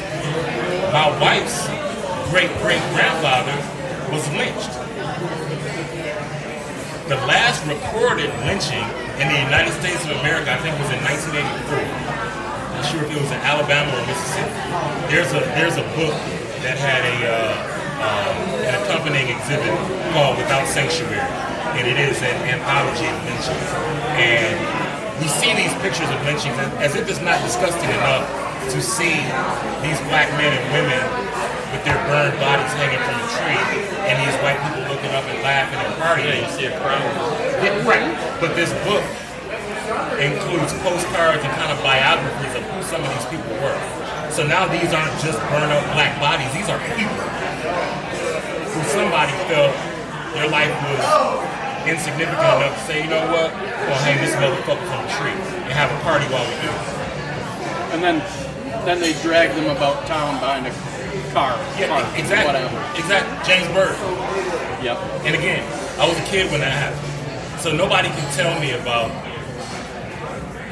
My 0.93 1.09
wife's 1.17 1.65
great 2.29 2.53
great 2.61 2.85
grandfather 2.93 3.57
was 4.13 4.21
lynched. 4.37 4.69
The 7.09 7.17
last 7.25 7.65
recorded 7.65 8.29
lynching 8.45 8.85
in 9.17 9.25
the 9.25 9.41
United 9.41 9.73
States 9.81 10.05
of 10.05 10.13
America, 10.21 10.53
I 10.53 10.61
think, 10.61 10.77
was 10.77 10.93
in 10.93 11.01
1984. 11.01 11.81
Not 12.77 12.85
sure 12.85 13.01
if 13.01 13.09
it 13.09 13.17
was 13.17 13.33
in 13.33 13.41
Alabama 13.41 13.89
or 13.89 14.05
Mississippi. 14.05 14.53
There's 15.09 15.33
a 15.33 15.41
there's 15.57 15.81
a 15.81 15.85
book 15.97 16.13
that 16.61 16.77
had 16.77 17.01
a 17.09 17.17
uh, 17.25 17.57
um, 18.05 18.37
an 18.69 18.73
accompanying 18.85 19.33
exhibit 19.33 19.73
called 20.13 20.37
Without 20.37 20.69
Sanctuary, 20.69 21.25
and 21.73 21.89
it 21.89 21.97
is 21.97 22.21
an 22.21 22.37
anthology 22.53 23.09
of 23.09 23.17
lynchings. 23.25 23.65
And 24.21 24.53
we 25.17 25.25
see 25.25 25.57
these 25.57 25.73
pictures 25.81 26.05
of 26.13 26.21
lynchings 26.21 26.53
as 26.77 26.93
if 26.93 27.09
it's 27.09 27.25
not 27.25 27.41
disgusting 27.41 27.89
enough 27.89 28.44
to 28.71 28.79
see 28.81 29.21
these 29.85 29.99
black 30.09 30.29
men 30.39 30.53
and 30.53 30.65
women 30.73 31.01
with 31.71 31.83
their 31.85 31.99
burned 32.07 32.37
bodies 32.39 32.71
hanging 32.79 33.01
from 33.03 33.17
a 33.19 33.27
tree, 33.35 33.61
and 34.07 34.15
these 34.21 34.35
white 34.41 34.57
people 34.63 34.87
looking 34.89 35.11
up 35.11 35.25
and 35.27 35.39
laughing 35.43 35.79
and 35.81 35.93
partying. 35.99 36.41
You 36.41 36.51
see 36.55 36.65
a 36.71 36.73
crowd. 36.79 37.03
Yeah, 37.61 37.83
right. 37.83 38.07
But 38.39 38.55
this 38.55 38.71
book 38.87 39.03
includes 40.17 40.71
postcards 40.81 41.43
and 41.43 41.53
kind 41.59 41.71
of 41.71 41.77
biographies 41.83 42.53
of 42.55 42.63
who 42.63 42.79
some 42.83 43.01
of 43.03 43.09
these 43.11 43.27
people 43.29 43.53
were. 43.59 43.77
So 44.31 44.47
now 44.47 44.67
these 44.67 44.91
aren't 44.91 45.15
just 45.21 45.39
burned 45.51 45.71
up 45.71 45.83
black 45.93 46.19
bodies, 46.19 46.51
these 46.51 46.67
are 46.67 46.79
people 46.95 47.23
who 48.75 48.81
somebody 48.91 49.31
felt 49.47 49.71
their 50.35 50.49
life 50.51 50.73
was 50.83 50.99
insignificant 51.87 52.43
enough 52.43 52.75
to 52.75 52.83
say, 52.83 53.03
you 53.03 53.09
know 53.09 53.23
what, 53.31 53.53
well, 53.53 53.99
hang 54.03 54.19
this 54.19 54.35
motherfucker 54.35 54.89
on 54.91 55.05
a 55.05 55.11
tree 55.15 55.31
and 55.63 55.71
have 55.71 55.87
a 55.91 55.99
party 56.03 56.25
while 56.33 56.43
we 56.43 56.55
do 56.59 56.67
it. 56.67 56.83
And 57.93 58.03
then 58.03 58.19
then 58.85 58.99
they 59.01 59.13
drag 59.21 59.55
them 59.55 59.65
about 59.75 60.05
town 60.07 60.39
behind 60.39 60.67
a 60.67 60.73
car. 61.33 61.57
Yeah, 61.77 61.89
car, 61.89 62.05
exactly. 62.15 62.53
Whatever. 62.53 62.77
Exactly. 62.95 63.33
James 63.43 63.67
Byrd. 63.73 63.97
Yep. 64.83 64.97
And 65.25 65.35
again, 65.35 65.65
I 65.99 66.07
was 66.07 66.17
a 66.17 66.25
kid 66.29 66.51
when 66.51 66.61
that 66.61 66.71
happened. 66.71 67.61
So 67.61 67.75
nobody 67.75 68.09
can 68.09 68.27
tell 68.33 68.53
me 68.59 68.71
about 68.77 69.09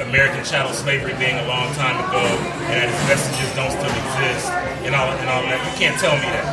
American 0.02 0.44
chattel 0.46 0.74
slavery 0.74 1.14
being 1.18 1.38
a 1.42 1.48
long 1.48 1.74
time 1.74 1.98
ago 2.10 2.22
and 2.22 2.76
that 2.78 2.90
its 2.90 3.04
vestiges 3.10 3.50
don't 3.58 3.72
still 3.74 3.90
exist 3.90 4.50
and 4.86 4.94
all, 4.94 5.10
and 5.10 5.30
all 5.30 5.42
that. 5.50 5.58
You 5.58 5.74
can't 5.80 5.98
tell 5.98 6.14
me 6.14 6.30
that. 6.30 6.46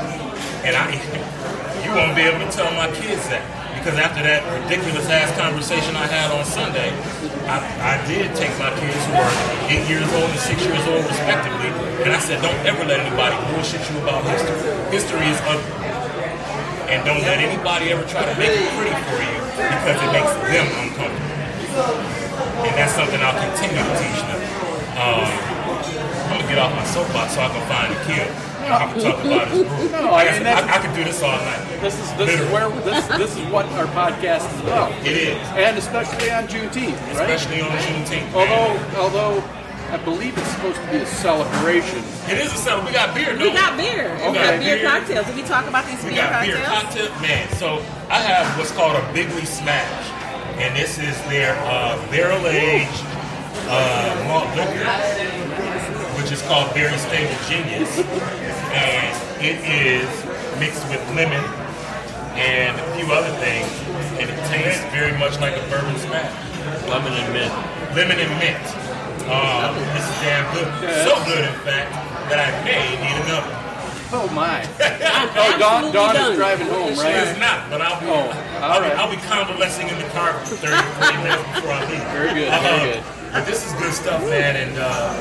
And 0.65 0.77
I, 0.77 0.97
you 1.85 1.93
won't 1.93 2.17
be 2.17 2.23
able 2.23 2.41
to 2.41 2.51
tell 2.51 2.73
my 2.73 2.89
kids 2.89 3.29
that. 3.29 3.60
Because 3.81 3.97
after 3.97 4.21
that 4.21 4.45
ridiculous 4.61 5.09
ass 5.09 5.33
conversation 5.41 5.97
I 5.97 6.05
had 6.05 6.29
on 6.29 6.45
Sunday, 6.45 6.93
I, 7.49 7.65
I 7.81 7.97
did 8.05 8.29
take 8.37 8.53
my 8.61 8.69
kids 8.77 9.01
who 9.09 9.17
were 9.17 9.33
eight 9.73 9.89
years 9.89 10.05
old 10.21 10.29
and 10.29 10.37
six 10.37 10.61
years 10.61 10.85
old 10.85 11.01
respectively, 11.09 11.73
and 12.05 12.13
I 12.13 12.21
said, 12.21 12.45
don't 12.45 12.61
ever 12.69 12.85
let 12.85 13.01
anybody 13.01 13.41
bullshit 13.49 13.81
you 13.89 13.97
about 14.05 14.21
history. 14.29 14.61
History 14.93 15.25
is 15.33 15.41
ugly. 15.49 15.65
And 16.93 17.09
don't 17.09 17.25
let 17.25 17.41
anybody 17.41 17.89
ever 17.89 18.05
try 18.05 18.29
to 18.29 18.37
make 18.37 18.53
it 18.53 18.69
pretty 18.77 18.93
for 19.09 19.17
you 19.17 19.41
because 19.49 19.97
it 19.97 20.11
makes 20.13 20.33
them 20.45 20.67
uncomfortable. 20.85 21.41
And 22.69 22.73
that's 22.77 22.93
something 22.93 23.17
I'll 23.25 23.33
continue 23.33 23.81
to 23.81 23.95
teach 23.97 24.21
them. 24.29 24.41
Um, 25.01 25.25
I'm 25.25 26.37
gonna 26.37 26.53
get 26.53 26.61
off 26.61 26.77
my 26.77 26.85
soapbox 26.85 27.33
so 27.33 27.41
I 27.41 27.49
can 27.49 27.65
find 27.65 27.89
Akil. 27.97 28.50
And 28.71 28.95
we 28.95 29.03
can 29.03 29.13
talk 29.13 29.25
about 29.25 29.49
his 29.49 29.63
group. 29.67 29.93
No, 29.93 30.11
I, 30.11 30.23
I 30.29 30.39
mean, 30.39 30.47
I, 30.47 30.75
I 30.75 30.79
could 30.79 30.95
do 30.95 31.05
this 31.05 31.23
all 31.23 31.37
night. 31.37 31.81
This 31.81 31.99
is 31.99 32.13
this 32.15 32.39
is 32.41 32.47
where 32.53 32.69
this 32.87 33.07
this 33.19 33.37
is 33.37 33.45
what 33.51 33.67
our 33.75 33.87
podcast 33.97 34.47
is 34.55 34.61
about. 34.61 34.93
It 35.07 35.17
is. 35.17 35.47
And 35.59 35.77
especially 35.79 36.31
on 36.31 36.47
Juneteenth, 36.49 36.99
right? 37.17 37.31
Especially 37.31 37.61
on 37.63 37.71
Juneteenth. 37.79 38.33
Although 38.35 38.75
man. 38.75 38.97
although 38.97 39.43
I 39.91 39.97
believe 40.05 40.39
it's 40.39 40.47
supposed 40.55 40.77
to 40.81 40.87
be 40.93 40.99
a 40.99 41.07
celebration. 41.07 41.99
it 42.31 42.39
is 42.39 42.53
a 42.53 42.57
celebration. 42.57 42.87
We 42.87 42.93
got 42.95 43.15
beer, 43.15 43.33
We 43.33 43.39
don't 43.51 43.55
got 43.55 43.77
beer. 43.77 44.15
We 44.15 44.35
got 44.39 44.61
beer 44.61 44.77
Beer. 44.79 44.87
cocktails. 44.89 45.27
Did 45.27 45.35
we 45.35 45.43
talk 45.43 45.67
about 45.67 45.85
these 45.87 45.99
We 46.05 46.11
beer 46.15 46.31
got 46.31 46.45
beer 46.47 46.63
cocktails? 46.63 47.09
cocktail, 47.11 47.23
man. 47.27 47.49
So 47.59 47.69
I 48.09 48.21
have 48.23 48.47
what's 48.57 48.71
called 48.71 48.95
a 48.95 49.03
Bigley 49.13 49.45
Smash, 49.45 50.07
and 50.63 50.77
this 50.77 50.99
is 50.99 51.19
their 51.27 51.57
uh, 51.67 51.99
barrel 52.11 52.47
aged 52.47 53.03
uh, 53.67 54.25
malt 54.31 54.47
liquor, 54.55 54.87
which 56.31 56.39
is 56.39 56.47
called 56.47 56.71
Very 56.79 56.95
Stable 56.97 57.35
Genius, 57.51 57.91
and 58.71 59.11
it 59.43 59.59
is 59.67 60.07
mixed 60.63 60.87
with 60.87 61.03
lemon 61.19 61.43
and 62.39 62.71
a 62.79 62.87
few 62.95 63.11
other 63.11 63.35
things, 63.43 63.67
and 64.15 64.31
it 64.31 64.39
tastes 64.47 64.79
very 64.95 65.11
much 65.19 65.41
like 65.43 65.59
a 65.59 65.63
bourbon 65.67 65.99
smash. 65.99 66.31
Lemon 66.87 67.11
and 67.19 67.33
mint. 67.35 67.51
Lemon 67.99 68.15
and 68.23 68.31
mint. 68.39 68.63
Um, 69.27 69.75
this 69.91 70.07
is 70.07 70.17
damn 70.23 70.47
good. 70.55 70.71
So 71.03 71.19
good, 71.27 71.43
in 71.51 71.59
fact, 71.67 71.91
that 72.31 72.39
I 72.39 72.63
may 72.63 72.95
need 73.03 73.27
another. 73.27 73.51
Oh 74.15 74.31
my! 74.31 74.63
Oh, 75.31 75.59
Dawn, 75.59 75.91
Absolutely 75.91 75.93
Dawn 75.99 76.15
done. 76.15 76.31
is 76.33 76.39
driving 76.39 76.67
home, 76.69 76.89
She 76.95 77.11
is 77.11 77.31
right? 77.35 77.39
not, 77.39 77.71
but 77.71 77.81
I'll 77.83 77.99
be, 78.01 78.07
Oh, 78.07 78.31
I'll, 78.63 78.73
all 78.73 78.81
be. 78.83 78.91
I'll 78.95 79.11
be 79.11 79.17
convalescing 79.27 79.89
in 79.89 79.99
the 79.99 80.09
car 80.11 80.33
for 80.47 80.55
30, 80.55 80.79
40 80.79 81.17
minutes 81.27 81.43
before 81.55 81.71
I 81.75 81.91
leave. 81.91 82.03
Very 82.15 82.35
good, 82.35 82.49
Uh, 82.51 82.61
very 82.63 82.93
good. 82.95 83.20
But 83.33 83.47
this 83.47 83.63
is 83.65 83.73
good 83.79 83.95
stuff, 83.95 84.21
man. 84.27 84.59
And, 84.59 84.75
uh, 84.75 85.15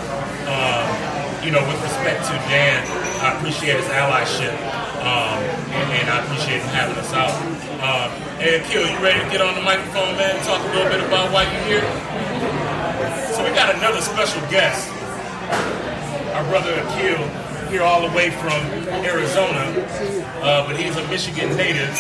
um, 0.50 1.46
you 1.46 1.52
know, 1.54 1.62
with 1.62 1.78
respect 1.86 2.26
to 2.26 2.34
Dan, 2.50 2.82
I 3.22 3.38
appreciate 3.38 3.78
his 3.78 3.86
allyship. 3.94 4.58
Um, 5.06 5.38
and, 5.78 5.88
and 5.94 6.10
I 6.10 6.26
appreciate 6.26 6.58
him 6.58 6.74
having 6.74 6.98
us 6.98 7.14
out. 7.14 7.30
Um, 7.86 8.10
hey, 8.42 8.60
Akil, 8.60 8.82
you 8.82 8.98
ready 8.98 9.22
to 9.22 9.30
get 9.30 9.42
on 9.42 9.54
the 9.54 9.62
microphone, 9.62 10.18
man, 10.18 10.36
and 10.36 10.44
talk 10.44 10.58
a 10.58 10.70
little 10.74 10.90
bit 10.90 11.06
about 11.06 11.32
why 11.32 11.46
you're 11.46 11.80
here? 11.80 11.86
So 13.38 13.46
we 13.46 13.54
got 13.54 13.76
another 13.78 14.02
special 14.02 14.42
guest. 14.50 14.90
Our 16.34 16.44
brother 16.50 16.74
Akil, 16.82 17.22
here 17.70 17.84
all 17.84 18.02
the 18.02 18.14
way 18.18 18.32
from 18.32 18.58
Arizona, 19.06 19.70
uh, 20.42 20.66
but 20.66 20.76
he's 20.76 20.98
a 20.98 21.08
Michigan 21.10 21.56
native, 21.56 21.94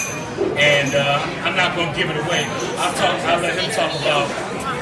and 0.57 0.95
uh, 0.95 1.21
I'm 1.45 1.55
not 1.55 1.75
going 1.77 1.93
to 1.93 1.95
give 1.95 2.09
it 2.09 2.17
away. 2.17 2.43
I'll 2.81 2.93
talk. 2.97 3.13
I'll 3.29 3.41
let 3.41 3.53
him 3.53 3.69
talk 3.71 3.93
about 4.01 4.25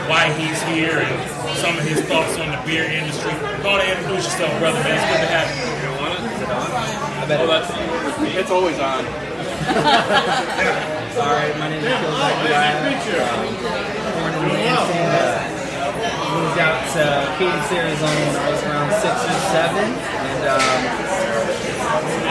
why 0.07 0.31
he's 0.39 0.61
here 0.71 1.03
and 1.03 1.15
some 1.59 1.75
of 1.77 1.84
his 1.84 1.99
thoughts 2.07 2.39
on 2.39 2.47
the 2.47 2.61
beer 2.63 2.88
industry. 2.88 3.31
Go 3.59 3.75
on 3.75 3.84
and 3.84 3.91
introduce 3.99 4.23
yourself, 4.23 4.55
brother. 4.59 4.79
Man, 4.79 4.95
it's 4.95 5.03
good 5.03 5.19
to 5.19 5.31
have 5.35 5.51
you. 5.51 5.67
You 5.84 5.91
want 5.99 6.15
it? 6.15 6.23
Is 6.31 6.41
it 6.41 6.47
on? 6.47 6.63
Oh, 7.27 7.47
that's 7.51 7.67
It's 8.39 8.51
always 8.51 8.79
on. 8.79 9.03
All 11.17 11.34
right, 11.35 11.51
my 11.59 11.67
name 11.67 11.84
is 11.84 11.91
Phil 11.91 12.13
Zachariah. 12.23 12.88
Um, 13.19 13.51
born 14.15 14.31
in 14.31 14.43
Lansing. 14.47 15.11
Uh, 15.11 15.43
moved 16.31 16.59
out 16.61 16.79
to 16.95 17.03
Cadence, 17.35 17.67
Arizona 17.67 18.15
when 18.31 18.35
I 18.38 18.47
was 18.47 18.63
around 18.63 18.89
six 19.03 19.11
or 19.11 19.39
seven. 19.51 19.91
And 19.91 20.41
um, 20.55 20.79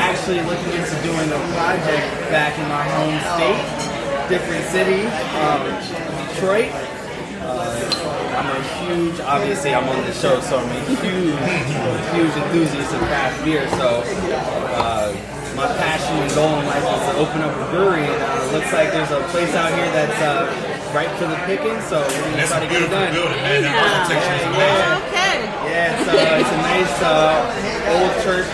actually 0.00 0.40
looking 0.48 0.72
into 0.72 0.96
doing 1.04 1.28
a 1.28 1.40
project 1.52 2.08
back 2.32 2.56
in 2.56 2.64
my 2.72 2.88
home 2.88 3.20
state, 3.36 3.60
different 4.32 4.64
city, 4.72 5.04
um, 5.44 5.60
Detroit. 6.32 6.95
Uh, 7.46 8.34
I'm 8.36 8.48
a 8.50 8.60
huge, 8.82 9.20
obviously 9.20 9.74
I'm 9.74 9.88
on 9.88 10.02
the 10.04 10.12
show, 10.12 10.40
so 10.40 10.58
I'm 10.58 10.68
a 10.68 10.80
huge, 10.98 11.38
huge 12.12 12.34
enthusiast 12.42 12.92
of 12.92 13.00
craft 13.06 13.44
beer. 13.44 13.68
So 13.78 14.02
uh, 14.74 15.14
my 15.54 15.66
passion 15.78 16.16
and 16.20 16.30
goal 16.34 16.52
in 16.58 16.66
life 16.66 16.82
is 16.84 17.02
to 17.06 17.14
open 17.22 17.40
up 17.46 17.54
a 17.54 17.64
brewery, 17.70 18.04
and 18.04 18.18
uh, 18.22 18.44
it 18.44 18.52
looks 18.52 18.72
like 18.74 18.90
there's 18.92 19.10
a 19.14 19.22
place 19.30 19.54
out 19.54 19.70
here 19.72 19.88
that's 19.94 20.18
uh, 20.20 20.50
ripe 20.92 21.10
for 21.16 21.26
the 21.30 21.38
picking. 21.46 21.78
So 21.88 22.02
we're 22.02 22.34
gonna 22.34 22.46
try 22.50 22.60
to 22.60 22.68
get 22.68 22.82
it 22.82 22.90
done. 22.90 23.14
building, 23.14 23.40
man. 23.46 23.62
The 23.62 23.70
architecture 23.70 24.36
Yeah, 24.36 24.50
amazing. 24.50 24.66
yeah. 24.66 25.06
Okay. 25.06 25.34
Yeah, 25.70 25.94
it's, 25.94 26.08
uh, 26.10 26.40
it's 26.42 26.50
a 26.52 26.60
nice 26.66 26.94
uh, 27.02 27.94
old 27.94 28.12
church 28.26 28.48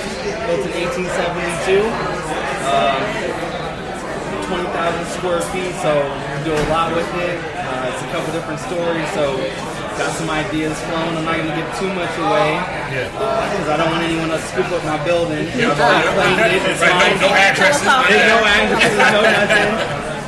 built 0.47 0.63
in 0.69 0.73
1872. 0.85 1.81
Um, 2.69 3.01
20,000 4.53 5.07
square 5.17 5.41
feet, 5.51 5.73
so 5.81 5.91
we 5.97 6.45
do 6.45 6.53
a 6.53 6.67
lot 6.69 6.93
with 6.95 7.09
it. 7.25 7.41
Uh, 8.13 8.21
it's 8.21 8.21
a 8.21 8.21
couple 8.21 8.33
different 8.37 8.61
stories, 8.61 9.09
so 9.17 9.37
got 9.97 10.13
some 10.17 10.29
ideas 10.31 10.77
flowing. 10.89 11.17
I'm 11.17 11.25
not 11.25 11.37
going 11.37 11.49
to 11.49 11.57
give 11.57 11.69
too 11.81 11.89
much 11.97 12.13
away 12.21 12.57
Yeah. 12.93 13.09
because 13.13 13.69
I 13.69 13.77
don't 13.81 13.89
want 13.93 14.05
anyone 14.05 14.29
to 14.29 14.41
scoop 14.53 14.69
up 14.73 14.85
my 14.85 15.01
building. 15.05 15.49
Yeah. 15.57 15.73
I've 15.73 15.81
already 15.81 16.13
claimed 16.13 16.53
it. 16.57 16.63
It's 16.73 16.81
Right, 16.81 16.93
mine. 16.93 17.17
no, 17.21 17.29
no 17.29 17.35
addresses. 17.37 17.85
There's 17.85 18.29
no 18.29 18.39
addresses, 18.45 18.99
no 19.13 19.21
nothing. 19.25 19.71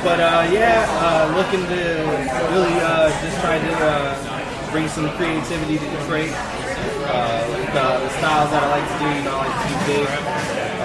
But 0.05 0.19
uh, 0.21 0.49
yeah, 0.53 0.85
uh, 1.01 1.33
looking 1.33 1.65
to 1.65 1.81
really 2.53 2.73
uh, 2.81 3.09
just 3.25 3.37
try 3.41 3.57
to 3.57 3.71
uh, 3.81 4.71
bring 4.71 4.87
some 4.87 5.09
creativity 5.17 5.77
to 5.81 5.85
Detroit. 5.97 6.29
Uh, 7.09 7.41
the, 7.73 7.85
the 8.05 8.09
styles 8.21 8.49
that 8.53 8.61
I 8.61 8.69
like 8.81 8.85
to 8.85 8.97
do, 9.01 9.07
you 9.17 9.23
know, 9.25 9.33
I 9.33 9.45
like 9.49 9.57
to 9.61 9.67
do 9.69 9.77
big, 9.89 10.07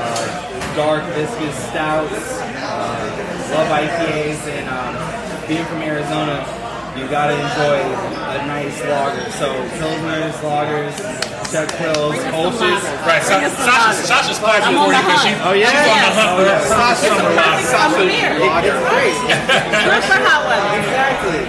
uh, 0.00 0.76
dark 0.76 1.04
viscous 1.16 1.56
stouts. 1.68 2.40
Uh, 2.40 3.56
love 3.56 3.68
IPAs, 3.68 4.40
and 4.48 4.64
um, 4.72 4.94
being 5.48 5.64
from 5.66 5.82
Arizona, 5.82 6.40
you 6.96 7.06
gotta 7.08 7.34
enjoy 7.34 7.78
a 8.34 8.46
nice 8.46 8.78
lager. 8.86 9.30
So 9.38 9.48
pilsners, 9.78 10.34
lagers, 10.42 10.96
Czech 11.50 11.68
pils, 11.78 12.18
Kolsch's. 12.30 12.82
Right, 13.06 13.22
Sa- 13.22 13.42
Sasha, 13.48 14.06
Sasha's 14.06 14.38
clapping 14.38 14.76
for 14.76 14.90
you 14.90 14.98
because 15.02 15.22
she, 15.22 15.32
Oh 15.42 15.52
yeah, 15.52 15.70
she's 15.70 15.90
on 15.90 15.98
the 15.98 16.12
hunt 16.14 16.30
oh, 16.30 16.36
for 16.38 16.46
yeah. 16.46 16.70
Sasha 16.70 17.10
Summer 17.10 17.34
Lager. 17.34 18.46
I'm. 18.46 18.64
It's 18.64 18.86
great. 18.90 19.16
Good 19.18 20.04
for 20.06 20.18
hot 20.22 20.42
weather. 20.46 20.70
Exactly. 20.78 21.42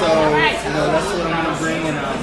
So, 0.00 0.08
you 0.10 0.70
know, 0.74 0.86
that's 0.94 1.08
what 1.12 1.26
I'm 1.26 1.34
gonna 1.44 1.58
bring, 1.58 1.82
and 1.90 1.98
um, 1.98 2.18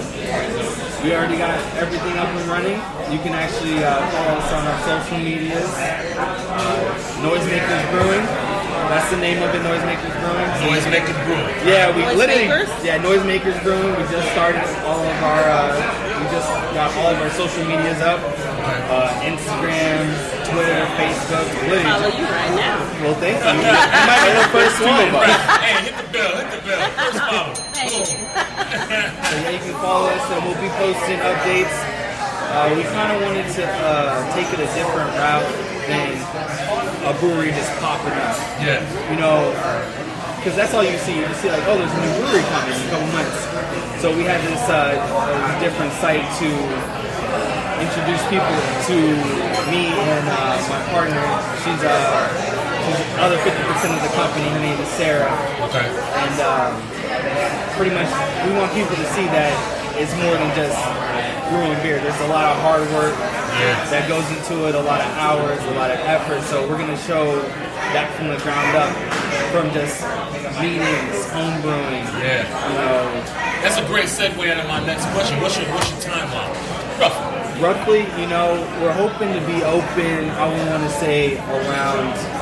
we 1.04 1.14
already 1.14 1.38
got 1.38 1.56
everything 1.78 2.18
up 2.18 2.30
and 2.30 2.48
running. 2.50 2.80
You 3.12 3.20
can 3.20 3.34
actually 3.34 3.84
uh, 3.84 4.02
follow 4.12 4.40
us 4.40 4.52
on 4.52 4.64
our 4.68 4.80
social 4.88 5.20
medias. 5.20 5.68
Uh, 5.76 6.96
Noisemakers 7.22 7.92
Brewing. 7.92 8.47
That's 8.88 9.10
the 9.12 9.18
name 9.20 9.44
of 9.44 9.52
it, 9.54 9.62
Noisemakers 9.62 10.14
Brewing. 10.24 10.50
Noisemakers 10.64 11.20
Brewing. 11.28 11.56
Yeah, 11.68 11.92
we 11.96 12.02
literally. 12.16 12.48
Noisemakers? 12.48 12.70
Yeah, 12.84 13.04
Noisemakers 13.04 13.58
Brewing. 13.64 13.92
We 14.00 14.04
just 14.08 14.28
started 14.32 14.64
all 14.88 15.00
of 15.04 15.18
our. 15.24 15.44
Uh, 15.44 15.76
we 16.18 16.26
just 16.32 16.48
got 16.74 16.90
all 16.98 17.12
of 17.12 17.20
our 17.22 17.30
social 17.36 17.64
medias 17.68 18.00
up. 18.02 18.20
Uh, 18.88 19.12
Instagram, 19.28 20.08
Twitter, 20.48 20.80
Facebook. 20.96 21.48
Literally. 21.68 21.84
Follow 21.84 22.12
you 22.16 22.26
right 22.32 22.54
now. 22.56 22.80
Well, 23.04 23.16
thank 23.20 23.36
you. 23.40 23.52
You 23.52 23.76
might 24.08 24.24
be 24.24 24.32
the 24.40 24.48
first 24.56 24.78
one. 24.80 25.12
Hey, 25.60 25.84
hit 25.84 25.96
the 26.00 26.08
bell, 26.12 26.32
hit 26.40 26.48
the 26.52 26.60
bell. 26.68 26.80
First 26.96 27.20
follow. 27.28 27.54
Thank 27.76 27.92
you. 27.92 28.18
So 29.28 29.36
yeah, 29.44 29.50
you 29.52 29.60
can 29.60 29.74
follow 29.84 30.08
us, 30.08 30.24
and 30.32 30.44
we'll 30.44 30.56
be 30.64 30.72
posting 30.80 31.20
updates. 31.20 31.76
Uh, 32.48 32.74
we 32.76 32.84
kind 32.96 33.12
of 33.12 33.22
wanted 33.22 33.44
to 33.56 33.64
uh, 33.68 34.34
take 34.34 34.48
it 34.48 34.60
a 34.60 34.68
different 34.72 35.12
route 35.20 35.44
than 35.88 36.16
a 37.06 37.14
brewery 37.20 37.52
just 37.52 37.72
popping 37.80 38.14
up. 38.14 38.38
Yeah. 38.64 38.82
You 39.12 39.18
know, 39.20 39.54
because 40.38 40.56
that's 40.56 40.74
all 40.74 40.84
you 40.84 40.98
see. 41.04 41.20
You 41.20 41.28
see 41.38 41.50
like, 41.52 41.66
oh, 41.68 41.78
there's 41.78 41.92
a 41.92 42.02
new 42.02 42.14
brewery 42.24 42.46
coming 42.50 42.74
in 42.74 42.82
a 42.82 42.90
couple 42.90 43.10
months. 43.12 43.38
So 44.02 44.16
we 44.16 44.24
had 44.24 44.40
this 44.48 44.64
uh, 44.70 44.96
different 45.60 45.92
site 46.00 46.24
to 46.42 46.50
introduce 47.84 48.24
people 48.32 48.58
to 48.90 48.98
me 49.70 49.92
and 49.92 50.26
uh, 50.30 50.58
my 50.72 50.82
partner. 50.90 51.22
She's 51.62 51.82
uh, 51.84 51.94
she's 52.88 52.98
the 52.98 53.08
other 53.22 53.38
50% 53.44 53.92
of 53.92 54.02
the 54.02 54.14
company. 54.16 54.48
Her 54.50 54.62
name 54.64 54.80
is 54.80 54.90
Sarah. 54.96 55.34
Okay. 55.70 55.86
And 55.86 56.36
um, 56.42 56.72
pretty 57.76 57.94
much, 57.94 58.10
we 58.48 58.56
want 58.58 58.72
people 58.74 58.96
to 58.96 59.08
see 59.14 59.28
that 59.36 59.54
it's 59.98 60.14
more 60.22 60.38
than 60.38 60.50
just 60.56 60.78
brewing 61.50 61.78
beer. 61.82 62.00
There's 62.00 62.22
a 62.24 62.32
lot 62.32 62.46
of 62.50 62.56
hard 62.62 62.86
work 62.94 63.18
Yeah. 63.60 63.90
that 63.90 64.08
goes 64.08 64.26
into 64.30 64.68
it, 64.68 64.76
a 64.76 64.80
lot 64.80 65.02
of 65.02 65.10
hours, 65.18 65.60
a 65.64 65.72
lot 65.72 65.90
of 65.92 66.00
effort. 66.02 66.42
So 66.44 66.68
we're 66.70 66.78
gonna 66.78 66.98
show 66.98 67.42
that 67.96 68.14
from 68.16 68.28
the 68.30 68.38
ground 68.38 68.76
up, 68.78 68.92
from 69.52 69.72
just 69.74 70.02
meetings, 70.62 71.26
home 71.32 71.62
brewing. 71.62 72.06
Yeah. 72.22 72.46
You 72.70 72.76
know, 72.78 73.24
That's 73.64 73.78
a 73.78 73.86
great 73.86 74.06
segue 74.08 74.38
into 74.46 74.68
my 74.68 74.86
next 74.86 75.06
question. 75.14 75.42
What's 75.42 75.58
your 75.58 75.68
what's 75.74 75.90
your 75.92 76.00
timeline? 76.14 76.54
Roughly. 77.00 77.62
roughly, 77.62 78.22
you 78.22 78.28
know, 78.30 78.54
we're 78.82 78.94
hoping 78.94 79.34
to 79.34 79.42
be 79.46 79.64
open. 79.64 80.30
I 80.38 80.48
would 80.48 80.68
want 80.70 80.84
to 80.84 80.90
say 81.00 81.38
around. 81.38 82.37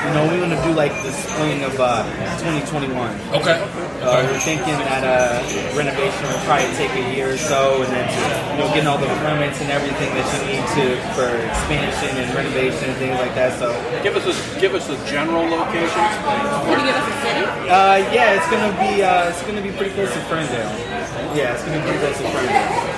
You 0.00 0.16
know, 0.16 0.24
we 0.32 0.40
want 0.40 0.50
to 0.56 0.60
do 0.64 0.72
like 0.72 0.90
the 1.04 1.12
spring 1.12 1.62
of 1.62 1.76
uh, 1.78 2.02
2021. 2.40 2.88
Okay. 3.36 3.60
Uh, 4.00 4.24
we're 4.24 4.40
thinking 4.40 4.72
that 4.88 5.04
uh, 5.04 5.44
renovation 5.76 6.24
will 6.24 6.40
probably 6.48 6.72
take 6.80 6.88
a 6.96 7.04
year 7.14 7.36
or 7.36 7.36
so, 7.36 7.84
and 7.84 7.92
then 7.92 8.08
you 8.56 8.64
know 8.64 8.68
getting 8.72 8.88
all 8.88 8.96
the 8.96 9.06
permits 9.20 9.60
and 9.60 9.68
everything 9.68 10.08
that 10.16 10.24
you 10.32 10.40
need 10.56 10.64
to 10.72 10.96
for 11.12 11.28
expansion 11.52 12.16
and 12.16 12.32
renovation 12.32 12.88
and 12.88 12.96
things 12.96 13.12
like 13.20 13.36
that. 13.36 13.52
So 13.60 13.76
Give 14.02 14.16
us 14.16 14.24
a 14.24 14.32
give 14.60 14.72
us 14.74 14.88
a 14.88 14.96
general 15.04 15.44
location. 15.44 16.00
Can 16.64 16.80
you 16.80 16.86
give 16.88 16.96
us 16.96 17.04
a 17.04 17.16
city? 17.20 17.44
uh, 17.68 18.00
yeah, 18.08 18.40
it's 18.40 18.48
gonna 18.48 18.72
be 18.80 19.04
uh, 19.04 19.28
it's 19.28 19.44
gonna 19.44 19.60
be 19.62 19.70
pretty 19.76 19.92
close 19.92 20.10
to 20.16 20.20
Ferndale. 20.32 20.72
Yeah, 21.36 21.52
it's 21.52 21.62
gonna 21.62 21.76
be 21.76 21.84
pretty 21.84 22.00
close 22.00 22.16
to 22.16 22.24
Ferndale. 22.32 22.89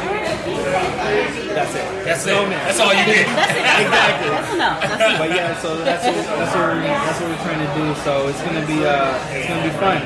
That's 0.42 1.74
it. 1.74 2.04
That's 2.04 2.26
it. 2.26 2.34
Man. 2.34 2.50
That's 2.66 2.80
all 2.80 2.92
you 2.92 3.04
get. 3.06 3.26
That's 3.36 3.54
it. 3.54 3.62
Exactly. 3.82 4.30
That's 4.30 4.54
enough. 4.54 4.80
That's 4.80 5.02
enough. 5.02 5.18
But 5.18 5.30
yeah, 5.30 5.58
so 5.60 5.76
that's 5.84 6.04
what, 6.06 6.14
that's 6.14 6.54
what 6.54 6.64
we're 6.64 6.82
that's 6.82 7.20
what 7.20 7.28
we're 7.30 7.44
trying 7.46 7.62
to 7.62 7.70
do. 7.78 7.94
So 8.02 8.28
it's 8.28 8.42
gonna 8.42 8.66
be 8.66 8.84
uh, 8.84 9.18
it's 9.30 9.48
gonna 9.48 9.62
be 9.62 9.74
fun. 9.78 10.02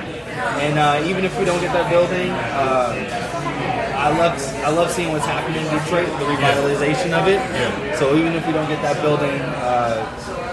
And 0.60 0.78
uh, 0.78 1.08
even 1.08 1.24
if 1.24 1.36
we 1.38 1.44
don't 1.44 1.60
get 1.60 1.72
that 1.72 1.88
building, 1.90 2.30
uh, 2.30 2.92
I 3.96 4.12
love 4.16 4.36
I 4.64 4.70
love 4.70 4.90
seeing 4.90 5.12
what's 5.12 5.24
happening 5.26 5.64
in 5.64 5.68
Detroit, 5.72 6.06
the 6.20 6.26
revitalization 6.28 7.12
of 7.16 7.26
it. 7.28 7.40
Yeah. 7.40 7.96
So 7.96 8.14
even 8.16 8.32
if 8.34 8.46
we 8.46 8.52
don't 8.52 8.68
get 8.68 8.80
that 8.82 9.00
building, 9.02 9.40
uh, 9.64 10.04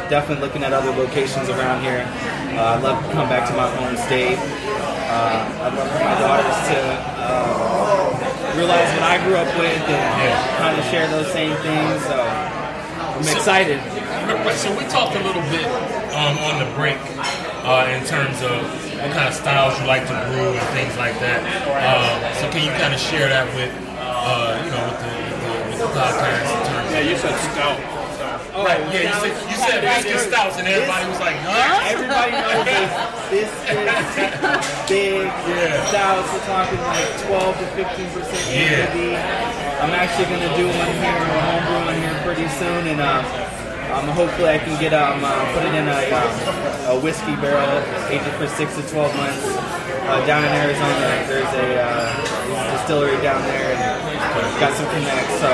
definitely 0.09 0.45
looking 0.45 0.63
at 0.63 0.73
other 0.73 0.91
locations 0.91 1.49
around 1.49 1.83
here. 1.83 2.07
Uh, 2.55 2.77
I'd 2.77 2.83
love 2.83 3.03
to 3.03 3.11
come 3.11 3.27
back 3.29 3.47
to 3.49 3.55
my 3.55 3.67
home 3.75 3.97
state. 3.97 4.37
Uh, 4.37 5.63
I'd 5.67 5.73
love 5.75 5.89
for 5.91 5.99
my 6.03 6.15
daughters 6.19 6.59
to 6.69 6.77
uh, 7.21 7.72
realize 8.55 8.89
what 8.93 9.03
I 9.03 9.17
grew 9.25 9.35
up 9.35 9.49
with 9.57 9.77
and 9.89 10.57
kind 10.57 10.77
of 10.77 10.85
share 10.89 11.07
those 11.09 11.31
same 11.31 11.55
things. 11.61 12.03
So 12.05 12.17
I'm 12.21 13.21
excited. 13.27 13.81
So 14.57 14.71
we 14.77 14.85
talked 14.85 15.15
a 15.15 15.23
little 15.23 15.41
bit 15.49 15.65
um, 16.13 16.37
on 16.45 16.59
the 16.61 16.69
break 16.75 16.97
uh, 17.65 17.89
in 17.89 18.05
terms 18.05 18.41
of 18.41 18.61
what 19.01 19.11
kind 19.11 19.27
of 19.27 19.33
styles 19.33 19.77
you 19.79 19.85
like 19.87 20.07
to 20.07 20.15
brew 20.31 20.53
and 20.53 20.67
things 20.71 20.95
like 20.97 21.17
that. 21.19 21.41
Um, 21.81 22.35
so 22.39 22.49
can 22.51 22.63
you 22.63 22.71
kind 22.79 22.93
of 22.93 22.99
share 22.99 23.27
that 23.29 23.47
with 23.55 23.73
uh, 23.99 24.61
you 24.63 24.71
know 24.71 24.83
with 24.87 24.99
the, 25.01 25.13
with 25.27 25.39
the, 25.43 25.53
with 25.69 25.79
the 25.79 25.99
podcast 25.99 26.47
in 26.53 26.61
terms 26.69 26.91
Yeah, 26.91 27.01
you 27.01 27.17
said 27.17 27.35
stout. 27.51 27.92
Right? 28.53 28.81
Yeah, 28.93 29.09
you 29.09 29.13
said 29.17 29.33
you 29.49 29.57
said 29.57 29.79
whiskey 29.81 30.17
stouts 30.29 30.57
and 30.61 30.67
everybody 30.67 31.09
was 31.09 31.19
like, 31.19 31.37
huh? 31.41 31.89
Everybody 31.89 32.31
knows 32.37 32.61
this. 32.69 32.89
This 33.33 33.49
is 33.49 34.89
big 34.89 35.25
Yeah. 35.49 35.85
stouts. 35.89 36.29
We're 36.29 36.45
talking 36.45 36.77
like 36.85 37.09
12 37.25 37.57
to 37.57 37.65
15 37.73 38.09
percent 38.13 38.43
Yeah. 38.53 38.85
ABV. 38.93 39.17
I'm 39.81 39.91
actually 39.97 40.29
going 40.29 40.45
to 40.45 40.53
do 40.55 40.65
one 40.69 40.93
here, 41.01 41.17
a 41.17 41.41
home 41.49 41.63
brew 41.67 41.81
one 41.89 41.97
here 41.97 42.15
pretty 42.23 42.47
soon, 42.55 42.87
and 42.87 43.01
uh, 43.01 43.19
um, 43.91 44.07
hopefully 44.15 44.49
I 44.49 44.57
can 44.59 44.79
get 44.79 44.93
um, 44.93 45.19
uh, 45.25 45.33
put 45.53 45.65
it 45.65 45.73
in 45.75 45.87
a, 45.89 45.99
um, 46.13 46.95
a 46.95 46.99
whiskey 47.03 47.35
barrel, 47.41 47.81
age 48.07 48.21
it 48.23 48.35
for 48.39 48.47
six 48.47 48.75
to 48.77 48.83
12 48.87 49.15
months. 49.17 49.43
Uh, 50.07 50.23
down 50.27 50.43
in 50.45 50.51
Arizona, 50.55 51.25
there's 51.27 51.51
a 51.51 51.67
uh, 51.83 52.77
distillery 52.77 53.19
down 53.23 53.41
there, 53.43 53.75
and 53.75 54.59
got 54.59 54.71
some 54.77 54.87
connects, 54.95 55.35
so 55.43 55.51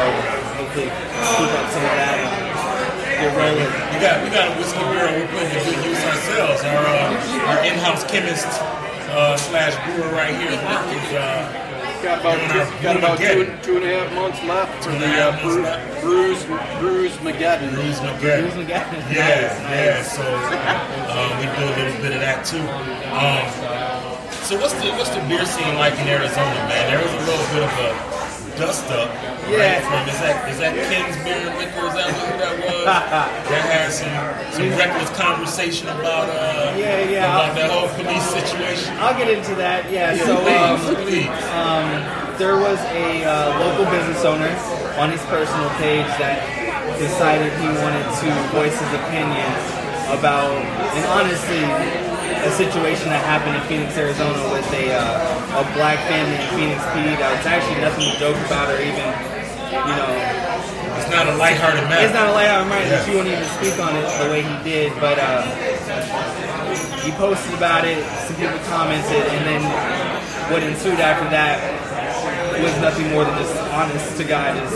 hopefully 0.62 0.90
keep 0.94 1.50
up 1.58 1.66
some 1.74 1.86
of 1.86 1.94
that 1.98 2.49
and 3.20 3.28
get 3.28 3.36
rolling. 3.36 3.70
We 3.92 3.98
got 4.00 4.24
we 4.24 4.30
got 4.32 4.48
a 4.48 4.54
whiskey 4.56 4.80
barrel 4.80 5.12
we're 5.20 5.28
putting 5.28 5.52
to 5.52 5.60
good 5.60 5.86
use 5.86 6.04
ourselves. 6.04 6.64
Our 6.64 6.86
uh, 6.88 7.50
our 7.52 7.60
in-house 7.66 8.04
chemist 8.10 8.48
uh, 9.12 9.36
slash 9.38 9.76
brewer 9.86 10.12
right 10.14 10.36
here, 10.36 10.52
Mark, 10.64 10.88
is 10.88 11.14
uh, 11.14 11.66
Got 12.00 12.22
about 12.22 12.40
Doing 12.40 12.52
our 12.64 12.82
got 12.82 12.96
about 12.96 13.18
two, 13.20 13.44
two 13.62 13.76
and 13.76 13.84
a 13.84 14.00
half 14.00 14.08
months 14.16 14.40
left 14.48 14.86
for 14.86 14.92
the 14.92 15.04
a 15.04 15.08
half 15.20 15.44
uh, 15.44 15.44
months 15.44 15.56
Bru- 15.56 15.64
left. 15.68 16.02
Bruise 16.02 16.44
Bruise 16.80 17.18
Mageddon. 17.28 17.76
Bruce 17.76 18.00
McGregor. 18.00 18.40
Bruce 18.48 18.56
McGavin. 18.56 19.04
Yeah, 19.12 19.52
yeah. 19.68 20.00
So 20.04 20.24
um, 20.24 21.28
we 21.44 21.52
do 21.52 21.60
a 21.68 21.76
little 21.76 22.00
bit 22.00 22.16
of 22.16 22.22
that 22.24 22.48
too. 22.48 22.64
Um, 23.12 23.44
so 24.48 24.56
what's 24.64 24.80
the 24.80 24.96
what's 24.96 25.12
the 25.12 25.20
beer 25.28 25.44
scene 25.44 25.76
like 25.76 25.92
in 26.00 26.08
Arizona, 26.08 26.56
man? 26.72 26.88
There 26.88 27.04
was 27.04 27.12
a 27.12 27.24
little 27.28 27.48
bit 27.52 27.64
of 27.68 27.74
a 27.84 28.19
dust 28.60 28.84
up. 28.92 29.08
Yeah. 29.48 29.80
Right, 29.80 29.84
from 29.88 30.04
is 30.12 30.20
that 30.20 30.36
is 30.52 30.60
that 30.60 30.76
Ken's 30.92 31.16
Beer 31.24 31.40
and 31.40 31.56
Liquor? 31.56 31.88
Is 31.88 31.96
that 31.96 32.12
who 32.12 32.28
that 32.44 32.56
was? 32.60 32.84
that 33.48 33.64
had 33.72 33.88
some 33.96 34.12
some 34.52 34.68
reckless 34.76 35.10
conversation 35.16 35.88
about 35.88 36.28
uh 36.28 36.76
Yeah, 36.76 37.08
yeah. 37.08 37.32
about 37.32 37.56
that 37.56 37.72
whole 37.72 37.88
police 37.96 38.28
situation. 38.36 38.92
I'll 39.00 39.16
get 39.16 39.32
into 39.32 39.56
that. 39.56 39.88
Yeah. 39.88 40.14
So 40.20 40.36
please, 40.44 41.32
um, 41.56 41.88
please. 41.88 42.36
there 42.36 42.60
was 42.60 42.78
a 42.92 43.24
uh, 43.24 43.56
local 43.64 43.88
business 43.88 44.28
owner 44.28 44.52
on 45.00 45.08
his 45.10 45.24
personal 45.32 45.72
page 45.80 46.08
that 46.20 46.44
decided 47.00 47.56
he 47.64 47.72
wanted 47.80 48.04
to 48.20 48.28
voice 48.52 48.76
his 48.76 48.92
opinion 49.08 49.48
about, 50.12 50.52
and 51.00 51.06
honestly, 51.16 51.64
a 52.44 52.52
situation 52.52 53.08
that 53.08 53.24
happened 53.24 53.56
in 53.56 53.64
Phoenix, 53.72 53.96
Arizona, 53.96 54.36
with 54.52 54.68
a 54.76 54.92
uh, 54.92 55.39
a 55.56 55.64
black 55.74 55.98
family 56.08 56.36
in 56.38 56.46
Phoenix 56.56 56.80
PD. 56.94 57.18
That 57.18 57.32
was 57.34 57.46
actually 57.46 57.82
nothing 57.82 58.06
to 58.12 58.16
joke 58.22 58.38
about, 58.46 58.70
or 58.70 58.78
even, 58.82 59.08
you 59.74 59.96
know, 59.98 60.12
It's 61.00 61.10
not 61.10 61.26
a 61.28 61.36
lighthearted 61.42 61.84
matter. 61.90 62.06
it's 62.06 62.14
not 62.14 62.28
a 62.30 62.34
lighthearted 62.38 62.70
matter 62.70 62.88
that 62.90 63.02
Yeah. 63.06 63.10
you 63.10 63.18
won't 63.18 63.30
even 63.34 63.48
speak 63.58 63.76
on 63.82 63.96
it 63.98 64.06
the 64.22 64.30
way 64.30 64.42
he 64.46 64.56
did, 64.64 64.94
but 65.02 65.18
uh, 65.18 65.42
he 67.02 67.10
posted 67.18 67.54
about 67.58 67.84
it, 67.86 67.98
some 68.30 68.36
people 68.38 68.60
commented, 68.70 69.26
and 69.34 69.42
then 69.48 69.62
what 70.54 70.62
ensued 70.62 71.00
after 71.02 71.26
that 71.34 71.58
was 72.62 72.74
nothing 72.82 73.10
more 73.12 73.24
than 73.26 73.34
just 73.40 73.56
honest 73.74 74.18
to 74.18 74.24
God 74.26 74.54
is 74.58 74.72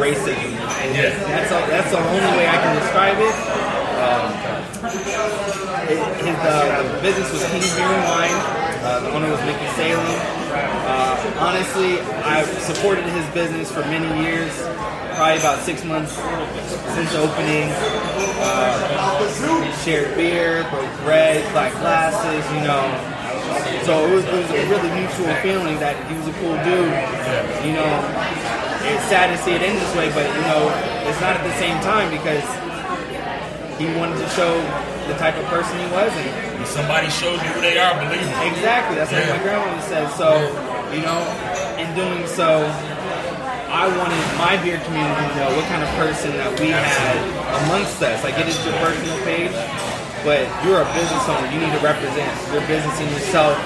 racism. 0.00 0.56
And 0.82 0.90
Yeah. 0.96 1.10
That's, 1.28 1.52
all, 1.52 1.64
that's 1.70 1.90
the 1.90 1.98
only 2.02 2.32
way 2.34 2.46
I 2.50 2.58
can 2.58 2.72
describe 2.82 3.18
it. 3.20 3.36
Um, 4.00 4.26
his, 5.90 6.36
uh, 6.40 6.82
the 6.96 7.02
business 7.02 7.30
was 7.32 7.42
King's 7.50 7.74
Beer 7.76 7.84
and 7.86 8.04
Wine. 8.08 8.69
Uh, 8.82 9.00
the 9.00 9.12
owner 9.12 9.30
was 9.30 9.40
Mickey 9.44 9.66
Salem. 9.76 10.00
Uh, 10.88 11.12
honestly, 11.38 12.00
I've 12.24 12.48
supported 12.64 13.04
his 13.04 13.28
business 13.36 13.70
for 13.70 13.80
many 13.80 14.08
years, 14.24 14.50
probably 15.20 15.36
about 15.36 15.60
six 15.60 15.84
months 15.84 16.16
since 16.96 17.12
opening. 17.14 17.68
Uh, 18.40 18.80
shared 19.84 20.16
beer, 20.16 20.64
broke 20.70 20.88
bread, 21.04 21.44
black 21.52 21.72
glasses, 21.84 22.40
you 22.56 22.64
know. 22.64 22.80
So 23.84 24.00
it 24.08 24.14
was, 24.14 24.24
it 24.24 24.48
was 24.48 24.48
a 24.48 24.64
really 24.72 24.90
mutual 24.96 25.34
feeling 25.44 25.76
that 25.80 26.00
he 26.08 26.16
was 26.16 26.28
a 26.28 26.34
cool 26.40 26.56
dude. 26.64 26.96
You 27.60 27.76
know, 27.76 27.92
it's 28.88 29.04
sad 29.12 29.28
to 29.28 29.36
see 29.44 29.52
it 29.52 29.60
end 29.60 29.76
this 29.76 29.92
way, 29.94 30.08
but 30.08 30.24
you 30.24 30.44
know, 30.48 30.72
it's 31.04 31.20
not 31.20 31.36
at 31.36 31.44
the 31.44 31.56
same 31.60 31.76
time 31.84 32.08
because 32.08 32.44
he 33.76 33.92
wanted 34.00 34.16
to 34.24 34.28
show 34.32 34.56
the 35.04 35.14
type 35.20 35.36
of 35.36 35.44
person 35.52 35.76
he 35.76 35.88
was, 35.92 36.12
and 36.16 36.49
somebody 36.70 37.10
shows 37.10 37.42
you 37.42 37.50
who 37.50 37.60
they 37.60 37.78
are, 37.78 37.98
believe 37.98 38.22
me. 38.22 38.46
Exactly. 38.54 38.94
That's 38.94 39.10
what 39.10 39.26
my 39.26 39.42
grandmother 39.42 39.82
said. 39.82 40.06
So, 40.14 40.38
you 40.94 41.02
know, 41.02 41.18
in 41.82 41.90
doing 41.98 42.22
so, 42.30 42.62
I 43.70 43.90
wanted 43.90 44.22
my 44.38 44.54
beer 44.62 44.78
community 44.86 45.26
to 45.30 45.34
know 45.42 45.50
what 45.54 45.66
kind 45.66 45.82
of 45.82 45.90
person 45.98 46.30
that 46.38 46.50
we 46.58 46.70
had 46.70 47.18
amongst 47.66 47.98
us. 48.02 48.22
I 48.22 48.30
get 48.30 48.46
it's 48.46 48.58
your 48.62 48.74
personal 48.78 49.18
page, 49.26 49.54
but 50.22 50.46
you're 50.62 50.82
a 50.82 50.88
business 50.94 51.22
owner. 51.26 51.46
You 51.50 51.58
need 51.58 51.74
to 51.74 51.82
represent 51.82 52.30
your 52.54 52.62
business 52.70 52.94
and 53.02 53.10
yourself 53.14 53.58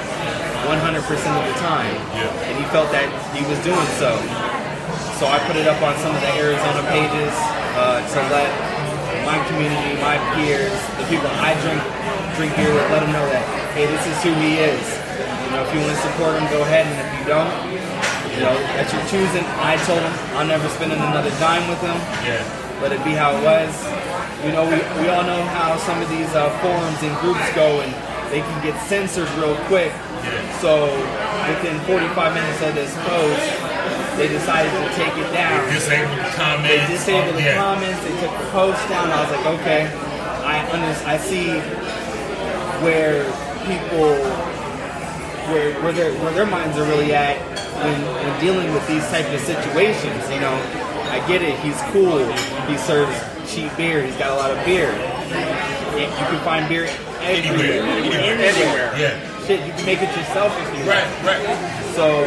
100% 0.65 1.01
of 1.01 1.45
the 1.45 1.57
time. 1.61 1.93
Yeah. 2.17 2.49
And 2.49 2.57
he 2.57 2.65
felt 2.73 2.89
that 2.93 3.09
he 3.37 3.45
was 3.45 3.61
doing 3.65 3.89
so. 4.01 4.17
So 5.21 5.29
I 5.29 5.41
put 5.45 5.57
it 5.61 5.69
up 5.69 5.81
on 5.85 5.93
some 6.01 6.13
of 6.13 6.21
the 6.25 6.33
Arizona 6.41 6.81
pages 6.89 7.33
uh, 7.77 8.01
to 8.01 8.19
let 8.33 8.49
my 9.29 9.41
community, 9.49 9.97
my 10.01 10.17
peers, 10.37 10.73
the 11.01 11.05
people 11.09 11.29
I 11.41 11.53
drink 11.65 11.81
drink 12.37 12.55
beer 12.57 12.71
with, 12.73 12.87
let 12.91 13.01
them 13.03 13.13
know 13.15 13.27
that 13.31 13.43
hey, 13.75 13.87
this 13.87 14.03
is 14.07 14.17
who 14.23 14.33
he 14.39 14.59
is. 14.63 14.83
You 15.47 15.51
know, 15.57 15.63
if 15.67 15.71
you 15.75 15.81
want 15.83 15.95
to 15.95 16.03
support 16.03 16.35
him, 16.39 16.47
go 16.51 16.63
ahead, 16.67 16.87
and 16.87 16.97
if 16.99 17.09
you 17.19 17.25
don't, 17.31 17.51
you 18.35 18.41
know, 18.43 18.55
that's 18.75 18.91
your 18.91 19.03
choosing. 19.07 19.47
I 19.63 19.79
told 19.87 20.03
him 20.03 20.15
I'm 20.35 20.49
never 20.51 20.67
spending 20.75 20.99
another 20.99 21.31
dime 21.39 21.67
with 21.71 21.79
him. 21.83 21.95
Yeah. 22.27 22.43
Let 22.83 22.91
it 22.91 23.03
be 23.07 23.15
how 23.15 23.35
it 23.39 23.43
was. 23.47 23.71
You 24.43 24.51
know, 24.51 24.67
we, 24.67 24.77
we 25.01 25.07
all 25.09 25.23
know 25.23 25.41
how 25.55 25.79
some 25.87 26.03
of 26.03 26.11
these 26.11 26.29
uh, 26.35 26.51
forums 26.59 26.99
and 27.07 27.15
groups 27.23 27.47
go, 27.55 27.81
and 27.81 27.91
they 28.35 28.43
can 28.43 28.59
get 28.67 28.75
censored 28.91 29.31
real 29.39 29.55
quick. 29.71 29.95
So 30.59 30.91
within 31.47 31.79
45 31.87 32.35
minutes 32.35 32.59
of 32.67 32.75
this 32.75 32.91
post, 33.07 33.45
they 34.19 34.27
decided 34.29 34.73
to 34.75 34.85
take 34.99 35.15
it 35.15 35.31
down. 35.31 35.55
Disabled 35.71 36.19
the 36.19 36.27
They 36.27 36.35
comments. 36.35 36.91
disabled 36.91 37.37
the 37.39 37.43
yeah. 37.47 37.55
comments. 37.63 37.99
They 38.03 38.15
took 38.19 38.35
the 38.35 38.49
post 38.51 38.83
down. 38.91 39.07
I 39.15 39.23
was 39.23 39.31
like, 39.31 39.47
okay, 39.63 39.83
I 40.43 40.67
under, 40.75 40.93
I 41.07 41.17
see 41.19 41.63
where 42.85 43.25
people 43.67 44.13
where 45.53 45.73
where 45.83 45.93
their 45.93 46.13
where 46.23 46.33
their 46.33 46.47
minds 46.47 46.77
are 46.79 46.85
really 46.89 47.13
at 47.15 47.37
when, 47.83 48.01
when 48.01 48.41
dealing 48.41 48.73
with 48.73 48.87
these 48.89 49.05
type 49.09 49.27
of 49.33 49.41
situations. 49.41 50.23
You 50.31 50.41
know, 50.41 50.55
I 51.11 51.23
get 51.29 51.43
it. 51.43 51.59
He's 51.61 51.81
cool. 51.93 52.19
He 52.69 52.77
serves 52.79 53.13
cheap 53.53 53.75
beer. 53.77 54.03
He's 54.05 54.17
got 54.17 54.31
a 54.33 54.37
lot 54.37 54.51
of 54.51 54.59
beer. 54.65 54.89
You 55.95 56.07
you 56.07 56.25
can 56.31 56.41
find 56.45 56.69
beer 56.69 56.87
everywhere, 57.23 57.83
Anywhere. 57.83 58.21
anywhere. 58.21 58.91
Yeah. 58.99 59.15
Shit, 59.47 59.61
you 59.67 59.73
can 59.73 59.85
make 59.85 60.01
it 60.01 60.09
yourself 60.17 60.53
if 60.57 60.69
you 60.79 60.89
Right, 60.89 61.05
want. 61.05 61.25
right. 61.29 61.45
right. 61.45 61.95
So, 61.95 62.25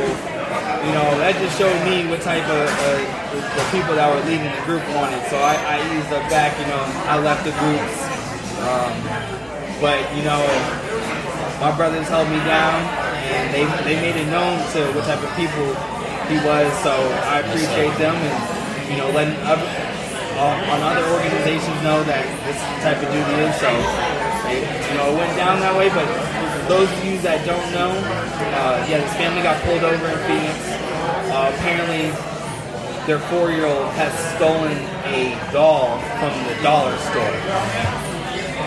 you 0.86 0.92
know, 0.94 1.06
that 1.18 1.34
just 1.42 1.58
showed 1.58 1.74
me 1.84 2.06
what 2.10 2.22
type 2.22 2.46
of 2.46 2.66
uh, 2.70 3.02
the, 3.34 3.42
the 3.42 3.66
people 3.74 3.98
that 3.98 4.06
were 4.06 4.22
leading 4.30 4.46
the 4.54 4.64
group 4.70 4.86
wanted. 4.94 5.20
So 5.34 5.38
I, 5.42 5.58
I 5.58 5.76
eased 5.98 6.14
up 6.14 6.22
back, 6.30 6.54
you 6.62 6.70
know, 6.70 6.82
I 7.10 7.18
left 7.18 7.42
the 7.42 7.54
groups. 7.58 7.98
Um, 8.62 8.94
but, 9.80 10.00
you 10.16 10.24
know, 10.24 10.42
my 11.62 11.74
brothers 11.76 12.08
held 12.08 12.30
me 12.30 12.38
down 12.46 12.82
and 13.28 13.54
they, 13.54 13.66
they 13.84 13.98
made 14.02 14.16
it 14.16 14.30
known 14.30 14.58
to 14.74 14.80
what 14.94 15.06
type 15.06 15.22
of 15.22 15.32
people 15.38 15.68
he 16.30 16.38
was. 16.46 16.70
So 16.82 16.94
I 17.28 17.42
appreciate 17.42 17.94
them 17.98 18.16
and, 18.16 18.38
you 18.92 18.98
know, 18.98 19.10
letting 19.12 19.38
other, 19.46 19.66
uh, 20.38 20.74
on 20.74 20.80
other 20.86 21.06
organizations 21.14 21.78
know 21.82 22.04
that 22.06 22.24
this 22.46 22.60
type 22.86 23.02
of 23.02 23.10
dude 23.10 23.26
is. 23.42 23.54
So, 23.58 23.70
it, 24.54 24.62
you 24.64 24.96
know, 24.98 25.12
it 25.12 25.18
went 25.18 25.34
down 25.36 25.60
that 25.62 25.76
way. 25.76 25.90
But 25.90 26.06
those 26.70 26.90
of 26.90 27.02
you 27.06 27.18
that 27.26 27.46
don't 27.46 27.70
know, 27.74 27.92
uh, 27.94 28.86
yeah, 28.90 29.02
this 29.02 29.14
family 29.18 29.42
got 29.42 29.62
pulled 29.64 29.84
over 29.84 30.06
in 30.08 30.20
Phoenix. 30.30 30.58
Uh, 31.30 31.54
apparently, 31.54 32.12
their 33.08 33.20
four-year-old 33.32 33.88
has 33.96 34.12
stolen 34.36 34.76
a 35.08 35.32
doll 35.54 35.98
from 36.20 36.34
the 36.44 36.56
dollar 36.62 36.92
store, 37.08 37.36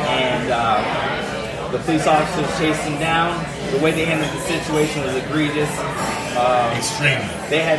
and 0.08 0.50
uh, 0.50 1.70
the 1.72 1.78
police 1.78 2.06
officers 2.06 2.46
chased 2.58 2.82
him 2.82 2.98
down. 2.98 3.34
The 3.72 3.78
way 3.78 3.92
they 3.92 4.04
handled 4.04 4.30
the 4.32 4.42
situation 4.46 5.02
was 5.04 5.14
egregious. 5.16 5.70
Um, 6.36 6.72
Extremely. 6.76 7.26
they 7.50 7.62
had 7.62 7.78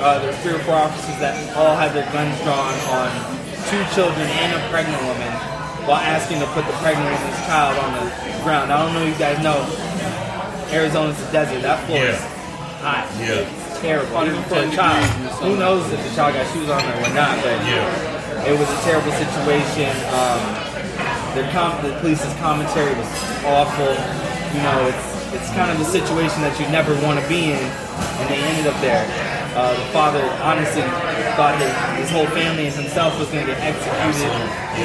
uh, 0.00 0.18
there 0.20 0.32
three 0.42 0.54
or 0.54 0.62
four 0.66 0.74
officers 0.74 1.18
that 1.20 1.34
all 1.56 1.74
had 1.76 1.92
their 1.94 2.06
guns 2.12 2.34
drawn 2.42 2.74
on 2.94 3.10
two 3.70 3.82
children 3.94 4.26
and 4.42 4.50
a 4.54 4.60
pregnant 4.70 5.00
woman 5.06 5.30
while 5.88 6.00
asking 6.00 6.40
to 6.40 6.46
put 6.56 6.64
the 6.66 6.76
pregnant 6.80 7.04
woman's 7.10 7.40
child 7.46 7.76
on 7.82 7.90
the 7.98 8.06
ground. 8.42 8.72
I 8.72 8.80
don't 8.82 8.94
know 8.94 9.02
if 9.04 9.12
you 9.12 9.18
guys 9.20 9.38
know, 9.42 9.58
Arizona's 10.72 11.18
a 11.20 11.28
desert. 11.32 11.62
That 11.62 11.84
floor 11.86 11.98
is 12.02 12.18
Yeah. 12.18 12.80
hot. 12.82 13.04
Yeah. 13.20 13.44
It's 13.44 13.80
terrible. 13.80 14.16
Even 14.24 14.42
for 14.48 14.58
a 14.64 14.70
child. 14.72 15.04
Who 15.44 15.56
knows 15.56 15.84
if 15.92 16.00
the 16.02 16.12
child 16.16 16.34
got 16.34 16.46
shoes 16.52 16.68
on 16.70 16.80
or 16.80 17.10
not, 17.14 17.36
but 17.44 17.58
Yeah. 17.68 18.48
it 18.48 18.54
was 18.58 18.68
a 18.68 18.80
terrible 18.84 19.12
situation. 19.12 19.92
Um, 20.12 20.40
their 21.34 21.50
com- 21.52 21.76
the 21.82 21.92
police's 22.00 22.32
commentary 22.40 22.94
was 22.94 23.08
awful. 23.46 23.90
You 24.54 24.62
know, 24.62 24.86
it's 24.88 25.04
it's 25.34 25.50
kind 25.58 25.70
of 25.70 25.80
a 25.82 25.84
situation 25.88 26.40
that 26.46 26.54
you 26.62 26.66
never 26.70 26.94
want 27.02 27.18
to 27.18 27.26
be 27.26 27.50
in, 27.50 27.58
and 27.58 28.26
they 28.30 28.38
ended 28.54 28.70
up 28.70 28.78
there. 28.80 29.02
Uh, 29.54 29.70
the 29.74 29.86
father 29.94 30.22
honestly 30.42 30.82
thought 31.38 31.54
his, 31.62 31.70
his 32.02 32.10
whole 32.10 32.26
family 32.34 32.66
and 32.66 32.74
himself 32.74 33.14
was 33.22 33.30
going 33.30 33.46
to 33.46 33.50
get 33.54 33.60
executed. 33.62 34.30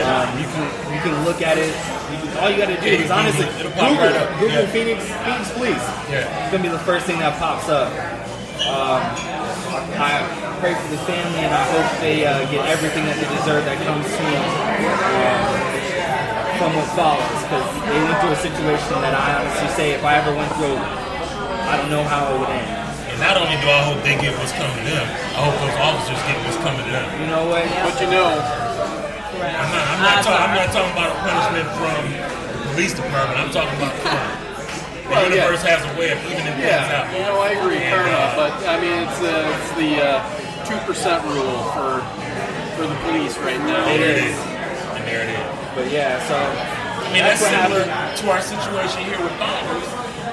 Um, 0.06 0.30
you 0.38 0.46
can 0.46 0.66
you 0.94 1.00
can 1.02 1.14
look 1.26 1.42
at 1.42 1.58
it. 1.58 1.74
You 2.14 2.18
can, 2.22 2.30
all 2.38 2.50
you 2.54 2.58
got 2.58 2.70
to 2.70 2.78
do 2.82 2.86
is 2.90 3.10
honestly 3.10 3.46
Google 3.50 3.66
it. 3.66 3.66
It'll 3.66 3.78
pop 3.78 3.98
right 3.98 4.14
up. 4.18 4.30
Google 4.38 4.62
Yeah. 4.66 4.74
Phoenix 4.74 5.00
Phoenix 5.26 5.46
Police. 5.58 5.86
Yeah. 6.10 6.26
It's 6.46 6.50
gonna 6.54 6.62
be 6.66 6.70
the 6.70 6.86
first 6.86 7.06
thing 7.10 7.18
that 7.22 7.38
pops 7.42 7.66
up. 7.70 7.90
Um, 8.70 9.02
I 9.98 10.22
pray 10.62 10.74
for 10.76 10.90
the 10.94 11.02
family 11.10 11.40
and 11.46 11.54
I 11.54 11.64
hope 11.74 11.88
they 12.02 12.26
uh, 12.28 12.44
get 12.52 12.66
everything 12.70 13.06
that 13.06 13.16
they 13.18 13.30
deserve 13.42 13.64
that 13.66 13.80
comes 13.88 14.06
to 14.06 14.22
them 14.22 14.44
um, 14.44 15.59
from 16.60 16.76
what 16.76 16.88
follows. 16.94 17.24
Because 17.48 17.66
they 17.88 18.00
went 18.04 18.18
through 18.22 18.36
a 18.36 18.42
situation 18.44 18.94
that 19.02 19.16
I 19.16 19.40
honestly 19.40 19.72
say, 19.74 19.96
if 19.96 20.04
I 20.04 20.20
ever 20.20 20.36
went 20.36 20.52
through, 20.60 20.76
I 20.76 21.80
don't 21.80 21.90
know 21.90 22.04
how 22.04 22.28
it 22.30 22.36
would 22.44 22.52
end. 22.52 22.68
And 23.16 23.20
not 23.24 23.40
only 23.40 23.56
do 23.64 23.68
I 23.72 23.82
hope 23.88 24.04
they 24.04 24.20
get 24.20 24.36
what's 24.38 24.52
coming 24.54 24.76
to 24.76 24.86
them, 24.86 25.08
I 25.36 25.40
hope 25.48 25.56
those 25.64 25.78
officers 25.80 26.20
get 26.28 26.36
what's 26.44 26.60
coming 26.62 26.84
to 26.84 26.92
them. 26.92 27.08
You 27.24 27.28
know 27.32 27.48
what? 27.48 27.64
But 27.64 27.96
you 28.04 28.12
know, 28.12 28.28
I'm 28.30 29.70
not, 29.72 29.84
I'm 29.88 30.02
not, 30.04 30.18
talking, 30.24 30.44
I'm 30.44 30.56
not 30.60 30.70
talking 30.76 30.94
about 30.94 31.10
a 31.16 31.18
punishment 31.24 31.68
from 31.80 32.00
the 32.60 32.68
police 32.76 32.94
department. 32.94 33.40
I'm 33.40 33.52
talking 33.56 33.76
about 33.80 33.96
karma. 34.04 34.36
The 35.10 35.16
Well, 35.16 35.26
yeah. 35.32 35.48
universe 35.48 35.64
has 35.66 35.82
a 35.82 35.92
way 35.98 36.12
of 36.14 36.20
evening 36.28 36.54
things 36.60 36.92
out. 36.94 37.08
you 37.16 37.24
know, 37.26 37.40
I 37.42 37.56
agree, 37.58 37.82
And, 37.82 37.90
karma, 37.90 38.14
uh, 38.14 38.36
but 38.38 38.52
I 38.68 38.76
mean, 38.78 38.94
it's, 39.08 39.20
uh, 39.24 39.58
it's 39.58 39.72
the 39.80 39.92
two 40.70 40.80
percent 40.86 41.24
rule 41.34 41.60
for 41.74 42.04
for 42.78 42.86
the 42.88 42.96
police 43.10 43.36
right 43.42 43.58
now. 43.64 43.84
There 43.90 44.06
it 44.16 44.22
is. 44.30 44.38
And 44.96 45.04
there 45.08 45.24
it 45.26 45.34
is. 45.34 45.59
But 45.76 45.92
yeah, 45.92 46.18
so 46.28 46.36
I 46.36 47.14
mean, 47.14 47.24
that's, 47.24 47.42
what 47.42 47.52
similar 47.54 47.86
happened. 47.86 48.18
to 48.22 48.26
our 48.34 48.42
situation 48.42 49.00
here 49.06 49.20
with 49.22 49.34
founders. 49.40 49.86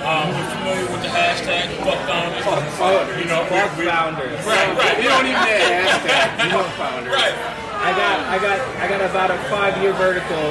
Um, 0.06 0.30
we're 0.32 0.50
familiar 0.54 0.86
with 0.92 1.02
the 1.02 1.10
hashtag 1.12 1.66
fuck 1.82 1.98
founders. 2.06 2.42
Fuck 2.46 2.62
founders. 2.78 3.16
You 3.22 3.26
know, 3.26 3.42
Fuck 3.50 3.74
founders. 3.78 4.38
Right, 4.46 4.70
right. 4.78 4.96
We 4.98 5.04
don't 5.10 5.26
even 5.26 5.42
a 5.42 5.58
hashtag. 5.82 6.46
you 6.46 6.50
know 6.52 6.62
founders. 6.78 7.12
Right. 7.12 7.34
I 7.76 7.90
got 7.94 8.16
I 8.30 8.36
got 8.38 8.56
I 8.80 8.84
got 8.88 9.00
about 9.02 9.30
a 9.30 9.38
five 9.50 9.76
year 9.82 9.92
vertical 9.94 10.46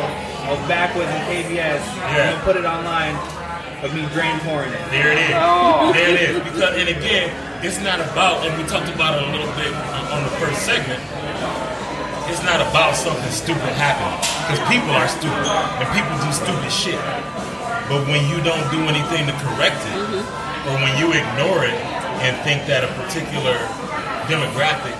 of 0.52 0.60
Backwoods 0.70 1.10
and 1.10 1.24
KBS. 1.28 1.82
I'm 1.82 2.16
Yeah. 2.16 2.32
gonna 2.36 2.44
put 2.46 2.56
it 2.56 2.66
online 2.66 3.16
of 3.84 3.94
me 3.94 4.06
drain 4.14 4.40
pouring 4.46 4.72
it. 4.72 4.82
There 4.92 5.12
it 5.12 5.20
is. 5.20 5.36
Oh. 5.36 5.92
There 5.94 6.10
it 6.10 6.20
is. 6.22 6.36
Because, 6.44 6.76
and 6.78 6.90
again, 6.90 7.32
it's 7.64 7.80
not 7.82 8.00
about, 8.00 8.46
and 8.46 8.56
we 8.62 8.64
talked 8.70 8.90
about 8.94 9.18
it 9.22 9.28
a 9.28 9.32
little 9.32 9.52
bit 9.58 9.74
on 10.14 10.24
the 10.24 10.30
first 10.42 10.64
segment. 10.66 11.02
It's 12.30 12.42
not 12.44 12.62
about 12.62 12.96
something 12.96 13.30
stupid 13.32 13.62
happening. 13.78 14.20
Because 14.46 14.62
people 14.70 14.94
are 14.94 15.10
stupid. 15.10 15.50
And 15.82 15.90
people 15.90 16.14
do 16.22 16.30
stupid 16.30 16.70
shit. 16.70 17.02
But 17.90 18.06
when 18.06 18.22
you 18.30 18.38
don't 18.46 18.62
do 18.70 18.86
anything 18.86 19.26
to 19.26 19.34
correct 19.42 19.82
it, 19.90 19.98
mm-hmm. 19.98 20.70
or 20.70 20.78
when 20.86 20.94
you 21.02 21.14
ignore 21.18 21.66
it 21.66 21.78
and 22.22 22.38
think 22.46 22.70
that 22.70 22.86
a 22.86 22.90
particular 22.94 23.58
demographic 24.30 24.94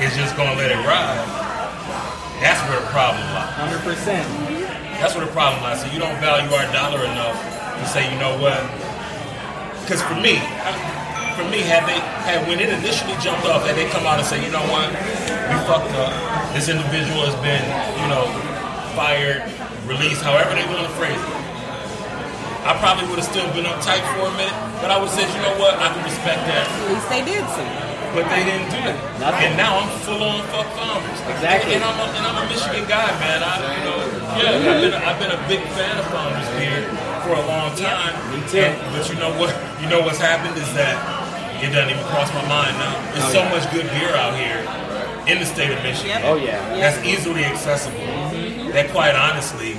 is 0.00 0.16
just 0.16 0.32
going 0.36 0.48
to 0.48 0.56
let 0.56 0.72
it 0.72 0.80
ride, 0.88 1.20
that's 2.40 2.60
where 2.72 2.80
the 2.80 2.88
problem 2.88 3.20
lies. 3.36 3.52
Hundred 3.52 3.84
percent. 3.84 4.24
That's 4.96 5.12
where 5.12 5.28
the 5.28 5.32
problem 5.32 5.60
lies. 5.60 5.84
So 5.84 5.92
you 5.92 6.00
don't 6.00 6.16
value 6.20 6.48
our 6.52 6.64
dollar 6.72 7.04
enough 7.04 7.36
to 7.36 7.84
say, 7.84 8.08
you 8.08 8.16
know 8.16 8.36
what? 8.40 8.60
Because 9.84 10.00
for 10.04 10.16
me, 10.16 10.40
for 11.36 11.44
me, 11.52 11.64
had 11.64 11.84
they 11.84 12.00
had 12.24 12.44
when 12.48 12.60
it 12.60 12.68
initially 12.68 13.16
jumped 13.20 13.44
off, 13.44 13.64
had 13.64 13.76
they 13.76 13.88
come 13.92 14.08
out 14.08 14.20
and 14.20 14.28
say, 14.28 14.40
you 14.40 14.52
know 14.52 14.64
what, 14.72 14.88
we 14.88 15.56
fucked 15.68 15.92
up. 16.00 16.12
This 16.52 16.68
individual 16.68 17.24
has 17.28 17.36
been, 17.40 17.64
you 18.00 18.08
know, 18.12 18.28
fired, 18.94 19.44
released, 19.86 20.22
however 20.22 20.54
they 20.54 20.66
want 20.66 20.86
to 20.86 20.94
phrase 20.98 21.16
it. 21.16 21.40
I 22.60 22.76
probably 22.76 23.08
would 23.08 23.16
have 23.16 23.28
still 23.28 23.48
been 23.56 23.64
uptight 23.64 24.04
for 24.14 24.28
a 24.28 24.34
minute, 24.36 24.52
but 24.84 24.92
I 24.92 25.00
would 25.00 25.08
say, 25.08 25.24
you 25.24 25.40
know 25.40 25.56
what, 25.56 25.80
I 25.80 25.88
can 25.96 26.04
respect 26.04 26.44
that. 26.44 26.68
At 26.68 26.92
least 26.92 27.08
they 27.08 27.22
did 27.24 27.44
something. 27.48 27.88
But 28.10 28.26
they 28.26 28.42
didn't 28.42 28.68
do 28.74 28.80
it. 28.90 28.98
Nothing. 29.22 29.54
And 29.54 29.56
now 29.56 29.80
I'm 29.80 29.90
full 30.02 30.18
on 30.18 30.42
fuck 30.50 30.66
founders. 30.74 31.18
Exactly. 31.30 31.78
And, 31.78 31.86
I'm 31.86 31.94
a, 31.94 32.06
and 32.10 32.26
I'm 32.26 32.42
a 32.42 32.46
Michigan 32.50 32.82
guy, 32.90 33.06
man. 33.22 33.38
I, 33.38 33.54
you 33.78 33.82
know, 33.86 33.98
yeah, 34.34 34.50
I've 34.50 34.58
mm-hmm. 34.58 34.82
been, 34.82 34.94
I've 34.98 35.20
been 35.22 35.30
a 35.30 35.42
big 35.46 35.62
fan 35.78 35.94
of 35.94 36.04
founders 36.10 36.50
beer 36.58 36.82
for 37.22 37.38
a 37.38 37.44
long 37.46 37.70
time. 37.78 38.12
me 38.34 38.42
too. 38.50 38.66
And- 38.66 38.76
but 38.90 39.06
you 39.08 39.14
know 39.14 39.30
what? 39.38 39.54
You 39.78 39.88
know 39.88 40.02
what's 40.02 40.18
happened 40.18 40.58
is 40.58 40.68
that 40.74 40.98
it 41.62 41.70
doesn't 41.70 41.90
even 41.90 42.04
cross 42.10 42.28
my 42.34 42.42
mind 42.50 42.74
now. 42.82 42.98
There's 43.14 43.30
oh, 43.30 43.40
so 43.40 43.42
much 43.54 43.64
good 43.70 43.86
beer 43.94 44.10
out 44.18 44.34
here 44.34 44.58
in 45.30 45.38
the 45.38 45.46
state 45.46 45.70
of 45.70 45.82
Michigan 45.82 46.18
Oh 46.24 46.36
yeah. 46.36 46.58
that's 46.80 46.98
easily 47.06 47.44
accessible. 47.44 47.98
Mm-hmm. 47.98 48.39
That 48.72 48.90
quite 48.90 49.14
honestly 49.16 49.76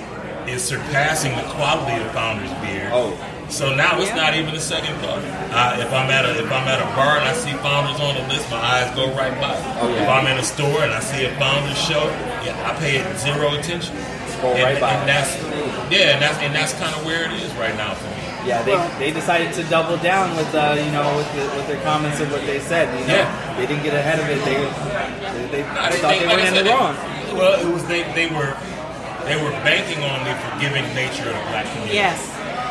is 0.51 0.63
surpassing 0.63 1.35
the 1.35 1.43
quality 1.53 2.01
of 2.03 2.11
Founders 2.11 2.51
beer. 2.61 2.89
Oh. 2.91 3.15
So 3.49 3.75
now 3.75 3.99
it's 3.99 4.15
not 4.15 4.33
even 4.35 4.55
a 4.55 4.59
second 4.59 4.95
thought. 4.99 5.19
Uh, 5.51 5.75
if 5.83 5.91
I'm 5.91 6.09
at 6.09 6.23
a 6.23 6.39
if 6.39 6.47
I'm 6.51 6.67
at 6.67 6.79
a 6.79 6.87
bar 6.95 7.19
and 7.19 7.27
I 7.27 7.33
see 7.33 7.51
Founders 7.59 7.99
on 7.99 8.15
the 8.15 8.23
list, 8.33 8.49
my 8.49 8.57
eyes 8.57 8.95
go 8.95 9.07
right 9.15 9.35
by. 9.39 9.55
Oh, 9.79 9.89
yeah. 9.91 10.03
If 10.03 10.09
I'm 10.09 10.27
in 10.27 10.37
a 10.39 10.43
store 10.43 10.83
and 10.83 10.91
I 10.93 10.99
see 10.99 11.25
a 11.25 11.35
Founders 11.35 11.77
show, 11.77 12.03
yeah, 12.47 12.55
I 12.63 12.79
pay 12.79 12.97
it 12.97 13.05
zero 13.19 13.51
attention. 13.55 13.95
Scroll 14.39 14.55
and, 14.55 14.63
right 14.63 14.79
by. 14.79 14.91
and 14.95 15.07
that's 15.07 15.35
yeah, 15.91 16.15
and 16.15 16.21
that's 16.21 16.37
and 16.39 16.55
that's 16.55 16.73
kind 16.79 16.95
of 16.95 17.03
where 17.05 17.25
it 17.27 17.33
is 17.43 17.51
right 17.55 17.75
now 17.75 17.93
for 17.93 18.07
me. 18.07 18.23
Yeah, 18.47 18.63
they, 18.63 18.73
they 18.97 19.11
decided 19.13 19.53
to 19.53 19.63
double 19.69 19.97
down 19.97 20.35
with 20.35 20.49
uh, 20.55 20.73
you 20.79 20.91
know 20.91 21.05
with, 21.15 21.27
the, 21.35 21.43
with 21.55 21.67
their 21.67 21.81
comments 21.83 22.19
and 22.21 22.31
what 22.31 22.41
they 22.47 22.59
said. 22.59 22.87
You 22.99 23.05
know, 23.07 23.15
Yeah. 23.19 23.57
they 23.59 23.67
didn't 23.67 23.83
get 23.83 23.93
ahead 23.93 24.17
of 24.19 24.25
it. 24.31 24.39
They 24.47 24.55
they, 24.55 25.61
they, 25.61 25.63
No, 25.75 25.89
they 25.91 25.99
thought 25.99 26.15
they, 26.15 26.25
like 26.25 26.39
were 26.39 26.43
I 26.43 26.47
in 26.47 26.55
the 26.55 26.71
wrong. 26.71 26.95
Well, 27.35 27.59
it 27.59 27.67
was 27.71 27.83
they 27.85 28.03
they 28.15 28.27
were 28.33 28.55
they 29.25 29.37
were 29.37 29.51
banking 29.63 30.03
on 30.03 30.25
the 30.25 30.33
forgiving 30.49 30.87
nature 30.93 31.29
of 31.29 31.35
the 31.35 31.45
black 31.53 31.65
community. 31.71 31.95
Yes. 31.95 32.19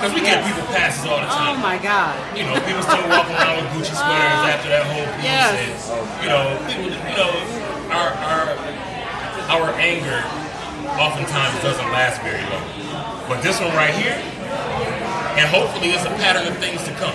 Because 0.01 0.17
we 0.17 0.25
get 0.25 0.41
people 0.49 0.65
passes 0.73 1.05
all 1.05 1.21
the 1.21 1.29
oh 1.29 1.37
time. 1.37 1.57
Oh 1.57 1.61
my 1.61 1.77
God. 1.77 2.17
You 2.33 2.49
know, 2.49 2.57
people 2.65 2.81
still 2.81 3.05
walking 3.13 3.37
around 3.37 3.61
with 3.61 3.69
Gucci 3.77 3.93
uh, 3.93 4.01
sweaters 4.01 4.45
after 4.49 4.73
that 4.73 4.89
whole 4.89 5.05
piece. 5.21 5.29
Yes. 5.29 5.53
And, 5.93 6.25
you 6.25 6.29
know, 6.33 6.45
people, 6.65 6.89
you 6.89 7.17
know, 7.21 7.33
our 7.93 8.09
our 8.17 8.47
our 9.53 9.69
anger 9.77 10.25
oftentimes 10.97 11.53
doesn't 11.61 11.91
last 11.93 12.25
very 12.25 12.41
long. 12.49 12.65
But 13.29 13.45
this 13.45 13.61
one 13.61 13.77
right 13.77 13.93
here, 13.93 14.17
and 15.37 15.45
hopefully 15.53 15.93
it's 15.93 16.09
a 16.09 16.15
pattern 16.17 16.49
of 16.49 16.57
things 16.57 16.81
to 16.89 16.97
come. 16.97 17.15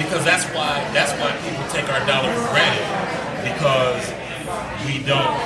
Because 0.00 0.24
that's 0.24 0.48
why 0.56 0.80
that's 0.96 1.12
why 1.20 1.36
people 1.44 1.68
take 1.68 1.84
our 1.92 2.00
dollar 2.08 2.32
for 2.32 2.48
granted. 2.48 2.88
Because 3.44 4.08
we 4.88 5.04
don't 5.04 5.36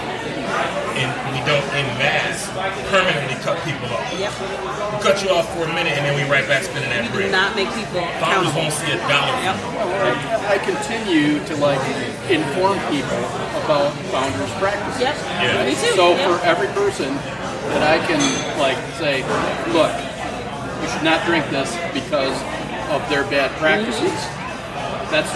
in 0.99 1.09
we 1.33 1.41
don't 1.47 1.65
in 1.79 1.87
mass 2.01 2.49
permanently 2.91 3.37
cut 3.47 3.57
people 3.65 3.89
off. 3.95 4.03
Yep. 4.13 4.33
We 4.93 4.99
cut 5.03 5.23
you 5.23 5.31
off 5.31 5.47
for 5.55 5.65
a 5.65 5.73
minute 5.73 5.95
and 5.97 6.03
then 6.05 6.15
we 6.19 6.25
right 6.31 6.47
back 6.49 6.63
spinning 6.65 6.91
that 6.91 7.03
We 7.07 7.09
do 7.09 7.29
bread. 7.29 7.33
not 7.33 7.55
make 7.55 7.71
people 7.77 8.03
Founders 8.19 8.51
accountable. 8.51 8.67
won't 8.67 8.75
see 8.75 8.91
a 8.93 8.99
dollar 9.07 9.35
Yep. 9.47 9.57
I, 10.03 10.11
I 10.55 10.57
continue 10.63 11.39
to 11.47 11.55
like 11.63 11.81
inform 12.31 12.77
people 12.91 13.21
about 13.63 13.93
founders 14.11 14.51
practices. 14.59 15.01
Yep. 15.07 15.15
Yeah. 15.43 15.65
Me 15.69 15.75
too. 15.79 15.95
So 15.95 16.15
Yep. 16.17 16.25
for 16.27 16.37
every 16.47 16.69
person 16.75 17.15
that 17.75 17.83
I 17.87 17.99
can 18.07 18.21
like 18.59 18.79
say, 18.99 19.23
look, 19.73 19.93
you 20.83 20.87
should 20.91 21.05
not 21.07 21.25
drink 21.27 21.47
this 21.51 21.71
because 21.95 22.35
of 22.91 23.01
their 23.11 23.23
bad 23.29 23.51
practices. 23.61 24.11
Mm-hmm. 24.11 25.11
That's 25.13 25.31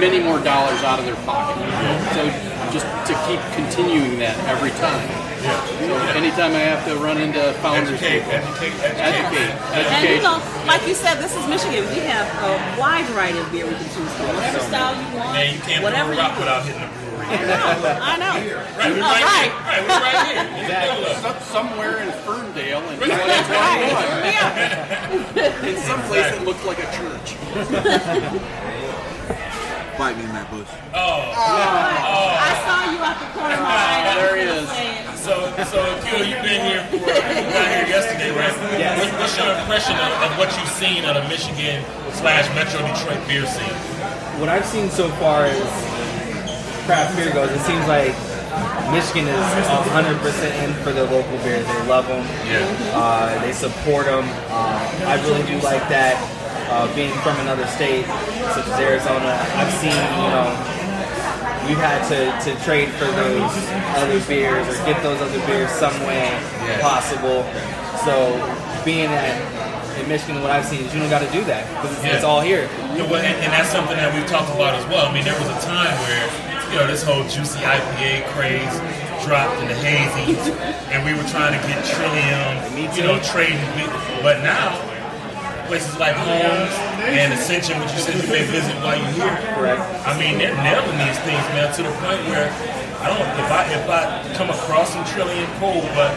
many 0.00 0.18
more 0.18 0.38
dollars 0.42 0.82
out 0.82 0.98
of 0.98 1.04
their 1.06 1.18
pocket. 1.26 1.54
So 2.14 2.22
just 2.74 2.86
to 3.06 3.14
keep 3.30 3.38
continuing 3.54 4.18
that 4.18 4.34
every 4.50 4.74
time. 4.82 5.06
Yeah. 5.46 5.54
So 5.78 5.94
anytime 6.18 6.50
I 6.58 6.66
have 6.66 6.82
to 6.90 6.96
run 6.98 7.20
into 7.22 7.38
founders, 7.62 8.02
Educate, 8.02 8.26
people, 8.26 8.34
educate, 8.34 8.74
educate, 8.98 9.54
educate. 9.70 9.94
And 9.94 10.02
you 10.18 10.22
know, 10.26 10.42
like 10.66 10.82
you 10.88 10.94
said, 10.98 11.22
this 11.22 11.36
is 11.38 11.46
Michigan. 11.46 11.86
We 11.94 12.02
have 12.10 12.26
a 12.42 12.58
wide 12.80 13.06
variety 13.14 13.38
of 13.38 13.46
beer 13.52 13.62
we 13.70 13.78
can 13.78 13.86
choose 13.94 14.10
from. 14.18 14.26
Whatever 14.34 14.58
style 14.66 14.96
you 14.98 15.06
want, 15.14 15.38
Man, 15.38 15.54
you 15.54 15.60
can't 15.62 15.84
whatever 15.86 16.18
throw 16.18 16.18
a 16.18 16.26
you 16.26 16.32
rock 16.34 16.38
without 16.42 16.64
hitting 16.66 16.82
a 16.82 16.88
brewery. 16.90 17.26
I 17.30 17.46
know. 17.46 17.62
I 18.02 18.14
know. 18.18 18.34
Right, 18.74 18.90
we're 18.90 19.00
right, 19.04 19.22
right. 19.22 19.46
here. 19.46 19.54
Right, 19.70 19.82
we're 19.86 20.02
right 20.02 20.18
here. 20.26 20.42
In 20.42 20.66
the 20.66 20.74
middle 20.82 21.06
of 21.06 21.14
it. 21.14 21.22
Some- 21.22 21.40
somewhere 21.54 22.02
in 22.02 22.10
Ferndale 22.26 22.82
in 22.90 22.98
That's 22.98 23.46
right. 23.54 23.86
2021, 23.94 24.34
Yeah. 24.34 25.70
in 25.70 25.76
some 25.86 26.02
place 26.10 26.26
that 26.34 26.42
looks 26.42 26.64
like 26.66 26.80
a 26.82 26.88
church. 26.90 27.38
Bite 29.98 30.18
me 30.18 30.24
in 30.24 30.32
that 30.34 30.50
bush. 30.50 30.66
Oh, 30.90 31.22
I 31.30 32.50
saw 32.66 32.78
you 32.90 32.98
out 32.98 33.14
the 33.14 33.30
corner 33.30 33.54
of 33.54 33.62
my 33.62 33.78
eye. 33.78 34.10
I 34.10 34.14
There 34.18 34.34
he 34.34 34.46
is. 34.50 34.66
so 35.22 35.46
so 35.70 35.78
Q, 36.02 36.18
you've 36.26 36.42
been 36.42 36.60
here 36.66 36.82
for 36.90 36.98
you 36.98 37.46
got 37.54 37.68
here 37.70 37.86
yesterday, 37.86 38.30
right? 38.34 38.50
Yes. 38.74 38.98
What- 38.98 39.14
What's 39.22 39.38
your 39.38 39.54
impression 39.54 39.94
of, 40.02 40.10
of 40.26 40.30
what 40.36 40.50
you've 40.58 40.74
seen 40.74 41.04
of 41.06 41.14
the 41.14 41.24
Michigan 41.30 41.84
slash 42.12 42.50
Metro 42.58 42.82
Detroit 42.82 43.22
beer 43.30 43.46
scene? 43.46 43.76
What 44.42 44.48
I've 44.50 44.66
seen 44.66 44.90
so 44.90 45.08
far 45.22 45.46
is 45.46 45.62
craft 46.90 47.14
beer 47.16 47.30
goes. 47.32 47.50
It 47.54 47.62
seems 47.62 47.86
like 47.86 48.10
Michigan 48.90 49.30
is 49.30 49.46
100% 49.94 50.18
in 50.66 50.74
for 50.82 50.90
their 50.90 51.06
local 51.06 51.38
beers. 51.46 51.64
They 51.66 51.86
love 51.86 52.06
them. 52.10 52.26
Yeah. 52.50 52.66
Uh, 52.98 53.40
they 53.46 53.52
support 53.52 54.06
them. 54.06 54.26
Uh, 54.50 55.06
I 55.06 55.22
really 55.22 55.46
do 55.46 55.58
like 55.62 55.86
that. 55.88 56.18
Uh, 56.70 56.88
being 56.96 57.12
from 57.20 57.36
another 57.40 57.66
state, 57.68 58.04
such 58.56 58.66
as 58.66 58.76
Arizona, 58.80 59.36
I've 59.54 59.72
seen, 59.74 59.92
you 59.94 60.28
know, 60.32 60.48
we've 61.68 61.78
had 61.78 62.00
to, 62.08 62.32
to 62.44 62.50
trade 62.64 62.88
for 62.96 63.04
those 63.04 63.52
other 64.00 64.20
beers 64.26 64.66
or 64.68 64.74
get 64.86 65.00
those 65.02 65.20
other 65.20 65.38
beers 65.46 65.70
some 65.70 65.94
way 66.08 66.24
Yeah. 66.64 66.80
possible. 66.80 67.44
So, 68.04 68.32
being 68.84 69.08
at 69.12 69.36
in 70.00 70.08
Michigan, 70.08 70.42
what 70.42 70.50
I've 70.50 70.64
seen 70.64 70.82
is 70.84 70.92
you 70.92 70.98
don't 71.00 71.08
got 71.10 71.22
to 71.22 71.30
do 71.30 71.44
that 71.44 71.62
because 71.70 71.94
it's, 72.02 72.16
it's 72.18 72.24
all 72.24 72.40
here. 72.40 72.66
Yeah, 72.98 73.06
well, 73.06 73.22
and, 73.22 73.36
and 73.44 73.52
that's 73.52 73.70
something 73.70 73.94
that 73.96 74.10
we've 74.12 74.26
talked 74.26 74.50
about 74.50 74.74
as 74.74 74.84
well. 74.90 75.06
I 75.06 75.12
mean, 75.14 75.22
there 75.24 75.38
was 75.38 75.46
a 75.46 75.60
time 75.62 75.94
where, 76.08 76.24
you 76.72 76.76
know, 76.82 76.86
this 76.90 77.04
whole 77.06 77.22
juicy 77.30 77.60
IPA 77.62 78.26
craze 78.34 78.74
dropped 79.22 79.54
in 79.62 79.68
the 79.70 79.78
hazy, 79.78 80.34
and 80.90 81.04
we 81.06 81.14
were 81.14 81.22
trying 81.30 81.54
to 81.54 81.62
get 81.68 81.78
Trillium, 81.86 82.58
you 82.98 83.04
know, 83.06 83.22
trading. 83.22 83.62
But 84.20 84.42
now, 84.42 84.74
places 85.66 85.96
like 85.98 86.14
homes 86.14 86.72
and 87.08 87.32
Ascension, 87.32 87.80
which 87.80 87.92
you 87.92 88.00
said 88.00 88.16
you 88.20 88.28
may 88.30 88.44
visit 88.44 88.74
while 88.82 88.96
you're 88.96 89.12
here, 89.12 89.36
Correct. 89.54 89.80
I 90.06 90.18
mean, 90.18 90.38
they're 90.38 90.56
nailing 90.62 90.98
these 90.98 91.18
things, 91.24 91.44
man, 91.56 91.72
to 91.74 91.82
the 91.82 91.92
point 92.04 92.20
where 92.28 92.48
I 93.00 93.08
don't 93.08 93.20
if 93.20 93.50
I 93.50 93.62
if 93.72 93.84
I 93.88 94.34
come 94.34 94.50
across 94.50 94.92
some 94.92 95.04
Trillium 95.04 95.50
cold, 95.58 95.84
but 95.94 96.12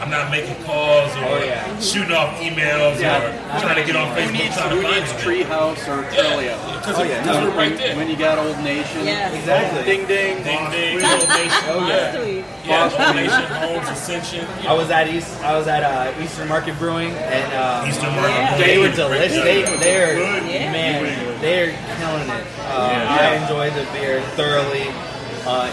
I'm 0.00 0.10
not 0.10 0.30
making 0.30 0.54
calls 0.64 1.10
or 1.16 1.24
Oh, 1.26 1.44
yeah. 1.44 1.78
shooting 1.80 2.12
off 2.12 2.38
emails 2.40 3.00
Yeah. 3.00 3.18
or 3.56 3.60
trying 3.60 3.76
to 3.76 3.84
get 3.84 3.96
on 3.96 4.08
Who 4.14 4.20
Facebook 4.20 4.32
needs, 4.32 4.56
trying 4.56 4.70
who 4.70 4.76
to 4.82 4.88
find 4.88 5.00
needs. 5.00 5.12
Treehouse 5.24 5.82
or 5.88 6.02
Trillium? 6.14 6.58
Because 6.78 6.98
Oh, 6.98 7.02
yeah. 7.02 7.20
because 7.22 7.42
we're 7.44 7.50
right 7.50 7.56
when, 7.70 7.76
there. 7.76 7.96
when 7.96 8.08
you 8.08 8.16
got 8.16 8.38
Old 8.38 8.58
Nation, 8.60 9.04
Yes. 9.04 9.34
Exactly. 9.34 9.82
ding 9.84 10.06
ding, 10.06 10.42
Ding 10.44 10.70
ding, 10.70 10.94
Old 11.04 11.28
Nation. 11.28 11.64
Oh, 11.68 11.86
yeah. 11.88 12.16
yeah. 12.22 12.44
Yeah, 12.64 13.06
Old 13.06 13.16
Nation, 13.16 13.42
Homes, 13.44 13.88
Ascension. 13.88 14.46
I 14.66 14.72
was 14.74 14.90
at 14.90 15.08
East. 15.08 15.28
I 15.42 15.56
was 15.58 15.66
at 15.66 15.82
uh, 15.82 16.12
Eastern 16.22 16.48
Market 16.48 16.78
Brewing, 16.78 17.10
and 17.10 17.52
um, 17.54 17.88
Eastern 17.88 18.14
Market. 18.14 18.30
Yeah. 18.30 18.56
They 18.58 18.78
were 18.78 18.90
delicious. 18.92 19.42
They, 19.42 19.62
they're 19.78 20.18
Yeah. 20.46 20.72
man, 20.72 21.40
they're 21.40 21.72
killing 21.98 22.28
it. 22.28 22.46
Uh, 22.60 22.88
Yeah. 22.92 23.18
I 23.20 23.34
enjoyed 23.42 23.72
the 23.74 23.84
beer 23.92 24.20
thoroughly. 24.36 24.86
Uh, 25.46 25.70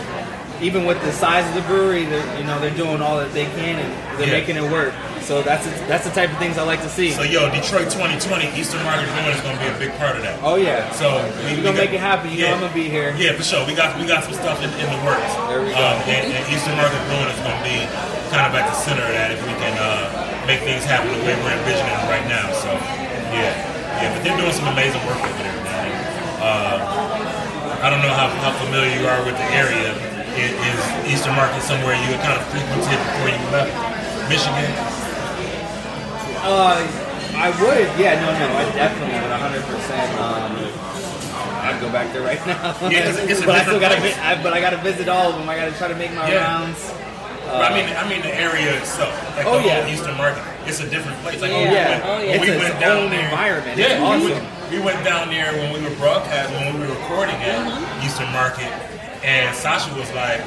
even 0.61 0.85
with 0.85 1.01
the 1.01 1.11
size 1.11 1.47
of 1.49 1.55
the 1.55 1.65
brewery, 1.67 2.05
they're, 2.05 2.25
you 2.37 2.43
know 2.45 2.59
they're 2.59 2.75
doing 2.75 3.01
all 3.01 3.17
that 3.17 3.31
they 3.33 3.45
can, 3.45 3.79
and 3.79 3.89
they're 4.19 4.27
Yeah. 4.27 4.39
making 4.39 4.55
it 4.57 4.63
work. 4.71 4.93
So 5.25 5.41
that's 5.41 5.65
that's 5.89 6.05
the 6.05 6.13
type 6.13 6.29
of 6.31 6.37
things 6.37 6.57
I 6.57 6.63
like 6.63 6.81
to 6.85 6.89
see. 6.89 7.09
So 7.11 7.23
yo, 7.25 7.49
Detroit 7.49 7.89
2020, 7.89 8.53
Eastern 8.53 8.83
Market 8.85 9.09
Brewing 9.09 9.33
is 9.33 9.41
going 9.41 9.57
to 9.57 9.61
be 9.65 9.69
a 9.73 9.77
big 9.81 9.91
part 9.97 10.15
of 10.15 10.21
that. 10.21 10.37
oh 10.45 10.55
yeah. 10.55 10.85
So 10.93 11.17
we, 11.17 11.57
We're 11.57 11.57
we 11.59 11.61
gonna 11.65 11.77
got- 11.77 11.83
make 11.89 11.93
it 11.97 11.99
happen. 11.99 12.29
You 12.29 12.45
know 12.45 12.47
yeah. 12.47 12.53
I'm 12.53 12.61
gonna 12.61 12.73
be 12.77 12.87
here. 12.89 13.09
Yeah, 13.17 13.33
for 13.33 13.41
sure. 13.43 13.65
We 13.65 13.73
got 13.73 13.97
we 13.97 14.05
got 14.05 14.23
some 14.23 14.37
stuff 14.37 14.61
in, 14.61 14.69
in 14.77 14.85
the 14.85 15.01
works. 15.01 15.33
There 15.49 15.65
we 15.65 15.73
go. 15.73 15.81
Um, 15.81 15.97
and, 16.05 16.29
and 16.29 16.43
Eastern 16.53 16.77
Market 16.77 17.01
Brewing 17.09 17.25
is 17.33 17.41
going 17.41 17.57
to 17.57 17.65
be 17.65 17.77
kind 18.29 18.45
of 18.45 18.53
at 18.53 18.69
the 18.69 18.77
center 18.77 19.01
of 19.01 19.13
that 19.17 19.33
if 19.33 19.41
we 19.41 19.53
can 19.57 19.73
uh, 19.81 20.45
make 20.45 20.61
things 20.61 20.85
happen 20.85 21.09
the 21.09 21.19
way 21.25 21.33
we're 21.41 21.57
envisioning 21.57 21.89
it 21.93 22.05
right 22.05 22.25
now. 22.29 22.45
So 22.61 22.69
yeah, 23.33 23.49
yeah. 24.01 24.13
But 24.13 24.21
they're 24.21 24.37
doing 24.37 24.53
some 24.53 24.69
amazing 24.69 25.01
work 25.09 25.17
over 25.25 25.41
there, 25.41 25.57
man. 25.65 25.89
Uh, 26.37 27.81
I 27.81 27.89
don't 27.89 28.01
know 28.05 28.13
how, 28.13 28.29
how 28.45 28.53
familiar 28.61 28.93
you 28.93 29.05
are 29.09 29.25
with 29.25 29.37
the 29.41 29.49
area. 29.57 29.93
Is, 30.35 30.51
is 30.51 30.79
Eastern 31.07 31.35
Market 31.35 31.61
somewhere 31.63 31.95
you 31.95 32.11
had 32.11 32.19
kind 32.23 32.35
of 32.39 32.45
frequented 32.51 32.99
before 33.07 33.29
you 33.31 33.43
left 33.55 33.71
Michigan? 34.27 34.67
Uh, 36.43 36.83
I 37.39 37.49
would. 37.61 37.87
Yeah. 37.99 38.19
No. 38.19 38.31
No. 38.35 38.45
I 38.55 38.63
definitely 38.75 39.15
would. 39.15 39.31
100. 39.31 39.63
percent 39.63 40.09
Um, 40.19 40.51
I'd 41.65 41.79
go 41.81 41.89
back 41.91 42.11
there 42.13 42.21
right 42.21 42.39
now. 42.45 42.75
Yeah, 42.89 43.09
it's- 43.09 43.17
it's 43.31 43.45
but 43.47 43.55
I 43.55 43.63
still 43.63 43.79
gotta. 43.79 43.99
vi- 44.01 44.19
I, 44.21 44.41
but 44.43 44.53
I 44.53 44.59
gotta 44.61 44.77
visit 44.77 45.07
all 45.09 45.31
of 45.31 45.37
them. 45.39 45.49
I 45.49 45.55
gotta 45.55 45.71
try 45.73 45.87
to 45.87 45.95
make 45.95 46.13
my 46.13 46.29
Yeah. 46.29 46.43
rounds. 46.45 46.79
But 47.45 47.71
I 47.71 47.73
mean, 47.73 47.87
I 47.95 48.03
mean 48.09 48.21
the 48.21 48.33
area 48.35 48.75
itself, 48.77 49.13
like 49.37 49.45
Oh, 49.45 49.59
the 49.61 49.67
yeah. 49.67 49.81
whole 49.81 49.93
Eastern 49.93 50.17
Market. 50.17 50.43
It's 50.65 50.79
a 50.81 50.89
different 50.89 51.17
place. 51.23 51.41
Like 51.41 51.51
Yeah. 51.51 51.61
when 51.61 51.69
we 51.69 51.75
went, 51.77 52.03
Oh, 52.05 52.19
yeah. 52.19 52.41
we 52.41 52.47
It's 52.51 52.63
went 52.63 52.79
down 52.81 53.09
there, 53.09 53.23
environment. 53.29 53.77
Yeah, 53.77 53.85
It's 53.85 54.01
we 54.01 54.05
awesome. 54.05 54.29
went- 54.31 54.71
We, 54.71 54.79
went 54.81 55.03
down 55.05 55.29
there 55.29 55.53
when 55.53 55.71
we 55.73 55.79
were 55.87 55.95
broadcasting, 55.95 56.57
when 56.65 56.73
we 56.81 56.87
were 56.87 56.93
recording 56.97 57.35
at 57.45 57.61
Mm-hmm. 57.61 58.05
Eastern 58.05 58.29
Market, 58.33 58.65
and 59.25 59.55
Sasha 59.55 59.89
was 59.97 60.07
like, 60.13 60.41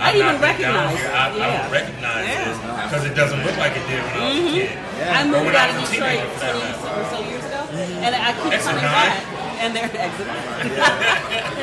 I 0.00 0.10
"I've 0.10 0.16
even 0.16 0.26
not 0.26 0.40
been 0.40 0.60
down 0.62 0.96
here. 0.96 1.06
it, 1.06 1.12
I, 1.12 1.24
I 1.28 1.46
don't 1.58 1.70
recognize 1.72 2.24
Yeah. 2.26 2.44
this 2.48 2.58
because 2.88 3.04
it 3.04 3.14
doesn't 3.14 3.40
look 3.44 3.56
like 3.58 3.74
it 3.76 3.84
did 3.90 4.00
when 4.00 4.14
I 4.16 4.24
was 4.24 4.38
a 4.38 4.50
kid." 4.56 4.70
Yeah. 4.98 5.18
I 5.18 5.20
moved 5.28 5.54
out 5.54 5.70
of 5.70 5.76
was 5.78 5.90
a 5.90 5.92
Detroit 5.92 6.18
teenager, 6.18 6.38
20 6.38 6.58
matter. 6.58 6.88
or 6.88 7.04
so 7.12 7.18
years 7.28 7.44
ago, 7.44 7.60
and 8.02 8.10
I 8.16 8.30
keep 8.42 8.52
Exit 8.52 8.66
coming 8.66 8.82
nine. 8.82 8.92
back. 9.14 9.22
And 9.58 9.74
there, 9.74 9.90
exit. 9.90 10.26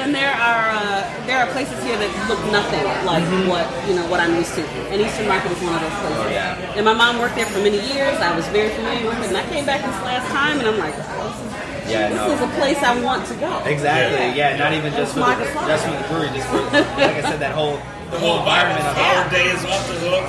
and 0.03 0.11
there 0.13 0.35
are 0.35 0.67
uh, 0.75 0.99
there 1.25 1.39
are 1.39 1.47
places 1.55 1.79
here 1.83 1.95
that 1.95 2.11
look 2.27 2.43
nothing 2.51 2.83
like 3.07 3.23
Mm-hmm. 3.23 3.47
what 3.47 3.63
you 3.87 3.95
know 3.95 4.03
what 4.11 4.19
I'm 4.19 4.35
used 4.35 4.51
to. 4.59 4.63
And 4.91 4.99
Eastern 4.99 5.31
Market 5.31 5.55
is 5.55 5.63
one 5.63 5.73
of 5.75 5.79
those 5.79 5.95
places. 6.03 6.19
Oh, 6.19 6.29
yeah. 6.29 6.75
And 6.75 6.83
my 6.83 6.91
mom 6.91 7.19
worked 7.23 7.35
there 7.39 7.47
for 7.47 7.63
many 7.63 7.79
years. 7.95 8.19
I 8.19 8.35
was 8.35 8.43
very 8.51 8.67
familiar 8.75 9.07
with 9.07 9.15
it, 9.23 9.31
and 9.31 9.37
I 9.39 9.47
came 9.47 9.63
back 9.65 9.79
this 9.79 9.95
last 10.03 10.27
time, 10.35 10.59
and 10.59 10.67
I'm 10.67 10.75
like, 10.77 10.91
oh, 10.91 11.31
this 11.31 11.39
is, 11.39 11.54
Yeah. 11.87 12.09
this 12.09 12.17
No. 12.17 12.33
is 12.33 12.41
a 12.41 12.47
place 12.59 12.77
I 12.83 12.99
want 13.01 13.25
to 13.27 13.35
go. 13.35 13.61
Exactly. 13.65 14.17
Yeah. 14.37 14.55
Yeah, 14.55 14.57
not 14.57 14.73
even 14.73 14.91
just 14.93 15.13
for 15.13 15.19
the, 15.19 15.25
my 15.25 15.35
just 15.69 15.85
for 15.85 15.91
the 15.91 16.03
brewery, 16.09 16.29
just 16.35 16.47
for 16.49 16.59
like 16.73 17.17
I 17.17 17.21
said, 17.21 17.39
that 17.39 17.53
whole 17.53 17.77
The 18.11 18.19
whole 18.19 18.39
environment 18.39 18.81
of 18.85 18.93
Flower 18.95 19.25
it. 19.25 19.31
Day 19.31 19.47
is 19.53 19.63
off 19.65 19.83
the 19.89 19.97
hook. 20.01 20.25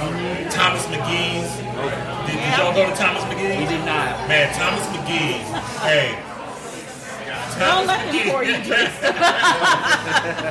Thomas 0.52 0.84
Magee's. 0.88 1.48
Did, 2.26 2.36
did 2.40 2.52
y'all 2.58 2.72
go 2.74 2.84
to 2.88 2.94
Thomas 2.96 3.22
Magee's? 3.28 3.56
We 3.60 3.66
did 3.66 3.84
not. 3.84 4.16
Man, 4.28 4.48
Thomas 4.54 4.84
Magee's. 4.94 5.46
hey. 5.84 6.16
Don't 7.58 7.86
let 7.86 8.12
him 8.12 8.28
pour 8.30 8.44
you 8.44 8.52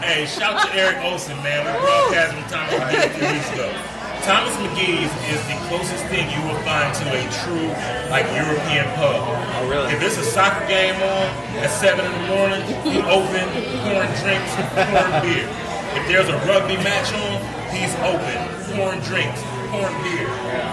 hey, 0.01 0.25
shout 0.25 0.57
to 0.65 0.73
Eric 0.75 0.97
Olson, 1.05 1.37
man. 1.43 1.61
We 1.65 1.71
broadcast 1.85 2.33
from 2.33 2.43
Thomas 2.49 2.73
Magee 2.81 2.97
a 2.97 3.09
few 3.13 3.27
weeks 3.29 3.51
ago. 3.53 3.69
Thomas 4.25 4.57
Magee's 4.57 5.13
is 5.29 5.37
the 5.45 5.53
closest 5.69 6.03
thing 6.05 6.25
you 6.33 6.41
will 6.49 6.57
find 6.65 6.89
to 6.95 7.05
a 7.13 7.21
true, 7.45 7.69
like, 8.09 8.25
European 8.33 8.85
pub. 8.97 9.21
Oh, 9.21 9.69
really? 9.69 9.93
If 9.93 9.99
there's 9.99 10.17
a 10.17 10.23
soccer 10.23 10.65
game 10.65 10.95
on 10.95 11.29
at 11.61 11.69
7 11.69 12.03
in 12.03 12.11
the 12.11 12.27
morning, 12.33 12.61
he 12.81 12.97
open, 13.05 13.45
pouring 13.85 14.09
drinks, 14.25 14.49
pouring 14.73 15.21
beer. 15.21 15.45
If 15.93 16.07
there's 16.09 16.27
a 16.27 16.37
rugby 16.49 16.73
match 16.77 17.13
on, 17.13 17.37
he's 17.69 17.93
open, 18.01 18.73
pouring 18.73 19.01
drinks, 19.01 19.43
pouring 19.69 19.93
beer. 20.01 20.25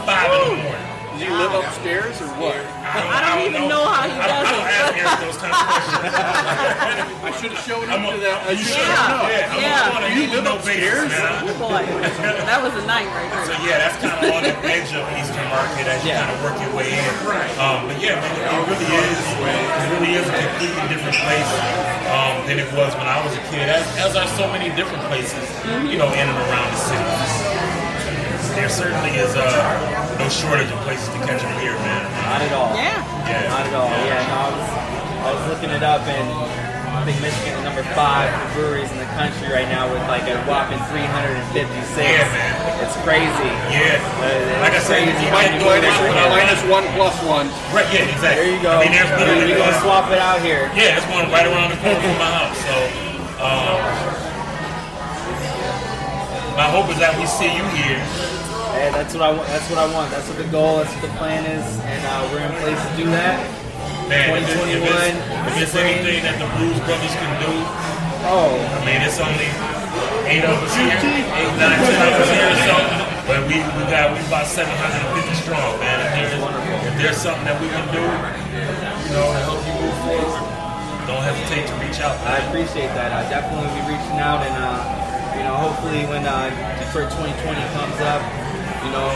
5 0.09 0.33
in 0.33 0.57
the 0.57 0.63
morning. 0.65 0.92
Do 1.19 1.25
you 1.29 1.35
live 1.37 1.53
upstairs 1.55 2.17
or 2.25 2.29
what? 2.41 2.57
I 2.83 3.21
don't 3.23 3.45
even 3.47 3.69
know 3.69 3.85
how 3.87 4.09
he 4.09 4.17
I 4.17 4.27
don't, 4.27 4.43
does 4.43 4.49
I 4.49 4.53
don't 4.53 4.67
it. 4.67 4.81
ask 4.83 4.93
Eric 4.97 5.19
those 5.23 5.39
kind 5.39 5.53
of 5.53 5.61
questions. 5.63 6.03
I 7.23 7.31
should 7.39 7.53
have 7.53 7.63
showed 7.63 7.87
I'm 7.93 8.03
up 8.03 8.11
a, 8.11 8.17
to 8.17 8.21
that. 8.27 8.39
I 8.43 8.51
you 8.57 8.65
should 8.65 8.75
should 8.75 8.91
Yeah, 8.91 9.07
have. 9.07 9.61
Yeah, 9.63 9.93
I'm 9.93 10.03
yeah. 10.03 10.09
Do 10.09 10.19
you 10.19 10.27
live 10.35 10.45
no 10.45 10.55
upstairs? 10.59 11.07
basis, 11.07 11.23
man. 11.23 11.47
Boy, 11.63 11.83
that 12.49 12.59
was 12.65 12.73
a 12.75 12.85
night 12.89 13.07
right 13.13 13.31
So 13.47 13.55
yeah, 13.63 13.77
that's 13.79 13.97
kind 14.03 14.19
of 14.19 14.35
on 14.35 14.43
the 14.43 14.55
edge 14.67 14.91
of 14.97 15.05
Eastern 15.15 15.47
Market 15.53 15.85
as 15.87 16.01
you 16.03 16.11
Yeah. 16.11 16.27
kind 16.27 16.33
of 16.33 16.39
work 16.43 16.57
your 16.59 16.73
way 16.75 16.89
in. 16.91 17.05
Um, 17.61 17.87
but 17.87 17.97
yeah, 18.03 18.19
man, 18.19 18.33
it 18.33 18.65
really 18.67 18.89
is. 18.91 19.21
It 19.23 19.89
really 19.95 20.13
is 20.19 20.27
a 20.27 20.35
completely 20.35 20.85
different 20.91 21.17
place 21.23 21.51
um, 22.11 22.35
than 22.51 22.57
it 22.59 22.69
was 22.75 22.91
when 22.99 23.07
I 23.07 23.21
was 23.23 23.37
a 23.37 23.43
kid. 23.53 23.69
As, 23.71 23.85
as 24.01 24.17
are 24.19 24.27
so 24.35 24.49
many 24.51 24.73
different 24.75 25.05
places, 25.07 25.45
you 25.87 26.01
know, 26.01 26.11
in 26.11 26.27
and 26.27 26.39
around 26.51 26.69
the 26.73 26.81
city. 26.83 27.52
There 28.55 28.69
certainly 28.69 29.17
is 29.17 29.33
uh, 29.35 30.17
no 30.21 30.29
shortage 30.29 30.69
of 30.71 30.79
places 30.85 31.09
to 31.09 31.19
catch 31.25 31.41
a 31.41 31.51
beer, 31.59 31.73
man. 31.83 32.05
Not 32.29 32.41
at 32.45 32.53
all. 32.53 32.71
Yeah. 32.77 33.01
Yeah. 33.25 33.49
Not 33.49 33.65
at 33.67 33.75
all. 33.75 33.89
Yeah, 33.91 34.21
no, 34.29 34.37
I 34.37 34.49
was, 34.53 34.69
I 35.25 35.29
was 35.33 35.45
looking 35.49 35.71
it 35.73 35.81
up, 35.83 36.05
and 36.05 36.29
I 36.93 37.01
think 37.09 37.17
Michigan 37.25 37.57
is 37.57 37.65
number 37.65 37.81
five 37.97 38.29
for 38.31 38.61
breweries 38.61 38.93
in 38.93 39.01
the 39.01 39.09
country 39.17 39.49
right 39.49 39.67
now 39.73 39.89
with 39.89 40.05
like 40.07 40.29
a 40.29 40.37
whopping 40.45 40.79
356. 40.93 41.57
Yeah, 41.97 42.29
man. 42.29 42.53
It's 42.85 42.95
crazy. 43.03 43.51
Yeah. 43.73 43.97
Uh, 44.21 44.61
Like 44.61 44.77
I 44.77 44.83
said, 44.85 45.01
you 45.09 45.33
might 45.33 45.57
many 45.57 45.65
go 45.65 45.73
breweries 45.73 45.89
around 45.89 46.05
we 46.05 46.13
with 46.13 46.37
Minus 46.37 46.63
one 46.69 46.87
plus 46.95 47.17
one. 47.25 47.49
Right, 47.73 47.89
yeah, 47.89 48.05
exactly. 48.13 48.37
There 48.37 48.53
you 48.53 48.61
go. 48.61 48.77
I 48.79 48.85
mean, 48.85 48.93
there's 48.93 49.09
literally 49.17 49.49
We're 49.57 49.65
gonna 49.65 49.81
swap 49.81 50.13
it 50.13 50.21
out 50.21 50.45
here. 50.45 50.69
Yeah, 50.77 50.93
there's 51.01 51.09
one 51.09 51.27
right 51.33 51.49
around 51.49 51.73
the 51.73 51.81
corner 51.81 51.99
from 52.05 52.17
my 52.21 52.31
house. 52.31 52.59
So, 52.69 52.77
um, 53.41 53.81
my 56.53 56.69
hope 56.69 56.93
is 56.93 57.01
that 57.01 57.17
we 57.17 57.25
see 57.25 57.49
you 57.49 57.65
here. 57.73 57.97
Hey, 58.73 58.91
that's 58.93 59.13
what 59.15 59.23
I 59.23 59.31
want. 59.33 59.49
That's 59.49 59.69
what 59.71 59.79
I 59.79 59.87
want. 59.93 60.11
That's 60.11 60.29
what 60.29 60.39
the 60.39 60.49
goal. 60.49 60.79
That's 60.79 60.93
what 60.97 61.03
the 61.03 61.15
plan 61.21 61.45
is, 61.45 61.65
and 61.85 62.01
uh, 62.09 62.29
we're 62.33 62.41
in 62.41 62.53
place 62.65 62.81
to 62.81 62.93
do 62.97 63.07
that. 63.13 63.39
Man, 64.09 64.37
if 64.37 64.49
it's, 64.49 64.53
if 64.53 64.81
2021, 64.81 64.83
it's, 64.83 65.21
if 65.49 65.57
it's 65.63 65.75
anything 65.77 66.25
that 66.25 66.37
the 66.41 66.49
Brewz 66.59 66.77
Brothaz 66.85 67.15
can 67.17 67.33
do, 67.41 67.53
Oh, 68.23 68.55
I 68.55 68.79
mean, 68.87 69.03
it's 69.03 69.19
only 69.19 69.51
eight 70.31 70.47
of 70.47 70.55
us 70.55 70.75
here, 70.79 70.95
eight, 70.95 71.53
nine, 71.59 71.75
ten 71.75 72.07
of 72.07 72.23
us 72.23 72.31
here 72.31 72.55
or 72.55 72.59
so. 72.71 72.77
But 73.27 73.43
we, 73.51 73.59
we 73.59 73.83
got, 73.91 74.15
we 74.15 74.23
about 74.31 74.47
750 74.47 75.43
strong, 75.43 75.75
man. 75.83 75.99
If 76.07 76.11
there's, 76.15 76.35
if 76.39 76.95
there's 77.03 77.19
something 77.19 77.43
that 77.51 77.59
we 77.59 77.67
can 77.67 77.83
do, 77.91 77.99
you 77.99 79.11
know, 79.11 79.27
to 79.27 79.43
help 79.43 79.59
you 79.67 79.75
move 79.75 79.97
forward, 80.07 80.39
don't 81.11 81.19
hesitate 81.19 81.67
to 81.67 81.75
reach 81.83 81.99
out. 81.99 82.15
I 82.23 82.47
appreciate 82.47 82.95
that. 82.95 83.11
I 83.11 83.27
definitely 83.27 83.75
be 83.75 83.91
reaching 83.91 84.23
out, 84.23 84.47
and 84.47 84.55
uh, 84.55 84.79
you 85.35 85.43
know, 85.43 85.59
hopefully 85.59 86.07
when 86.07 86.23
uh, 86.23 86.47
Detroit 86.79 87.11
2020 87.11 87.59
comes 87.75 87.99
up, 88.07 88.23
you 88.85 88.91
know, 88.91 89.09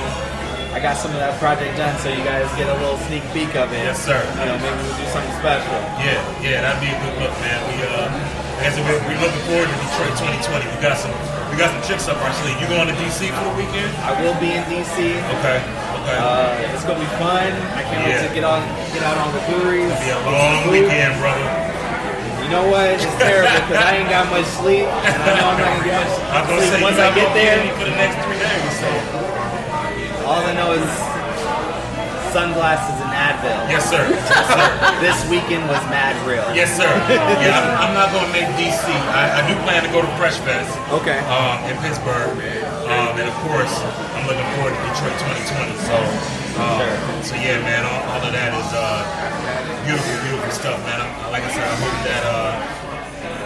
I 0.76 0.78
got 0.78 0.96
some 1.00 1.10
of 1.10 1.20
that 1.24 1.40
project 1.40 1.76
done, 1.80 1.96
so 2.04 2.12
you 2.12 2.20
guys 2.20 2.44
get 2.60 2.68
a 2.68 2.76
little 2.84 3.00
sneak 3.08 3.24
peek 3.32 3.56
of 3.56 3.72
it. 3.72 3.80
Yes, 3.80 4.02
sir. 4.04 4.20
You 4.36 4.44
know, 4.44 4.56
maybe 4.60 4.76
we'll 4.84 4.98
do 5.00 5.08
something 5.08 5.36
special. 5.40 5.72
Yeah, 6.04 6.20
yeah, 6.44 6.60
that'd 6.60 6.84
be 6.84 6.92
a 6.92 6.98
good 7.00 7.16
look, 7.16 7.34
man. 7.40 7.58
We 7.72 7.80
uh, 7.80 8.12
like 8.56 8.68
I 8.68 8.70
said, 8.72 8.84
we're, 8.88 9.00
we're 9.04 9.20
looking 9.20 9.44
forward 9.44 9.68
to 9.68 9.76
Detroit 9.84 10.16
2020. 10.16 10.64
We 10.64 10.76
got 10.80 10.96
some, 10.96 11.12
we 11.52 11.60
got 11.60 11.72
some 11.76 11.84
tricks 11.84 12.08
up 12.08 12.16
our 12.24 12.32
sleeve. 12.40 12.56
You 12.56 12.68
going 12.72 12.88
to 12.88 12.96
DC 12.96 13.28
for 13.28 13.44
the 13.44 13.56
weekend? 13.56 13.92
I 14.00 14.16
will 14.16 14.36
be 14.40 14.56
in 14.56 14.64
DC. 14.68 14.96
Okay, 15.40 15.60
okay. 15.60 16.16
Uh, 16.16 16.72
it's 16.72 16.84
gonna 16.88 17.00
be 17.00 17.12
fun. 17.20 17.52
I 17.76 17.84
can't 17.84 18.00
wait 18.04 18.20
to 18.24 18.32
get 18.32 18.44
on, 18.48 18.64
get 18.96 19.04
out 19.04 19.20
on 19.20 19.32
the 19.36 19.42
breweries. 19.48 19.92
be 20.00 20.08
a 20.08 20.20
long 20.24 20.72
weekend, 20.72 21.20
brother. 21.20 21.44
You 22.44 22.48
know 22.48 22.64
what? 22.72 22.96
It's 22.96 23.04
terrible 23.18 23.60
because 23.64 23.80
I 23.80 24.00
ain't 24.00 24.08
got 24.08 24.28
much 24.32 24.46
sleep, 24.60 24.86
and 24.88 25.18
I 25.20 25.36
know 25.36 25.50
I'm 25.50 25.58
not 25.60 25.68
gonna 25.76 25.84
get 25.84 26.00
much 26.00 26.14
I'm 26.36 26.44
gonna 26.48 26.62
say 26.64 26.78
sleep 26.78 26.84
once 26.84 27.00
I 27.00 27.08
get 27.12 27.28
there. 27.36 27.58
for 27.76 27.84
the 27.84 27.96
next 27.98 28.16
three 28.24 28.40
days. 28.40 28.72
So 28.80 29.35
All 30.26 30.42
I 30.42 30.52
know 30.58 30.74
is 30.74 30.90
sunglasses 32.34 32.98
and 33.00 33.12
Advil. 33.14 33.56
yes, 33.70 33.86
sir. 33.88 34.02
Yes, 34.10 34.46
sir. 34.50 34.66
This 35.00 35.18
weekend 35.30 35.64
was 35.70 35.80
mad 35.88 36.12
real. 36.28 36.44
Yes, 36.52 36.74
sir. 36.76 36.84
Yeah, 37.40 37.54
I'm, 37.56 37.88
I'm 37.88 37.94
not 37.94 38.10
gonna 38.12 38.28
make 38.34 38.48
DC. 38.58 38.82
I, 39.14 39.40
I 39.40 39.40
do 39.46 39.54
plan 39.64 39.86
to 39.86 39.90
go 39.94 40.02
to 40.02 40.10
Fresh 40.18 40.36
Fest. 40.42 40.68
Okay. 41.00 41.16
Um, 41.30 41.62
in 41.70 41.76
Pittsburgh, 41.80 42.34
um, 42.90 43.14
and 43.16 43.28
of 43.30 43.36
course, 43.46 43.72
I'm 44.18 44.26
looking 44.26 44.44
forward 44.58 44.74
to 44.74 44.80
Detroit 44.90 45.16
2020. 45.46 45.78
So, 45.86 45.96
um, 46.60 46.80
Sure. 46.82 46.96
so 47.22 47.34
yeah, 47.38 47.62
man, 47.62 47.86
all, 47.86 48.02
all 48.16 48.22
of 48.26 48.32
that 48.34 48.50
is 48.52 48.68
uh, 48.74 49.04
beautiful, 49.86 50.12
beautiful 50.26 50.50
stuff, 50.52 50.76
man. 50.84 50.98
I, 51.00 51.06
like 51.30 51.44
I 51.46 51.50
said, 51.54 51.64
I 51.64 51.76
hope 51.78 51.98
that 52.04 52.22
uh, 52.26 52.50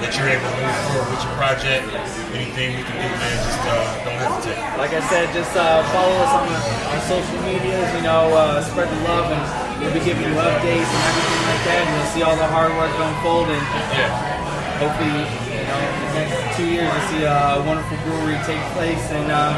that 0.00 0.12
you're 0.16 0.28
able 0.32 0.48
to 0.48 0.58
move 0.60 0.78
forward 0.88 1.08
with 1.12 1.22
your 1.24 1.34
project. 1.36 1.84
Anything 2.32 2.76
we 2.78 2.82
can 2.86 2.96
do, 2.96 3.08
man, 3.20 3.36
just 3.44 3.60
uh, 3.68 3.76
don't 4.04 4.16
hesitate. 4.20 4.58
Like 4.80 4.92
I 4.96 5.02
said, 5.12 5.28
just 5.36 5.52
uh, 5.56 5.84
follow 5.92 6.16
us 6.24 6.32
on, 6.40 6.46
on 6.48 6.98
social 7.08 7.38
medias. 7.44 7.88
You 7.96 8.04
know, 8.08 8.32
uh, 8.32 8.62
spread 8.64 8.88
the 8.88 9.00
love, 9.04 9.28
and 9.28 9.42
we'll 9.82 9.92
be 9.92 10.00
giving 10.00 10.24
you 10.24 10.34
updates 10.40 10.88
and 10.88 11.02
everything 11.10 11.42
like 11.50 11.62
that. 11.68 11.78
And 11.84 11.88
you'll 11.92 12.12
see 12.16 12.22
all 12.24 12.36
the 12.38 12.48
hard 12.48 12.72
work 12.80 12.92
unfold, 12.96 13.48
and 13.52 13.64
Yeah. 13.92 14.08
hopefully, 14.80 15.20
you 15.52 15.64
know, 15.68 15.80
in 15.84 16.00
the 16.00 16.12
next 16.24 16.36
two 16.56 16.66
years, 16.68 16.88
you'll 16.88 17.08
see 17.12 17.22
a 17.28 17.60
wonderful 17.68 17.98
brewery 18.08 18.38
take 18.48 18.62
place 18.72 19.04
and 19.12 19.28
uh, 19.28 19.52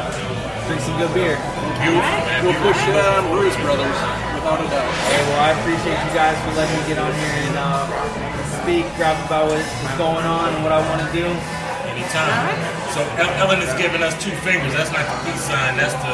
drink 0.67 0.81
some 0.81 0.97
good 0.97 1.13
beer. 1.13 1.35
Beautiful, 1.83 2.19
man. 2.27 2.39
We'll 2.45 2.59
push 2.63 2.79
it 2.87 2.95
on 2.95 3.27
Brewz 3.31 3.55
Brothaz, 3.59 3.99
without 4.35 4.59
a 4.61 4.67
doubt. 4.71 4.91
Hey, 5.11 5.21
well, 5.27 5.41
I 5.43 5.51
appreciate 5.59 5.99
you 5.99 6.11
guys 6.15 6.35
for 6.47 6.51
letting 6.55 6.75
me 6.79 6.83
get 6.87 6.97
on 6.99 7.11
here 7.11 7.35
and 7.47 7.55
uh, 7.59 7.83
speak, 8.63 8.85
rap 8.95 9.19
about 9.27 9.51
what's 9.51 9.67
going 9.99 10.25
on 10.25 10.53
and 10.53 10.63
what 10.63 10.71
I 10.71 10.79
want 10.87 11.03
to 11.03 11.09
do. 11.11 11.27
Anytime. 11.91 12.55
So 12.95 13.01
Ellen 13.37 13.61
is 13.61 13.73
giving 13.77 14.01
us 14.01 14.15
two 14.23 14.31
fingers. 14.41 14.73
That's 14.73 14.89
not 14.91 15.05
the 15.05 15.17
peace 15.29 15.43
sign. 15.45 15.77
That's 15.77 15.93
the 16.01 16.13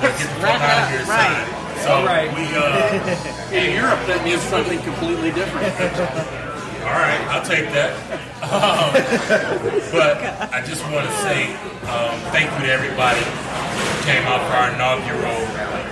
get 0.00 0.28
the 0.32 0.40
fuck 0.40 0.60
out 0.60 0.84
of 0.84 0.90
here 0.90 1.04
sign. 1.04 1.44
So 1.84 1.92
All 1.92 2.04
right. 2.04 2.28
we 2.36 2.44
uh, 2.52 3.56
In 3.56 3.74
Europe, 3.74 4.00
that 4.06 4.20
means 4.24 4.40
something 4.42 4.80
completely 4.82 5.32
different. 5.32 5.72
all 6.88 6.96
right. 7.00 7.20
I'll 7.32 7.44
take 7.44 7.68
that. 7.72 7.96
Um, 8.50 8.90
but 9.92 10.16
I 10.50 10.64
just 10.66 10.82
want 10.90 11.06
to 11.06 11.12
say 11.22 11.54
um, 11.86 12.18
thank 12.32 12.50
you 12.50 12.66
to 12.66 12.72
everybody 12.72 13.20
who 13.20 13.49
came 14.04 14.24
out 14.26 14.40
for 14.48 14.54
our 14.56 14.70
inaugural 14.74 15.40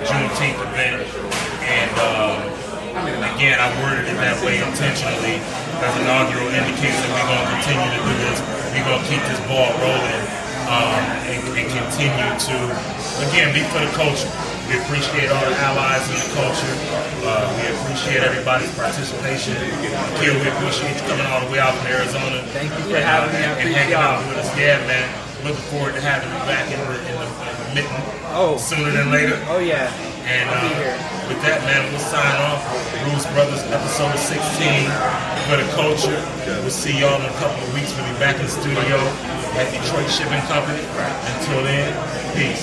Juneteenth 0.05 0.60
event. 0.73 1.05
And 1.69 1.93
um, 2.01 2.36
again, 3.36 3.60
I 3.60 3.69
worded 3.85 4.09
it 4.09 4.19
that 4.19 4.39
way 4.43 4.59
intentionally 4.59 5.39
because 5.78 5.94
inaugural 6.02 6.48
indicates 6.51 6.98
that 6.98 7.10
we're 7.12 7.28
going 7.28 7.44
to 7.44 7.51
continue 7.60 7.90
to 7.93 8.01
do 8.02 8.15
this. 8.27 8.39
We're 8.74 8.86
going 8.86 9.02
to 9.02 9.09
keep 9.09 9.23
this 9.28 9.40
ball 9.47 9.70
rolling 9.78 10.23
um, 10.66 11.01
and, 11.28 11.40
and 11.55 11.66
continue 11.70 12.28
to, 12.28 12.56
again, 13.31 13.55
be 13.55 13.62
for 13.70 13.81
the 13.81 13.93
culture. 13.94 14.31
We 14.69 14.77
appreciate 14.85 15.32
all 15.32 15.44
the 15.48 15.56
allies 15.56 16.05
in 16.12 16.19
the 16.20 16.31
culture. 16.36 16.74
Uh, 17.24 17.48
we 17.56 17.73
appreciate 17.73 18.20
everybody's 18.20 18.73
participation. 18.77 19.56
Kill, 20.20 20.36
we 20.36 20.48
appreciate 20.48 20.93
you 20.93 21.05
coming 21.09 21.24
all 21.32 21.40
the 21.40 21.51
way 21.51 21.59
out 21.59 21.73
from 21.78 21.89
Arizona. 21.89 22.44
Thank 22.52 22.77
you 22.77 22.85
for 22.93 23.01
having 23.01 23.32
me. 23.32 23.44
I 23.44 23.56
and 23.60 23.74
hanging 23.74 23.94
out 23.94 24.20
with 24.28 24.44
us. 24.44 24.48
Yeah, 24.59 24.77
man. 24.85 25.27
Looking 25.44 25.62
forward 25.70 25.94
to 25.94 26.01
having 26.01 26.28
you 26.31 26.43
back 26.51 26.66
in 26.70 26.78
the, 26.81 26.89
in 27.09 27.15
the, 27.15 27.27
in 27.27 27.55
the 27.62 27.69
mitten 27.74 28.01
Oh. 28.35 28.56
sooner 28.59 28.90
than 28.90 29.10
later. 29.10 29.39
Oh, 29.48 29.59
yeah. 29.59 29.89
And 30.28 30.47
uh, 30.51 30.60
with 31.28 31.40
that, 31.47 31.62
man, 31.65 31.81
we'll 31.90 32.02
sign 32.02 32.36
off. 32.44 32.60
Brewz 33.06 33.24
Brothaz, 33.32 33.65
episode 33.73 34.12
16 34.19 34.85
for 35.48 35.56
the 35.56 35.69
culture. 35.73 36.19
We'll 36.62 36.70
see 36.74 37.01
y'all 37.01 37.16
in 37.20 37.24
a 37.24 37.36
couple 37.40 37.60
of 37.65 37.70
weeks. 37.73 37.94
We'll 37.97 38.05
be 38.12 38.19
back 38.20 38.36
in 38.36 38.44
the 38.44 38.52
studio 38.52 38.98
at 39.56 39.69
Detroit 39.73 40.09
Shipping 40.10 40.43
Company. 40.51 40.82
Until 40.85 41.65
then, 41.65 41.89
peace. 42.36 42.56